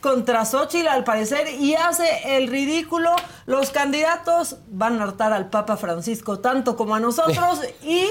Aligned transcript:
contra 0.00 0.44
Xochitl 0.44 0.88
al 0.88 1.04
parecer 1.04 1.48
y 1.58 1.74
hace 1.74 2.36
el 2.36 2.48
ridículo. 2.48 3.14
Los 3.46 3.70
candidatos 3.70 4.56
van 4.68 5.00
a 5.00 5.04
hartar 5.04 5.32
al 5.32 5.50
Papa 5.50 5.76
Francisco 5.76 6.38
tanto 6.38 6.76
como 6.76 6.94
a 6.94 7.00
nosotros 7.00 7.60
y, 7.82 8.06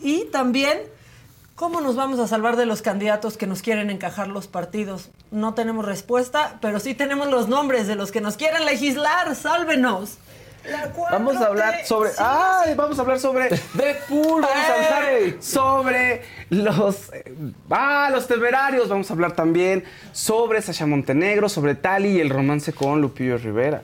y 0.00 0.24
también 0.26 0.78
cómo 1.54 1.80
nos 1.80 1.96
vamos 1.96 2.20
a 2.20 2.28
salvar 2.28 2.56
de 2.56 2.66
los 2.66 2.82
candidatos 2.82 3.36
que 3.36 3.46
nos 3.46 3.62
quieren 3.62 3.90
encajar 3.90 4.28
los 4.28 4.46
partidos. 4.46 5.10
No 5.30 5.54
tenemos 5.54 5.84
respuesta, 5.84 6.58
pero 6.60 6.78
sí 6.78 6.94
tenemos 6.94 7.28
los 7.28 7.48
nombres 7.48 7.86
de 7.86 7.96
los 7.96 8.12
que 8.12 8.20
nos 8.20 8.36
quieren 8.36 8.64
legislar. 8.64 9.34
Sálvenos. 9.34 10.18
La 10.70 10.92
4T 10.92 11.10
Vamos 11.10 11.36
a 11.36 11.46
hablar 11.46 11.74
sobre. 11.84 12.10
Vamos 12.76 12.98
a 12.98 13.02
hablar 13.02 13.18
sobre 13.20 13.48
Deadpool. 13.74 14.42
Vamos 14.42 14.46
a 14.68 14.74
hablar 14.74 15.42
sobre 15.42 16.22
los. 16.50 17.12
eh, 17.12 17.32
Ah, 17.70 18.08
los 18.12 18.26
temerarios. 18.26 18.88
Vamos 18.88 19.10
a 19.10 19.14
hablar 19.14 19.32
también 19.32 19.84
sobre 20.12 20.60
Sasha 20.62 20.86
Montenegro, 20.86 21.48
sobre 21.48 21.74
Tali 21.74 22.10
y 22.16 22.20
el 22.20 22.30
romance 22.30 22.72
con 22.72 23.00
Lupillo 23.00 23.38
Rivera. 23.38 23.82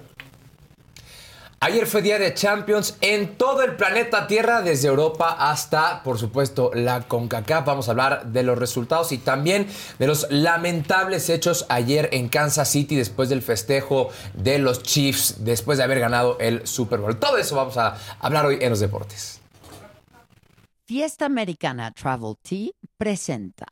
Ayer 1.66 1.86
fue 1.86 2.02
día 2.02 2.18
de 2.18 2.34
Champions 2.34 2.98
en 3.00 3.38
todo 3.38 3.62
el 3.62 3.74
planeta 3.74 4.26
Tierra, 4.26 4.60
desde 4.60 4.88
Europa 4.88 5.34
hasta, 5.38 6.02
por 6.02 6.18
supuesto, 6.18 6.70
la 6.74 7.08
CONCACAF. 7.08 7.64
Vamos 7.64 7.88
a 7.88 7.92
hablar 7.92 8.26
de 8.26 8.42
los 8.42 8.58
resultados 8.58 9.12
y 9.12 9.16
también 9.16 9.66
de 9.98 10.06
los 10.06 10.30
lamentables 10.30 11.30
hechos 11.30 11.64
ayer 11.70 12.10
en 12.12 12.28
Kansas 12.28 12.68
City 12.68 12.96
después 12.96 13.30
del 13.30 13.40
festejo 13.40 14.10
de 14.34 14.58
los 14.58 14.82
Chiefs, 14.82 15.36
después 15.38 15.78
de 15.78 15.84
haber 15.84 16.00
ganado 16.00 16.36
el 16.38 16.66
Super 16.66 17.00
Bowl. 17.00 17.18
Todo 17.18 17.38
eso 17.38 17.56
vamos 17.56 17.78
a 17.78 17.96
hablar 18.20 18.44
hoy 18.44 18.58
en 18.60 18.68
los 18.68 18.80
deportes. 18.80 19.40
Fiesta 20.84 21.24
Americana 21.24 21.92
Travel 21.92 22.34
Tea 22.42 22.72
presenta. 22.98 23.64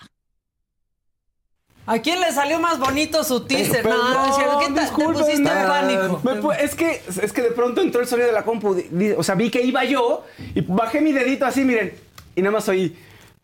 ¿A 1.85 1.98
quién 1.98 2.20
le 2.20 2.31
salió 2.33 2.61
más 2.61 2.79
bonito 2.79 3.25
su 3.25 3.41
teaser? 3.45 3.83
Perdón, 3.83 3.98
no. 4.13 4.59
¿Qué? 4.61 4.73
Te 4.73 4.81
discúlpenme. 4.81 5.19
pusiste 5.19 5.48
en 5.51 5.67
pánico. 5.67 6.20
Me 6.23 6.33
pu- 6.41 6.57
es, 6.57 6.75
que, 6.77 7.03
es 7.23 7.33
que 7.33 7.43
de 7.43 7.51
pronto 7.51 7.81
entró 7.81 8.01
el 8.01 8.07
sonido 8.07 8.29
de 8.29 8.33
la 8.33 8.45
compu. 8.45 8.77
O 9.17 9.23
sea, 9.23 9.35
vi 9.35 9.51
que 9.51 9.61
iba 9.63 9.85
yo 9.85 10.25
y 10.55 10.61
bajé 10.61 11.01
mi 11.01 11.13
dedito 11.13 11.45
así, 11.45 11.65
miren. 11.65 11.92
Y 12.37 12.41
nada 12.42 12.53
más 12.53 12.69
oí. 12.69 12.97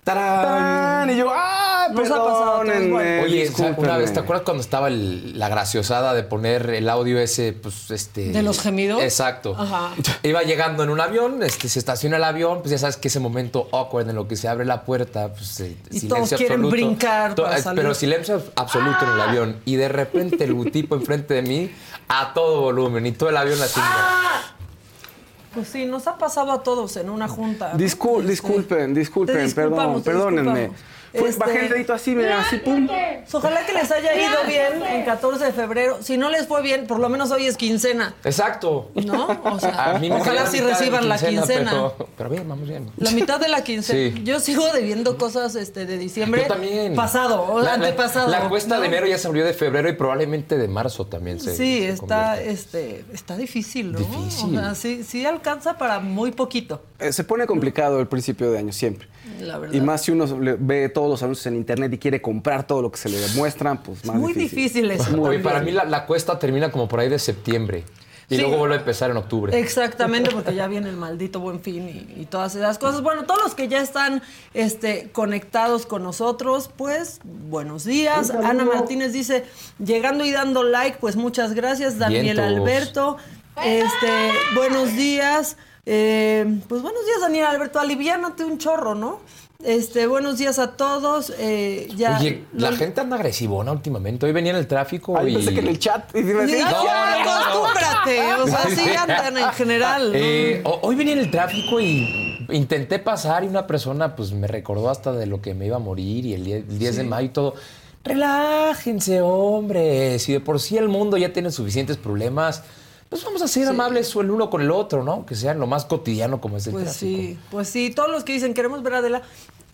¡Tarán! 0.09 1.11
Y 1.11 1.17
yo, 1.17 1.29
¡ah! 1.31 1.89
Nos 1.93 2.09
perdónenme. 2.09 3.21
Oye, 3.23 3.51
una 3.77 3.97
vez, 3.97 4.13
¿te 4.13 4.21
acuerdas 4.21 4.45
cuando 4.45 4.63
estaba 4.63 4.89
el- 4.89 5.39
la 5.39 5.49
graciosada 5.49 6.15
de 6.15 6.23
poner 6.23 6.71
el 6.71 6.89
audio 6.89 7.19
ese, 7.19 7.53
pues, 7.53 7.91
este... 7.91 8.29
¿De 8.31 8.43
los 8.43 8.61
gemidos? 8.61 9.03
Exacto. 9.03 9.55
Ajá. 9.59 9.91
Iba 10.23 10.43
llegando 10.43 10.83
en 10.83 10.91
un 10.91 11.01
avión, 11.01 11.43
este, 11.43 11.69
se 11.69 11.79
estaciona 11.79 12.17
el 12.17 12.25
avión, 12.25 12.61
pues 12.61 12.71
ya 12.71 12.79
sabes 12.79 12.97
que 12.97 13.09
ese 13.09 13.21
momento 13.21 13.69
awkward 13.73 14.09
en 14.09 14.17
lo 14.17 14.27
que 14.29 14.37
se 14.37 14.49
abre 14.49 14.65
la 14.65 14.83
puerta, 14.85 15.29
pues 15.33 15.61
eh, 15.61 15.77
Y 15.91 16.01
silencio 16.01 16.09
todos 16.09 16.29
quieren 16.31 16.47
absoluto. 16.65 16.71
brincar 16.71 17.35
To- 17.35 17.43
para 17.45 17.59
eh, 17.59 17.63
salir. 17.63 17.83
Pero 17.83 17.95
silencio 17.95 18.43
absoluto 18.57 19.05
en 19.05 19.11
el 19.13 19.21
avión. 19.21 19.57
Y 19.65 19.77
de 19.77 19.89
repente 19.89 20.45
el 20.45 20.71
tipo 20.73 20.95
enfrente 20.95 21.35
de 21.35 21.43
mí 21.43 21.71
a 22.09 22.33
todo 22.35 22.61
volumen 22.63 23.05
y 23.07 23.13
todo 23.13 23.29
el 23.31 23.37
avión 23.37 23.61
así. 23.63 23.79
mira. 23.81 24.55
Pues 25.59 25.71
sí, 25.71 25.87
nos 25.87 26.07
ha 26.07 26.17
pasado 26.17 26.53
a 26.53 26.63
todos 26.63 26.97
en 26.99 27.11
una 27.11 27.27
junta. 27.27 27.73
Discul- 27.75 28.23
disculpen, 28.23 28.95
disculpen, 28.95 29.53
perdón, 29.53 30.03
perdónenme. 30.05 30.61
disculpamos. 30.61 30.98
Fue- 31.15 31.29
Este, 31.29 31.41
Bajé 31.41 31.61
el 31.61 31.69
dedito 31.71 31.93
así, 31.95 32.15
miren, 32.15 32.33
así, 32.33 32.57
pum. 32.59 32.89
Ojalá 33.33 33.65
que 33.67 33.73
les 33.73 33.91
haya 33.91 34.15
ido 34.15 34.45
bien 34.47 34.83
en 34.83 35.05
14 35.05 35.45
de 35.47 35.53
febrero. 35.53 35.99
Si 36.03 36.17
no 36.19 36.29
les 36.31 36.47
fue 36.47 36.63
bien, 36.63 36.87
por 36.87 36.99
lo 37.01 37.09
menos 37.09 37.31
hoy 37.31 37.47
es 37.47 37.57
quincena, 37.57 38.15
Exacto. 38.25 38.91
¿no? 38.95 39.27
O 39.45 39.59
sea, 39.61 39.91
A 39.95 39.99
mí 39.99 40.09
me 40.11 40.17
ojalá 40.17 40.47
sí 40.47 40.61
reciban 40.61 41.09
la 41.09 41.19
quincena. 41.19 41.71
Pero, 41.71 42.09
pero 42.17 42.31
bien, 42.31 42.49
vamos 42.49 42.69
bien. 42.69 42.91
La 42.99 43.11
mitad 43.13 43.41
de 43.41 43.49
la 43.49 43.63
quincena. 43.65 44.17
Sí. 44.17 44.23
Yo 44.25 44.41
sigo 44.41 44.67
debiendo 44.73 45.17
cosas 45.17 45.55
este, 45.55 45.87
de 45.87 45.99
diciembre. 45.99 46.43
Yo 46.43 46.49
también. 46.49 46.95
Pasado, 46.95 47.43
o 47.43 47.59
La- 47.61 47.65
la- 47.65 47.75
antepasado. 47.75 48.29
La, 48.29 48.49
cuesta 48.49 48.77
¿no? 48.77 48.81
de 48.83 48.87
enero 48.89 49.07
ya 49.07 49.19
se 49.19 49.27
abrió 49.29 49.45
de 49.45 49.55
febrero 49.55 49.89
y 49.89 49.93
probablemente 49.95 50.59
de 50.59 50.69
marzo 50.69 51.07
también 51.07 51.41
se 51.41 51.53
Sí, 51.57 51.79
se 51.81 51.89
está, 51.91 52.35
convierte. 52.37 52.51
este, 52.51 53.05
está 53.13 53.37
difícil, 53.37 53.93
¿no? 53.93 53.99
Difícil. 53.99 54.57
O 54.59 54.61
sea, 54.61 54.75
sí, 54.75 55.05
sí 55.05 55.25
alcanza 55.27 55.79
para 55.79 56.01
muy 56.01 56.33
poquito, 56.33 56.83
Eh, 56.99 57.13
Se 57.13 57.25
pone 57.25 57.47
complicado 57.47 58.01
el 58.01 58.09
principio 58.09 58.51
de 58.51 58.59
año 58.59 58.73
siempre. 58.73 59.09
La 59.41 59.59
verdad. 59.59 59.75
Y 59.75 59.81
más 59.81 60.03
si 60.03 60.13
uno 60.13 60.27
ve 60.59 60.89
todos 60.89 61.09
los 61.11 61.23
anuncios 61.23 61.47
en 61.47 61.57
internet 61.57 61.93
y 61.93 61.99
quiere 61.99 62.21
comprar 62.23 62.67
todo 62.67 62.83
lo 62.83 62.91
que 62.91 62.99
se 62.99 63.09
le 63.09 63.19
muestran, 63.35 63.83
pues 63.83 64.05
más 64.05 64.17
muy 64.17 64.33
difícil 64.33 64.91
eso. 64.91 65.05
Oye, 65.13 65.21
también. 65.23 65.43
para 65.43 65.61
mí 65.61 65.71
la, 65.73 65.85
la 65.85 66.07
cuesta 66.07 66.39
termina 66.39 66.71
como 66.71 66.89
por 66.89 67.01
ahí 67.01 67.09
de 67.09 67.19
septiembre 67.19 67.85
y 68.31 68.35
Sí. 68.37 68.43
luego 68.43 68.59
vuelve 68.59 68.75
a 68.75 68.79
empezar 68.81 69.11
en 69.11 69.17
octubre. 69.17 69.59
Exactamente, 69.59 70.31
porque 70.31 70.55
ya 70.55 70.67
viene 70.67 70.91
el 70.91 70.99
maldito 70.99 71.41
buen 71.41 71.61
fin 71.61 71.89
y, 71.89 72.21
y 72.21 72.27
todas 72.27 72.55
esas 72.55 72.77
cosas. 72.79 73.01
Bueno, 73.01 73.25
todos 73.25 73.41
los 73.43 73.55
que 73.55 73.69
ya 73.69 73.81
están 73.81 74.21
este, 74.53 75.09
conectados 75.13 75.87
con 75.87 76.03
nosotros, 76.03 76.69
pues 76.77 77.21
buenos 77.25 77.85
días. 77.85 78.31
Ana 78.31 78.67
Martínez 78.67 79.15
dice, 79.15 79.45
llegando 79.83 80.27
y 80.27 80.33
dando 80.33 80.63
like, 80.63 80.99
pues 81.01 81.17
muchas 81.17 81.55
gracias. 81.55 81.99
Daniel 81.99 82.37
Vientos. 82.37 82.45
Alberto, 82.45 83.17
este, 83.65 84.11
buenos 84.55 84.95
días. 84.95 85.57
Eh, 85.91 86.45
pues 86.69 86.83
buenos 86.83 87.03
días, 87.07 87.19
Daniel 87.23 87.47
Alberto. 87.47 87.81
Aliviánate 87.81 88.45
un 88.45 88.59
chorro, 88.59 88.95
¿no? 88.95 89.21
Este, 89.65 90.07
buenos 90.07 90.37
días 90.37 90.59
a 90.59 90.73
todos. 90.77 91.33
eh, 91.39 91.89
ya, 91.97 92.19
Oye, 92.21 92.45
la 92.53 92.71
lo- 92.73 92.77
gente 92.77 93.01
anda 93.01 93.17
agresivona 93.17 93.73
últimamente. 93.73 94.27
Hoy 94.27 94.33
venía 94.33 94.53
en 94.53 94.59
el 94.59 94.67
tráfico 94.67 95.17
Ay, 95.17 95.31
y... 95.33 95.37
pensé 95.37 95.55
que 95.55 95.61
en 95.61 95.69
el 95.69 95.79
chat. 95.79 96.15
Y 96.15 96.19
iba 96.19 96.43
a 96.43 96.47
decir, 96.47 96.59
Sí, 96.59 96.65
"Ah, 96.67 96.85
ya, 96.85 97.25
no, 97.25 97.25
no, 97.25 97.25
no. 97.25 97.67
acostúmbrate. 97.67 98.35
O 98.35 98.47
sea, 98.49 98.65
sí 98.69 98.91
andan 98.99 99.39
en 99.39 99.49
general. 99.53 100.13
¿no? 100.13 100.19
Eh, 100.19 100.61
ho- 100.63 100.79
hoy 100.83 100.95
venía 100.95 101.15
en 101.15 101.21
el 101.21 101.31
tráfico 101.31 101.81
y 101.81 102.47
intenté 102.51 102.99
pasar 102.99 103.45
y 103.45 103.47
una 103.49 103.67
persona 103.67 104.15
pues 104.15 104.33
me 104.33 104.47
recordó 104.47 104.91
hasta 104.91 105.13
de 105.13 105.25
lo 105.25 105.41
que 105.41 105.55
me 105.55 105.65
iba 105.65 105.77
a 105.77 105.81
morir 105.81 106.27
y 106.27 106.35
el 106.35 106.45
10, 106.45 106.65
el 106.69 106.79
10 106.79 106.97
de 106.97 107.05
mayo 107.05 107.27
y 107.27 107.31
todo. 107.31 107.55
Relájense, 108.05 109.23
hombre. 109.23 110.19
Si 110.19 110.33
de 110.35 110.41
por 110.41 110.61
sí 110.61 110.77
el 110.77 110.89
mundo 110.91 111.17
ya 111.17 111.33
tiene 111.33 111.51
suficientes 111.51 111.97
problemas, 111.97 112.63
pues 113.09 113.25
vamos 113.25 113.43
a 113.43 113.49
ser 113.49 113.67
amables 113.69 114.15
el 114.17 114.31
uno 114.31 114.51
con 114.51 114.61
el 114.63 114.71
otro, 114.71 115.03
¿no? 115.05 115.25
Que 115.27 115.35
sean 115.35 115.59
lo 115.59 115.67
más 115.67 115.85
cotidiano 115.87 116.41
como 116.41 116.57
es 116.59 116.67
el 116.67 116.73
Pues 116.75 116.93
sí, 116.93 117.39
pues 117.51 117.69
sí, 117.69 117.91
todos 117.91 118.11
los 118.11 118.25
que 118.25 118.33
dicen 118.33 118.55
queremos 118.55 118.83
ver 118.83 118.95
a 118.95 118.99
Adela, 118.99 119.23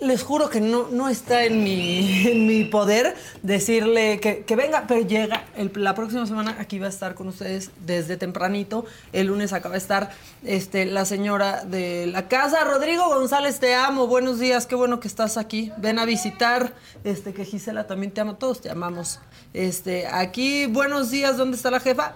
les 0.00 0.22
juro 0.24 0.50
que 0.50 0.60
no, 0.60 0.88
no 0.90 1.08
está 1.08 1.44
en 1.44 1.62
mi, 1.62 2.26
en 2.28 2.46
mi 2.46 2.64
poder 2.64 3.14
decirle 3.42 4.18
que, 4.20 4.44
que 4.44 4.56
venga, 4.56 4.84
pero 4.88 5.00
llega. 5.06 5.44
El- 5.56 5.70
la 5.76 5.94
próxima 5.94 6.26
semana 6.26 6.56
aquí 6.58 6.78
va 6.80 6.86
a 6.86 6.90
estar 6.90 7.14
con 7.14 7.28
ustedes 7.28 7.70
desde 7.86 8.16
tempranito. 8.16 8.84
El 9.12 9.28
lunes 9.28 9.52
acaba 9.52 9.74
de 9.74 9.78
estar 9.78 10.10
este, 10.44 10.84
la 10.84 11.04
señora 11.04 11.64
de 11.64 12.06
la 12.08 12.28
casa. 12.28 12.64
Rodrigo 12.64 13.08
González, 13.08 13.60
te 13.60 13.74
amo. 13.74 14.06
Buenos 14.08 14.38
días, 14.40 14.66
qué 14.66 14.74
bueno 14.74 14.98
que 15.00 15.08
estás 15.08 15.36
aquí. 15.36 15.70
Ven 15.78 15.98
a 16.00 16.04
visitar. 16.04 16.74
Este, 17.04 17.32
que 17.32 17.44
Gisela 17.44 17.86
también 17.86 18.12
te 18.12 18.20
ama. 18.20 18.36
Todos 18.36 18.60
te 18.60 18.70
amamos. 18.70 19.20
Este, 19.54 20.08
aquí, 20.08 20.66
buenos 20.66 21.10
días, 21.12 21.36
¿dónde 21.36 21.56
está 21.56 21.70
la 21.70 21.78
jefa? 21.78 22.14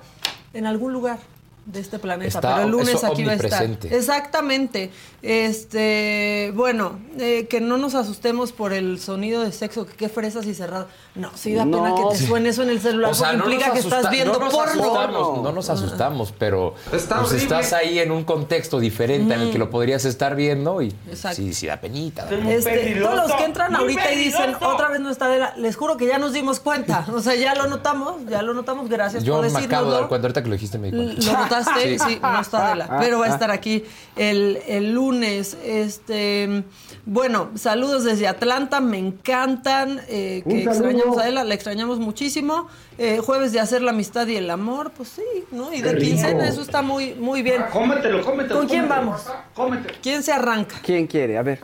En 0.59 0.67
algún 0.67 0.93
lugar. 0.93 1.21
De 1.69 1.81
este 1.81 1.99
planeta, 1.99 2.29
Está- 2.39 2.55
pero 2.55 2.65
el 2.65 2.71
lunes 2.71 2.95
es 2.95 3.05
aquí 3.05 3.25
va 3.25 3.33
a 3.33 3.35
estar. 3.35 3.65
Exactamente. 3.91 4.91
Este, 5.23 6.51
bueno, 6.55 6.99
eh, 7.19 7.47
que 7.49 7.61
no 7.61 7.77
nos 7.77 7.95
asustemos 7.95 8.53
por 8.53 8.73
el 8.73 8.99
sonido 8.99 9.43
de 9.43 9.53
sexo, 9.53 9.87
que 9.87 9.95
qué 9.95 10.09
fresas 10.09 10.47
y 10.47 10.55
cerrado. 10.55 10.87
No, 11.15 11.31
sí 11.35 11.53
da 11.53 11.65
pena 11.65 11.95
que 11.95 12.17
te 12.17 12.27
suene 12.27 12.49
eso 12.51 12.63
en 12.63 12.71
el 12.71 12.81
celular, 12.81 13.11
O 13.11 13.15
sea, 13.15 13.33
no 13.33 13.45
implica 13.45 13.67
nos 13.69 13.75
que 13.75 13.81
estás 13.81 14.11
viendo 14.11 14.33
no 14.35 14.47
nos 14.47 14.55
porno. 14.55 14.83
Asustamos, 14.83 15.43
no 15.43 15.53
nos 15.53 15.69
asustamos, 15.69 16.35
pero 16.39 16.75
Está 16.93 17.21
pues 17.21 17.33
estás 17.33 17.73
ahí 17.73 17.99
en 17.99 18.13
un 18.13 18.25
contexto 18.25 18.81
diferente 18.81 19.35
en 19.35 19.41
el 19.41 19.51
que 19.51 19.59
lo 19.59 19.69
podrías 19.69 20.05
estar 20.05 20.37
viendo 20.37 20.81
y 20.81 20.95
Exacto. 21.11 21.37
sí, 21.37 21.53
sí 21.53 21.67
da 21.67 21.81
penita. 21.81 22.29
Este, 22.31 22.97
todos 23.01 23.29
los 23.29 23.33
que 23.33 23.45
entran 23.45 23.75
ahorita 23.75 24.13
y 24.13 24.19
dicen 24.19 24.55
otra 24.61 24.89
vez 24.89 25.01
no 25.01 25.11
está 25.11 25.27
Adela, 25.27 25.55
les 25.59 25.77
juro 25.77 25.97
que 25.97 26.07
ya 26.07 26.19
nos 26.19 26.33
dimos 26.33 26.61
cuenta. 26.61 27.05
O 27.13 27.21
sea, 27.21 27.35
ya 27.35 27.55
lo 27.55 27.67
notamos, 27.67 28.25
ya 28.29 28.41
lo 28.43 28.55
notamos. 28.55 28.89
Gracias 28.89 29.25
Yo 29.25 29.37
por 29.37 29.51
me 29.51 29.59
acabo 29.59 29.91
de 29.91 29.99
dar 29.99 30.09
cuenta, 30.09 30.27
ahorita 30.29 30.43
que 30.43 30.49
lo 30.49 30.55
dijiste 30.55 30.79
me 30.79 30.91
di 30.91 30.97
cuenta. 30.97 31.33
¿Lo 31.33 31.39
Sí, 31.65 32.19
no 32.23 32.41
está 32.41 32.67
Adela. 32.67 32.87
Ah, 32.91 32.99
Pero 33.01 33.19
va 33.21 33.27
a 33.27 33.29
estar 33.31 33.51
aquí 33.51 33.85
el, 34.17 34.59
el 34.67 34.93
lunes. 34.95 35.57
Este, 35.65 36.65
bueno, 37.07 37.51
saludos 37.55 38.05
desde 38.05 38.29
Atlanta, 38.29 38.81
me 38.81 38.99
encantan. 38.99 40.01
eh, 40.09 40.43
que 40.49 40.65
saludo. 40.65 40.71
extrañamos 40.91 41.19
a 41.19 41.23
Adela, 41.23 41.45
la 41.45 41.55
extrañamos 41.55 41.99
muchísimo. 41.99 42.69
Eh, 42.99 43.21
jueves 43.25 43.53
de 43.53 43.61
hacer 43.61 43.83
la 43.83 43.91
amistad 43.93 44.27
y 44.27 44.37
el 44.37 44.51
amor, 44.51 44.91
pues 44.97 45.09
sí, 45.11 45.23
¿no? 45.53 45.73
Y 45.73 45.83
de 45.83 45.97
quincena, 45.99 46.49
eso 46.49 46.63
está 46.63 46.83
muy, 46.83 47.15
muy 47.15 47.43
bien. 47.43 47.63
Cómetelo, 47.73 48.25
cómetelo. 48.25 48.59
¿Con 48.59 48.69
quién 48.69 48.89
cómetelo. 48.89 49.11
vamos? 49.11 49.27
Cómetelo. 49.55 49.99
¿Quién 50.03 50.23
se 50.23 50.33
arranca? 50.33 50.77
¿Quién 50.83 51.07
quiere? 51.07 51.39
A 51.39 51.43
ver. 51.43 51.61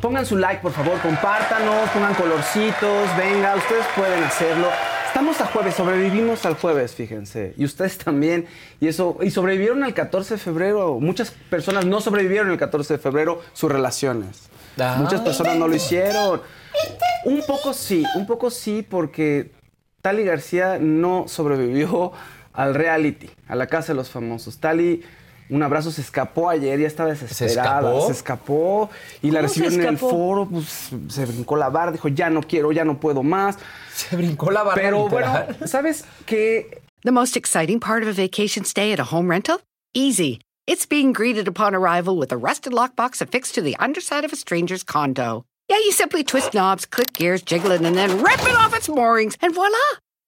Pongan 0.00 0.24
su 0.24 0.36
like, 0.36 0.62
por 0.62 0.72
favor, 0.72 1.00
compártanos, 1.00 1.90
pongan 1.90 2.14
colorcitos, 2.14 3.16
venga, 3.16 3.56
ustedes 3.56 3.84
pueden 3.96 4.22
hacerlo. 4.22 4.68
Estamos 5.06 5.40
a 5.40 5.46
jueves, 5.46 5.74
sobrevivimos 5.74 6.46
al 6.46 6.54
jueves, 6.54 6.94
fíjense. 6.94 7.54
Y 7.56 7.64
ustedes 7.64 7.98
también. 7.98 8.46
Y 8.78 8.86
eso, 8.86 9.16
y 9.20 9.30
sobrevivieron 9.30 9.82
al 9.82 9.94
14 9.94 10.34
de 10.34 10.38
febrero. 10.38 11.00
Muchas 11.00 11.32
personas 11.50 11.84
no 11.84 12.00
sobrevivieron 12.00 12.50
el 12.50 12.58
14 12.58 12.94
de 12.94 12.98
febrero 12.98 13.42
sus 13.52 13.72
relaciones. 13.72 14.48
Ah. 14.78 14.96
Muchas 14.98 15.20
personas 15.22 15.56
no 15.56 15.66
lo 15.66 15.74
hicieron. 15.74 16.42
Un 17.24 17.42
poco 17.46 17.72
sí, 17.72 18.04
un 18.14 18.26
poco 18.26 18.50
sí, 18.50 18.86
porque 18.88 19.50
Tali 20.00 20.22
García 20.22 20.78
no 20.80 21.24
sobrevivió 21.26 22.12
al 22.52 22.74
reality, 22.74 23.30
a 23.48 23.56
la 23.56 23.66
casa 23.66 23.92
de 23.92 23.96
los 23.96 24.10
famosos. 24.10 24.58
Tali, 24.58 25.02
un 25.50 25.62
abrazo, 25.62 25.90
se 25.90 26.00
escapó 26.00 26.50
ayer, 26.50 26.78
ya 26.78 26.86
estaba 26.86 27.10
desesperada. 27.10 27.80
escapó? 27.80 28.06
Se 28.06 28.12
escapó 28.12 28.90
y 29.22 29.30
la 29.30 29.42
recibió 29.42 29.70
en 29.70 29.82
el 29.82 29.98
foro, 29.98 30.46
pues 30.46 30.90
se 31.08 31.24
brincó 31.24 31.56
la 31.56 31.68
barra, 31.68 31.92
dijo, 31.92 32.08
ya 32.08 32.30
no 32.30 32.42
quiero, 32.42 32.72
ya 32.72 32.84
no 32.84 32.98
puedo 32.98 33.22
más. 33.22 33.58
Se 33.94 34.16
brincó 34.16 34.50
la 34.50 34.62
barra 34.62 34.80
Pero 34.80 35.08
bueno, 35.08 35.28
¿sabes 35.66 36.04
qué? 36.26 36.82
The 37.02 37.12
most 37.12 37.36
exciting 37.36 37.80
part 37.80 38.02
of 38.02 38.08
a 38.08 38.12
vacation 38.12 38.64
stay 38.64 38.92
at 38.92 39.00
a 39.00 39.04
home 39.04 39.30
rental? 39.30 39.60
Easy. 39.94 40.40
It's 40.66 40.84
being 40.84 41.12
greeted 41.12 41.48
upon 41.48 41.74
arrival 41.74 42.18
with 42.18 42.30
a 42.30 42.36
rusted 42.36 42.72
lockbox 42.72 43.22
affixed 43.22 43.54
to 43.54 43.62
the 43.62 43.76
underside 43.76 44.24
of 44.24 44.32
a 44.32 44.36
stranger's 44.36 44.82
condo. 44.82 45.44
Yeah, 45.68 45.78
you 45.78 45.92
simply 45.92 46.24
twist 46.24 46.54
knobs, 46.54 46.86
click 46.86 47.12
gears, 47.12 47.42
jiggle 47.42 47.72
it, 47.72 47.82
and 47.82 47.96
then 47.96 48.22
rip 48.22 48.40
it 48.40 48.56
off 48.56 48.74
its 48.76 48.88
moorings, 48.88 49.36
and 49.40 49.54
voila! 49.54 49.78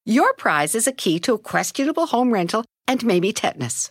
Your 0.06 0.32
prize 0.34 0.75
is 0.75 0.87
a 0.87 0.93
key 0.93 1.19
to 1.20 1.34
a 1.34 1.38
questionable 1.38 2.06
home 2.06 2.32
rental 2.32 2.64
and 2.88 3.05
maybe 3.05 3.32
tetanus. 3.32 3.90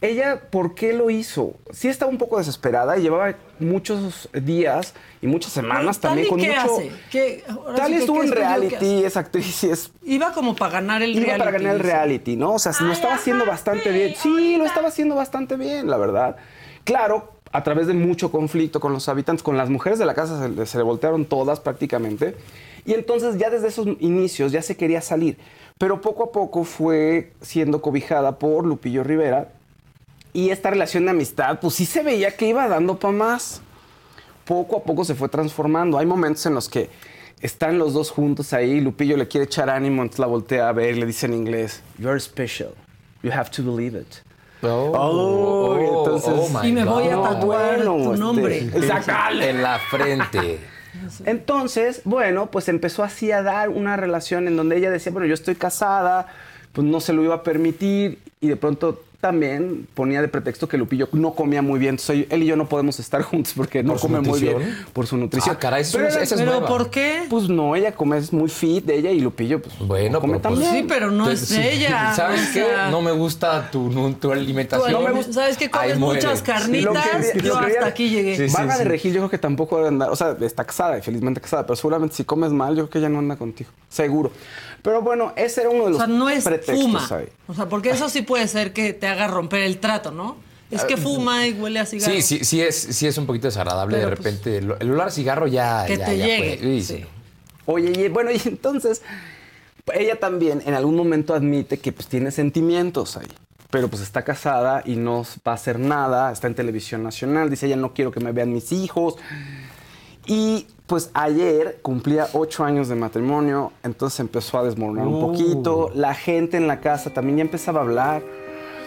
Ella, 0.00 0.40
¿por 0.50 0.76
qué 0.76 0.92
lo 0.92 1.10
hizo? 1.10 1.54
Sí 1.72 1.88
estaba 1.88 2.08
un 2.10 2.18
poco 2.18 2.38
desesperada 2.38 2.96
y 2.96 3.02
llevaba 3.02 3.34
muchos 3.58 4.28
días 4.32 4.94
y 5.20 5.26
muchas 5.26 5.52
semanas 5.52 5.98
también 5.98 6.28
con 6.28 6.38
¿Qué 6.38 6.48
mucho... 6.50 6.60
hace? 6.76 6.92
¿Qué, 7.10 7.42
ahora 7.48 7.86
sí 7.86 7.94
estuvo 7.94 8.20
¿qué 8.20 8.26
en 8.26 8.32
reality, 8.32 9.04
es 9.04 9.16
actriz 9.16 9.64
y 9.64 9.70
es 9.70 9.90
Iba 10.04 10.32
como 10.32 10.54
para 10.54 10.74
ganar 10.74 11.02
el 11.02 11.10
Iba 11.10 11.22
reality. 11.24 11.38
para 11.40 11.50
ganar 11.50 11.74
el 11.74 11.80
reality, 11.80 12.36
¿no? 12.36 12.52
O 12.54 12.58
sea, 12.60 12.72
lo 12.80 12.92
estaba 12.92 13.14
haciendo 13.14 13.44
bastante 13.44 13.90
bien. 13.90 14.14
Sí, 14.16 14.56
lo 14.56 14.66
estaba 14.66 14.86
haciendo 14.88 15.16
bastante 15.16 15.56
bien, 15.56 15.90
la 15.90 15.96
verdad. 15.96 16.36
Claro, 16.84 17.32
a 17.50 17.64
través 17.64 17.88
de 17.88 17.94
mucho 17.94 18.30
conflicto 18.30 18.78
con 18.78 18.92
los 18.92 19.08
habitantes, 19.08 19.42
con 19.42 19.56
las 19.56 19.68
mujeres 19.68 19.98
de 19.98 20.06
la 20.06 20.14
casa 20.14 20.40
se, 20.40 20.48
le- 20.48 20.64
se 20.66 20.78
le 20.78 20.84
voltearon 20.84 21.24
todas 21.24 21.58
prácticamente. 21.58 22.36
Y 22.86 22.94
entonces 22.94 23.36
ya 23.36 23.50
desde 23.50 23.66
esos 23.66 23.88
inicios 23.98 24.52
ya 24.52 24.62
se 24.62 24.76
quería 24.76 25.00
salir. 25.00 25.38
Pero 25.76 26.00
poco 26.00 26.22
a 26.24 26.30
poco 26.32 26.62
fue 26.62 27.32
siendo 27.40 27.82
cobijada 27.82 28.38
por 28.38 28.64
Lupillo 28.64 29.02
Rivera. 29.02 29.48
Y 30.38 30.50
esta 30.50 30.70
relación 30.70 31.04
de 31.04 31.10
amistad, 31.10 31.58
pues 31.58 31.74
sí 31.74 31.84
se 31.84 32.04
veía 32.04 32.36
que 32.36 32.46
iba 32.46 32.68
dando 32.68 32.96
para 32.96 33.12
más 33.12 33.60
poco 34.44 34.76
a 34.76 34.82
poco 34.84 35.04
se 35.04 35.16
fue 35.16 35.28
transformando. 35.28 35.98
Hay 35.98 36.06
momentos 36.06 36.46
en 36.46 36.54
los 36.54 36.68
que 36.68 36.88
están 37.40 37.76
los 37.76 37.92
dos 37.92 38.12
juntos 38.12 38.52
ahí, 38.52 38.80
Lupillo 38.80 39.16
le 39.16 39.26
quiere 39.26 39.46
echar 39.46 39.68
ánimo, 39.68 40.00
entonces 40.02 40.20
la 40.20 40.28
voltea 40.28 40.68
a 40.68 40.72
ver 40.72 40.96
y 40.96 41.00
le 41.00 41.06
dice 41.06 41.26
en 41.26 41.34
inglés, 41.34 41.82
You're 41.98 42.20
special. 42.20 42.70
You 43.24 43.32
have 43.32 43.50
to 43.50 43.64
believe 43.64 43.98
it. 43.98 44.06
Oh, 44.62 44.92
Oh, 44.94 46.04
entonces- 46.04 46.52
my 46.54 46.68
Y 46.68 46.72
me 46.72 46.84
voy 46.84 47.08
a 47.08 47.20
tatuar 47.20 47.82
tu 47.82 48.12
este, 48.12 48.18
nombre. 48.20 48.58
En 49.42 49.60
la 49.60 49.80
frente. 49.90 50.60
Entonces, 51.24 52.00
bueno, 52.04 52.46
pues 52.46 52.68
empezó 52.68 53.02
así 53.02 53.32
a 53.32 53.42
dar 53.42 53.70
una 53.70 53.96
relación 53.96 54.46
en 54.46 54.56
donde 54.56 54.76
ella 54.76 54.90
decía, 54.90 55.10
bueno, 55.10 55.26
yo 55.26 55.34
estoy 55.34 55.56
casada, 55.56 56.28
pues 56.72 56.86
no 56.86 57.00
se 57.00 57.12
lo 57.12 57.24
iba 57.24 57.34
a 57.34 57.42
permitir 57.42 58.20
y 58.40 58.48
de 58.48 58.56
pronto 58.56 59.02
también 59.20 59.88
ponía 59.94 60.22
de 60.22 60.28
pretexto 60.28 60.68
que 60.68 60.78
Lupillo 60.78 61.08
no 61.12 61.34
comía 61.34 61.60
muy 61.60 61.80
bien. 61.80 61.94
Entonces, 61.94 62.26
él 62.30 62.44
y 62.44 62.46
yo 62.46 62.54
no 62.54 62.68
podemos 62.68 63.00
estar 63.00 63.20
juntos 63.22 63.52
porque 63.56 63.82
no 63.82 63.94
¿Por 63.94 64.00
su 64.00 64.06
come 64.06 64.20
muy 64.20 64.38
bien 64.40 64.76
por 64.92 65.08
su 65.08 65.16
nutrición. 65.16 65.56
Ah, 65.56 65.58
caray, 65.58 65.84
Pero 65.90 66.06
esa 66.06 66.22
es 66.22 66.32
¿Pero 66.32 66.44
nueva. 66.52 66.68
por 66.68 66.88
qué? 66.90 67.24
Pues 67.28 67.48
no, 67.48 67.74
ella 67.74 67.92
come, 67.92 68.16
es 68.18 68.32
muy 68.32 68.48
fit 68.48 68.84
de 68.84 68.96
ella 68.96 69.10
y 69.10 69.20
Lupillo, 69.20 69.60
pues 69.60 69.74
Bueno, 69.80 70.12
no 70.12 70.20
come 70.20 70.38
pero 70.38 70.50
pues- 70.54 70.60
también. 70.64 70.82
Sí, 70.84 70.88
pero 70.88 71.10
no 71.10 71.28
es 71.28 71.40
sí, 71.40 71.60
ella. 71.60 72.12
¿Sabes 72.16 72.42
o 72.50 72.52
qué? 72.52 72.64
sea, 72.64 72.90
No 72.90 73.02
me 73.02 73.10
gusta 73.10 73.68
tu, 73.72 74.12
tu 74.20 74.30
alimentación. 74.30 74.92
no 74.92 75.00
me 75.00 75.10
gusta- 75.10 75.32
¿Sabes 75.32 75.56
que 75.56 75.64
Ahí 75.64 75.70
comes 75.94 75.98
muchas 75.98 76.40
carnitas? 76.42 77.26
Que- 77.32 77.40
yo 77.40 77.58
hasta 77.58 77.86
aquí 77.86 78.10
llegué. 78.10 78.36
Sí, 78.36 78.48
sí, 78.48 78.54
Vaga 78.56 78.76
de 78.78 78.84
sí. 78.84 78.88
Regil, 78.88 79.12
yo 79.14 79.20
creo 79.22 79.30
que 79.30 79.38
tampoco 79.38 79.76
debe 79.78 79.88
andar. 79.88 80.10
O 80.10 80.16
sea, 80.16 80.36
está 80.40 80.64
casada 80.64 80.96
y 80.96 81.02
felizmente 81.02 81.40
casada, 81.40 81.66
pero 81.66 81.74
seguramente 81.74 82.14
si 82.14 82.22
comes 82.24 82.52
mal, 82.52 82.70
yo 82.76 82.84
creo 82.84 82.90
que 82.90 82.98
ella 82.98 83.08
no 83.08 83.18
anda 83.18 83.34
contigo. 83.36 83.70
Seguro. 83.88 84.30
Pero 84.82 85.02
bueno, 85.02 85.32
ese 85.36 85.62
era 85.62 85.70
uno 85.70 85.80
de 85.80 85.86
O 85.86 85.88
los 85.90 85.98
sea, 85.98 86.06
no 86.06 86.28
es 86.28 86.44
pretextos 86.44 86.80
fuma. 86.80 87.06
ahí. 87.10 87.26
O 87.48 87.54
sea, 87.54 87.68
porque 87.68 87.90
eso 87.90 88.08
sí 88.08 88.22
puede 88.22 88.46
ser 88.48 88.72
que 88.72 88.92
te 88.92 89.06
haga 89.06 89.26
romper 89.26 89.62
el 89.62 89.78
trato, 89.78 90.10
¿no? 90.10 90.36
Es 90.70 90.84
que 90.84 90.96
fuma 90.98 91.46
y 91.46 91.52
huele 91.54 91.80
a 91.80 91.86
cigarro. 91.86 92.12
Sí, 92.14 92.22
sí, 92.22 92.44
sí 92.44 92.60
es, 92.60 92.76
sí 92.76 93.06
es 93.06 93.16
un 93.16 93.26
poquito 93.26 93.46
desagradable 93.48 93.96
Pero, 93.96 94.10
de 94.10 94.16
pues, 94.16 94.26
repente. 94.26 94.58
el 94.58 94.74
el 94.80 94.90
olor 94.92 95.08
a 95.08 95.10
cigarro 95.10 95.46
ya. 95.46 95.84
Que 95.86 95.96
ya- 95.96 96.04
te 96.06 96.18
ya 96.18 96.26
llegue. 96.26 96.58
fue. 96.58 96.66
Sí, 96.66 96.82
sí. 96.82 96.96
sí. 96.98 97.06
Oye, 97.66 97.92
y 98.04 98.08
bueno, 98.08 98.30
y 98.30 98.40
entonces 98.44 99.02
ella 99.94 100.20
también 100.20 100.62
en 100.66 100.74
algún 100.74 100.94
momento 100.94 101.34
admite 101.34 101.78
que 101.78 101.92
pues 101.92 102.06
tiene 102.08 102.30
sentimientos 102.30 103.16
ahí. 103.16 103.26
Pero 103.70 103.88
pues 103.88 104.02
está 104.02 104.22
casada 104.24 104.82
y 104.84 104.96
no 104.96 105.24
va 105.46 105.52
a 105.52 105.54
hacer 105.54 105.78
nada, 105.78 106.32
está 106.32 106.46
en 106.46 106.54
televisión 106.54 107.02
nacional, 107.02 107.50
dice 107.50 107.66
ella 107.66 107.76
no 107.76 107.92
quiero 107.94 108.10
que 108.10 108.20
me 108.20 108.32
vean 108.32 108.52
mis 108.52 108.72
hijos. 108.72 109.16
Y 110.26 110.66
pues 110.88 111.10
ayer 111.12 111.78
cumplía 111.82 112.26
ocho 112.32 112.64
años 112.64 112.88
de 112.88 112.94
matrimonio, 112.96 113.72
entonces 113.84 114.18
empezó 114.20 114.58
a 114.58 114.64
desmoronar 114.64 115.06
un 115.06 115.20
poquito. 115.20 115.90
La 115.94 116.14
gente 116.14 116.56
en 116.56 116.66
la 116.66 116.80
casa 116.80 117.10
también 117.12 117.36
ya 117.36 117.42
empezaba 117.42 117.80
a 117.80 117.82
hablar. 117.84 118.22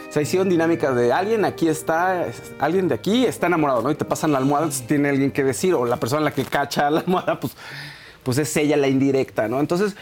O 0.10 0.12
sea, 0.12 0.22
hicieron 0.24 0.50
dinámicas 0.50 0.93
de 0.96 1.13
alguien 1.13 1.46
aquí 1.46 1.67
está, 1.70 2.25
es- 2.27 2.51
alguien 2.60 2.88
de 2.88 2.96
aquí 2.96 3.25
está 3.25 3.46
enamorado, 3.48 3.81
¿no? 3.84 3.91
Y 3.91 3.96
te 3.96 4.03
pasan 4.03 4.31
la 4.31 4.39
almohada, 4.39 4.65
entonces 4.65 4.88
tiene 4.88 5.10
alguien 5.10 5.31
que 5.31 5.43
decir, 5.43 5.74
o 5.75 5.86
la 5.86 5.98
persona 5.98 6.22
a 6.22 6.25
la 6.25 6.31
que 6.31 6.43
cacha 6.43 6.89
la 6.89 7.01
almohada, 7.01 7.39
pues, 7.39 7.53
pues 8.24 8.38
es 8.39 8.58
ella 8.58 8.75
la 8.77 8.88
indirecta, 8.88 9.48
¿no? 9.48 9.60
Entonces, 9.60 9.96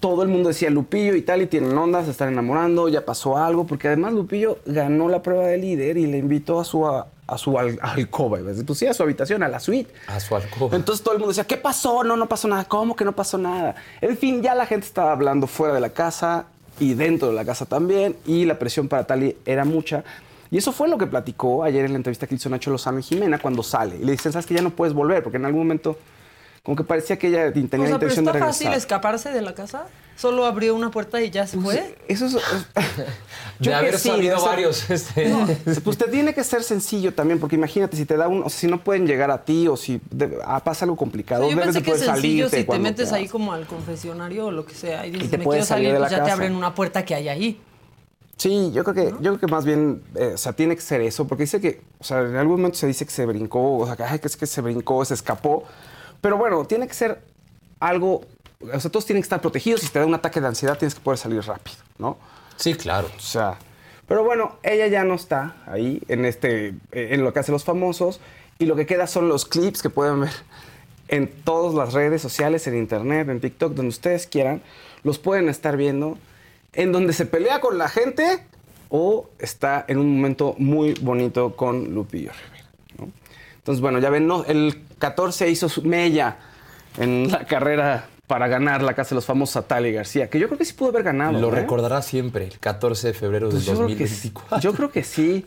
todo 0.00 0.22
el 0.24 0.28
mundo 0.28 0.48
decía 0.48 0.70
Lupillo 0.70 1.14
y 1.14 1.22
tal, 1.22 1.40
y 1.42 1.46
tienen 1.46 1.78
ondas, 1.78 2.06
se 2.06 2.10
están 2.10 2.28
enamorando, 2.32 2.88
ya 2.88 3.04
pasó 3.04 3.38
algo, 3.38 3.64
porque 3.64 3.86
además 3.88 4.12
Lupillo 4.12 4.58
ganó 4.66 5.08
la 5.08 5.22
prueba 5.22 5.46
de 5.46 5.56
líder 5.56 5.96
y 5.98 6.06
le 6.08 6.18
invitó 6.18 6.58
a 6.60 6.64
su 6.64 6.86
a- 6.86 7.06
a 7.28 7.38
su 7.38 7.56
al- 7.58 7.78
alcoba. 7.82 8.38
Pues 8.66 8.78
sí, 8.78 8.86
a 8.86 8.94
su 8.94 9.02
habitación, 9.04 9.42
a 9.44 9.48
la 9.48 9.60
suite. 9.60 9.92
A 10.08 10.18
su 10.18 10.34
alcoba. 10.34 10.74
Entonces 10.74 11.04
todo 11.04 11.14
el 11.14 11.20
mundo 11.20 11.28
decía, 11.30 11.44
¿qué 11.46 11.56
pasó? 11.56 12.02
No, 12.02 12.16
no 12.16 12.26
pasó 12.28 12.48
nada. 12.48 12.64
¿Cómo 12.64 12.96
que 12.96 13.04
no 13.04 13.12
pasó 13.12 13.38
nada? 13.38 13.76
En 14.00 14.16
fin, 14.18 14.42
ya 14.42 14.54
la 14.56 14.66
gente 14.66 14.86
estaba 14.86 15.12
hablando 15.12 15.46
fuera 15.46 15.74
de 15.74 15.80
la 15.80 15.90
casa 15.90 16.46
y 16.80 16.94
dentro 16.94 17.28
de 17.28 17.34
la 17.34 17.44
casa 17.44 17.66
también. 17.66 18.16
Y 18.26 18.44
la 18.46 18.58
presión 18.58 18.88
para 18.88 19.04
Tali 19.06 19.36
era 19.46 19.64
mucha. 19.64 20.02
Y 20.50 20.56
eso 20.56 20.72
fue 20.72 20.88
lo 20.88 20.96
que 20.96 21.06
platicó 21.06 21.62
ayer 21.62 21.84
en 21.84 21.92
la 21.92 21.98
entrevista 21.98 22.26
que 22.26 22.34
hizo 22.34 22.48
Nacho 22.48 22.70
Lozano 22.70 22.98
y 22.98 23.02
Jimena 23.02 23.38
cuando 23.38 23.62
sale. 23.62 23.96
Y 23.96 24.04
le 24.04 24.12
dicen, 24.12 24.32
¿sabes 24.32 24.46
que 24.46 24.54
ya 24.54 24.62
no 24.62 24.70
puedes 24.70 24.94
volver? 24.94 25.22
Porque 25.22 25.36
en 25.36 25.44
algún 25.44 25.60
momento 25.60 25.98
como 26.68 26.76
que 26.76 26.84
parecía 26.84 27.18
que 27.18 27.28
ella 27.28 27.50
tenía 27.50 27.66
O 27.66 27.70
sea, 27.70 27.78
la 27.94 27.98
pero 27.98 28.12
intención 28.12 28.24
de 28.26 28.30
está 28.30 28.32
regresar. 28.32 28.52
fácil 28.52 28.72
escaparse 28.74 29.30
de 29.30 29.40
la 29.40 29.54
casa. 29.54 29.86
Solo 30.16 30.44
abrió 30.44 30.74
una 30.74 30.90
puerta 30.90 31.18
y 31.22 31.30
ya 31.30 31.46
se 31.46 31.56
fue. 31.58 31.96
Eso 32.08 32.26
es... 32.26 32.34
de 32.34 32.40
Yo 33.60 33.70
que 33.70 33.74
haber 33.74 33.98
sí, 33.98 34.08
sabido 34.10 34.36
debe 34.36 34.40
ser- 34.40 34.48
varios. 34.50 34.90
este. 34.90 35.28
No, 35.30 35.46
pues 35.84 35.96
te 35.96 36.08
tiene 36.08 36.34
que 36.34 36.44
ser 36.44 36.62
sencillo 36.62 37.14
también, 37.14 37.40
porque 37.40 37.56
imagínate, 37.56 37.96
si 37.96 38.04
te 38.04 38.18
da 38.18 38.28
un, 38.28 38.40
o 38.42 38.50
sea, 38.50 38.58
si 38.60 38.66
no 38.66 38.84
pueden 38.84 39.06
llegar 39.06 39.30
a 39.30 39.46
ti 39.46 39.66
o 39.66 39.78
si 39.78 39.98
de- 40.10 40.36
ah, 40.44 40.62
pasa 40.62 40.84
algo 40.84 40.96
complicado, 40.98 41.44
Yo 41.44 41.56
debes 41.56 41.64
pensé 41.64 41.78
de 41.78 41.84
que 41.86 41.90
es 41.92 41.96
poder 42.00 42.12
sencillo 42.16 42.48
si 42.50 42.64
te 42.64 42.78
metes 42.78 43.12
ahí 43.14 43.22
vas. 43.22 43.32
como 43.32 43.54
al 43.54 43.66
confesionario 43.66 44.46
o 44.48 44.50
lo 44.50 44.66
que 44.66 44.74
sea 44.74 45.06
y 45.06 45.12
dices, 45.12 45.30
te 45.30 45.38
me 45.38 45.44
puedes 45.44 45.64
quiero 45.66 45.74
salir 45.74 45.88
salir, 45.88 45.92
de 45.94 45.98
pues 46.00 46.10
ya 46.10 46.16
te 46.18 46.22
casa. 46.24 46.34
abren 46.34 46.54
una 46.54 46.74
puerta 46.74 47.02
que 47.06 47.14
hay 47.14 47.28
ahí. 47.30 47.60
Sí, 48.36 48.70
yo 48.74 48.84
creo 48.84 48.94
que, 48.94 49.10
yo 49.22 49.36
creo 49.36 49.38
que 49.38 49.46
más 49.48 49.64
bien, 49.64 50.02
eh, 50.14 50.32
o 50.34 50.38
sea, 50.38 50.52
tiene 50.52 50.76
que 50.76 50.82
ser 50.82 51.00
eso, 51.00 51.26
porque 51.26 51.44
dice 51.44 51.60
que, 51.60 51.80
o 51.98 52.04
sea, 52.04 52.20
en 52.20 52.36
algún 52.36 52.56
momento 52.58 52.76
se 52.78 52.86
dice 52.86 53.04
que 53.06 53.10
se 53.10 53.24
brincó, 53.26 53.78
o 53.78 53.86
sea, 53.86 53.96
que, 53.96 54.04
ay, 54.04 54.18
que 54.20 54.28
es 54.28 54.36
que 54.36 54.46
se 54.46 54.60
brincó, 54.60 55.04
se 55.04 55.14
escapó, 55.14 55.64
pero 56.20 56.36
bueno, 56.36 56.64
tiene 56.64 56.86
que 56.86 56.94
ser 56.94 57.22
algo, 57.80 58.22
o 58.60 58.80
sea, 58.80 58.90
todos 58.90 59.06
tienen 59.06 59.22
que 59.22 59.26
estar 59.26 59.40
protegidos, 59.40 59.80
si 59.80 59.88
te 59.88 59.98
da 59.98 60.06
un 60.06 60.14
ataque 60.14 60.40
de 60.40 60.48
ansiedad 60.48 60.78
tienes 60.78 60.94
que 60.94 61.00
poder 61.00 61.18
salir 61.18 61.42
rápido, 61.42 61.78
¿no? 61.98 62.18
Sí, 62.56 62.74
claro. 62.74 63.08
O 63.16 63.20
sea, 63.20 63.58
pero 64.06 64.24
bueno, 64.24 64.56
ella 64.62 64.86
ya 64.86 65.04
no 65.04 65.14
está 65.14 65.56
ahí 65.66 66.02
en 66.08 66.24
este, 66.24 66.68
eh, 66.92 67.08
en 67.10 67.22
lo 67.22 67.32
que 67.32 67.40
hacen 67.40 67.52
los 67.52 67.64
famosos 67.64 68.20
y 68.58 68.66
lo 68.66 68.74
que 68.74 68.86
queda 68.86 69.06
son 69.06 69.28
los 69.28 69.44
clips 69.44 69.82
que 69.82 69.90
pueden 69.90 70.20
ver 70.20 70.32
en 71.08 71.28
todas 71.28 71.74
las 71.74 71.92
redes 71.92 72.20
sociales, 72.20 72.66
en 72.66 72.76
internet, 72.76 73.28
en 73.28 73.40
TikTok, 73.40 73.74
donde 73.74 73.90
ustedes 73.90 74.26
quieran, 74.26 74.62
los 75.04 75.18
pueden 75.18 75.48
estar 75.48 75.76
viendo, 75.76 76.18
en 76.72 76.92
donde 76.92 77.12
se 77.12 77.26
pelea 77.26 77.60
con 77.60 77.78
la 77.78 77.88
gente 77.88 78.44
o 78.88 79.28
está 79.38 79.84
en 79.88 79.98
un 79.98 80.16
momento 80.16 80.54
muy 80.58 80.94
bonito 80.94 81.54
con 81.54 81.94
Lupillo 81.94 82.32
Rivera. 82.32 82.70
¿no? 82.98 83.12
Entonces, 83.56 83.80
bueno, 83.80 83.98
ya 83.98 84.10
ven, 84.10 84.26
no, 84.26 84.44
el 84.44 84.82
14 84.98 85.50
hizo 85.50 85.68
su 85.68 85.82
mella 85.82 86.36
en 86.98 87.30
la 87.30 87.44
carrera 87.46 88.06
para 88.26 88.46
ganar 88.46 88.82
la 88.82 88.94
Casa 88.94 89.10
de 89.10 89.14
los 89.16 89.24
Famosos 89.24 89.56
a 89.56 89.62
Tali 89.62 89.92
García, 89.92 90.28
que 90.28 90.38
yo 90.38 90.48
creo 90.48 90.58
que 90.58 90.64
sí 90.64 90.74
pudo 90.74 90.90
haber 90.90 91.02
ganado. 91.02 91.38
Lo 91.38 91.48
¿eh? 91.48 91.60
recordará 91.60 92.02
siempre, 92.02 92.44
el 92.48 92.58
14 92.58 93.08
de 93.08 93.14
febrero 93.14 93.48
Pues 93.48 93.64
yo, 93.64 93.74
creo 93.74 93.86
que, 93.88 94.06
sí. 94.06 94.30
2024. 94.30 94.60
yo 94.60 94.72
creo 94.74 94.90
que 94.90 95.02
sí. 95.02 95.44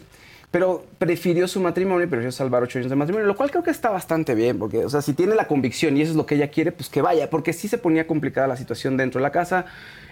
Pero 0.49 0.83
prefirió 0.97 1.47
su 1.47 1.61
matrimonio 1.61 2.03
y 2.03 2.09
prefirió 2.09 2.29
salvar 2.29 2.61
ocho 2.61 2.77
años 2.77 2.89
de 2.89 2.97
matrimonio, 2.97 3.25
lo 3.25 3.37
cual 3.37 3.49
creo 3.51 3.63
que 3.63 3.71
está 3.71 3.89
bastante 3.89 4.35
bien, 4.35 4.59
porque, 4.59 4.83
o 4.83 4.89
sea, 4.89 5.01
si 5.01 5.13
tiene 5.13 5.33
la 5.33 5.47
convicción 5.47 5.95
y 5.95 6.01
eso 6.01 6.11
es 6.11 6.17
lo 6.17 6.25
que 6.25 6.35
ella 6.35 6.49
quiere, 6.49 6.73
pues 6.73 6.89
que 6.89 7.01
vaya, 7.01 7.29
porque 7.29 7.53
sí 7.53 7.69
se 7.69 7.77
ponía 7.77 8.05
complicada 8.05 8.47
la 8.47 8.57
situación 8.57 8.97
dentro 8.97 9.19
de 9.19 9.23
la 9.23 9.31
casa, 9.31 9.63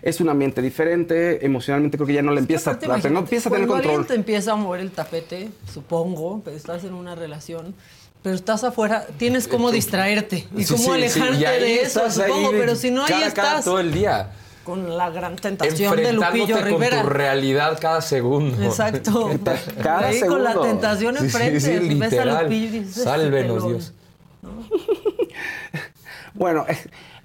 es 0.02 0.22
un 0.22 0.30
ambiente 0.30 0.62
diferente, 0.62 1.46
emocionalmente 1.46 1.98
creo 1.98 2.08
que 2.08 2.14
ya 2.14 2.22
no 2.22 2.32
le 2.32 2.40
empieza, 2.40 2.72
Aparte, 2.72 3.08
a, 3.10 3.12
no 3.12 3.20
empieza 3.20 3.50
a 3.50 3.52
tener 3.52 3.68
cuando 3.68 3.84
control. 3.84 4.02
alguien 4.02 4.08
te 4.08 4.16
empieza 4.16 4.54
a 4.54 4.56
mover 4.56 4.80
el 4.80 4.92
tapete, 4.92 5.50
supongo, 5.74 6.42
pero 6.46 6.56
estás 6.56 6.86
en 6.86 6.94
una 6.94 7.16
relación, 7.16 7.76
pero 8.22 8.36
estás 8.36 8.64
afuera, 8.64 9.06
tienes 9.18 9.48
cómo 9.48 9.72
distraerte 9.72 10.48
y 10.56 10.64
Sí, 10.66 10.74
cómo 10.74 10.84
sí, 10.86 10.92
alejarte 10.92 11.36
sí, 11.36 11.42
y 11.42 11.46
ahí 11.46 11.62
de 11.62 11.82
eso, 11.82 12.04
ahí 12.06 12.12
supongo, 12.12 12.52
de 12.52 12.60
pero 12.60 12.76
si 12.76 12.92
no 12.92 13.04
ahí 13.06 13.10
cara 13.14 13.28
a 13.28 13.34
cara 13.34 13.48
estás 13.50 13.66
todo 13.66 13.80
el 13.80 13.92
día. 13.94 14.32
con 14.64 14.98
la 14.98 15.10
gran 15.10 15.36
tentación 15.38 15.96
de 15.96 16.10
Enfrentándote 16.10 16.38
Lupillo 16.38 16.56
con 16.58 16.66
Rivera. 16.66 17.02
tu 17.02 17.10
realidad 17.10 17.78
cada 17.82 18.02
segundo. 18.02 18.62
Exacto. 18.64 19.32
Cada 19.82 20.08
ahí 20.10 20.20
con 20.22 20.44
la 20.44 20.52
segundo. 20.52 20.70
tentación 20.72 21.18
Sí, 21.18 21.24
enfrente, 21.26 21.60
sí, 21.60 21.96
ves 21.96 22.14
a. 22.20 22.26
Lupillo 22.44 22.66
y 22.66 22.70
dices, 22.70 22.90
"Este 22.98 23.04
Sálvenos, 23.04 23.64
pelón". 23.64 23.70
Dios. 23.74 23.94
Bueno, 26.34 26.66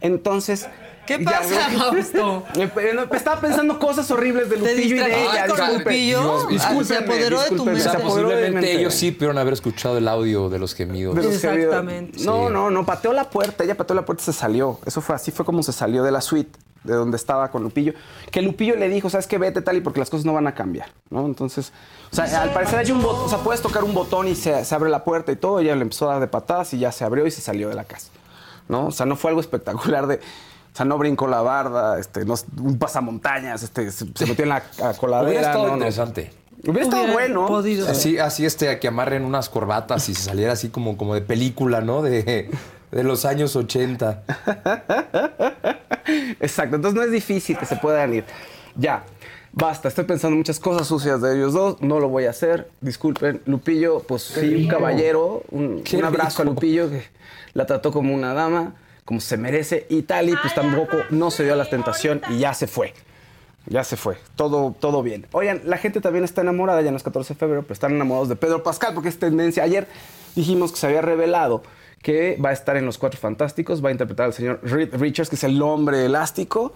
entonces... 0.01 0.67
¿Qué 1.07 1.19
pasa, 1.19 1.69
que- 1.71 1.77
Fausto? 1.77 2.45
Eh, 2.57 2.93
no, 2.95 3.03
Estaba 3.15 3.41
pensando 3.41 3.79
cosas 3.79 4.11
horribles 4.11 4.49
de 4.49 4.57
¿Te 4.57 4.75
Lupillo 4.75 4.97
y 4.97 4.99
de 4.99 5.23
ella. 5.25 5.47
con. 5.49 5.79
Lupillo? 5.79 6.47
Ah, 6.61 6.85
se 6.85 6.97
apoderó 6.97 7.41
de 7.43 7.49
tu 7.51 7.65
mente. 7.65 7.81
sea, 7.81 7.93
se 7.93 7.97
apoderó 7.99 8.29
de 8.29 8.35
mi 8.35 8.41
posiblemente 8.41 8.61
mente. 8.69 8.81
ellos 8.81 8.95
sí 8.95 9.11
pudieron 9.11 9.39
haber 9.39 9.53
escuchado 9.55 9.99
el 9.99 10.09
audio 10.09 10.49
de 10.49 10.59
los 10.59 10.75
gemidos. 10.75 11.19
Que 11.19 11.27
Exactamente. 11.29 12.25
No, 12.25 12.49
no, 12.51 12.71
no, 12.71 12.87
pateó 12.87 13.13
la 13.13 13.29
puerta, 13.31 13.65
ella 13.65 13.77
pateó 13.77 13.95
la 13.97 14.05
puerta 14.05 14.23
y 14.23 14.27
se 14.27 14.33
salió. 14.33 14.79
Eso 14.87 15.01
fue 15.01 15.15
así, 15.15 15.31
fue 15.31 15.45
como 15.45 15.63
se 15.63 15.73
salió 15.73 16.03
de 16.03 16.11
la 16.13 16.21
suite, 16.21 16.59
de 16.85 16.95
donde 16.95 17.17
estaba 17.17 17.51
con 17.51 17.63
Lupillo. 17.63 17.93
Que 18.31 18.41
Lupillo 18.43 18.77
le 18.77 18.89
dijo, 18.89 19.11
¿sabes 19.11 19.27
qué? 19.27 19.39
Vete 19.39 19.63
tal 19.63 19.77
y 19.77 19.81
porque 19.81 20.01
las 20.01 20.11
cosas 20.11 20.25
no 20.25 20.33
van 20.33 20.47
a 20.47 20.55
cambiar, 20.55 20.89
¿no? 21.11 21.27
Entonces, 21.27 21.73
o 22.13 22.17
sea, 22.17 22.43
al 22.43 22.53
parecer 22.53 22.79
hay 22.79 22.91
un 22.93 23.03
botón, 23.03 23.27
o 23.27 23.29
sea, 23.29 23.39
puedes 23.39 23.61
tocar 23.63 23.85
un 23.85 23.95
botón 23.95 24.29
y 24.29 24.35
se, 24.35 24.65
se 24.65 24.75
abre 24.75 24.91
la 24.91 25.05
puerta 25.05 25.33
y 25.33 25.37
todo. 25.37 25.59
Ella 25.61 25.75
le 25.77 25.83
empezó 25.83 26.09
a 26.09 26.13
dar 26.15 26.21
de 26.21 26.29
patadas 26.29 26.73
y 26.75 26.79
ya 26.79 26.93
se 26.93 27.05
abrió 27.05 27.27
y 27.27 27.31
se 27.31 27.41
salió 27.41 27.69
de 27.69 27.75
la 27.75 27.85
casa, 27.85 28.09
¿no? 28.69 28.87
O 28.87 28.91
sea, 28.93 29.07
no 29.07 29.17
fue 29.17 29.31
algo 29.31 29.41
espectacular 29.41 30.07
de... 30.07 30.21
O 30.75 30.76
sea, 30.76 30.85
no 30.85 30.99
brincó 30.99 31.28
la 31.28 31.40
barda, 31.40 32.00
este, 32.00 32.25
no, 32.25 32.35
un 32.61 32.78
pasamontañas, 32.78 33.62
este, 33.62 33.93
se, 33.93 34.07
se 34.12 34.26
metió 34.26 34.43
en 34.43 34.49
la 34.49 34.64
a 34.83 34.93
coladera. 34.95 35.31
Hubiera 35.31 35.47
estado 35.47 35.62
no, 35.62 35.69
no. 35.69 35.75
interesante. 35.76 36.33
Hubiera 36.66 36.83
estado 36.83 37.12
bueno. 37.12 37.47
podido. 37.47 37.88
Así, 37.88 38.19
así 38.19 38.45
este, 38.45 38.81
que 38.81 38.88
amarren 38.88 39.25
unas 39.25 39.49
corbatas 39.49 40.09
y 40.09 40.16
se 40.16 40.23
saliera 40.23 40.52
así 40.54 40.71
como, 40.71 40.97
como 40.97 41.14
de 41.14 41.21
película, 41.21 41.81
¿no? 41.81 42.02
De, 42.02 42.50
de 42.90 43.04
los 43.04 43.25
años 43.25 43.54
80. 43.54 44.25
Exacto, 46.40 46.75
entonces 46.75 46.95
no 46.99 47.04
es 47.04 47.12
difícil 47.12 47.57
que 47.57 47.66
se 47.66 47.76
puedan 47.76 48.12
ir. 48.12 48.25
Ya, 48.75 49.04
basta, 49.52 49.87
estoy 49.87 50.02
pensando 50.07 50.37
muchas 50.37 50.59
cosas 50.59 50.88
sucias 50.88 51.21
de 51.21 51.37
ellos 51.37 51.52
dos, 51.52 51.81
no 51.83 52.00
lo 52.00 52.09
voy 52.09 52.25
a 52.25 52.31
hacer, 52.31 52.69
disculpen. 52.81 53.43
Lupillo, 53.47 54.00
pues 54.00 54.23
sí, 54.23 54.57
un 54.57 54.66
caballero, 54.66 55.45
un, 55.52 55.85
un 55.93 56.04
abrazo 56.04 56.43
a 56.43 56.45
rico. 56.47 56.54
Lupillo 56.54 56.90
que 56.90 57.04
la 57.52 57.64
trató 57.64 57.93
como 57.93 58.12
una 58.12 58.35
dama, 58.35 58.75
como 59.05 59.21
se 59.21 59.37
merece. 59.37 59.87
Y 59.89 60.03
Tali, 60.03 60.35
pues 60.41 60.55
tampoco 60.55 60.99
no 61.11 61.31
se 61.31 61.45
dio 61.45 61.53
a 61.53 61.57
la 61.57 61.69
tentación 61.69 62.21
y 62.31 62.39
ya 62.39 62.55
se 62.55 62.67
fue. 62.67 62.95
Ya 63.67 63.83
se 63.83 63.97
fue, 63.97 64.19
todo, 64.37 64.75
todo 64.79 65.03
bien. 65.03 65.27
Oigan, 65.33 65.63
la 65.65 65.79
gente 65.79 66.03
también 66.03 66.23
está 66.23 66.43
enamorada, 66.43 66.83
ya 66.83 66.91
no 66.91 66.99
es 66.99 67.03
14 67.03 67.33
de 67.33 67.41
febrero, 67.41 67.63
pero 67.63 67.73
están 67.73 67.93
enamorados 67.93 68.29
de 68.29 68.37
Pedro 68.37 68.63
Pascal 68.63 68.93
porque 68.93 69.09
es 69.09 69.19
tendencia. 69.19 69.63
Ayer 69.63 69.87
dijimos 70.37 70.71
que 70.71 70.79
se 70.79 70.87
había 70.87 71.01
revelado 71.01 71.63
que 72.03 72.37
va 72.45 72.51
a 72.51 72.53
estar 72.53 72.77
en 72.77 72.85
Los 72.85 72.99
Cuatro 72.99 73.19
Fantásticos, 73.19 73.83
va 73.83 73.89
a 73.89 73.93
interpretar 73.93 74.27
al 74.27 74.35
señor 74.35 74.61
Reed 74.63 74.95
Richards, 74.95 75.31
que 75.31 75.37
es 75.37 75.45
el 75.45 75.61
hombre 75.63 76.05
elástico. 76.05 76.75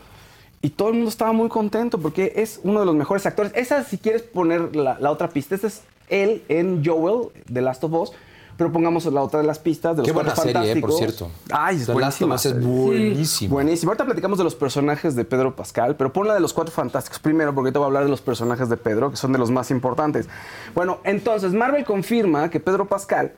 Y 0.62 0.70
todo 0.70 0.88
el 0.88 0.94
mundo 0.94 1.10
estaba 1.10 1.32
muy 1.32 1.50
contento 1.50 1.98
porque 1.98 2.32
es 2.36 2.60
uno 2.64 2.80
de 2.80 2.86
los 2.86 2.94
mejores 2.94 3.26
actores. 3.26 3.52
Esa, 3.54 3.84
si 3.84 3.98
quieres 3.98 4.22
poner 4.22 4.74
la, 4.74 4.98
la 4.98 5.10
otra 5.10 5.28
pista, 5.28 5.54
este 5.54 5.66
es 5.66 5.82
él 6.08 6.42
en 6.48 6.82
Joel, 6.82 7.28
de 7.46 7.60
Last 7.60 7.84
of 7.84 7.92
Us. 7.92 8.12
Pero 8.58 8.72
pongamos 8.72 9.06
la 9.06 9.22
otra 9.22 9.40
de 9.40 9.46
las 9.46 9.60
pistas 9.60 9.96
de 9.96 10.02
los 10.02 10.06
Qué 10.08 10.12
Cuatro 10.12 10.34
buena 10.34 10.52
serie, 10.52 10.72
eh, 10.72 10.80
por 10.80 10.90
Fantásticos. 10.90 11.16
cierto. 11.16 11.54
Ay, 11.54 11.76
es 11.76 11.86
The 11.86 11.94
Last 11.94 12.20
of 12.20 12.28
buenísima. 12.28 12.34
Us 12.34 12.46
es 12.46 12.66
buenísimo. 12.66 13.54
Buenísimo. 13.54 13.90
Ahorita 13.92 14.04
platicamos 14.04 14.36
de 14.36 14.44
los 14.44 14.56
personajes 14.56 15.14
de 15.14 15.24
Pedro 15.24 15.54
Pascal, 15.54 15.94
pero 15.94 16.12
pon 16.12 16.26
la 16.26 16.34
de 16.34 16.40
los 16.40 16.52
cuatro 16.52 16.74
fantásticos 16.74 17.20
primero, 17.20 17.54
porque 17.54 17.70
te 17.70 17.78
voy 17.78 17.84
a 17.84 17.86
hablar 17.86 18.02
de 18.02 18.10
los 18.10 18.20
personajes 18.20 18.68
de 18.68 18.76
Pedro, 18.76 19.12
que 19.12 19.16
son 19.16 19.32
de 19.32 19.38
los 19.38 19.52
más 19.52 19.70
importantes. 19.70 20.28
Bueno, 20.74 20.98
entonces, 21.04 21.54
Marvel 21.54 21.84
confirma 21.84 22.50
que 22.50 22.58
Pedro 22.58 22.86
Pascal 22.88 23.32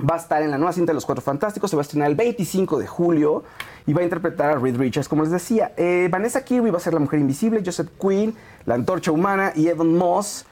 va 0.00 0.14
a 0.14 0.18
estar 0.18 0.40
en 0.42 0.50
la 0.50 0.56
nueva 0.56 0.72
cinta 0.72 0.92
de 0.92 0.94
los 0.94 1.04
Cuatro 1.04 1.22
Fantásticos, 1.22 1.68
se 1.70 1.76
va 1.76 1.82
a 1.82 1.84
estrenar 1.84 2.08
el 2.08 2.16
25 2.16 2.78
de 2.78 2.86
julio 2.86 3.44
y 3.86 3.92
va 3.92 4.00
a 4.00 4.04
interpretar 4.04 4.50
a 4.50 4.58
Reed 4.58 4.78
Richards, 4.78 5.08
como 5.08 5.22
les 5.22 5.30
decía. 5.30 5.72
Eh, 5.76 6.08
Vanessa 6.10 6.42
Kirby 6.42 6.70
va 6.70 6.78
a 6.78 6.80
ser 6.80 6.94
la 6.94 7.00
Mujer 7.00 7.20
Invisible, 7.20 7.62
Joseph 7.64 7.90
Quinn, 8.00 8.34
la 8.64 8.74
Antorcha 8.76 9.12
Humana 9.12 9.52
y 9.54 9.68
Evan 9.68 9.94
Moss 9.94 10.46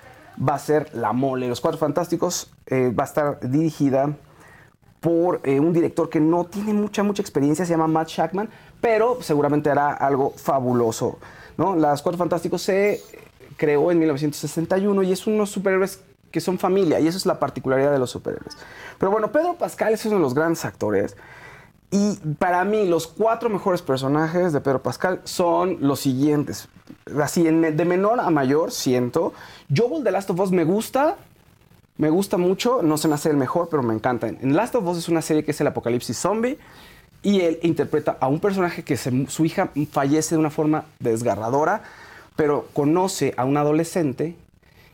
va 0.47 0.55
a 0.55 0.59
ser 0.59 0.95
la 0.95 1.13
mole. 1.13 1.49
Los 1.49 1.61
Cuatro 1.61 1.79
Fantásticos 1.79 2.51
eh, 2.67 2.93
va 2.97 3.05
a 3.05 3.07
estar 3.07 3.41
dirigida 3.41 4.17
por 5.01 5.41
eh, 5.45 5.61
un 5.61 5.73
director 5.73 6.11
que 6.11 6.21
no 6.21 6.45
tiene 6.45 6.75
mucha, 6.75 7.03
mucha 7.03 7.23
experiencia, 7.23 7.65
se 7.65 7.73
llama 7.73 7.87
Matt 7.87 8.09
Shackman, 8.09 8.51
pero 8.81 9.23
seguramente 9.23 9.71
hará 9.71 9.93
algo 9.93 10.31
fabuloso. 10.37 11.19
¿no? 11.57 11.75
Las 11.75 12.03
Cuatro 12.03 12.19
Fantásticos 12.19 12.63
se 12.63 13.01
creó 13.57 13.91
en 13.91 13.99
1961 13.99 15.03
y 15.03 15.13
es 15.13 15.27
unos 15.27 15.51
superhéroes 15.51 16.01
que 16.31 16.41
son 16.41 16.59
familia, 16.59 17.01
y 17.01 17.09
eso 17.09 17.19
es 17.19 17.27
la 17.27 17.41
particularidad 17.41 17.91
de 17.91 17.99
los 17.99 18.11
superhéroes. 18.11 18.57
Pero 18.99 19.11
bueno, 19.11 19.33
Pedro 19.33 19.55
Pascal 19.55 19.95
es 19.95 20.05
uno 20.07 20.17
de 20.17 20.23
los 20.23 20.35
grandes 20.35 20.65
actores. 20.65 21.17
Y 21.91 22.17
para 22.39 22.65
mí, 22.65 22.87
los 22.87 23.09
cuatro 23.09 23.51
mejores 23.51 23.83
personajes 23.83 24.53
de 24.53 24.61
Pedro 24.61 24.81
Pascal 24.81 25.21
son 25.25 25.79
los 25.81 26.01
siguientes. 26.01 26.69
Así, 27.21 27.43
de 27.43 27.85
menor 27.85 28.21
a 28.21 28.31
mayor, 28.31 28.71
siento. 28.71 29.33
Joel 29.75 30.05
de 30.05 30.13
Last 30.13 30.31
of 30.31 30.39
Us 30.39 30.53
me 30.53 30.65
gusta, 30.65 31.17
me 31.97 32.09
gusta 32.09 32.37
mucho, 32.37 32.81
no 32.83 32.97
se 32.97 33.09
me 33.09 33.17
el 33.25 33.37
mejor, 33.37 33.69
pero 33.69 33.83
me 33.83 33.93
encanta. 33.93 34.29
En 34.29 34.55
Last 34.55 34.77
of 34.77 34.87
Us 34.87 34.99
es 34.99 35.09
una 35.09 35.21
serie 35.21 35.45
que 35.45 35.51
es 35.51 35.61
el 35.61 35.67
apocalipsis 35.67 36.17
zombie 36.17 36.59
y 37.23 37.41
él 37.41 37.59
interpreta 37.63 38.17
a 38.21 38.29
un 38.29 38.41
personaje 38.41 38.85
que 38.85 38.97
su 38.97 39.45
hija 39.45 39.71
fallece 39.91 40.37
de 40.37 40.39
una 40.39 40.51
forma 40.51 40.85
desgarradora, 41.01 41.83
pero 42.37 42.69
conoce 42.73 43.35
a 43.37 43.45
un 43.45 43.57
adolescente 43.57 44.37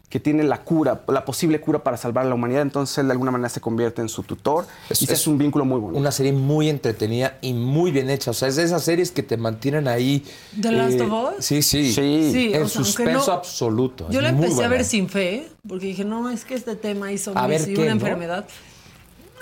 que 0.09 0.21
tiene 0.21 0.45
la 0.45 0.63
cura, 0.63 1.03
la 1.09 1.25
posible 1.25 1.61
cura 1.61 1.83
para 1.83 1.97
salvar 1.97 2.25
a 2.27 2.29
la 2.29 2.35
humanidad. 2.37 2.63
Entonces 2.63 2.97
él 2.99 3.07
de 3.07 3.13
alguna 3.13 3.33
manera 3.33 3.49
se 3.49 3.61
convierte 3.61 4.03
en 4.03 4.09
su 4.09 4.23
tutor. 4.23 4.65
Es- 4.89 5.03
y 5.03 5.05
ese 5.05 5.15
es, 5.15 5.21
es 5.21 5.27
un 5.27 5.37
vínculo 5.37 5.65
muy 5.65 5.81
bueno. 5.81 5.99
Una 5.99 6.13
serie 6.13 6.33
muy 6.33 6.69
entretenida 6.69 7.39
y 7.41 7.53
muy 7.55 7.91
bien 7.91 8.09
hecha. 8.09 8.31
O 8.31 8.35
sea, 8.35 8.47
es 8.49 8.57
de 8.57 8.63
esas 8.63 8.85
series 8.85 9.11
que 9.11 9.23
te 9.25 9.37
mantienen 9.37 9.89
ahí. 9.89 10.23
eh, 10.27 10.59
¿The 10.63 10.73
Last 10.73 11.01
of 11.01 11.13
Us? 11.39 11.45
Sí, 11.45 11.61
sí. 11.63 11.93
Sí. 11.93 12.31
Sí, 12.33 12.45
En 12.47 12.49
o 12.49 12.51
sea, 12.51 12.59
aunque 12.61 12.69
suspenso 12.71 13.27
no- 13.27 13.33
absoluto. 13.33 14.07
Yo 14.11 14.21
la 14.21 14.29
empecé 14.29 14.65
a 14.65 14.69
ver 14.69 14.85
sin 14.85 15.09
fe, 15.09 15.49
porque 15.69 15.87
dije, 15.87 16.05
no, 16.05 16.31
es 16.31 16.45
que 16.45 16.55
este 16.55 16.77
tema 16.77 17.11
y 17.11 17.17
A 17.17 17.19
zombies 17.19 17.49
ver 17.63 17.71
y 17.71 17.75
qué, 17.75 17.81
una 17.83 17.91
¿no? 17.91 18.01
enfermedad. 18.01 18.47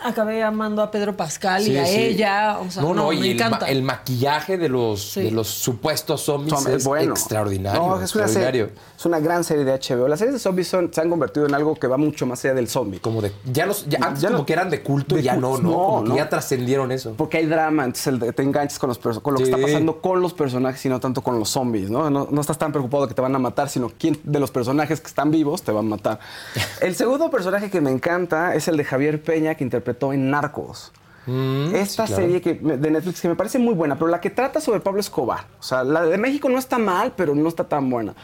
Acabé 0.04 0.42
amando 0.42 0.82
a 0.82 0.90
Pedro 0.90 1.16
Pascal 1.16 1.62
y 1.62 1.66
Sí, 1.66 1.78
a 1.78 1.87
sí. 1.87 1.96
ella. 1.96 2.58
O 2.61 2.70
sea, 2.70 2.82
no, 2.82 2.88
no, 2.94 3.04
no, 3.04 3.12
y 3.12 3.20
me 3.20 3.30
el, 3.30 3.37
ma- 3.38 3.46
encanta. 3.46 3.66
el 3.70 3.82
maquillaje 3.82 4.58
de 4.58 4.68
los, 4.68 5.02
Sí. 5.12 5.23
de 5.23 5.30
los 5.30 5.49
supuestos 5.49 6.20
zombies 6.23 6.66
es 6.66 6.84
bueno. 6.84 7.12
extraordinario. 7.12 7.80
No, 7.80 7.87
es 8.02 8.14
una, 8.14 8.25
extraordinario. 8.25 8.66
serie, 8.66 8.80
es 8.99 9.06
una 9.06 9.18
gran 9.20 9.44
serie 9.44 9.64
de 9.64 9.73
HBO. 9.73 10.06
Las 10.08 10.18
series 10.18 10.34
de 10.34 10.38
zombies 10.40 10.68
son- 10.68 10.92
se 10.92 11.00
han 11.00 11.08
convertido 11.11 11.46
en 11.46 11.54
algo 11.54 11.75
que 11.75 11.87
va 11.87 11.96
mucho 11.96 12.26
más 12.26 12.44
allá 12.44 12.54
del 12.54 12.68
zombie. 12.68 13.00
Como 13.00 13.23
de, 13.23 13.32
ya 13.50 13.66
los, 13.66 13.87
ya, 13.88 13.99
antes 14.02 14.20
Ya 14.23 14.28
como 14.28 14.40
no- 14.40 14.46
que 14.46 14.52
eran 14.52 14.70
de 14.70 14.82
culto, 14.82 15.16
de 15.16 15.23
ya 15.23 15.37
no, 15.37 15.50
culto. 15.52 15.62
¿no? 15.62 15.70
No, 15.70 15.76
Como 15.78 16.04
que 16.12 16.16
ya 16.16 16.28
trascendieron 16.28 16.92
eso. 16.92 17.14
Porque 17.16 17.38
hay 17.38 17.46
drama, 17.46 17.84
entonces 17.84 18.06
el 18.08 18.18
de- 18.18 18.32
te 18.32 18.42
enganchas 18.42 18.78
con, 18.78 18.88
los 18.88 18.99
con 18.99 19.32
lo 19.32 19.38
que 19.38 19.44
está 19.44 19.56
pasando 19.58 20.00
con 20.00 20.20
los 20.20 20.34
personajes 20.34 20.84
y 20.84 20.88
no 20.90 21.00
tanto 21.00 21.23
con 21.23 21.38
los 21.38 21.49
zombies, 21.49 21.90
¿no? 21.90 22.11
¿no? 22.11 22.28
no 22.30 22.40
estás 22.40 22.58
tan 22.58 22.73
preocupado 22.73 23.08
que 23.08 23.14
te 23.14 23.23
van 23.23 23.34
a 23.34 23.38
matar, 23.38 23.68
sino 23.70 23.90
quién 23.99 24.18
de 24.23 24.38
los 24.38 24.50
personajes 24.50 25.00
que 25.00 25.06
están 25.08 25.30
vivos 25.30 25.62
te 25.62 25.73
van 25.73 25.87
a 25.87 25.88
matar. 25.88 26.18
El 26.82 26.94
segundo 26.94 27.30
personaje 27.30 27.70
que 27.70 27.80
me 27.80 27.90
encanta 27.90 28.54
es 28.54 28.68
el 28.68 28.76
de 28.76 28.84
Javier 28.84 29.23
Peña, 29.23 29.54
que 29.54 29.64
interpretó 29.94 30.12
en 30.12 30.30
Narcos. 30.30 30.92
Esta 31.26 32.06
sí, 32.06 32.12
claro. 32.12 32.22
serie 32.22 32.42
que, 32.42 32.54
de 32.54 32.90
Netflix 32.90 33.22
que 33.22 33.28
me 33.28 33.34
parece 33.34 33.58
muy 33.58 33.72
buena, 33.72 33.94
pero 33.94 34.08
la 34.08 34.20
que 34.20 34.28
trata 34.28 34.60
sobre 34.60 34.80
Pablo 34.80 35.00
Escobar. 35.00 35.46
O 35.58 35.62
sea, 35.62 35.82
la 35.82 36.04
de 36.04 36.18
México 36.18 36.50
no 36.50 36.58
está 36.58 36.76
mal, 36.76 37.14
pero 37.16 37.34
no 37.34 37.48
está 37.48 37.64
tan 37.64 37.88
buena. 37.88 38.14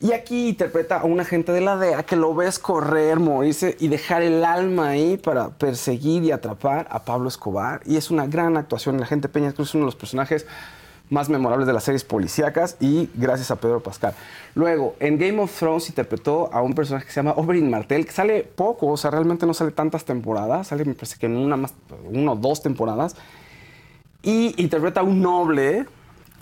Y 0.00 0.12
aquí 0.12 0.50
interpreta 0.50 1.00
a 1.00 1.04
un 1.04 1.18
agente 1.18 1.50
de 1.50 1.60
la 1.60 1.76
DEA 1.76 2.04
que 2.04 2.14
lo 2.14 2.32
ves 2.32 2.60
correr, 2.60 3.18
morirse 3.18 3.76
y 3.80 3.88
dejar 3.88 4.22
el 4.22 4.44
alma 4.44 4.90
ahí 4.90 5.16
para 5.16 5.48
perseguir 5.48 6.22
y 6.22 6.30
atrapar 6.30 6.86
a 6.90 7.04
Pablo 7.04 7.28
Escobar. 7.28 7.80
Y 7.84 7.96
es 7.96 8.12
una 8.12 8.28
gran 8.28 8.56
actuación. 8.56 9.00
La 9.00 9.06
gente 9.06 9.28
Peña 9.28 9.52
que 9.52 9.62
es 9.62 9.74
uno 9.74 9.82
de 9.82 9.86
los 9.86 9.96
personajes 9.96 10.46
más 11.10 11.28
memorables 11.28 11.66
de 11.66 11.72
las 11.72 11.84
series 11.84 12.04
policíacas 12.04 12.76
y 12.80 13.08
gracias 13.14 13.50
a 13.50 13.56
Pedro 13.56 13.80
Pascal. 13.80 14.14
Luego, 14.54 14.96
en 15.00 15.18
Game 15.18 15.40
of 15.40 15.56
Thrones 15.56 15.88
interpretó 15.88 16.52
a 16.52 16.62
un 16.62 16.74
personaje 16.74 17.06
que 17.06 17.12
se 17.12 17.20
llama 17.20 17.34
Oberyn 17.36 17.70
Martell, 17.70 18.04
que 18.04 18.12
sale 18.12 18.42
poco, 18.42 18.88
o 18.88 18.96
sea, 18.96 19.10
realmente 19.10 19.46
no 19.46 19.54
sale 19.54 19.70
tantas 19.70 20.04
temporadas, 20.04 20.68
sale 20.68 20.84
me 20.84 20.94
parece 20.94 21.16
que 21.18 21.26
en 21.26 21.36
una 21.36 21.56
más, 21.56 21.74
una 22.10 22.32
o 22.32 22.36
dos 22.36 22.62
temporadas. 22.62 23.16
Y 24.22 24.60
interpreta 24.60 25.00
a 25.00 25.04
un 25.04 25.22
noble 25.22 25.86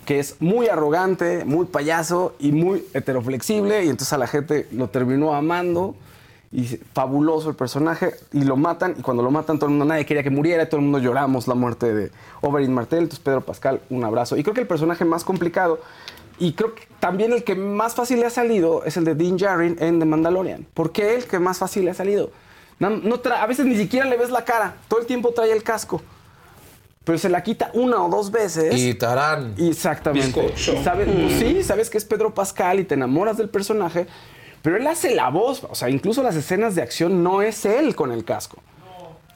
que 0.05 0.19
es 0.19 0.37
muy 0.39 0.67
arrogante, 0.67 1.43
muy 1.43 1.65
payaso 1.65 2.33
y 2.39 2.53
muy 2.53 2.85
heteroflexible. 2.93 3.83
Y 3.83 3.89
entonces 3.89 4.13
a 4.13 4.17
la 4.17 4.25
gente 4.25 4.67
lo 4.71 4.89
terminó 4.89 5.35
amando. 5.35 5.95
Y 6.51 6.63
fabuloso 6.93 7.49
el 7.49 7.55
personaje. 7.55 8.15
Y 8.33 8.43
lo 8.43 8.55
matan. 8.55 8.95
Y 8.97 9.01
cuando 9.01 9.21
lo 9.23 9.31
matan, 9.31 9.57
todo 9.57 9.65
el 9.67 9.71
mundo, 9.71 9.85
nadie 9.85 10.05
quería 10.05 10.23
que 10.23 10.29
muriera. 10.29 10.63
y 10.63 10.67
Todo 10.67 10.77
el 10.77 10.83
mundo 10.83 10.99
lloramos 10.99 11.47
la 11.47 11.55
muerte 11.55 11.93
de 11.93 12.11
Oberyn 12.41 12.73
Martell. 12.73 12.99
Entonces, 12.99 13.19
Pedro 13.19 13.41
Pascal, 13.41 13.81
un 13.89 14.03
abrazo. 14.03 14.37
Y 14.37 14.43
creo 14.43 14.53
que 14.53 14.61
el 14.61 14.67
personaje 14.67 15.03
más 15.05 15.23
complicado. 15.23 15.79
Y 16.39 16.53
creo 16.53 16.75
que 16.75 16.83
también 16.99 17.33
el 17.33 17.43
que 17.43 17.55
más 17.55 17.95
fácil 17.95 18.19
le 18.19 18.27
ha 18.27 18.29
salido 18.29 18.83
es 18.85 18.95
el 18.95 19.03
de 19.05 19.15
Dean 19.15 19.37
Djarin 19.37 19.75
en 19.79 19.99
The 19.99 20.05
Mandalorian. 20.05 20.67
¿Por 20.73 20.91
qué 20.91 21.15
el 21.15 21.25
que 21.25 21.39
más 21.39 21.57
fácil 21.57 21.85
le 21.85 21.91
ha 21.91 21.95
salido? 21.95 22.29
No, 22.79 22.91
no 22.91 23.21
tra- 23.21 23.39
a 23.41 23.47
veces 23.47 23.65
ni 23.65 23.75
siquiera 23.75 24.05
le 24.05 24.17
ves 24.17 24.29
la 24.29 24.45
cara. 24.45 24.75
Todo 24.87 24.99
el 24.99 25.07
tiempo 25.07 25.31
trae 25.33 25.51
el 25.51 25.63
casco. 25.63 25.99
Pero 27.03 27.17
se 27.17 27.29
la 27.29 27.41
quita 27.41 27.71
una 27.73 28.03
o 28.03 28.09
dos 28.09 28.29
veces. 28.31 28.77
Y 28.77 28.93
Tarán. 28.93 29.55
Exactamente. 29.57 30.53
Y 30.55 30.83
sabes, 30.83 31.07
pues 31.09 31.33
sí, 31.39 31.63
sabes 31.63 31.89
que 31.89 31.97
es 31.97 32.05
Pedro 32.05 32.33
Pascal 32.33 32.79
y 32.79 32.83
te 32.83 32.93
enamoras 32.95 33.37
del 33.37 33.49
personaje, 33.49 34.05
pero 34.67 34.79
él 34.79 34.87
hace 34.87 35.15
la 35.15 35.29
voz, 35.29 35.63
o 35.63 35.75
sea, 35.75 35.89
incluso 35.89 36.21
las 36.21 36.35
escenas 36.35 36.75
de 36.75 36.81
acción 36.81 37.23
no 37.23 37.41
es 37.41 37.63
él 37.63 37.95
con 37.95 38.11
el 38.11 38.25
casco. 38.25 38.57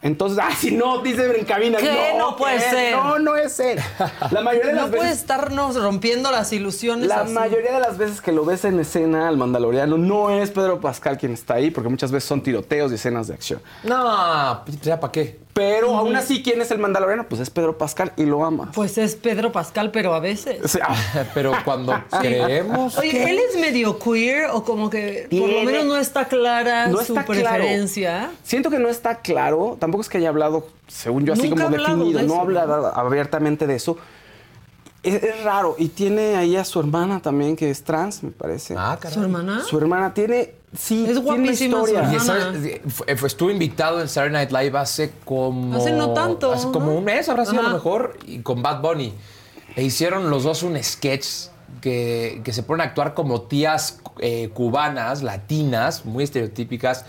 Entonces, 0.02 0.40
ah, 0.42 0.50
si 0.58 0.72
no, 0.72 1.00
dice 1.02 1.26
en 1.38 1.46
cabina, 1.46 1.78
¿Qué? 1.78 2.14
no, 2.18 2.32
No 2.32 2.36
puede 2.36 2.60
ser. 2.60 2.96
No, 2.96 3.20
no 3.20 3.36
es 3.36 3.60
él. 3.60 3.80
La 4.32 4.42
mayoría 4.42 4.70
de 4.70 4.74
las 4.76 4.86
No 4.86 4.92
puede 4.92 5.04
veces, 5.04 5.20
estarnos 5.20 5.76
rompiendo 5.82 6.32
las 6.32 6.52
ilusiones 6.54 7.08
la 7.08 7.22
así. 7.22 7.34
mayoría 7.34 7.74
de 7.74 7.80
las 7.80 7.98
veces 7.98 8.22
que 8.22 8.32
lo 8.32 8.44
ves 8.44 8.66
en 8.66 8.80
escena 8.80 9.28
al 9.28 9.38
Mandaloriano 9.38 9.98
no 9.98 10.30
es 10.32 10.50
Pedro 10.52 10.80
Pascal 10.82 11.18
quien 11.18 11.34
está 11.34 11.56
ahí, 11.56 11.70
porque 11.72 11.90
muchas 11.90 12.12
veces 12.12 12.28
son 12.28 12.42
tiroteos 12.42 12.92
y 12.92 12.96
escenas 12.96 13.28
de 13.28 13.36
acción. 13.36 13.62
No, 13.84 14.64
ya 14.82 15.00
para 15.00 15.12
qué. 15.12 15.40
Pero 15.54 15.98
aún 15.98 16.16
así, 16.16 16.42
¿quién 16.42 16.62
es 16.62 16.72
el 16.72 16.80
Mandaloriano? 16.80 17.28
Pues 17.28 17.42
es 17.42 17.50
Pedro 17.50 17.78
Pascal 17.78 18.14
y 18.16 18.24
lo 18.24 18.46
ama. 18.46 18.72
Pues 18.74 18.98
es 18.98 19.16
Pedro 19.18 19.52
Pascal, 19.52 19.92
pero 19.92 20.14
a 20.14 20.22
veces. 20.22 20.64
O 20.64 20.68
sea, 20.70 20.88
Pero 21.34 21.52
cuando 21.66 21.94
creemos. 22.22 22.98
Oye, 22.98 23.30
¿él 23.30 23.38
es 23.50 23.60
medio 23.60 24.00
queer 24.00 24.46
o 24.52 24.64
como 24.64 24.90
que 24.90 25.28
por 25.30 25.50
lo 25.50 25.64
menos 25.64 25.86
no 25.86 25.98
está 25.98 26.26
clara 26.26 26.88
no 26.88 26.98
su 27.04 27.14
está 27.14 27.26
claro. 27.26 27.58
preferencia? 27.58 28.32
Siento 28.44 28.70
que 28.70 28.80
no 28.80 28.88
está 28.88 29.20
claro, 29.20 29.76
tampoco 29.92 30.02
es 30.04 30.10
que 30.10 30.18
haya 30.20 30.30
hablado, 30.30 30.66
según 30.88 31.26
yo, 31.26 31.34
así 31.34 31.50
Nunca 31.50 31.66
como 31.66 31.78
definido, 31.78 32.20
de 32.20 32.26
no 32.26 32.40
habla 32.40 32.66
¿no? 32.66 32.74
abiertamente 32.88 33.68
de 33.68 33.76
eso. 33.76 33.98
Es, 35.04 35.22
es 35.24 35.44
raro, 35.44 35.76
y 35.80 35.88
tiene 35.90 36.36
ahí 36.38 36.56
a 36.56 36.64
su 36.64 36.80
hermana 36.80 37.22
también, 37.22 37.56
que 37.56 37.70
es 37.70 37.84
trans, 37.84 38.22
me 38.24 38.32
parece. 38.32 38.76
Ah, 38.78 38.98
caray. 39.02 39.16
¿Su 39.16 39.22
hermana? 39.24 39.62
Su 39.68 39.78
hermana 39.80 40.14
tiene, 40.14 40.54
sí, 40.78 41.02
Es 41.04 41.14
tiene 41.14 41.20
guapísima 41.22 41.78
su 41.80 41.88
historia. 41.88 42.02
Y 42.12 42.16
hermana. 42.16 42.24
sabes, 42.24 42.82
fue- 42.88 43.16
fue- 43.18 43.28
estuvo 43.28 43.50
invitado 43.52 44.00
en 44.00 44.08
Saturday 44.08 44.32
Night 44.48 44.52
Live 44.52 44.78
hace 44.78 45.12
como. 45.26 45.76
Hace 45.76 45.92
no 45.92 46.14
tanto, 46.14 46.52
Hace 46.54 46.68
como 46.68 46.86
¿no? 46.88 46.92
un 46.94 47.04
mes, 47.04 47.28
habrá 47.30 47.46
sido 47.46 47.60
a 47.60 47.64
lo 47.64 47.68
Ajá. 47.70 47.78
mejor, 47.78 48.18
y 48.28 48.40
con 48.40 48.62
Bad 48.62 48.82
Bunny. 48.82 49.14
E 49.76 49.84
hicieron 49.84 50.30
los 50.30 50.44
dos 50.44 50.62
un 50.64 50.82
sketch 50.84 51.26
que, 51.82 52.42
que 52.44 52.54
se 52.54 52.62
ponen 52.62 52.82
a 52.82 52.90
actuar 52.90 53.14
como 53.16 53.42
tías 53.42 54.00
eh, 54.20 54.50
cubanas, 54.54 55.24
latinas, 55.24 56.06
muy 56.06 56.24
estereotípicas. 56.26 57.06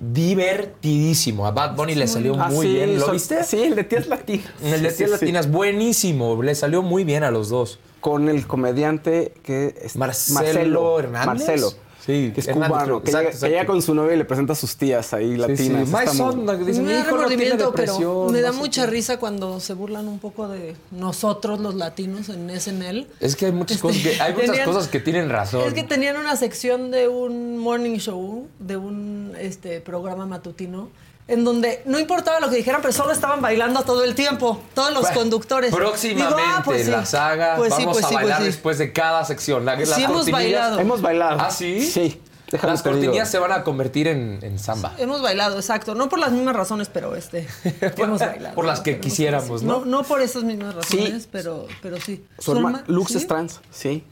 Divertidísimo. 0.00 1.46
A 1.46 1.50
Bad 1.50 1.76
Bunny 1.76 1.94
le 1.94 2.06
salió 2.08 2.34
Ah, 2.40 2.48
muy 2.48 2.66
sí, 2.66 2.72
bien. 2.72 2.98
¿Lo 2.98 3.12
viste? 3.12 3.44
Sí, 3.44 3.62
el 3.62 3.76
de 3.76 3.84
tías 3.84 4.06
latinas. 4.08 4.46
El 4.62 4.82
de 4.82 4.88
tías 4.88 4.94
sí, 4.96 5.04
sí. 5.04 5.10
latinas, 5.10 5.50
buenísimo. 5.50 6.42
Le 6.42 6.54
salió 6.54 6.82
muy 6.82 7.04
bien 7.04 7.22
a 7.22 7.30
los 7.30 7.50
dos. 7.50 7.78
Con 8.00 8.28
el 8.30 8.46
comediante 8.46 9.34
que 9.42 9.74
es 9.82 9.96
Marcelo 9.96 10.98
Hernández. 10.98 11.26
Marcelo. 11.26 11.72
Sí, 12.10 12.32
que 12.34 12.40
es 12.40 12.48
cubano, 12.48 13.02
que, 13.02 13.10
Exacto, 13.10 13.10
llega, 13.10 13.20
que 13.22 13.26
exacto. 13.28 13.46
llega 13.48 13.66
con 13.66 13.82
su 13.82 13.94
novia 13.94 14.14
y 14.14 14.18
le 14.18 14.24
presenta 14.24 14.52
a 14.52 14.56
sus 14.56 14.76
tías 14.76 15.12
ahí 15.14 15.32
Sí, 15.32 15.36
latinas. 15.36 15.88
sí. 15.88 15.94
Está 15.96 16.14
son, 16.14 16.44
muy- 16.44 16.56
dice, 16.64 16.80
me 16.82 16.88
mi 16.88 16.92
da 16.94 17.00
hijo 17.00 17.16
no 17.16 17.26
tiene 17.26 17.44
remordimiento, 17.44 17.72
pero 17.74 18.28
me 18.30 18.40
da 18.40 18.50
no 18.52 18.58
mucha 18.58 18.84
qué". 18.84 18.90
risa 18.90 19.18
cuando 19.18 19.60
se 19.60 19.74
burlan 19.74 20.08
un 20.08 20.18
poco 20.18 20.48
de 20.48 20.74
nosotros 20.90 21.60
los 21.60 21.74
latinos 21.74 22.28
en 22.28 22.50
SNL. 22.50 23.06
Es 23.20 23.36
que 23.36 23.46
hay 23.46 23.52
muchas, 23.52 23.76
Este, 23.76 23.88
cosas, 23.88 24.02
que, 24.02 24.20
hay 24.22 24.32
muchas 24.32 24.46
tenían- 24.50 24.66
cosas 24.66 24.88
que 24.88 25.00
tienen 25.00 25.28
razón. 25.30 25.62
Es 25.66 25.74
que 25.74 25.82
tenían 25.84 26.16
una 26.16 26.36
sección 26.36 26.90
de 26.90 27.08
un 27.08 27.58
morning 27.58 27.98
show, 27.98 28.46
de 28.58 28.76
un 28.76 29.32
este, 29.38 29.80
programa 29.80 30.26
matutino, 30.26 30.88
en 31.30 31.44
donde 31.44 31.82
no 31.86 31.98
importaba 31.98 32.40
lo 32.40 32.50
que 32.50 32.56
dijeran, 32.56 32.80
pero 32.82 32.92
solo 32.92 33.12
estaban 33.12 33.40
bailando 33.40 33.82
todo 33.82 34.04
el 34.04 34.14
tiempo, 34.14 34.60
todos 34.74 34.92
los 34.92 35.02
Bueno, 35.02 35.16
conductores. 35.20 35.74
Próximamente 35.74 36.42
Digo, 36.42 36.54
ah, 36.58 36.62
pues 36.64 36.84
sí. 36.84 36.90
la 36.90 37.06
saga 37.06 37.56
Pues 37.56 37.72
sí, 37.74 37.82
vamos 37.84 37.94
pues 37.96 38.04
a 38.04 38.08
sí, 38.08 38.14
pues 38.14 38.24
bailar 38.24 38.38
sí. 38.40 38.44
después 38.46 38.78
de 38.78 38.92
cada 38.92 39.24
sección. 39.24 39.64
La- 39.64 39.76
las 39.76 39.88
Sí 39.90 40.02
hemos 40.02 40.16
cortinillas- 40.26 40.32
bailado. 40.32 40.78
Hemos 40.80 41.00
bailado. 41.02 41.38
¿Ah, 41.40 41.50
sí? 41.50 41.86
Sí. 41.86 42.20
déjame 42.50 42.72
Las 42.72 42.82
cortinillas 42.82 43.30
se 43.30 43.38
van 43.38 43.52
a 43.52 43.62
convertir 43.62 44.08
en, 44.08 44.40
en 44.42 44.58
samba. 44.58 44.92
Hemos 44.98 45.22
bailado, 45.22 45.56
exacto. 45.56 45.94
No 45.94 46.08
por 46.08 46.18
las 46.18 46.32
mismas 46.32 46.56
razones, 46.56 46.88
pero 46.92 47.14
este. 47.14 47.46
hemos 47.96 48.18
bailado. 48.20 48.54
Por 48.56 48.64
las 48.64 48.80
que 48.80 48.98
quisiéramos. 48.98 49.62
¿no? 49.62 49.84
No 49.84 50.02
por 50.02 50.20
esas 50.20 50.42
mismas 50.42 50.74
razones, 50.74 51.22
Sí. 51.22 51.28
pero, 51.30 51.66
pero 51.80 52.00
sí. 52.00 52.24
Su 52.40 52.52
hermana, 52.52 52.78
herma- 52.80 52.88
Lux 52.88 53.12
¿sí? 53.12 53.18
es 53.18 53.26
trans, 53.26 53.60
sí. 53.70 54.04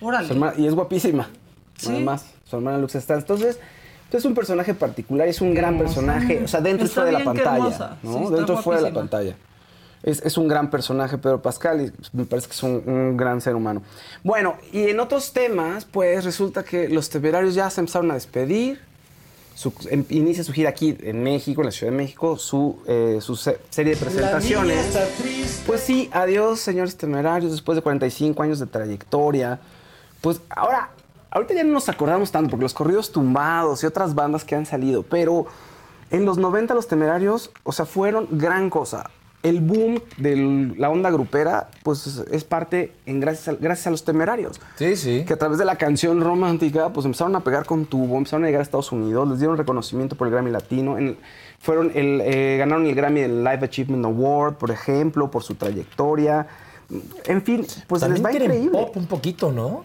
Órale. 0.00 0.26
Su 0.28 0.32
hermana- 0.32 0.54
y 0.56 0.66
es 0.66 0.74
guapísima. 0.74 1.28
Sí. 1.76 1.88
Además, 1.90 2.24
su 2.48 2.56
hermana 2.56 2.78
Lux 2.78 2.94
está. 2.94 3.14
Entonces, 3.14 3.58
entonces 4.14 4.26
es 4.26 4.30
un 4.30 4.34
personaje 4.34 4.74
particular, 4.74 5.26
es 5.26 5.40
un 5.40 5.54
gran 5.54 5.76
personaje. 5.76 6.42
O 6.44 6.48
sea, 6.48 6.60
dentro 6.60 6.86
Está 6.86 7.00
y 7.00 7.02
fuera 7.02 7.06
de 7.06 7.12
la 7.12 7.18
qué 7.32 7.42
pantalla. 7.42 7.96
¿no? 8.04 8.28
Sí, 8.28 8.34
dentro 8.34 8.54
y 8.58 8.62
fuera 8.62 8.80
de 8.82 8.88
la 8.90 8.94
pantalla. 8.94 9.36
Es, 10.04 10.20
es 10.22 10.36
un 10.38 10.46
gran 10.48 10.70
personaje, 10.70 11.18
Pedro 11.18 11.40
Pascal, 11.42 11.80
y 11.80 11.92
me 12.16 12.24
parece 12.26 12.46
que 12.46 12.52
es 12.52 12.62
un, 12.62 12.82
un 12.86 13.16
gran 13.16 13.40
ser 13.40 13.56
humano. 13.56 13.82
Bueno, 14.22 14.54
y 14.72 14.88
en 14.90 15.00
otros 15.00 15.32
temas, 15.32 15.84
pues 15.86 16.24
resulta 16.24 16.62
que 16.62 16.88
los 16.88 17.08
temerarios 17.10 17.54
ya 17.54 17.68
se 17.70 17.80
empezaron 17.80 18.10
a 18.10 18.14
despedir. 18.14 18.80
Su- 19.56 19.72
em- 19.90 20.04
inicia 20.10 20.44
su 20.44 20.52
gira 20.52 20.70
aquí 20.70 20.96
en 21.00 21.22
México, 21.22 21.62
en 21.62 21.66
la 21.66 21.70
Ciudad 21.72 21.90
de 21.92 21.96
México, 21.96 22.36
su, 22.36 22.80
eh, 22.86 23.18
su 23.20 23.34
se- 23.34 23.58
serie 23.70 23.94
de 23.94 24.00
presentaciones. 24.00 24.98
Pues 25.66 25.80
sí, 25.80 26.10
adiós, 26.12 26.60
señores 26.60 26.96
temerarios, 26.96 27.50
después 27.52 27.74
de 27.76 27.82
45 27.82 28.42
años 28.42 28.58
de 28.60 28.66
trayectoria. 28.66 29.58
Pues 30.20 30.40
ahora, 30.50 30.90
ahorita 31.34 31.52
ya 31.54 31.64
no 31.64 31.72
nos 31.74 31.88
acordamos 31.90 32.30
tanto, 32.32 32.50
porque 32.50 32.62
los 32.62 32.72
corridos 32.74 33.12
tumbados 33.12 33.82
y 33.82 33.86
otras 33.86 34.14
bandas 34.14 34.44
que 34.44 34.54
han 34.56 34.64
salido, 34.64 35.02
pero 35.02 35.46
en 36.10 36.24
los 36.24 36.38
90 36.38 36.72
los 36.74 36.88
temerarios, 36.88 37.50
o 37.64 37.72
sea, 37.72 37.84
fueron 37.84 38.28
gran 38.30 38.70
cosa. 38.70 39.10
El 39.42 39.60
boom 39.60 40.00
de 40.16 40.74
la 40.78 40.88
onda 40.88 41.10
grupera, 41.10 41.68
pues 41.82 42.06
es 42.30 42.44
parte 42.44 42.92
en 43.04 43.20
gracias 43.20 43.48
a, 43.48 43.52
gracias 43.60 43.88
a 43.88 43.90
los 43.90 44.02
temerarios 44.02 44.58
Sí, 44.76 44.96
sí. 44.96 45.24
que 45.26 45.34
a 45.34 45.36
través 45.36 45.58
de 45.58 45.66
la 45.66 45.76
canción 45.76 46.22
romántica, 46.22 46.88
pues 46.94 47.04
empezaron 47.04 47.36
a 47.36 47.40
pegar 47.40 47.66
con 47.66 47.84
tubo, 47.84 48.16
empezaron 48.16 48.44
a 48.44 48.46
llegar 48.46 48.60
a 48.60 48.62
Estados 48.62 48.90
Unidos, 48.90 49.28
les 49.28 49.40
dieron 49.40 49.58
reconocimiento 49.58 50.16
por 50.16 50.28
el 50.28 50.32
Grammy 50.32 50.50
Latino, 50.50 50.96
en- 50.96 51.18
fueron 51.58 51.90
el, 51.94 52.22
eh, 52.24 52.56
ganaron 52.58 52.86
el 52.86 52.94
Grammy 52.94 53.20
del 53.20 53.44
Live 53.44 53.64
Achievement 53.66 54.04
Award, 54.06 54.54
por 54.54 54.70
ejemplo, 54.70 55.30
por 55.30 55.42
su 55.42 55.56
trayectoria. 55.56 56.46
En 57.26 57.42
fin, 57.42 57.66
pues 57.86 58.00
También 58.00 58.22
les 58.22 58.32
va 58.32 58.32
increíble. 58.44 58.70
pop 58.78 58.96
un 58.96 59.06
poquito, 59.06 59.52
¿no? 59.52 59.84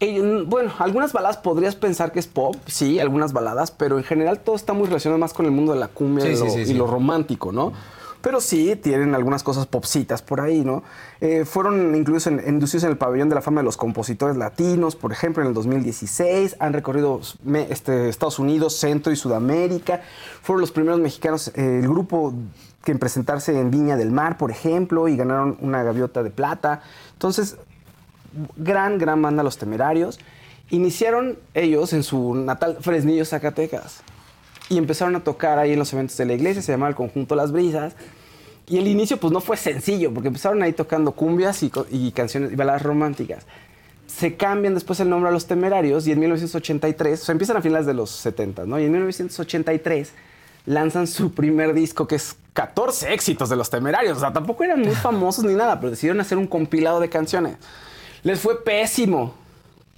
Eh, 0.00 0.44
bueno, 0.46 0.72
algunas 0.78 1.12
baladas 1.12 1.36
podrías 1.36 1.76
pensar 1.76 2.10
que 2.10 2.18
es 2.18 2.26
pop, 2.26 2.56
sí, 2.66 2.98
algunas 2.98 3.34
baladas, 3.34 3.70
pero 3.70 3.98
en 3.98 4.04
general 4.04 4.40
todo 4.40 4.56
está 4.56 4.72
muy 4.72 4.86
relacionado 4.86 5.18
más 5.18 5.34
con 5.34 5.44
el 5.44 5.52
mundo 5.52 5.74
de 5.74 5.78
la 5.78 5.88
cumbia 5.88 6.24
Sí, 6.24 6.32
y, 6.32 6.36
lo, 6.36 6.50
sí, 6.50 6.60
y 6.60 6.66
sí. 6.66 6.74
lo 6.74 6.86
romántico, 6.86 7.52
¿no? 7.52 7.72
Pero 8.22 8.40
sí, 8.40 8.76
tienen 8.76 9.14
algunas 9.14 9.42
cosas 9.42 9.66
popcitas 9.66 10.20
por 10.20 10.40
ahí, 10.40 10.60
¿no? 10.60 10.82
Eh, 11.20 11.44
fueron 11.44 11.94
incluidos 11.94 12.26
en, 12.26 12.42
inducidos 12.46 12.84
en 12.84 12.90
el 12.90 12.98
pabellón 12.98 13.28
de 13.30 13.34
la 13.34 13.40
fama 13.40 13.60
de 13.60 13.64
los 13.64 13.76
compositores 13.76 14.36
latinos, 14.36 14.94
por 14.94 15.12
ejemplo, 15.12 15.42
en 15.42 15.48
el 15.48 15.54
2016. 15.54 16.56
Han 16.60 16.72
recorrido 16.72 17.20
este, 17.70 18.08
Estados 18.08 18.38
Unidos, 18.38 18.76
Centro 18.76 19.12
y 19.12 19.16
Sudamérica. 19.16 20.02
Fueron 20.42 20.60
los 20.60 20.70
primeros 20.70 21.00
mexicanos, 21.00 21.48
eh, 21.54 21.80
el 21.82 21.88
grupo 21.88 22.34
que 22.84 22.92
en 22.92 22.98
presentarse 22.98 23.58
en 23.58 23.70
Viña 23.70 23.96
del 23.96 24.10
Mar, 24.10 24.36
por 24.36 24.50
ejemplo, 24.50 25.08
y 25.08 25.16
ganaron 25.16 25.56
una 25.60 25.82
gaviota 25.82 26.22
de 26.22 26.30
plata. 26.30 26.82
Entonces, 27.12 27.56
gran, 28.56 28.98
gran 28.98 29.20
banda 29.20 29.42
Los 29.42 29.58
Temerarios. 29.58 30.18
Iniciaron 30.70 31.38
ellos 31.54 31.92
en 31.92 32.02
su 32.02 32.34
natal 32.34 32.78
Fresnillo, 32.80 33.24
Zacatecas. 33.24 34.02
Y 34.68 34.78
empezaron 34.78 35.16
a 35.16 35.20
tocar 35.24 35.58
ahí 35.58 35.72
en 35.72 35.78
los 35.78 35.92
eventos 35.92 36.16
de 36.16 36.26
la 36.26 36.34
iglesia, 36.34 36.62
se 36.62 36.72
llamaba 36.72 36.90
el 36.90 36.94
conjunto 36.94 37.34
Las 37.34 37.50
Brisas. 37.50 37.94
Y 38.68 38.78
el 38.78 38.86
inicio 38.86 39.16
pues 39.16 39.32
no 39.32 39.40
fue 39.40 39.56
sencillo, 39.56 40.14
porque 40.14 40.28
empezaron 40.28 40.62
ahí 40.62 40.72
tocando 40.72 41.12
cumbias 41.12 41.62
y, 41.64 41.72
y 41.90 42.12
canciones 42.12 42.52
y 42.52 42.54
baladas 42.54 42.82
románticas. 42.82 43.44
Se 44.06 44.36
cambian 44.36 44.74
después 44.74 45.00
el 45.00 45.08
nombre 45.08 45.28
a 45.28 45.32
Los 45.32 45.46
Temerarios 45.46 46.06
y 46.06 46.12
en 46.12 46.20
1983, 46.20 47.20
o 47.20 47.24
sea, 47.24 47.32
empiezan 47.32 47.56
a 47.56 47.62
finales 47.62 47.86
de 47.86 47.94
los 47.94 48.10
70, 48.10 48.66
¿no? 48.66 48.78
Y 48.78 48.84
en 48.84 48.92
1983 48.92 50.12
lanzan 50.66 51.06
su 51.06 51.32
primer 51.32 51.74
disco 51.74 52.06
que 52.06 52.16
es 52.16 52.36
14 52.52 53.12
éxitos 53.12 53.48
de 53.48 53.56
Los 53.56 53.70
Temerarios. 53.70 54.18
O 54.18 54.20
sea, 54.20 54.32
tampoco 54.32 54.62
eran 54.62 54.80
muy 54.80 54.94
famosos 54.94 55.44
ni 55.44 55.54
nada, 55.54 55.80
pero 55.80 55.90
decidieron 55.90 56.20
hacer 56.20 56.38
un 56.38 56.46
compilado 56.46 57.00
de 57.00 57.08
canciones. 57.08 57.56
Les 58.22 58.38
fue 58.38 58.62
pésimo, 58.62 59.34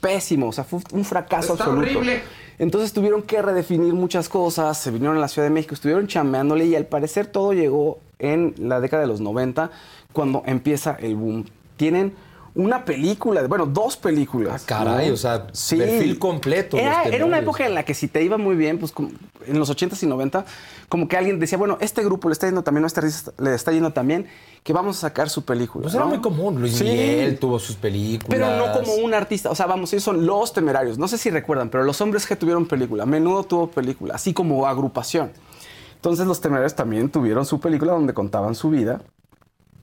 pésimo, 0.01 0.49
o 0.49 0.53
sea, 0.53 0.65
fue 0.65 0.81
un 0.93 1.05
fracaso 1.05 1.53
Está 1.55 1.65
absoluto. 1.65 1.99
horrible. 1.99 2.23
Entonces 2.59 2.93
tuvieron 2.93 3.23
que 3.23 3.43
redefinir 3.43 3.93
muchas 3.95 4.29
cosas, 4.29 4.79
se 4.79 4.91
vinieron 4.91 5.17
a 5.17 5.21
la 5.21 5.29
Ciudad 5.29 5.49
de 5.49 5.55
México, 5.55 5.75
estuvieron 5.75 6.07
chambeándole 6.07 6.67
y 6.67 6.77
al 6.77 6.87
parecer 6.87 7.27
todo 7.27 7.53
llegó 7.53 7.99
en 8.19 8.55
la 8.59 8.81
década 8.81 9.03
de 9.03 9.09
los 9.09 9.21
90 9.21 9.71
cuando 10.13 10.43
empieza 10.47 10.97
el 11.01 11.17
boom. 11.17 11.47
Tienen 11.77 12.15
una 12.55 12.85
película, 12.85 13.47
bueno, 13.47 13.67
dos 13.67 13.97
películas. 13.97 14.63
Ah, 14.63 14.67
caray, 14.67 15.11
o 15.11 15.17
sea, 15.17 15.47
perfil 15.47 16.19
completo, 16.19 16.77
Era, 16.77 17.05
era 17.05 17.25
una 17.25 17.39
época 17.39 17.67
en 17.67 17.75
la 17.75 17.83
que 17.85 17.95
si 17.95 18.09
te 18.09 18.23
iba 18.23 18.37
muy 18.37 18.57
bien, 18.57 18.79
pues 18.79 18.93
como 18.93 19.11
en 19.47 19.59
los 19.59 19.71
80s 19.71 20.03
y 20.03 20.07
90, 20.07 20.45
como 20.89 21.09
que 21.09 21.17
alguien 21.17 21.41
decía, 21.41 21.57
bueno, 21.57 21.79
este 21.81 22.05
grupo 22.05 22.29
le 22.29 22.35
está 22.35 22.47
yendo 22.47 22.63
también, 22.63 22.85
o 22.85 22.87
este 22.87 23.01
artista 23.01 23.33
le 23.39 23.55
está 23.55 23.73
yendo 23.73 23.93
también, 23.93 24.27
que 24.63 24.73
vamos 24.73 24.99
a 24.99 25.01
sacar 25.01 25.31
su 25.31 25.45
película. 25.45 25.85
Pues 25.85 25.95
era 25.95 26.05
¿no? 26.05 26.11
muy 26.11 26.21
común. 26.21 26.61
Luis 26.61 26.77
Sí. 26.77 26.85
Miguel 26.85 27.39
tuvo 27.39 27.59
sus 27.59 27.77
películas. 27.77 28.29
Pero 28.29 28.57
no 28.57 28.73
como 28.73 28.95
un 28.97 29.15
artista, 29.15 29.51
o 29.51 29.55
sea, 29.55 29.67
vamos, 29.67 29.93
ellos 29.93 30.05
son 30.05 30.27
los 30.27 30.53
temerarios. 30.53 30.99
No 30.99 31.09
sé 31.09 31.17
si 31.19 31.31
recuerdan, 31.31 31.71
pero 31.71 31.85
los 31.85 32.01
hombres 32.03 32.27
que 32.27 32.37
tuvieron 32.37 32.67
película, 32.67 33.05
a 33.05 33.07
menudo 33.07 33.45
tuvo 33.45 33.69
película, 33.69 34.15
así 34.15 34.35
como 34.35 34.67
agrupación. 34.67 35.33
Entonces 35.95 36.27
los 36.27 36.41
temerarios 36.41 36.75
también 36.75 37.09
tuvieron 37.11 37.47
su 37.47 37.61
película 37.61 37.93
donde 37.93 38.13
contaban 38.13 38.55
su 38.55 38.71
vida, 38.71 39.01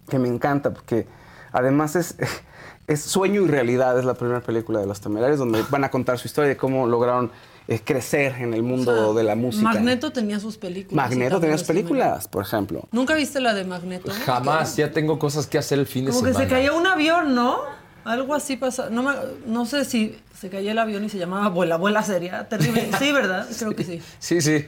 que 0.09 0.19
me 0.19 0.27
encanta, 0.27 0.71
porque 0.73 1.07
además 1.51 1.95
es, 1.95 2.15
es 2.89 3.01
sueño 3.01 3.41
y 3.43 3.47
realidad, 3.47 3.97
es 3.97 4.03
la 4.05 4.15
primera 4.15 4.41
película 4.41 4.79
de 4.79 4.87
los 4.87 4.99
temerarios, 4.99 5.39
donde 5.39 5.63
van 5.69 5.83
a 5.83 5.89
contar 5.91 6.17
su 6.19 6.27
historia 6.27 6.49
de 6.49 6.57
cómo 6.57 6.87
lograron 6.87 7.31
eh, 7.67 7.79
crecer 7.83 8.33
en 8.39 8.53
el 8.53 8.63
mundo 8.63 9.13
de 9.13 9.23
la 9.23 9.35
música. 9.35 9.63
Magneto 9.71 10.11
tenía 10.11 10.39
sus 10.39 10.57
películas. 10.57 10.95
Magneto 11.09 11.39
tenía 11.39 11.57
sus 11.57 11.67
películas, 11.67 12.27
por 12.27 12.43
ejemplo. 12.43 12.87
¿Nunca 12.91 13.13
viste 13.13 13.39
la 13.39 13.53
de 13.53 13.63
Magneto? 13.63 14.11
Jamás, 14.25 14.75
ya 14.75 14.91
tengo 14.91 15.19
cosas 15.19 15.45
que 15.47 15.57
hacer 15.59 15.77
el 15.79 15.85
fin 15.85 16.05
de 16.05 16.11
Como 16.11 16.23
que 16.23 16.29
semana. 16.33 16.49
se 16.49 16.53
cayó 16.55 16.75
un 16.75 16.87
avión, 16.87 17.35
¿no? 17.35 17.57
Algo 18.05 18.33
así 18.33 18.57
pasa. 18.57 18.89
No, 18.89 19.03
me- 19.03 19.13
no 19.45 19.65
sé 19.67 19.85
si 19.85 20.17
se 20.33 20.49
cayó 20.49 20.71
el 20.71 20.79
avión 20.79 21.03
y 21.03 21.09
se 21.09 21.17
llamaba 21.19 21.49
Vuela, 21.49 21.77
Vuela 21.77 22.01
sería 22.01 22.47
terrible. 22.49 22.89
Sí, 22.97 23.11
¿verdad? 23.11 23.45
Creo 23.59 23.75
que 23.75 23.83
sí. 23.83 24.01
Sí, 24.17 24.41
sí. 24.41 24.65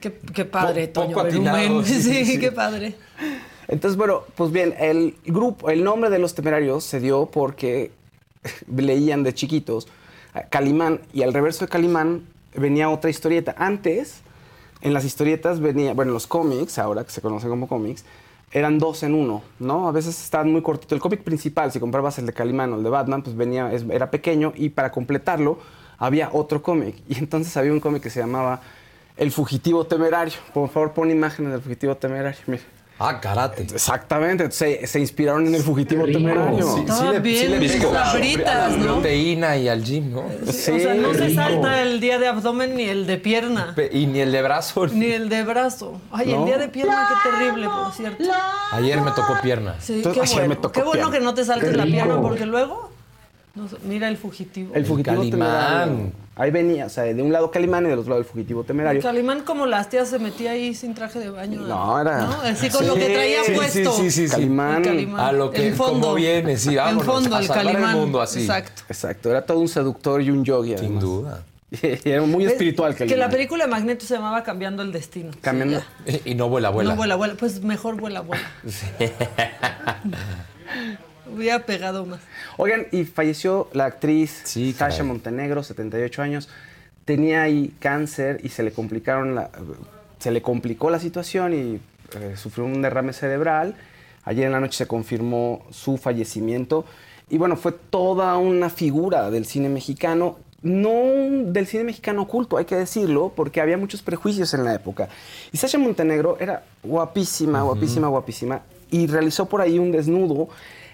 Qué, 0.00 0.18
qué 0.32 0.44
padre, 0.44 0.86
Po- 0.88 1.02
Toño 1.02 1.16
poco 1.16 1.26
atinado, 1.26 1.56
Berumen. 1.58 1.84
sí, 1.84 2.00
Sí, 2.00 2.24
sí. 2.24 2.38
qué 2.40 2.50
padre. 2.52 2.94
Entonces, 3.68 3.96
bueno, 3.96 4.22
pues 4.34 4.50
bien, 4.50 4.74
el 4.78 5.16
grupo, 5.26 5.70
el 5.70 5.84
nombre 5.84 6.10
de 6.10 6.18
los 6.18 6.34
temerarios 6.34 6.84
se 6.84 7.00
dio 7.00 7.26
porque 7.26 7.92
leían 8.74 9.22
de 9.22 9.34
chiquitos 9.34 9.86
Calimán 10.50 11.00
y 11.12 11.22
al 11.22 11.32
reverso 11.32 11.64
de 11.64 11.68
Calimán 11.68 12.26
venía 12.54 12.90
otra 12.90 13.10
historieta. 13.10 13.54
Antes, 13.58 14.20
en 14.80 14.92
las 14.92 15.04
historietas 15.04 15.60
venía, 15.60 15.94
bueno, 15.94 16.12
los 16.12 16.26
cómics, 16.26 16.78
ahora 16.78 17.04
que 17.04 17.10
se 17.10 17.20
conocen 17.20 17.50
como 17.50 17.68
cómics, 17.68 18.04
eran 18.50 18.78
dos 18.78 19.02
en 19.02 19.14
uno, 19.14 19.42
¿no? 19.58 19.88
A 19.88 19.92
veces 19.92 20.22
estaban 20.22 20.50
muy 20.50 20.62
cortito. 20.62 20.94
El 20.94 21.00
cómic 21.00 21.22
principal, 21.22 21.70
si 21.70 21.80
comprabas 21.80 22.18
el 22.18 22.26
de 22.26 22.32
Calimán 22.32 22.72
o 22.72 22.76
el 22.76 22.82
de 22.82 22.90
Batman, 22.90 23.22
pues 23.22 23.36
venía, 23.36 23.70
era 23.90 24.10
pequeño 24.10 24.52
y 24.56 24.70
para 24.70 24.90
completarlo 24.90 25.58
había 25.98 26.30
otro 26.32 26.62
cómic. 26.62 26.96
Y 27.08 27.18
entonces 27.18 27.56
había 27.56 27.72
un 27.72 27.80
cómic 27.80 28.02
que 28.02 28.10
se 28.10 28.20
llamaba 28.20 28.62
El 29.16 29.32
Fugitivo 29.32 29.84
Temerario. 29.86 30.38
Por 30.54 30.68
favor, 30.70 30.92
pon 30.92 31.10
imágenes 31.10 31.52
del 31.52 31.60
Fugitivo 31.60 31.96
Temerario. 31.96 32.40
Mira. 32.46 32.62
Ah, 33.00 33.20
karate. 33.20 33.62
Exactamente, 33.62 34.50
se, 34.50 34.86
se 34.86 34.98
inspiraron 34.98 35.46
en 35.46 35.54
el 35.54 35.62
fugitivo 35.62 36.04
temerario. 36.04 36.66
Sí, 36.74 36.80
Estaba 36.80 37.12
le- 37.12 37.20
bien 37.20 37.60
le 37.60 37.68
sabritas, 37.80 38.48
a 38.48 38.68
la 38.70 38.76
¿no? 38.76 38.94
proteína 38.94 39.56
y 39.56 39.68
al 39.68 39.84
gym, 39.84 40.10
¿no? 40.12 40.24
Sí, 40.50 40.72
o 40.72 40.78
sea, 40.80 40.94
no 40.94 41.14
se 41.14 41.32
salta 41.34 41.80
el 41.82 42.00
día 42.00 42.18
de 42.18 42.26
abdomen 42.26 42.74
ni 42.76 42.84
el 42.84 43.06
de 43.06 43.16
pierna. 43.18 43.74
Y 43.92 44.06
ni 44.06 44.18
el 44.20 44.32
de 44.32 44.42
brazo. 44.42 44.86
Ni 44.88 45.06
el 45.06 45.28
de 45.28 45.44
brazo. 45.44 46.00
Ay, 46.10 46.32
el 46.32 46.44
día 46.44 46.58
de 46.58 46.68
pierna, 46.68 47.08
qué 47.08 47.30
terrible, 47.30 47.68
por 47.68 47.92
cierto. 47.92 48.24
Ayer 48.72 49.00
me 49.00 49.12
tocó 49.12 49.38
pierna. 49.42 49.76
Sí, 49.80 49.94
Entonces, 49.94 50.22
qué 50.22 50.28
ayer 50.30 50.40
me 50.42 50.46
bueno. 50.56 50.60
tocó 50.62 50.72
Qué 50.72 50.82
bueno 50.82 50.92
pierna. 51.10 51.18
que 51.18 51.24
no 51.24 51.34
te 51.34 51.44
saltes 51.44 51.76
la 51.76 51.84
pierna 51.84 52.20
porque 52.20 52.46
luego. 52.46 52.90
no 53.54 53.68
mira 53.84 54.08
el 54.08 54.16
fugitivo. 54.16 54.74
El 54.74 54.84
fugitivo 54.84 55.16
Calimán. 55.18 55.30
temerario. 55.86 56.12
Ahí 56.38 56.52
venía, 56.52 56.86
o 56.86 56.88
sea, 56.88 57.02
de 57.02 57.20
un 57.20 57.32
lado 57.32 57.50
Calimán 57.50 57.84
y 57.86 57.88
del 57.88 57.98
otro 57.98 58.10
lado 58.10 58.20
el 58.20 58.24
fugitivo 58.24 58.62
temerario. 58.62 59.02
Calimán 59.02 59.40
como 59.42 59.66
las 59.66 59.88
tías 59.90 60.08
se 60.08 60.20
metía 60.20 60.52
ahí 60.52 60.72
sin 60.74 60.94
traje 60.94 61.18
de 61.18 61.30
baño. 61.30 61.60
No, 61.62 62.00
era- 62.00 62.22
¿no? 62.22 62.40
Así 62.42 62.70
con 62.70 62.86
lo 62.86 62.94
Sí, 62.94 63.00
que 63.00 63.06
traía 63.12 63.44
sí, 63.44 63.52
puesto. 63.52 63.92
sí, 63.92 64.02
sí, 64.04 64.10
sí, 64.12 64.28
sí. 64.28 64.32
Calimán. 64.34 64.76
El 64.76 64.82
Calimán. 64.84 65.20
A 65.20 65.32
lo 65.32 65.50
que- 65.50 65.66
En 65.68 65.74
fondo. 65.74 66.00
como 66.00 66.14
viene, 66.14 66.56
sí, 66.56 66.70
En 66.70 66.76
vámonos, 66.76 67.04
fondo, 67.04 67.36
a 67.36 67.40
el 67.40 67.46
salvar 67.48 67.66
el 67.66 67.72
Calimán. 67.72 67.96
mundo 67.96 68.22
así. 68.22 68.40
Exacto. 68.42 68.82
Exacto, 68.88 69.30
era 69.30 69.44
todo 69.44 69.58
un 69.58 69.68
seductor 69.68 70.22
y 70.22 70.30
un 70.30 70.44
yogi. 70.44 70.70
Sin 70.70 70.78
además. 70.78 71.02
duda. 71.02 71.42
Y 71.70 71.70
era 72.08 72.22
muy 72.22 72.46
espiritual 72.46 72.92
Que 72.92 72.98
Calimán. 73.00 73.18
la 73.18 73.28
película 73.30 73.64
de 73.64 73.70
Magneto 73.70 74.06
se 74.06 74.14
llamaba 74.14 74.42
Cambiando 74.44 74.82
el 74.84 74.92
Destino. 74.92 75.32
Cambiando. 75.40 75.82
Sí, 76.06 76.22
Y 76.24 76.34
no 76.36 76.48
vuela, 76.48 76.70
vuela. 76.70 76.90
No 76.90 76.96
vuela, 76.96 77.16
vuela. 77.16 77.34
Pues 77.36 77.62
mejor 77.64 77.96
vuela, 78.00 78.20
vuela. 78.20 78.48
Hubiera 81.34 81.64
pegado 81.66 82.04
más. 82.06 82.20
Oigan, 82.56 82.86
y 82.92 83.04
falleció 83.04 83.68
la 83.72 83.86
actriz 83.86 84.42
Sí, 84.44 84.72
Sasha 84.72 84.98
caray. 84.98 85.06
Montenegro, 85.06 85.62
78 85.62 86.22
años. 86.22 86.48
Tenía 87.04 87.42
ahí 87.42 87.74
cáncer 87.78 88.40
y 88.42 88.50
se 88.50 88.62
le 88.62 88.72
complicaron 88.72 89.34
la, 89.34 89.50
se 90.18 90.30
le 90.30 90.42
complicó 90.42 90.90
la 90.90 90.98
situación 90.98 91.54
y 91.54 91.80
eh, 92.16 92.36
sufrió 92.36 92.64
un 92.66 92.82
derrame 92.82 93.12
cerebral. 93.12 93.76
Ayer 94.24 94.46
en 94.46 94.52
la 94.52 94.60
noche 94.60 94.78
se 94.78 94.86
confirmó 94.86 95.64
su 95.70 95.96
fallecimiento. 95.96 96.84
Y 97.30 97.38
bueno, 97.38 97.56
fue 97.56 97.72
toda 97.72 98.36
una 98.38 98.70
figura 98.70 99.30
del 99.30 99.46
cine 99.46 99.68
mexicano, 99.68 100.38
no 100.62 100.90
del 101.52 101.66
cine 101.66 101.84
mexicano 101.84 102.22
oculto, 102.22 102.56
hay 102.56 102.64
que 102.64 102.76
decirlo, 102.76 103.32
porque 103.34 103.60
había 103.60 103.76
muchos 103.76 104.02
prejuicios 104.02 104.52
en 104.54 104.64
la 104.64 104.74
época. 104.74 105.08
Y 105.52 105.58
Sasha 105.58 105.78
Montenegro 105.78 106.36
era 106.40 106.64
guapísima, 106.82 107.62
guapísima, 107.62 108.08
guapísima, 108.08 108.62
y 108.90 109.06
realizó 109.06 109.46
por 109.46 109.60
ahí 109.60 109.78
un 109.78 109.92
desnudo. 109.92 110.48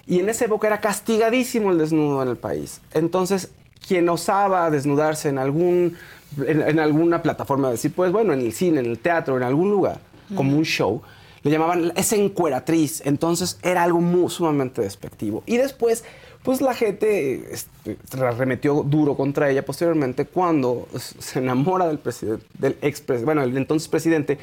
Y 0.07 0.21
en 0.21 0.29
esa 0.29 0.45
época 0.45 0.67
era 0.67 0.81
castigadísimo 0.81 1.71
el 1.71 1.79
desnudo 1.79 2.23
en 2.23 2.29
el 2.29 2.37
país. 2.37 2.81
Entonces, 2.93 3.51
quien 3.87 4.09
osaba 4.09 4.71
desnudarse 4.71 5.29
en, 5.29 5.39
algún, 5.39 5.97
en, 6.39 6.63
en 6.63 6.79
alguna 6.79 7.23
plataforma, 7.23 7.71
decir, 7.71 7.93
pues 7.95 8.13
bueno, 8.13 8.33
en 8.33 8.41
el 8.41 8.53
cine, 8.53 8.81
en 8.81 8.87
el 8.87 8.99
teatro, 8.99 9.37
en 9.37 9.43
algún 9.43 9.71
lugar, 9.71 10.01
como 10.35 10.57
un 10.57 10.65
show, 10.65 11.03
le 11.43 11.51
llamaban 11.51 11.93
esa 11.97 12.17
encueratriz. 12.17 13.03
Entonces 13.05 13.59
era 13.63 13.83
algo 13.83 14.01
muy, 14.01 14.31
sumamente 14.31 14.83
despectivo. 14.83 15.43
Y 15.47 15.59
después, 15.59 16.05
pues 16.43 16.61
la 16.61 16.75
gente 16.75 17.53
este, 17.53 17.97
arremetió 18.19 18.83
duro 18.83 19.17
contra 19.17 19.51
ella 19.51 19.65
posteriormente 19.65 20.27
cuando 20.27 20.89
se 20.97 21.39
enamora 21.39 21.87
del 21.87 21.99
presidente, 21.99 22.47
del 22.59 22.77
ex 22.83 23.03
bueno, 23.25 23.43
el 23.43 23.57
entonces 23.57 23.89
presidente 23.89 24.39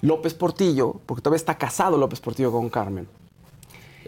López 0.00 0.34
Portillo, 0.34 0.96
porque 1.06 1.22
todavía 1.22 1.38
está 1.38 1.56
casado 1.56 1.96
López 1.98 2.20
Portillo 2.20 2.52
con 2.52 2.68
Carmen. 2.68 3.08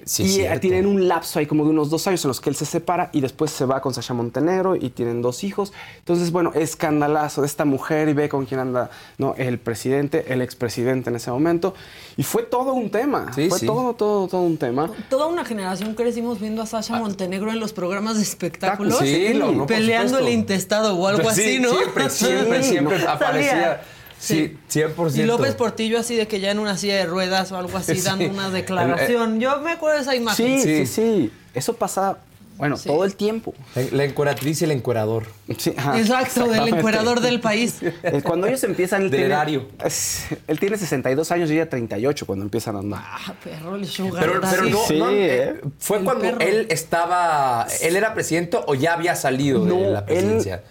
Sí, 0.05 0.23
y 0.23 0.27
eh, 0.27 0.29
cierto. 0.31 0.61
tienen 0.61 0.87
un 0.87 1.09
lapso 1.09 1.39
ahí 1.39 1.47
como 1.47 1.65
de 1.65 1.71
unos 1.71 1.91
dos 1.91 2.07
años 2.07 2.25
en 2.25 2.29
los 2.29 2.41
que 2.41 2.51
él 2.51 2.57
se 2.57 2.65
separa 2.67 3.11
y 3.13 3.21
después 3.21 3.51
se 3.51 3.65
va 3.65 3.81
con 3.81 3.95
Sasha 3.95 4.15
Montenegro 4.15 4.77
y 4.77 4.91
tienen 4.91 5.23
dos 5.23 5.45
hijos. 5.45 5.73
Entonces, 5.99 6.31
bueno, 6.33 6.53
escandalazo 6.55 7.41
de 7.43 7.47
esta 7.47 7.65
mujer 7.65 8.09
y 8.09 8.13
ve 8.13 8.29
con 8.29 8.47
quién 8.47 8.61
anda 8.61 8.91
¿no? 9.19 9.35
el 9.37 9.59
presidente, 9.59 10.33
el 10.33 10.43
expresidente 10.43 11.11
en 11.11 11.17
ese 11.17 11.31
momento. 11.31 11.75
Y 12.17 12.23
fue 12.23 12.43
todo 12.43 12.73
un 12.75 12.91
tema. 12.91 13.33
Sí, 13.35 13.49
fue 13.49 13.59
sí. 13.59 13.67
todo, 13.67 13.95
todo, 13.95 14.29
todo 14.29 14.43
un 14.43 14.57
tema. 14.57 14.91
Toda 15.09 15.27
una 15.27 15.45
generación 15.45 15.95
crecimos 15.95 16.41
viendo 16.41 16.63
a 16.63 16.67
Sasha 16.67 16.99
Montenegro 16.99 17.51
en 17.51 17.61
los 17.61 17.73
programas 17.73 18.17
de 18.17 18.23
espectáculos. 18.23 18.99
Sí, 18.99 19.35
lo- 19.35 19.53
no, 19.53 19.67
peleando 19.67 20.19
el 20.19 20.29
intestado 20.29 20.97
o 20.97 21.07
algo 21.07 21.31
Sí, 21.33 21.41
así, 21.43 21.59
¿no? 21.61 21.71
Siempre, 21.77 22.11
siempre, 22.11 22.63
siempre 22.65 23.07
aparecía. 23.07 23.83
Sí, 24.21 24.57
100%. 24.71 25.17
Y 25.17 25.23
López 25.25 25.55
Portillo 25.55 25.99
así 25.99 26.15
de 26.15 26.29
que 26.29 26.41
ya 26.41 26.51
en 26.51 26.59
una 26.59 26.77
silla 26.77 26.97
de 26.97 27.07
ruedas 27.07 27.51
o 27.53 27.57
algo 27.57 27.77
así 27.79 27.95
Sí. 27.97 28.03
dando 28.03 28.29
una 28.29 28.51
declaración. 28.51 29.41
Yo 29.41 29.61
me 29.63 29.73
acuerdo 29.73 29.97
de 29.97 30.03
esa 30.03 30.15
imagen. 30.15 30.61
Sí, 30.61 30.63
sí, 30.63 30.87
Sí. 30.87 30.87
sí. 30.87 31.33
Eso 31.55 31.73
pasa 31.75 32.19
Bueno, 32.59 32.77
todo 32.77 33.05
el 33.07 33.17
tiempo. 33.17 33.55
La, 33.75 33.83
la 33.93 34.05
encueratriz 34.05 34.61
y 34.61 34.65
el 34.65 34.73
encuerador. 34.73 35.25
Sí, 35.57 35.73
ajá, 35.75 35.99
Exacto, 35.99 36.47
del 36.49 36.69
encuerador 36.69 37.21
del 37.21 37.41
país. 37.41 37.77
Cuando 38.23 38.47
ellos 38.47 38.63
empiezan, 38.65 39.01
él 39.05 39.11
Del 39.11 39.21
tiene, 39.21 39.35
erario. 39.35 39.69
es- 39.83 40.27
él 40.47 40.61
tiene 40.61 40.77
62 40.77 41.31
años 41.33 41.51
y 41.51 41.55
ella 41.55 41.71
38 41.71 42.27
cuando 42.27 42.45
empiezan 42.45 42.77
a 42.77 42.81
andar. 42.81 43.01
Ah, 43.03 43.33
perro, 43.43 43.77
el 43.77 43.87
sugar 43.87 44.23
Pero, 44.23 44.41
pero 44.43 44.65
no, 44.67 44.79
Sí, 44.87 44.99
no, 44.99 45.11
¿eh? 45.11 45.15
eh, 45.55 45.61
fue 45.79 45.97
El 45.99 46.05
cuando 46.05 46.23
perro. 46.25 46.41
él 46.41 46.67
estaba, 46.69 47.67
él 47.81 47.97
era 47.97 48.13
presidente 48.13 48.59
o 48.67 48.75
ya 48.75 48.93
había 48.93 49.17
salido 49.17 49.65
de 49.65 49.75
No, 49.75 49.91
la 49.93 49.99
él- 50.01 50.05
presidencia. 50.05 50.63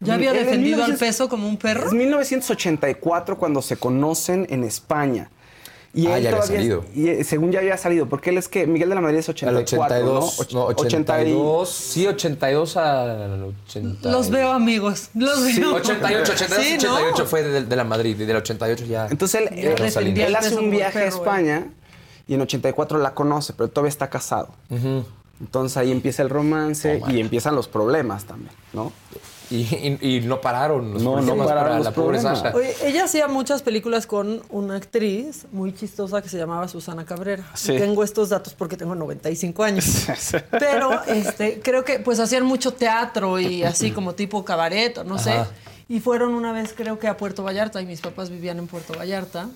¿Ya 0.00 0.14
había 0.14 0.32
defendido 0.32 0.82
al 0.84 0.90
1900 0.92 0.98
peso 0.98 1.28
como 1.28 1.48
un 1.48 1.56
perro? 1.56 1.86
Es 1.86 1.92
1984 1.92 3.38
cuando 3.38 3.62
se 3.62 3.76
conocen 3.76 4.46
en 4.50 4.64
España. 4.64 5.30
Y 5.94 6.06
Ah, 6.06 6.18
él 6.18 6.24
ya 6.24 6.30
había 6.30 6.42
salido. 6.42 6.84
Y 6.94 7.08
eh, 7.08 7.24
según 7.24 7.50
ya 7.50 7.60
había 7.60 7.76
salido, 7.78 8.06
porque 8.08 8.28
él 8.30 8.36
es 8.38 8.46
que 8.46 8.66
Miguel 8.66 8.90
de 8.90 8.94
la 8.94 9.00
Madrid 9.00 9.18
es 9.18 9.28
Al 9.30 9.56
84, 9.56 9.96
82, 9.96 10.52
¿no? 10.52 10.60
no, 10.60 10.66
Och- 10.66 10.80
80 10.80 11.18
y- 11.22 11.32
82, 11.32 11.70
sí, 11.70 12.06
82 12.06 12.76
al 12.76 13.42
80. 13.66 14.10
Los 14.10 14.30
veo, 14.30 14.52
amigos. 14.52 15.08
Los 15.14 15.40
Sí, 15.40 15.58
veo. 15.60 15.74
88, 15.74 16.32
82, 16.32 16.64
Sí, 16.64 16.72
¿no? 16.86 16.94
88 16.94 17.26
fue 17.26 17.42
de, 17.42 17.64
de 17.64 17.76
la 17.76 17.84
Madrid 17.84 18.20
y 18.20 18.24
del 18.26 18.36
88 18.36 18.84
ya. 18.84 19.08
Entonces 19.10 19.40
él, 19.50 19.56
Ya 19.62 20.26
él- 20.26 20.36
hace 20.36 20.54
un 20.56 20.70
viaje 20.70 20.98
a 21.00 21.04
¿eh? 21.06 21.08
España 21.08 21.66
y 22.28 22.34
en 22.34 22.42
84 22.42 22.98
la 22.98 23.14
conoce, 23.14 23.54
pero 23.54 23.68
todavía 23.70 23.88
está 23.88 24.10
casado. 24.10 24.50
Entonces 25.40 25.76
ahí 25.78 25.90
empieza 25.90 26.22
el 26.22 26.28
romance 26.28 27.00
Oh, 27.02 27.10
y 27.10 27.18
empiezan 27.20 27.54
los 27.56 27.66
problemas 27.66 28.24
también, 28.24 28.52
¿no? 28.74 28.92
Y, 29.50 29.56
y- 29.56 29.98
y 30.16 30.20
no 30.20 30.40
pararon 30.40 30.92
los 30.92 31.02
No, 31.02 31.12
no 31.12 31.16
problemas 31.26 31.46
pararon 31.46 31.64
para 31.68 31.76
los 31.78 31.84
la 31.86 31.92
pobre. 31.92 32.20
Sasha. 32.20 32.52
Oye, 32.54 32.74
ella 32.84 33.04
hacía 33.04 33.28
muchas 33.28 33.62
películas 33.62 34.06
con 34.06 34.42
una 34.50 34.76
actriz 34.76 35.46
muy 35.52 35.74
chistosa 35.74 36.20
que 36.20 36.28
se 36.28 36.36
llamaba 36.38 36.68
Susana 36.68 37.04
Cabrera. 37.06 37.44
Sí. 37.54 37.76
Tengo 37.76 38.04
estos 38.04 38.28
datos 38.28 38.54
porque 38.54 38.76
tengo 38.76 38.94
95 38.94 39.64
años. 39.64 40.06
Pero 40.50 41.02
este, 41.06 41.60
creo 41.60 41.84
que 41.84 41.98
pues 41.98 42.20
hacían 42.20 42.44
mucho 42.44 42.72
teatro 42.74 43.38
y 43.40 43.62
así 43.62 43.90
como 43.90 44.14
tipo 44.14 44.44
cabaret 44.44 44.98
o 44.98 45.04
no 45.04 45.18
sé. 45.18 45.34
Y 45.88 46.00
fueron 46.00 46.34
una 46.34 46.52
vez 46.52 46.74
creo 46.76 46.98
que 46.98 47.08
a 47.08 47.16
Puerto 47.16 47.42
Vallarta 47.42 47.80
y 47.80 47.86
mis 47.86 48.00
papás 48.02 48.28
vivían 48.28 48.58
en 48.58 48.66
Puerto 48.66 48.92
Vallarta. 48.98 49.48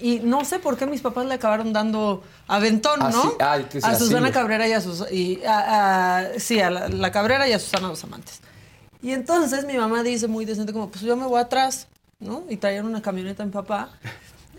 Y 0.00 0.18
no 0.18 0.44
sé 0.44 0.58
por 0.58 0.76
qué 0.76 0.84
mis 0.84 1.00
papás 1.00 1.24
le 1.26 1.34
acabaron 1.34 1.72
dando 1.72 2.22
aventón, 2.48 2.98
Ah, 3.00 3.10
¿no? 3.10 3.32
Ah, 3.40 3.58
que 3.70 3.78
a 3.82 3.88
así. 3.92 4.04
Susana 4.04 4.30
Cabrera 4.32 4.66
y 4.68 4.72
a 4.72 4.80
sus 4.82 5.10
y 5.10 5.40
a- 5.46 6.18
a- 6.18 6.38
sí, 6.38 6.60
a 6.60 6.68
la, 6.70 6.88
la 6.88 7.10
Cabrera 7.12 7.48
y 7.48 7.52
a 7.52 7.58
Susana 7.58 7.88
los 7.88 8.02
amantes. 8.04 8.40
Y 9.02 9.12
entonces 9.12 9.64
mi 9.64 9.76
mamá 9.76 10.02
dice 10.02 10.28
muy 10.28 10.44
decente 10.44 10.72
como, 10.72 10.88
pues 10.88 11.02
yo 11.02 11.16
me 11.16 11.26
voy 11.26 11.40
atrás, 11.40 11.88
¿no? 12.18 12.44
Y 12.48 12.56
traían 12.56 12.86
una 12.86 13.02
camioneta 13.02 13.42
en 13.42 13.50
papá. 13.50 13.90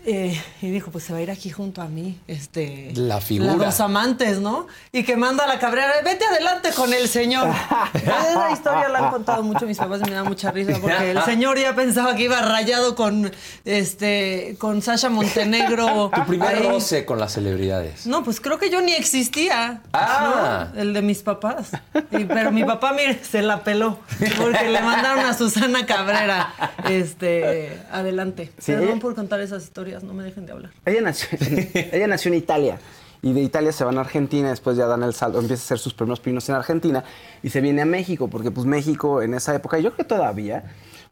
Eh, 0.04 0.40
y 0.62 0.70
dijo, 0.70 0.90
pues 0.90 1.04
se 1.04 1.12
va 1.12 1.18
a 1.18 1.22
ir 1.22 1.30
aquí 1.30 1.50
junto 1.50 1.82
a 1.82 1.86
mí, 1.86 2.18
este... 2.26 2.92
La 2.94 3.20
figura. 3.20 3.54
Los 3.56 3.80
amantes, 3.80 4.40
¿no? 4.40 4.66
Y 4.92 5.02
que 5.04 5.16
manda 5.16 5.44
a 5.44 5.46
la 5.46 5.58
cabrera, 5.58 5.92
vete 6.04 6.24
adelante 6.24 6.70
con 6.74 6.92
el 6.92 7.08
señor. 7.08 7.48
Esa 7.94 8.50
historia 8.52 8.88
la 8.88 8.98
han 8.98 9.10
contado 9.10 9.42
mucho 9.42 9.66
mis 9.66 9.78
papás 9.78 10.00
y 10.04 10.10
me 10.10 10.16
da 10.16 10.24
mucha 10.24 10.50
risa 10.50 10.78
porque 10.80 11.10
el 11.10 11.22
señor 11.22 11.58
ya 11.58 11.74
pensaba 11.74 12.14
que 12.16 12.24
iba 12.24 12.40
rayado 12.42 12.94
con, 12.94 13.30
este, 13.64 14.56
con 14.58 14.82
Sasha 14.82 15.08
Montenegro. 15.08 16.10
Tu 16.18 16.24
primer 16.26 16.56
ahí. 16.56 16.62
roce 16.68 17.04
con 17.04 17.18
las 17.18 17.32
celebridades. 17.32 18.06
No, 18.06 18.24
pues 18.24 18.40
creo 18.40 18.58
que 18.58 18.70
yo 18.70 18.80
ni 18.80 18.92
existía. 18.92 19.80
Ah. 19.92 20.68
¿no? 20.74 20.80
El 20.80 20.92
de 20.94 21.02
mis 21.02 21.22
papás. 21.22 21.70
Y- 22.10 22.24
pero 22.24 22.50
mi 22.52 22.64
papá, 22.64 22.92
mire, 22.92 23.20
se 23.24 23.42
la 23.42 23.62
peló. 23.64 23.98
Porque 24.38 24.68
le 24.68 24.80
mandaron 24.80 25.24
a 25.24 25.34
Susana 25.34 25.86
Cabrera. 25.86 26.52
Este, 26.88 27.78
adelante. 27.90 28.52
Sí, 28.58 28.72
Perdón 28.72 29.00
por 29.00 29.14
contar 29.14 29.40
esas 29.40 29.62
historias, 29.64 29.87
no 30.02 30.14
me 30.14 30.24
dejen 30.24 30.46
de 30.46 30.52
hablar. 30.52 30.70
Ella 30.84 31.00
nació, 31.00 31.28
ella 31.74 32.06
nació 32.06 32.30
en 32.30 32.38
Italia 32.38 32.78
y 33.22 33.32
de 33.32 33.40
Italia 33.42 33.72
se 33.72 33.84
van 33.84 33.98
a 33.98 34.02
Argentina, 34.02 34.50
después 34.50 34.76
ya 34.76 34.86
dan 34.86 35.02
el 35.02 35.14
salto, 35.14 35.40
empieza 35.40 35.62
a 35.62 35.64
hacer 35.64 35.78
sus 35.78 35.94
primeros 35.94 36.20
pinos 36.20 36.48
en 36.48 36.54
Argentina 36.54 37.04
y 37.42 37.50
se 37.50 37.60
viene 37.60 37.82
a 37.82 37.86
México, 37.86 38.28
porque 38.28 38.50
pues 38.50 38.66
México 38.66 39.22
en 39.22 39.34
esa 39.34 39.54
época, 39.54 39.78
y 39.78 39.82
yo 39.82 39.92
creo 39.92 40.06
que 40.06 40.14
todavía, 40.14 40.64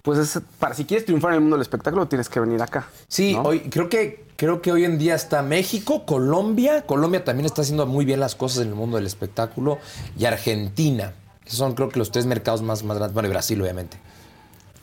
pues 0.02 0.18
es, 0.18 0.40
para 0.60 0.74
si 0.74 0.84
quieres 0.84 1.04
triunfar 1.04 1.32
en 1.32 1.36
el 1.36 1.40
mundo 1.40 1.56
del 1.56 1.62
espectáculo 1.62 2.06
tienes 2.06 2.28
que 2.28 2.38
venir 2.38 2.62
acá. 2.62 2.86
Sí, 3.08 3.34
¿no? 3.34 3.42
hoy, 3.42 3.60
creo, 3.60 3.88
que, 3.88 4.26
creo 4.36 4.62
que 4.62 4.70
hoy 4.70 4.84
en 4.84 4.98
día 4.98 5.16
está 5.16 5.42
México, 5.42 6.06
Colombia. 6.06 6.82
Colombia 6.82 7.24
también 7.24 7.46
está 7.46 7.62
haciendo 7.62 7.86
muy 7.86 8.04
bien 8.04 8.20
las 8.20 8.36
cosas 8.36 8.62
en 8.62 8.68
el 8.68 8.76
mundo 8.76 8.98
del 8.98 9.06
espectáculo. 9.06 9.78
Y 10.16 10.24
Argentina. 10.26 11.12
Esos 11.44 11.58
son 11.58 11.74
creo 11.74 11.88
que 11.88 11.98
los 11.98 12.12
tres 12.12 12.24
mercados 12.24 12.62
más, 12.62 12.84
más 12.84 12.98
grandes. 12.98 13.14
Bueno, 13.14 13.28
y 13.28 13.32
Brasil, 13.32 13.60
obviamente. 13.60 13.98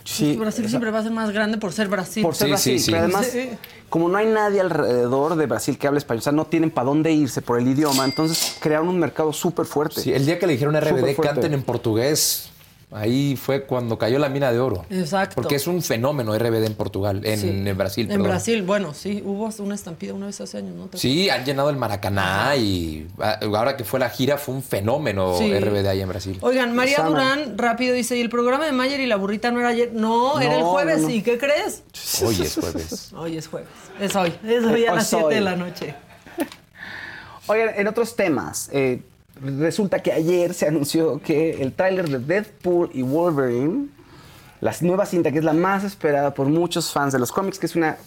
Sí, 0.03 0.35
Brasil 0.35 0.67
siempre 0.69 0.91
va 0.91 0.99
a 0.99 1.03
ser 1.03 1.11
más 1.11 1.31
grande 1.31 1.57
por 1.57 1.71
ser 1.71 1.87
Brasil. 1.87 2.23
por 2.23 2.35
ser 2.35 2.47
Sí, 2.47 2.51
Brasil, 2.51 2.79
sí, 2.79 2.85
sí. 2.85 2.91
pero 2.91 3.03
además, 3.05 3.27
Sí. 3.31 3.49
como 3.89 4.09
no 4.09 4.17
hay 4.17 4.25
nadie 4.27 4.59
alrededor 4.59 5.35
de 5.35 5.45
Brasil 5.45 5.77
que 5.77 5.87
hable 5.87 5.99
español, 5.99 6.19
o 6.19 6.23
sea, 6.23 6.33
no 6.33 6.45
tienen 6.45 6.71
para 6.71 6.85
dónde 6.85 7.11
irse 7.11 7.41
por 7.41 7.57
el 7.59 7.67
idioma, 7.67 8.03
entonces 8.05 8.57
crearon 8.59 8.89
un 8.89 8.99
mercado 8.99 9.31
súper 9.31 9.65
fuerte. 9.65 10.01
Sí, 10.01 10.11
el 10.11 10.25
día 10.25 10.39
que 10.39 10.47
le 10.47 10.53
dijeron 10.53 10.75
a 10.75 10.79
RBD 10.81 11.15
canten 11.21 11.53
en 11.53 11.63
portugués, 11.63 12.49
ahí 12.93 13.35
fue 13.35 13.63
cuando 13.63 13.97
cayó 13.97 14.19
la 14.19 14.29
mina 14.29 14.51
de 14.51 14.59
oro. 14.59 14.85
Exacto. 14.89 15.35
Porque 15.35 15.55
es 15.55 15.67
un 15.67 15.81
fenómeno 15.81 16.37
RBD 16.37 16.65
en 16.65 16.75
Portugal, 16.75 17.21
en, 17.25 17.39
Sí. 17.39 17.49
en 17.49 17.77
Brasil. 17.77 18.05
En 18.05 18.11
perdón. 18.17 18.27
Brasil, 18.27 18.61
bueno, 18.63 18.93
sí, 18.93 19.21
hubo 19.25 19.49
una 19.63 19.75
estampida 19.75 20.13
una 20.13 20.27
vez 20.27 20.39
hace 20.41 20.57
años, 20.59 20.75
¿no? 20.75 20.87
¿Te 20.87 20.97
Sí, 20.97 21.29
han 21.29 21.43
llenado 21.45 21.69
el 21.69 21.75
Maracaná 21.77 22.55
y 22.55 23.07
ah, 23.19 23.39
ahora 23.41 23.75
que 23.77 23.83
fue 23.83 23.99
la 23.99 24.09
gira 24.09 24.37
fue 24.37 24.55
un 24.55 24.63
fenómeno 24.63 25.37
Sí. 25.37 25.51
RBD 25.53 25.87
ahí 25.87 26.01
en 26.01 26.09
Brasil. 26.09 26.37
Oigan, 26.41 26.75
María 26.75 26.97
Sana. 26.97 27.09
Durán 27.09 27.57
rápido 27.57 27.93
dice, 27.95 28.17
¿y 28.17 28.21
el 28.21 28.29
programa 28.29 28.65
de 28.65 28.71
Mayer 28.71 28.99
y 28.99 29.05
la 29.07 29.15
burrita 29.15 29.51
no 29.51 29.59
era 29.59 29.69
ayer? 29.69 29.91
No, 29.93 30.39
era 30.39 30.57
el 30.57 30.63
jueves. 30.63 30.99
no, 31.01 31.07
no. 31.09 31.13
¿Y 31.13 31.21
qué 31.21 31.37
crees? 31.37 31.83
Hoy 32.23 32.41
es 32.41 32.55
jueves. 32.55 33.13
Hoy 33.17 33.37
es 33.37 33.47
jueves. 33.47 33.69
Es 33.99 34.15
hoy. 34.15 34.33
Es 34.43 34.63
hoy 34.63 34.85
a 34.85 34.91
Hoy 34.91 34.95
las 34.97 35.03
es 35.03 35.19
7 35.19 35.35
de 35.35 35.41
la 35.41 35.55
noche. 35.55 35.95
Oigan, 37.47 37.71
en 37.75 37.87
otros 37.87 38.15
temas, 38.15 38.69
eh, 38.71 39.01
resulta 39.41 40.01
que 40.01 40.11
ayer 40.11 40.53
se 40.53 40.67
anunció 40.67 41.19
que 41.21 41.61
el 41.61 41.73
tráiler 41.73 42.09
de 42.09 42.19
Deadpool 42.19 42.89
y 42.93 43.01
Wolverine, 43.01 43.87
la 44.61 44.73
nueva 44.81 45.05
cinta 45.05 45.31
que 45.31 45.39
es 45.39 45.43
la 45.43 45.53
más 45.53 45.83
esperada 45.83 46.33
por 46.33 46.47
muchos 46.47 46.91
fans 46.91 47.11
de 47.11 47.19
los 47.19 47.31
cómics, 47.31 47.59
que 47.59 47.65
es 47.65 47.75
una, 47.75 47.97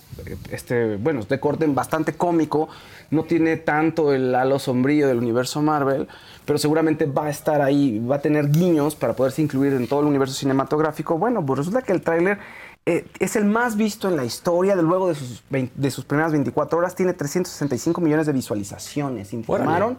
este, 0.51 0.97
bueno, 0.97 1.23
de 1.23 1.39
corte 1.39 1.67
bastante 1.67 2.15
cómico, 2.15 2.69
no 3.11 3.25
tiene 3.25 3.59
tanto 3.59 4.13
el 4.13 4.35
halo 4.35 4.59
sombrío 4.59 5.07
del 5.07 5.19
universo 5.19 5.61
Marvel, 5.61 6.09
pero 6.47 6.59
seguramente 6.59 7.05
va 7.05 7.27
a 7.27 7.31
estar 7.31 7.61
ahí, 7.61 7.99
va 7.99 8.17
a 8.17 8.21
tener 8.23 8.51
guiños 8.51 8.95
para 8.95 9.15
poderse 9.15 9.43
incluir 9.43 9.75
en 9.75 9.87
todo 9.87 10.01
el 10.01 10.07
universo 10.07 10.35
cinematográfico. 10.35 11.19
Bueno, 11.19 11.45
pues 11.45 11.59
resulta 11.59 11.83
que 11.83 11.93
el 11.93 12.01
tráiler 12.01 12.39
eh, 12.87 13.05
es 13.19 13.37
el 13.37 13.45
más 13.45 13.77
visto 13.77 14.09
en 14.09 14.17
la 14.17 14.25
historia, 14.25 14.77
de 14.77 14.83
luego 14.83 15.09
de 15.09 15.17
sus, 15.17 15.43
20 15.51 15.75
de 15.77 15.91
sus 15.91 16.05
primeras 16.05 16.33
24 16.33 16.79
horas, 16.79 16.95
tiene 16.95 17.13
365 17.13 18.01
millones 18.01 18.27
de 18.27 18.33
visualizaciones, 18.33 19.33
informaron. 19.33 19.99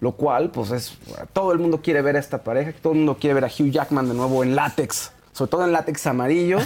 Lo 0.00 0.12
cual, 0.12 0.50
pues 0.50 0.70
es. 0.70 0.92
Todo 1.32 1.52
el 1.52 1.58
mundo 1.58 1.80
quiere 1.82 2.00
ver 2.02 2.16
a 2.16 2.20
esta 2.20 2.42
pareja, 2.42 2.72
todo 2.82 2.92
el 2.94 2.98
mundo 3.00 3.18
quiere 3.20 3.34
ver 3.34 3.44
a 3.44 3.48
Hugh 3.48 3.70
Jackman 3.70 4.08
de 4.08 4.14
nuevo 4.14 4.42
en 4.42 4.56
látex, 4.56 5.12
sobre 5.32 5.50
todo 5.50 5.64
en 5.64 5.72
látex 5.72 6.06
amarillo, 6.06 6.58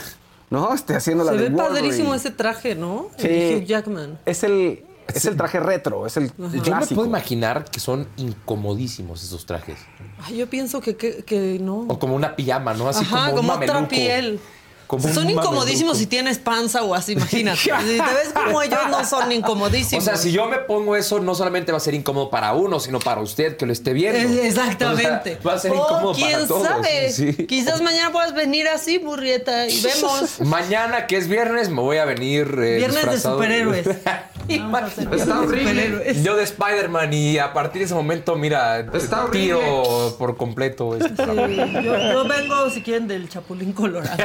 ¿no? 0.51 0.73
Este, 0.73 0.95
haciendo 0.95 1.25
la 1.25 1.33
Se 1.33 1.39
de 1.39 1.43
ve 1.45 1.51
Wolverine. 1.51 1.81
padrísimo 1.81 2.15
ese 2.15 2.31
traje, 2.31 2.75
¿no? 2.77 3.09
El 3.19 3.21
Sí. 3.23 3.29
de 3.29 3.57
Hugh 3.57 3.65
Jackman. 3.65 4.19
Es 4.25 4.45
el, 4.45 4.85
es 5.13 5.25
el 5.25 5.37
traje 5.37 5.59
retro, 5.59 6.07
es 6.07 6.17
el 6.17 6.29
Yo 6.37 6.49
me 6.49 6.61
clásico. 6.61 6.95
puedo 6.95 7.09
imaginar 7.09 7.65
que 7.65 7.81
son 7.81 8.07
incomodísimos 8.17 9.23
esos 9.25 9.45
trajes. 9.47 9.79
Ay, 10.23 10.37
yo 10.37 10.49
pienso 10.49 10.81
que, 10.81 10.97
que, 10.97 11.25
que 11.25 11.59
no. 11.61 11.81
O 11.89 11.99
como 11.99 12.15
una 12.15 12.37
pijama, 12.37 12.73
¿no? 12.75 12.89
Así 12.89 13.05
Ajá, 13.05 13.31
como, 13.31 13.39
como, 13.39 13.53
un 13.55 13.63
otra 13.63 13.75
mameluco. 13.75 13.89
piel. 13.91 14.41
Como 14.87 15.09
son 15.13 15.31
incomodísimos 15.31 15.99
si 15.99 16.07
tienes 16.07 16.39
panza 16.39 16.83
o 16.83 16.95
así, 16.95 17.13
imagínate. 17.15 17.59
si 17.59 17.69
te 17.71 18.15
ves 18.15 18.33
como 18.35 18.61
ellos, 18.63 18.79
no 18.91 19.05
son 19.05 19.29
O 19.29 19.33
incomodísimos. 19.33 20.05
sea, 20.05 20.17
si 20.17 20.31
yo 20.33 20.47
me 20.47 20.59
pongo 20.59 20.95
eso, 20.97 21.21
no 21.21 21.35
solamente 21.35 21.73
va 21.73 21.79
a 21.79 21.81
ser 21.81 21.95
incómodo 21.95 22.31
para 22.31 22.53
uno, 22.53 22.79
sino 22.81 22.99
para 22.99 23.21
usted 23.21 23.57
que 23.57 23.67
lo 23.67 23.73
esté 23.73 23.93
viendo. 23.93 24.43
Exactamente. 24.43 25.39
O 25.39 25.43
sea, 25.43 25.51
va 25.51 25.53
a 25.55 25.59
ser 25.59 25.73
O 25.73 25.75
incómodo 25.77 26.15
quién 26.15 26.33
para 26.33 26.47
todos. 26.47 26.67
sabe. 26.67 27.11
Sí. 27.13 27.33
Quizás 27.47 27.81
mañana 27.83 28.13
puedas 28.13 28.35
venir 28.35 28.69
así, 28.69 28.99
burrieta, 28.99 29.67
y 29.69 29.81
vemos. 29.81 30.41
Mañana, 30.45 31.07
que 31.07 31.17
es 31.17 31.29
viernes, 31.29 31.69
me 31.71 31.81
voy 31.81 31.97
a 31.99 32.05
venir. 32.05 32.47
eh, 32.63 32.77
Viernes 32.77 33.07
de 33.11 33.21
superhéroes. 33.21 33.87
Está 33.87 34.31
viernes 34.47 34.97
de 35.27 35.33
horrible. 35.33 35.59
superhéroes. 35.59 36.23
Yo 36.23 36.37
de 36.37 36.45
Spider-Man 36.45 37.13
y 37.13 37.39
a 37.39 37.53
partir 37.53 37.81
de 37.81 37.87
ese 37.87 37.95
momento, 37.95 38.37
mira, 38.37 38.85
tiro 39.33 40.15
por 40.19 40.37
completo. 40.37 40.97
este 40.97 41.09
Sí, 41.25 41.57
yo, 41.83 41.97
yo 42.13 42.25
vengo, 42.29 42.71
si 42.71 42.83
quieren, 42.83 43.09
del 43.09 43.29
Chapulín 43.29 43.73
Colorado. 43.73 44.17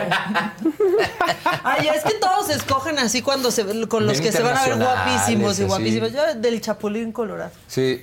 Ay, 1.63 1.87
es 1.95 2.03
que 2.03 2.13
todos 2.19 2.49
escogen 2.49 2.97
así 2.99 3.21
cuando 3.21 3.51
se 3.51 3.87
con 3.87 4.05
los 4.05 4.19
que 4.21 4.31
se 4.31 4.41
van 4.41 4.57
a 4.57 4.65
ver 4.65 4.77
guapísimos 4.77 5.59
y 5.59 5.63
guapísimos. 5.65 6.11
Yo 6.13 6.35
del 6.35 6.61
Chapulín 6.61 7.11
Colorado. 7.11 7.51
Sí, 7.67 8.01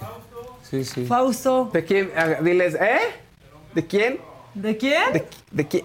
sí, 0.68 0.85
sí. 0.85 1.04
Fausto, 1.06 1.70
¿De 1.72 1.85
quién? 1.85 2.11
Ah, 2.16 2.37
Diles, 2.42 2.74
¿eh? 2.74 2.98
¿De 3.74 3.87
quién? 3.87 4.18
¿de 4.54 4.76
quién? 4.76 5.12
¿De, 5.12 5.26
de 5.50 5.68
quién? 5.68 5.85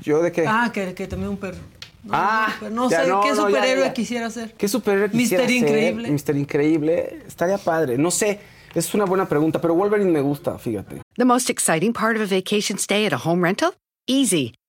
¿Yo 0.00 0.22
de 0.22 0.30
qué? 0.32 0.44
Ah, 0.46 0.70
que, 0.72 0.94
que 0.94 1.06
también 1.06 1.30
un 1.30 1.36
perro. 1.38 1.58
No, 2.04 2.12
Ah, 2.14 2.52
no, 2.70 2.88
ya 2.88 3.02
sé, 3.02 3.08
no, 3.08 3.20
¿qué 3.22 3.30
no, 3.30 3.34
ya, 3.34 3.42
superhéroe 3.46 3.84
ya. 3.86 3.92
quisiera 3.92 4.30
ser? 4.30 4.52
¿Qué 4.54 4.68
superhéroe 4.68 5.10
quisiera 5.10 5.42
Mister 5.44 5.46
ser? 5.48 5.68
Increíble. 5.68 6.10
Mister 6.10 6.36
Increíble. 6.36 7.22
Estaría 7.26 7.58
padre. 7.58 7.98
No 7.98 8.10
sé. 8.10 8.38
Es 8.74 8.92
una 8.94 9.06
buena 9.06 9.26
pregunta, 9.26 9.58
pero 9.60 9.74
Wolverine 9.74 10.10
me 10.12 10.20
gusta, 10.20 10.58
fíjate. 10.58 11.00
The 11.16 11.24
most 11.24 11.48
exciting 11.50 11.92
part 11.94 12.16
of 12.16 12.22
a 12.22 12.26
vacation 12.32 12.78
stay 12.78 13.06
at 13.06 13.12
a 13.14 13.16
home 13.16 13.42
rental? 13.42 13.72
Easy. 14.06 14.54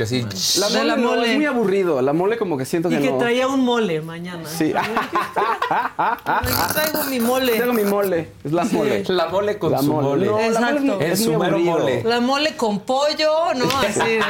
Que 0.00 0.04
así, 0.04 0.22
La 0.58 0.68
De 0.68 0.78
mole, 0.78 0.84
la 0.88 0.96
no, 0.96 1.08
mole. 1.10 1.30
es 1.30 1.36
muy 1.36 1.44
aburrido. 1.44 2.00
La 2.00 2.14
mole 2.14 2.38
como 2.38 2.56
que 2.56 2.64
siento 2.64 2.88
Y 2.90 2.96
que, 2.96 3.02
que 3.02 3.10
no. 3.10 3.18
traía 3.18 3.46
un 3.48 3.60
mole 3.62 4.00
mañana. 4.00 4.48
Sí. 4.48 4.72
Traigo 6.72 7.04
mi 7.10 7.20
mole. 7.20 7.52
Tengo 7.58 7.74
mi 7.74 7.84
mole. 7.84 8.30
Es 8.42 8.50
la 8.52 8.64
mole. 8.64 9.04
la 9.08 9.28
mole 9.28 9.58
con 9.58 9.72
La 9.72 9.82
su 9.82 9.92
mole. 9.92 10.08
mole. 10.08 10.26
No, 10.26 10.38
la 10.38 10.60
mole 10.72 10.78
Exacto. 10.78 11.00
es, 11.00 11.20
es 11.20 11.28
mole. 11.28 12.02
La 12.04 12.20
mole 12.20 12.56
con 12.56 12.80
pollo, 12.80 13.52
¿no? 13.54 13.66
Así 13.66 14.00
de... 14.00 14.20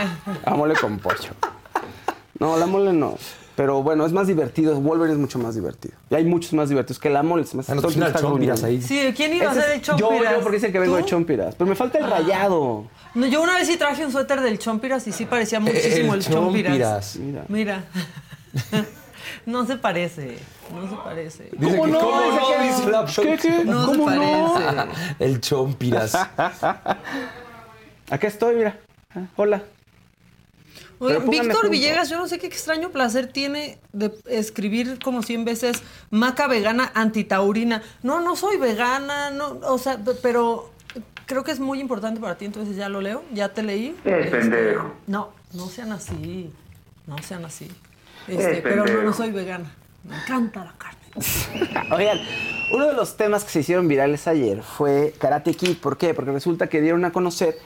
La 0.45 0.55
mole 0.57 0.75
con 0.75 0.99
pollo. 0.99 1.31
No, 2.41 2.57
la 2.57 2.67
mole 2.67 2.93
no. 2.93 3.17
Pero 3.61 3.83
bueno, 3.83 4.07
es 4.07 4.13
más 4.13 4.27
divertido. 4.27 4.75
Wolverine 4.81 5.13
es 5.17 5.19
mucho 5.21 5.39
más 5.39 5.55
divertido. 5.55 5.95
Y 6.09 6.15
hay 6.15 6.25
muchos 6.25 6.55
más 6.55 6.71
divertidos 6.71 6.99
que 6.99 7.11
Ah, 7.15 7.23
no, 7.23 7.83
pues 7.83 7.95
el 7.95 8.03
está 8.05 8.21
chompiras 8.21 8.63
gruñendo. 8.63 8.67
ahí. 8.67 8.81
Sí, 8.81 9.13
¿quién 9.15 9.35
iba 9.35 9.51
a 9.51 9.53
ser 9.55 9.65
es- 9.65 9.75
el 9.75 9.83
chompiras? 9.83 10.33
Yo, 10.33 10.39
yo, 10.39 10.41
porque 10.43 10.57
dice 10.57 10.73
que 10.73 10.79
vengo 10.79 10.97
de 10.97 11.05
chompiras. 11.05 11.55
Pero 11.57 11.69
me 11.69 11.77
falta 11.77 11.99
el 11.99 12.09
rayado. 12.09 12.87
No, 13.15 13.27
yo 13.27 13.43
una 13.43 13.57
vez 13.57 13.67
sí 13.69 13.77
traje 13.77 14.07
un 14.07 14.13
suéter 14.13 14.41
del 14.41 14.59
Chompiras 14.59 15.07
y 15.09 15.13
sí 15.13 15.27
parecía 15.27 15.61
muchísimo 15.61 16.15
el, 16.15 16.21
El 16.21 16.25
Chompiras. 16.27 17.13
Chompiras. 17.13 17.17
Mira. 17.17 17.45
Mira. 17.49 17.85
no 19.45 19.67
se 19.67 19.77
parece. 19.77 20.39
No 20.75 20.89
se 20.89 20.97
parece. 20.97 21.51
Dice 21.53 21.77
¿Cómo 21.77 21.85
que, 21.85 21.91
no? 21.91 21.99
¿Cómo 22.01 22.17
no? 22.19 22.47
que- 22.57 22.63
Dice 22.67 22.91
la 22.91 23.05
¿Qué, 23.05 23.37
qué? 23.43 23.65
No 23.67 23.91
se 23.93 23.99
¿Cómo 23.99 24.11
no? 24.11 24.55
parece. 24.55 24.89
El 25.19 25.39
chompiras. 25.43 26.15
Acá 28.09 28.27
estoy, 28.27 28.57
mira. 28.57 28.79
Ah, 29.15 29.21
Hola. 29.37 29.63
Víctor. 31.01 31.71
Villegas, 31.71 32.11
yo 32.11 32.19
no 32.19 32.29
sé 32.29 32.39
qué 32.39 32.47
extraño 32.47 32.91
placer 32.91 33.27
tiene 33.29 33.79
de 33.93 34.13
escribir 34.29 34.99
como 35.03 35.23
100 35.23 35.45
veces 35.45 35.83
maca 36.11 36.47
vegana 36.47 36.93
antitaurina. 36.95 37.83
No, 38.03 38.21
no 38.21 38.37
soy 38.37 38.59
vegana, 38.59 39.31
no, 39.31 39.61
o 39.63 39.79
sea, 39.79 39.99
pero 40.23 40.71
creo 41.27 41.43
que 41.43 41.53
es 41.53 41.61
muy 41.61 41.81
importante 41.81 42.21
para 42.21 42.37
ti, 42.37 42.45
entonces 42.45 42.77
ya 42.77 42.89
lo 42.89 43.01
leo, 43.01 43.23
ya 43.33 43.51
te 43.51 43.63
leí. 43.63 43.97
Este, 44.05 44.77
No, 45.07 45.31
no 45.55 45.69
sean 45.69 45.93
así, 45.93 46.53
no 47.07 47.17
sean 47.23 47.45
así. 47.45 47.71
Este, 48.29 48.61
pero 48.63 48.85
no, 48.85 49.03
no 49.03 49.13
soy 49.13 49.31
vegana. 49.31 49.73
Me 50.05 50.17
encanta 50.17 50.65
la 50.65 50.75
carne. 50.77 51.01
Oigan, 51.95 52.19
uno 52.73 52.87
de 52.87 52.95
los 52.95 53.17
temas 53.17 53.45
que 53.45 53.51
se 53.51 53.61
hicieron 53.61 53.89
virales 53.89 54.27
ayer 54.29 54.63
fue 54.63 55.15
Karate 55.19 55.55
Kid. 55.55 55.77
¿Por 55.79 55.97
qué? 55.97 56.15
Porque 56.15 56.31
resulta 56.31 56.69
que 56.69 56.81
dieron 56.81 57.05
a 57.05 57.13
conocer 57.13 57.57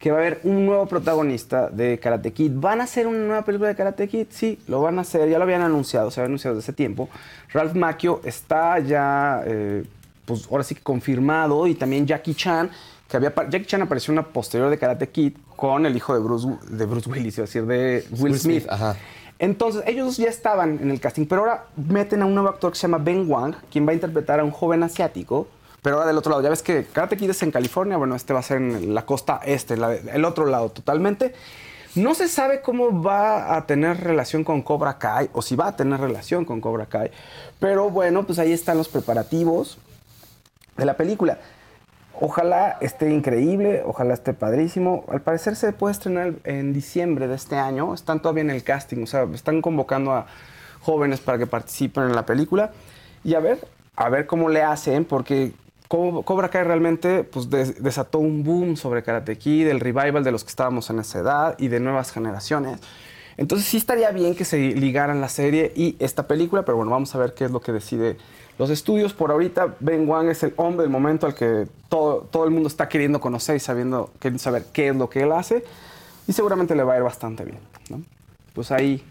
que 0.00 0.10
va 0.10 0.16
a 0.16 0.20
haber 0.20 0.40
un 0.44 0.64
nuevo 0.64 0.86
protagonista 0.86 1.68
de 1.68 1.98
Karate 1.98 2.32
Kid. 2.32 2.52
¿Van 2.54 2.80
a 2.80 2.84
hacer 2.84 3.06
una 3.06 3.18
nueva 3.18 3.44
película 3.44 3.68
de 3.68 3.76
Karate 3.76 4.08
Kid? 4.08 4.28
Sí, 4.30 4.58
lo 4.66 4.80
van 4.80 4.98
a 4.98 5.02
hacer. 5.02 5.28
Ya 5.28 5.36
lo 5.36 5.44
habían 5.44 5.60
anunciado, 5.60 6.10
se 6.10 6.20
había 6.20 6.28
anunciado 6.28 6.56
desde 6.56 6.70
ese 6.70 6.72
tiempo. 6.72 7.10
Ralph 7.52 7.74
Macchio 7.74 8.22
está 8.24 8.78
ya, 8.78 9.42
eh, 9.44 9.84
pues 10.24 10.48
ahora 10.50 10.64
sí 10.64 10.74
que 10.74 10.80
confirmado. 10.80 11.66
Y 11.66 11.74
también 11.74 12.06
Jackie 12.06 12.34
Chan, 12.34 12.70
que 13.06 13.16
había... 13.18 13.34
Jackie 13.50 13.66
Chan 13.66 13.82
apareció 13.82 14.12
en 14.12 14.20
una 14.20 14.28
posterior 14.28 14.70
de 14.70 14.78
Karate 14.78 15.10
Kid 15.10 15.34
con 15.54 15.84
el 15.84 15.94
hijo 15.94 16.14
de 16.14 16.20
Bruce, 16.20 16.48
de 16.70 16.86
Bruce 16.86 17.10
Willis, 17.10 17.36
iba 17.36 17.44
a 17.44 17.46
decir, 17.46 17.66
de 17.66 18.02
Will, 18.12 18.22
Will 18.22 18.38
Smith. 18.38 18.62
Smith, 18.62 18.72
ajá. 18.72 18.96
Entonces, 19.38 19.82
ellos 19.86 20.16
ya 20.16 20.30
estaban 20.30 20.78
en 20.80 20.90
el 20.90 20.98
casting, 20.98 21.26
pero 21.26 21.42
ahora 21.42 21.66
meten 21.76 22.22
a 22.22 22.26
un 22.26 22.34
nuevo 22.34 22.48
actor 22.48 22.72
que 22.72 22.78
se 22.78 22.82
llama 22.82 22.96
Ben 22.96 23.30
Wang, 23.30 23.54
quien 23.70 23.86
va 23.86 23.90
a 23.90 23.94
interpretar 23.94 24.40
a 24.40 24.44
un 24.44 24.50
joven 24.50 24.82
asiático. 24.82 25.46
Pero 25.82 25.96
ahora 25.96 26.08
del 26.08 26.18
otro 26.18 26.30
lado, 26.30 26.42
ya 26.42 26.50
ves 26.50 26.62
que 26.62 26.84
Karate 26.84 27.16
Kid 27.16 27.30
es 27.30 27.42
en 27.42 27.50
California, 27.50 27.96
bueno, 27.96 28.14
este 28.14 28.32
va 28.32 28.40
a 28.40 28.42
ser 28.42 28.58
en 28.58 28.94
la 28.94 29.06
costa 29.06 29.40
este, 29.44 29.74
el 29.74 30.24
otro 30.24 30.46
lado 30.46 30.70
totalmente. 30.70 31.34
No 31.94 32.14
se 32.14 32.28
sabe 32.28 32.60
cómo 32.60 33.02
va 33.02 33.56
a 33.56 33.66
tener 33.66 34.00
relación 34.04 34.44
con 34.44 34.62
Cobra 34.62 34.98
Kai, 34.98 35.28
o 35.32 35.42
si 35.42 35.56
va 35.56 35.68
a 35.68 35.76
tener 35.76 35.98
relación 35.98 36.44
con 36.44 36.60
Cobra 36.60 36.86
Kai. 36.86 37.10
Pero 37.58 37.90
bueno, 37.90 38.24
pues 38.24 38.38
ahí 38.38 38.52
están 38.52 38.78
los 38.78 38.88
preparativos 38.88 39.78
de 40.76 40.84
la 40.84 40.96
película. 40.96 41.38
Ojalá 42.20 42.76
esté 42.80 43.10
increíble, 43.10 43.82
ojalá 43.84 44.14
esté 44.14 44.34
padrísimo. 44.34 45.04
Al 45.08 45.22
parecer 45.22 45.56
se 45.56 45.72
puede 45.72 45.92
estrenar 45.92 46.34
en 46.44 46.72
diciembre 46.72 47.26
de 47.26 47.34
este 47.34 47.56
año. 47.56 47.92
Están 47.94 48.20
todavía 48.20 48.42
en 48.42 48.50
el 48.50 48.62
casting, 48.62 49.02
o 49.02 49.06
sea, 49.06 49.26
están 49.34 49.62
convocando 49.62 50.12
a 50.12 50.26
jóvenes 50.82 51.20
para 51.20 51.38
que 51.38 51.46
participen 51.46 52.04
en 52.04 52.14
la 52.14 52.26
película. 52.26 52.70
Y 53.24 53.34
a 53.34 53.40
ver, 53.40 53.66
a 53.96 54.08
ver 54.10 54.26
cómo 54.26 54.48
le 54.48 54.62
hacen, 54.62 55.04
porque 55.04 55.54
Cobra 55.90 56.50
Kai 56.50 56.62
realmente 56.62 57.24
pues, 57.24 57.50
des- 57.50 57.82
desató 57.82 58.20
un 58.20 58.44
boom 58.44 58.76
sobre 58.76 59.02
Karate 59.02 59.36
Kid, 59.36 59.66
el 59.66 59.80
revival 59.80 60.22
de 60.22 60.30
los 60.30 60.44
que 60.44 60.50
estábamos 60.50 60.88
en 60.90 61.00
esa 61.00 61.18
edad 61.18 61.56
y 61.58 61.66
de 61.66 61.80
nuevas 61.80 62.12
generaciones. 62.12 62.78
Entonces 63.36 63.66
sí 63.66 63.76
estaría 63.76 64.10
bien 64.12 64.36
que 64.36 64.44
se 64.44 64.58
ligaran 64.58 65.20
la 65.20 65.28
serie 65.28 65.72
y 65.74 65.96
esta 65.98 66.28
película, 66.28 66.62
pero 66.64 66.76
bueno, 66.76 66.92
vamos 66.92 67.12
a 67.16 67.18
ver 67.18 67.34
qué 67.34 67.46
es 67.46 67.50
lo 67.50 67.60
que 67.60 67.72
decide 67.72 68.18
los 68.56 68.70
estudios. 68.70 69.14
Por 69.14 69.32
ahorita, 69.32 69.74
Ben 69.80 70.08
Wang 70.08 70.28
es 70.28 70.44
el 70.44 70.54
hombre 70.56 70.82
del 70.82 70.90
momento 70.90 71.26
al 71.26 71.34
que 71.34 71.66
todo, 71.88 72.28
todo 72.30 72.44
el 72.44 72.50
mundo 72.50 72.68
está 72.68 72.88
queriendo 72.88 73.20
conocer 73.20 73.56
y 73.56 73.60
sabiendo, 73.60 74.10
queriendo 74.20 74.40
saber 74.40 74.66
qué 74.72 74.90
es 74.90 74.96
lo 74.96 75.10
que 75.10 75.22
él 75.22 75.32
hace. 75.32 75.64
Y 76.28 76.32
seguramente 76.32 76.76
le 76.76 76.84
va 76.84 76.92
a 76.94 76.96
ir 76.98 77.02
bastante 77.02 77.44
bien. 77.44 77.58
¿no? 77.88 78.00
Pues 78.54 78.70
ahí 78.70 79.02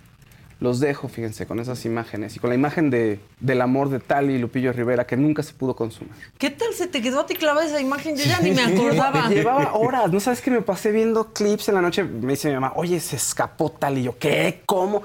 los 0.59 0.79
dejo, 0.79 1.07
fíjense, 1.07 1.45
con 1.45 1.59
esas 1.59 1.85
imágenes 1.85 2.35
y 2.35 2.39
con 2.39 2.49
la 2.49 2.55
imagen 2.55 2.89
de, 2.89 3.19
del 3.39 3.61
amor 3.61 3.89
de 3.89 3.99
Tali 3.99 4.33
y 4.33 4.37
Lupillo 4.37 4.73
Rivera 4.73 5.07
que 5.07 5.15
nunca 5.15 5.41
se 5.41 5.53
pudo 5.53 5.75
consumar. 5.75 6.15
¿Qué 6.37 6.49
tal 6.49 6.73
se 6.73 6.87
te 6.87 7.01
quedó 7.01 7.21
a 7.21 7.25
ti 7.25 7.35
clavada 7.35 7.65
esa 7.65 7.79
imagen? 7.79 8.17
Yo 8.17 8.25
ya 8.25 8.39
ni 8.41 8.51
me 8.51 8.63
acordaba. 8.63 9.29
Llevaba 9.29 9.73
horas, 9.73 10.11
¿no 10.11 10.19
sabes 10.19 10.41
que 10.41 10.51
me 10.51 10.61
pasé 10.61 10.91
viendo 10.91 11.31
clips 11.31 11.69
en 11.69 11.75
la 11.75 11.81
noche? 11.81 12.03
Me 12.03 12.33
dice 12.33 12.49
mi 12.49 12.55
mamá, 12.55 12.73
oye, 12.75 12.99
se 12.99 13.15
escapó 13.15 13.71
tal 13.71 13.97
y 13.99 14.03
yo, 14.03 14.17
¿qué? 14.17 14.61
¿Cómo? 14.65 15.01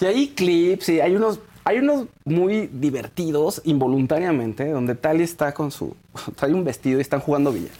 Y 0.00 0.04
hay 0.04 0.28
clips 0.28 0.90
y 0.90 1.00
hay 1.00 1.16
unos, 1.16 1.40
hay 1.64 1.78
unos 1.78 2.06
muy 2.26 2.68
divertidos 2.70 3.62
involuntariamente, 3.64 4.68
donde 4.68 4.94
Tali 4.94 5.24
está 5.24 5.54
con 5.54 5.70
su, 5.70 5.96
trae 6.36 6.52
un 6.52 6.64
vestido 6.64 6.98
y 6.98 7.02
están 7.02 7.20
jugando 7.20 7.50
billar. 7.50 7.72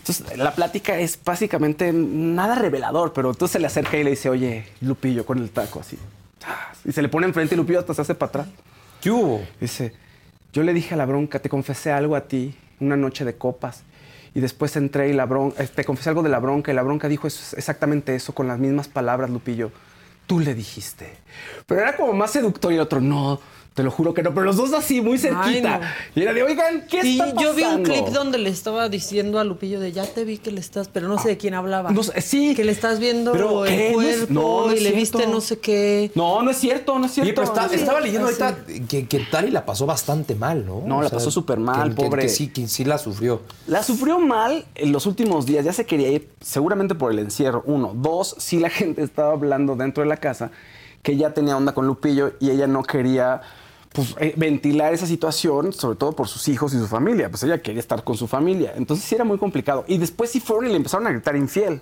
Entonces, 0.00 0.38
la 0.38 0.54
plática 0.54 0.98
es 0.98 1.18
básicamente 1.22 1.92
nada 1.92 2.54
revelador, 2.54 3.12
pero 3.14 3.30
entonces 3.30 3.52
se 3.52 3.58
le 3.58 3.66
acerca 3.66 3.96
y 3.96 4.04
le 4.04 4.10
dice, 4.10 4.30
oye, 4.30 4.66
Lupillo, 4.80 5.24
con 5.24 5.38
el 5.38 5.50
taco 5.50 5.80
así. 5.80 5.98
Y 6.84 6.92
se 6.92 7.02
le 7.02 7.08
pone 7.08 7.26
enfrente 7.26 7.54
y 7.54 7.58
Lupillo 7.58 7.78
hasta 7.80 7.94
se 7.94 8.02
hace 8.02 8.14
para 8.14 8.28
atrás. 8.30 8.48
¿Qué 9.00 9.10
hubo? 9.10 9.42
Dice, 9.60 9.92
yo 10.52 10.62
le 10.62 10.72
dije 10.72 10.94
a 10.94 10.96
la 10.96 11.06
bronca, 11.06 11.38
te 11.38 11.48
confesé 11.48 11.92
algo 11.92 12.16
a 12.16 12.22
ti, 12.22 12.54
una 12.80 12.96
noche 12.96 13.24
de 13.24 13.36
copas. 13.36 13.82
Y 14.34 14.40
después 14.40 14.76
entré 14.76 15.08
y 15.08 15.12
la 15.12 15.24
bronca, 15.26 15.64
te 15.66 15.84
confesé 15.84 16.10
algo 16.10 16.22
de 16.22 16.28
la 16.28 16.38
bronca 16.38 16.70
y 16.70 16.74
la 16.74 16.82
bronca 16.82 17.08
dijo 17.08 17.26
eso- 17.26 17.56
exactamente 17.56 18.14
eso, 18.14 18.34
con 18.34 18.46
las 18.48 18.58
mismas 18.58 18.88
palabras, 18.88 19.30
Lupillo. 19.30 19.70
Tú 20.26 20.40
le 20.40 20.54
dijiste. 20.54 21.16
Pero 21.66 21.80
era 21.80 21.96
como 21.96 22.12
más 22.12 22.30
seductor 22.32 22.70
y 22.72 22.76
el 22.76 22.82
otro, 22.82 23.00
no, 23.00 23.40
te 23.78 23.84
lo 23.84 23.92
juro 23.92 24.12
que 24.12 24.24
no. 24.24 24.34
Pero 24.34 24.44
los 24.44 24.56
dos 24.56 24.72
así, 24.72 25.00
muy 25.00 25.18
cerquita. 25.18 25.78
no. 25.78 25.86
Y 26.16 26.22
era 26.22 26.32
de, 26.32 26.42
oigan, 26.42 26.84
¿qué 26.90 27.00
Sí, 27.00 27.12
está 27.12 27.26
pasando? 27.32 27.42
yo 27.42 27.54
vi 27.54 27.62
un 27.62 27.82
clip 27.84 28.06
donde 28.08 28.38
le 28.38 28.50
estaba 28.50 28.88
diciendo 28.88 29.38
a 29.38 29.44
Lupillo 29.44 29.78
de 29.78 29.92
ya 29.92 30.04
te 30.04 30.24
vi 30.24 30.38
que 30.38 30.50
le 30.50 30.58
estás, 30.58 30.88
pero 30.88 31.06
no 31.06 31.16
sé 31.16 31.28
de 31.28 31.36
quién 31.36 31.54
hablaba. 31.54 31.92
No 31.92 32.02
sé, 32.02 32.20
sí. 32.20 32.56
Que 32.56 32.64
le 32.64 32.72
estás 32.72 32.98
viendo 32.98 33.30
Pero, 33.30 33.64
el 33.66 33.92
cuerpo 33.92 34.26
no, 34.32 34.66
no 34.66 34.72
y 34.72 34.80
le 34.80 34.90
cierto. 34.90 34.96
viste 34.98 35.26
no 35.28 35.40
sé 35.40 35.60
qué. 35.60 36.10
No, 36.16 36.42
no 36.42 36.50
es 36.50 36.56
cierto, 36.56 36.98
no 36.98 37.06
es 37.06 37.12
cierto. 37.12 37.32
Pero 37.32 37.46
está- 37.46 37.66
estaba 37.72 38.00
leyendo 38.00 38.26
ahorita 38.26 38.58
que, 38.88 39.06
que 39.06 39.20
Tali 39.20 39.52
la 39.52 39.64
pasó 39.64 39.86
bastante 39.86 40.34
mal, 40.34 40.66
¿no? 40.66 40.82
No, 40.84 41.00
la 41.00 41.08
pasó 41.08 41.30
súper 41.30 41.58
mal, 41.60 41.90
que- 41.90 41.94
que- 41.94 42.02
pobre. 42.02 42.22
Que, 42.22 42.28
sí, 42.28 42.48
que 42.48 42.66
sí 42.66 42.84
la 42.84 42.98
sufrió. 42.98 43.42
La 43.68 43.84
sufrió 43.84 44.18
mal 44.18 44.64
en 44.74 44.90
los 44.90 45.06
últimos 45.06 45.46
días, 45.46 45.64
ya 45.64 45.72
se 45.72 45.86
quería 45.86 46.08
ir, 46.10 46.28
seguramente 46.40 46.96
por 46.96 47.12
el 47.12 47.20
encierro. 47.20 47.62
Uno. 47.64 47.92
Dos, 47.94 48.34
sí 48.38 48.58
la 48.58 48.70
gente 48.80 49.02
estaba 49.04 49.32
hablando 49.32 49.76
dentro 49.76 50.02
de 50.02 50.08
la 50.08 50.16
casa 50.16 50.50
que 51.00 51.16
ya 51.16 51.32
tenía 51.32 51.56
onda 51.56 51.72
con 51.72 51.86
Lupillo 51.86 52.32
y 52.40 52.50
ella 52.50 52.66
no 52.66 52.82
quería 52.82 53.40
pues, 53.98 54.14
eh, 54.20 54.32
ventilar 54.36 54.94
esa 54.94 55.08
situación, 55.08 55.72
sobre 55.72 55.96
todo 55.96 56.12
por 56.12 56.28
sus 56.28 56.46
hijos 56.46 56.72
y 56.72 56.78
su 56.78 56.86
familia. 56.86 57.28
Pues 57.28 57.42
ella 57.42 57.60
quería 57.60 57.80
estar 57.80 58.04
con 58.04 58.16
su 58.16 58.28
familia. 58.28 58.72
Entonces 58.76 59.04
sí 59.04 59.16
era 59.16 59.24
muy 59.24 59.38
complicado. 59.38 59.84
Y 59.88 59.98
después 59.98 60.30
sí 60.30 60.38
fueron 60.38 60.66
y 60.66 60.68
le 60.68 60.76
empezaron 60.76 61.04
a 61.08 61.10
gritar 61.10 61.34
infiel. 61.34 61.80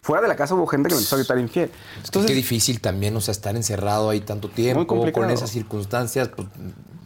Fuera 0.00 0.22
de 0.22 0.28
la 0.28 0.36
casa 0.36 0.54
hubo 0.54 0.64
gente 0.68 0.88
que 0.88 0.94
le 0.94 0.98
empezó 1.00 1.16
a 1.16 1.18
gritar 1.18 1.38
infiel. 1.40 1.72
Entonces, 2.04 2.30
Qué 2.30 2.36
difícil 2.36 2.80
también, 2.80 3.16
o 3.16 3.20
sea, 3.20 3.32
estar 3.32 3.56
encerrado 3.56 4.10
ahí 4.10 4.20
tanto 4.20 4.48
tiempo, 4.48 4.86
con 4.86 5.28
esas 5.28 5.50
circunstancias, 5.50 6.28
pues, 6.28 6.46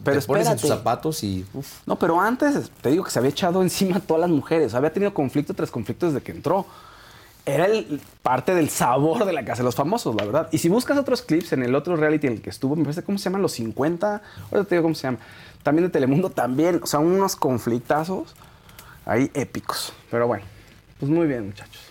Pero 0.03 0.21
te 0.21 0.27
pones 0.27 0.45
en 0.47 0.53
tus 0.53 0.65
espérate. 0.65 0.79
zapatos 0.79 1.23
y... 1.23 1.43
uf. 1.55 1.67
No, 1.87 1.97
pero 1.97 2.21
antes 2.21 2.69
te 2.81 2.91
digo 2.91 3.03
que 3.03 3.09
se 3.09 3.17
había 3.17 3.31
echado 3.31 3.63
encima 3.63 3.97
a 3.97 3.99
todas 3.99 4.21
las 4.21 4.29
mujeres. 4.29 4.75
Había 4.75 4.93
tenido 4.93 5.11
conflicto 5.11 5.55
tras 5.55 5.71
conflicto 5.71 6.05
desde 6.05 6.21
que 6.21 6.33
entró. 6.33 6.67
Era 7.45 7.65
el- 7.65 8.01
parte 8.23 8.55
del 8.55 8.69
sabor 8.69 9.25
de 9.25 9.31
la 9.33 9.45
casa 9.45 9.59
de 9.59 9.65
los 9.65 9.75
famosos, 9.75 10.15
la 10.15 10.25
verdad. 10.25 10.49
Y 10.51 10.57
si 10.57 10.67
buscas 10.69 10.97
otros 10.97 11.21
clips 11.21 11.53
en 11.53 11.61
el 11.63 11.75
otro 11.75 11.95
reality 11.95 12.27
en 12.27 12.33
el 12.33 12.41
que 12.41 12.49
estuvo, 12.49 12.75
me 12.75 12.83
parece, 12.83 13.03
¿cómo 13.03 13.17
se 13.19 13.25
llaman? 13.25 13.41
Los 13.43 13.51
50. 13.53 14.21
Ahora 14.51 14.63
te 14.63 14.75
digo 14.75 14.83
cómo 14.83 14.95
se 14.95 15.03
llama. 15.03 15.19
También 15.61 15.85
de 15.87 15.91
Telemundo, 15.91 16.29
también. 16.31 16.79
O 16.83 16.87
sea, 16.87 16.99
unos 16.99 17.35
conflictazos 17.35 18.35
ahí 19.05 19.29
épicos. 19.35 19.93
Pero 20.09 20.27
bueno, 20.27 20.43
pues 20.99 21.11
muy 21.11 21.27
bien, 21.27 21.45
muchachos. 21.47 21.81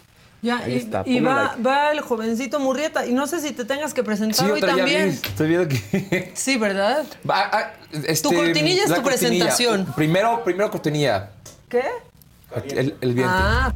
Ya, 0.43 0.59
Ahí 0.59 0.75
y, 0.75 0.77
está, 0.77 1.03
y 1.07 1.21
va, 1.21 1.45
like. 1.57 1.63
va 1.63 1.91
el 1.93 2.01
jovencito 2.01 2.61
Murrieta. 2.61 3.07
Y 3.07 3.13
no 3.15 3.27
sé 3.27 3.41
si 3.41 3.53
te 3.53 3.65
tengas 3.65 3.95
que 3.95 4.03
presentar 4.03 4.45
Sí, 4.45 4.51
hoy 4.53 4.61
también. 4.61 5.09
vi, 5.11 5.15
Estoy 5.29 5.49
viendo 5.49 5.69
que... 5.69 6.33
Sí, 6.35 6.59
¿verdad? 6.59 7.07
Va, 7.29 7.49
ah, 7.51 7.73
este, 7.93 8.29
Tu 8.29 8.35
cortinilla 8.35 8.83
es 8.85 8.93
tu 8.93 9.01
cortinilla. 9.03 9.47
presentación. 9.47 9.87
Primero, 9.97 10.45
primero 10.45 10.71
cortinilla. 10.71 11.31
¿Qué? 11.71 11.83
El, 12.67 12.95
el 13.01 13.15
viento. 13.15 13.33
Ah, 13.35 13.75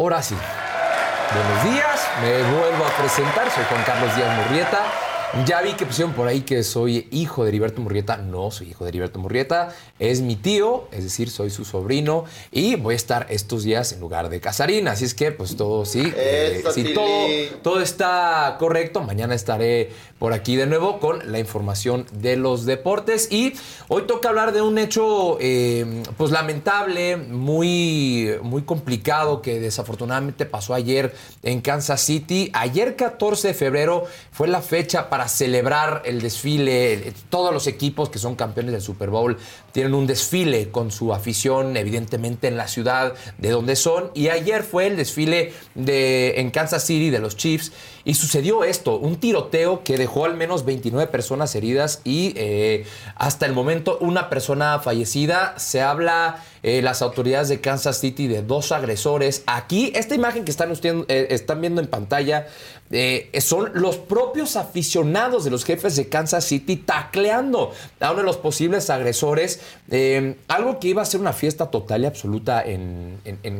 Ahora 0.00 0.22
sí. 0.22 0.34
Buenos 0.34 1.62
días, 1.62 2.08
me 2.22 2.42
vuelvo 2.58 2.86
a 2.86 2.88
presentar, 2.96 3.50
soy 3.50 3.62
Juan 3.64 3.82
Carlos 3.84 4.16
Díaz 4.16 4.34
Murrieta. 4.34 5.09
Ya 5.46 5.62
vi 5.62 5.74
que 5.74 5.86
pusieron 5.86 6.12
por 6.12 6.26
ahí 6.26 6.40
que 6.40 6.64
soy 6.64 7.06
hijo 7.12 7.44
de 7.44 7.50
Heriberto 7.50 7.80
Murrieta. 7.80 8.16
No 8.16 8.50
soy 8.50 8.70
hijo 8.70 8.84
de 8.84 8.88
Heriberto 8.88 9.20
Murrieta, 9.20 9.72
es 10.00 10.22
mi 10.22 10.34
tío, 10.34 10.88
es 10.90 11.04
decir, 11.04 11.30
soy 11.30 11.50
su 11.50 11.64
sobrino 11.64 12.24
y 12.50 12.74
voy 12.74 12.94
a 12.94 12.96
estar 12.96 13.26
estos 13.30 13.62
días 13.62 13.92
en 13.92 14.00
lugar 14.00 14.28
de 14.28 14.40
Casarín. 14.40 14.88
Así 14.88 15.04
es 15.04 15.14
que, 15.14 15.30
pues 15.30 15.56
todo 15.56 15.84
sí, 15.84 16.12
eh, 16.16 16.64
todo, 16.94 17.28
todo 17.62 17.80
está 17.80 18.56
correcto, 18.58 19.02
mañana 19.02 19.36
estaré 19.36 19.90
por 20.18 20.32
aquí 20.32 20.56
de 20.56 20.66
nuevo 20.66 20.98
con 20.98 21.30
la 21.30 21.38
información 21.38 22.06
de 22.12 22.36
los 22.36 22.66
deportes. 22.66 23.30
Y 23.30 23.54
hoy 23.88 24.02
toca 24.02 24.30
hablar 24.30 24.52
de 24.52 24.62
un 24.62 24.78
hecho, 24.78 25.38
eh, 25.40 26.02
pues 26.16 26.32
lamentable, 26.32 27.16
muy, 27.16 28.34
muy 28.42 28.62
complicado 28.62 29.42
que 29.42 29.60
desafortunadamente 29.60 30.44
pasó 30.44 30.74
ayer 30.74 31.14
en 31.44 31.60
Kansas 31.60 32.00
City. 32.00 32.50
Ayer 32.52 32.96
14 32.96 33.48
de 33.48 33.54
febrero 33.54 34.04
fue 34.32 34.48
la 34.48 34.60
fecha 34.60 35.08
para 35.08 35.19
celebrar 35.28 36.02
el 36.04 36.20
desfile. 36.20 36.92
El- 36.94 37.14
Todos 37.28 37.52
los 37.52 37.66
equipos 37.66 38.08
que 38.10 38.18
son 38.18 38.34
campeones 38.36 38.72
del 38.72 38.82
Super 38.82 39.10
Bowl 39.10 39.36
tienen 39.72 39.94
un 39.94 40.06
desfile 40.06 40.70
con 40.70 40.90
su 40.90 41.12
afición, 41.14 41.76
evidentemente 41.76 42.48
en 42.48 42.56
la 42.56 42.68
ciudad 42.68 43.14
de 43.38 43.50
donde 43.50 43.76
son. 43.76 44.10
Y 44.14 44.28
ayer 44.28 44.62
fue 44.62 44.86
el 44.86 44.96
desfile 44.96 45.52
de, 45.74 46.40
en 46.40 46.50
Kansas 46.50 46.84
City 46.84 47.10
de 47.10 47.18
los 47.18 47.36
Chiefs. 47.36 47.72
Y 48.04 48.14
sucedió 48.14 48.64
esto, 48.64 48.96
un 48.96 49.16
tiroteo 49.16 49.84
que 49.84 49.98
dejó 49.98 50.24
al 50.24 50.34
menos 50.34 50.64
29 50.64 51.06
personas 51.12 51.54
heridas 51.54 52.00
y 52.02 52.32
eh, 52.36 52.86
hasta 53.14 53.44
el 53.46 53.52
momento 53.52 53.98
una 54.00 54.30
persona 54.30 54.78
fallecida. 54.80 55.54
Se 55.58 55.82
habla 55.82 56.42
eh, 56.62 56.80
las 56.82 57.02
autoridades 57.02 57.48
de 57.48 57.60
Kansas 57.60 57.98
City 58.00 58.26
de 58.26 58.42
dos 58.42 58.72
agresores. 58.72 59.42
Aquí, 59.46 59.92
esta 59.94 60.14
imagen 60.14 60.44
que 60.44 60.50
están, 60.50 60.70
usted- 60.70 61.04
eh, 61.08 61.28
están 61.30 61.60
viendo 61.60 61.80
en 61.80 61.88
pantalla 61.88 62.46
eh, 62.92 63.30
son 63.40 63.70
los 63.74 63.98
propios 63.98 64.56
aficionados 64.56 65.44
de 65.44 65.50
los 65.50 65.64
jefes 65.64 65.94
de 65.94 66.08
Kansas 66.08 66.44
City 66.44 66.76
tacleando 66.76 67.70
a 68.00 68.10
uno 68.10 68.18
de 68.20 68.24
los 68.24 68.36
posibles 68.38 68.90
agresores. 68.90 69.59
Eh, 69.90 70.36
algo 70.48 70.78
que 70.78 70.88
iba 70.88 71.02
a 71.02 71.04
ser 71.04 71.20
una 71.20 71.32
fiesta 71.32 71.70
total 71.70 72.02
y 72.02 72.06
absoluta 72.06 72.62
en, 72.64 73.18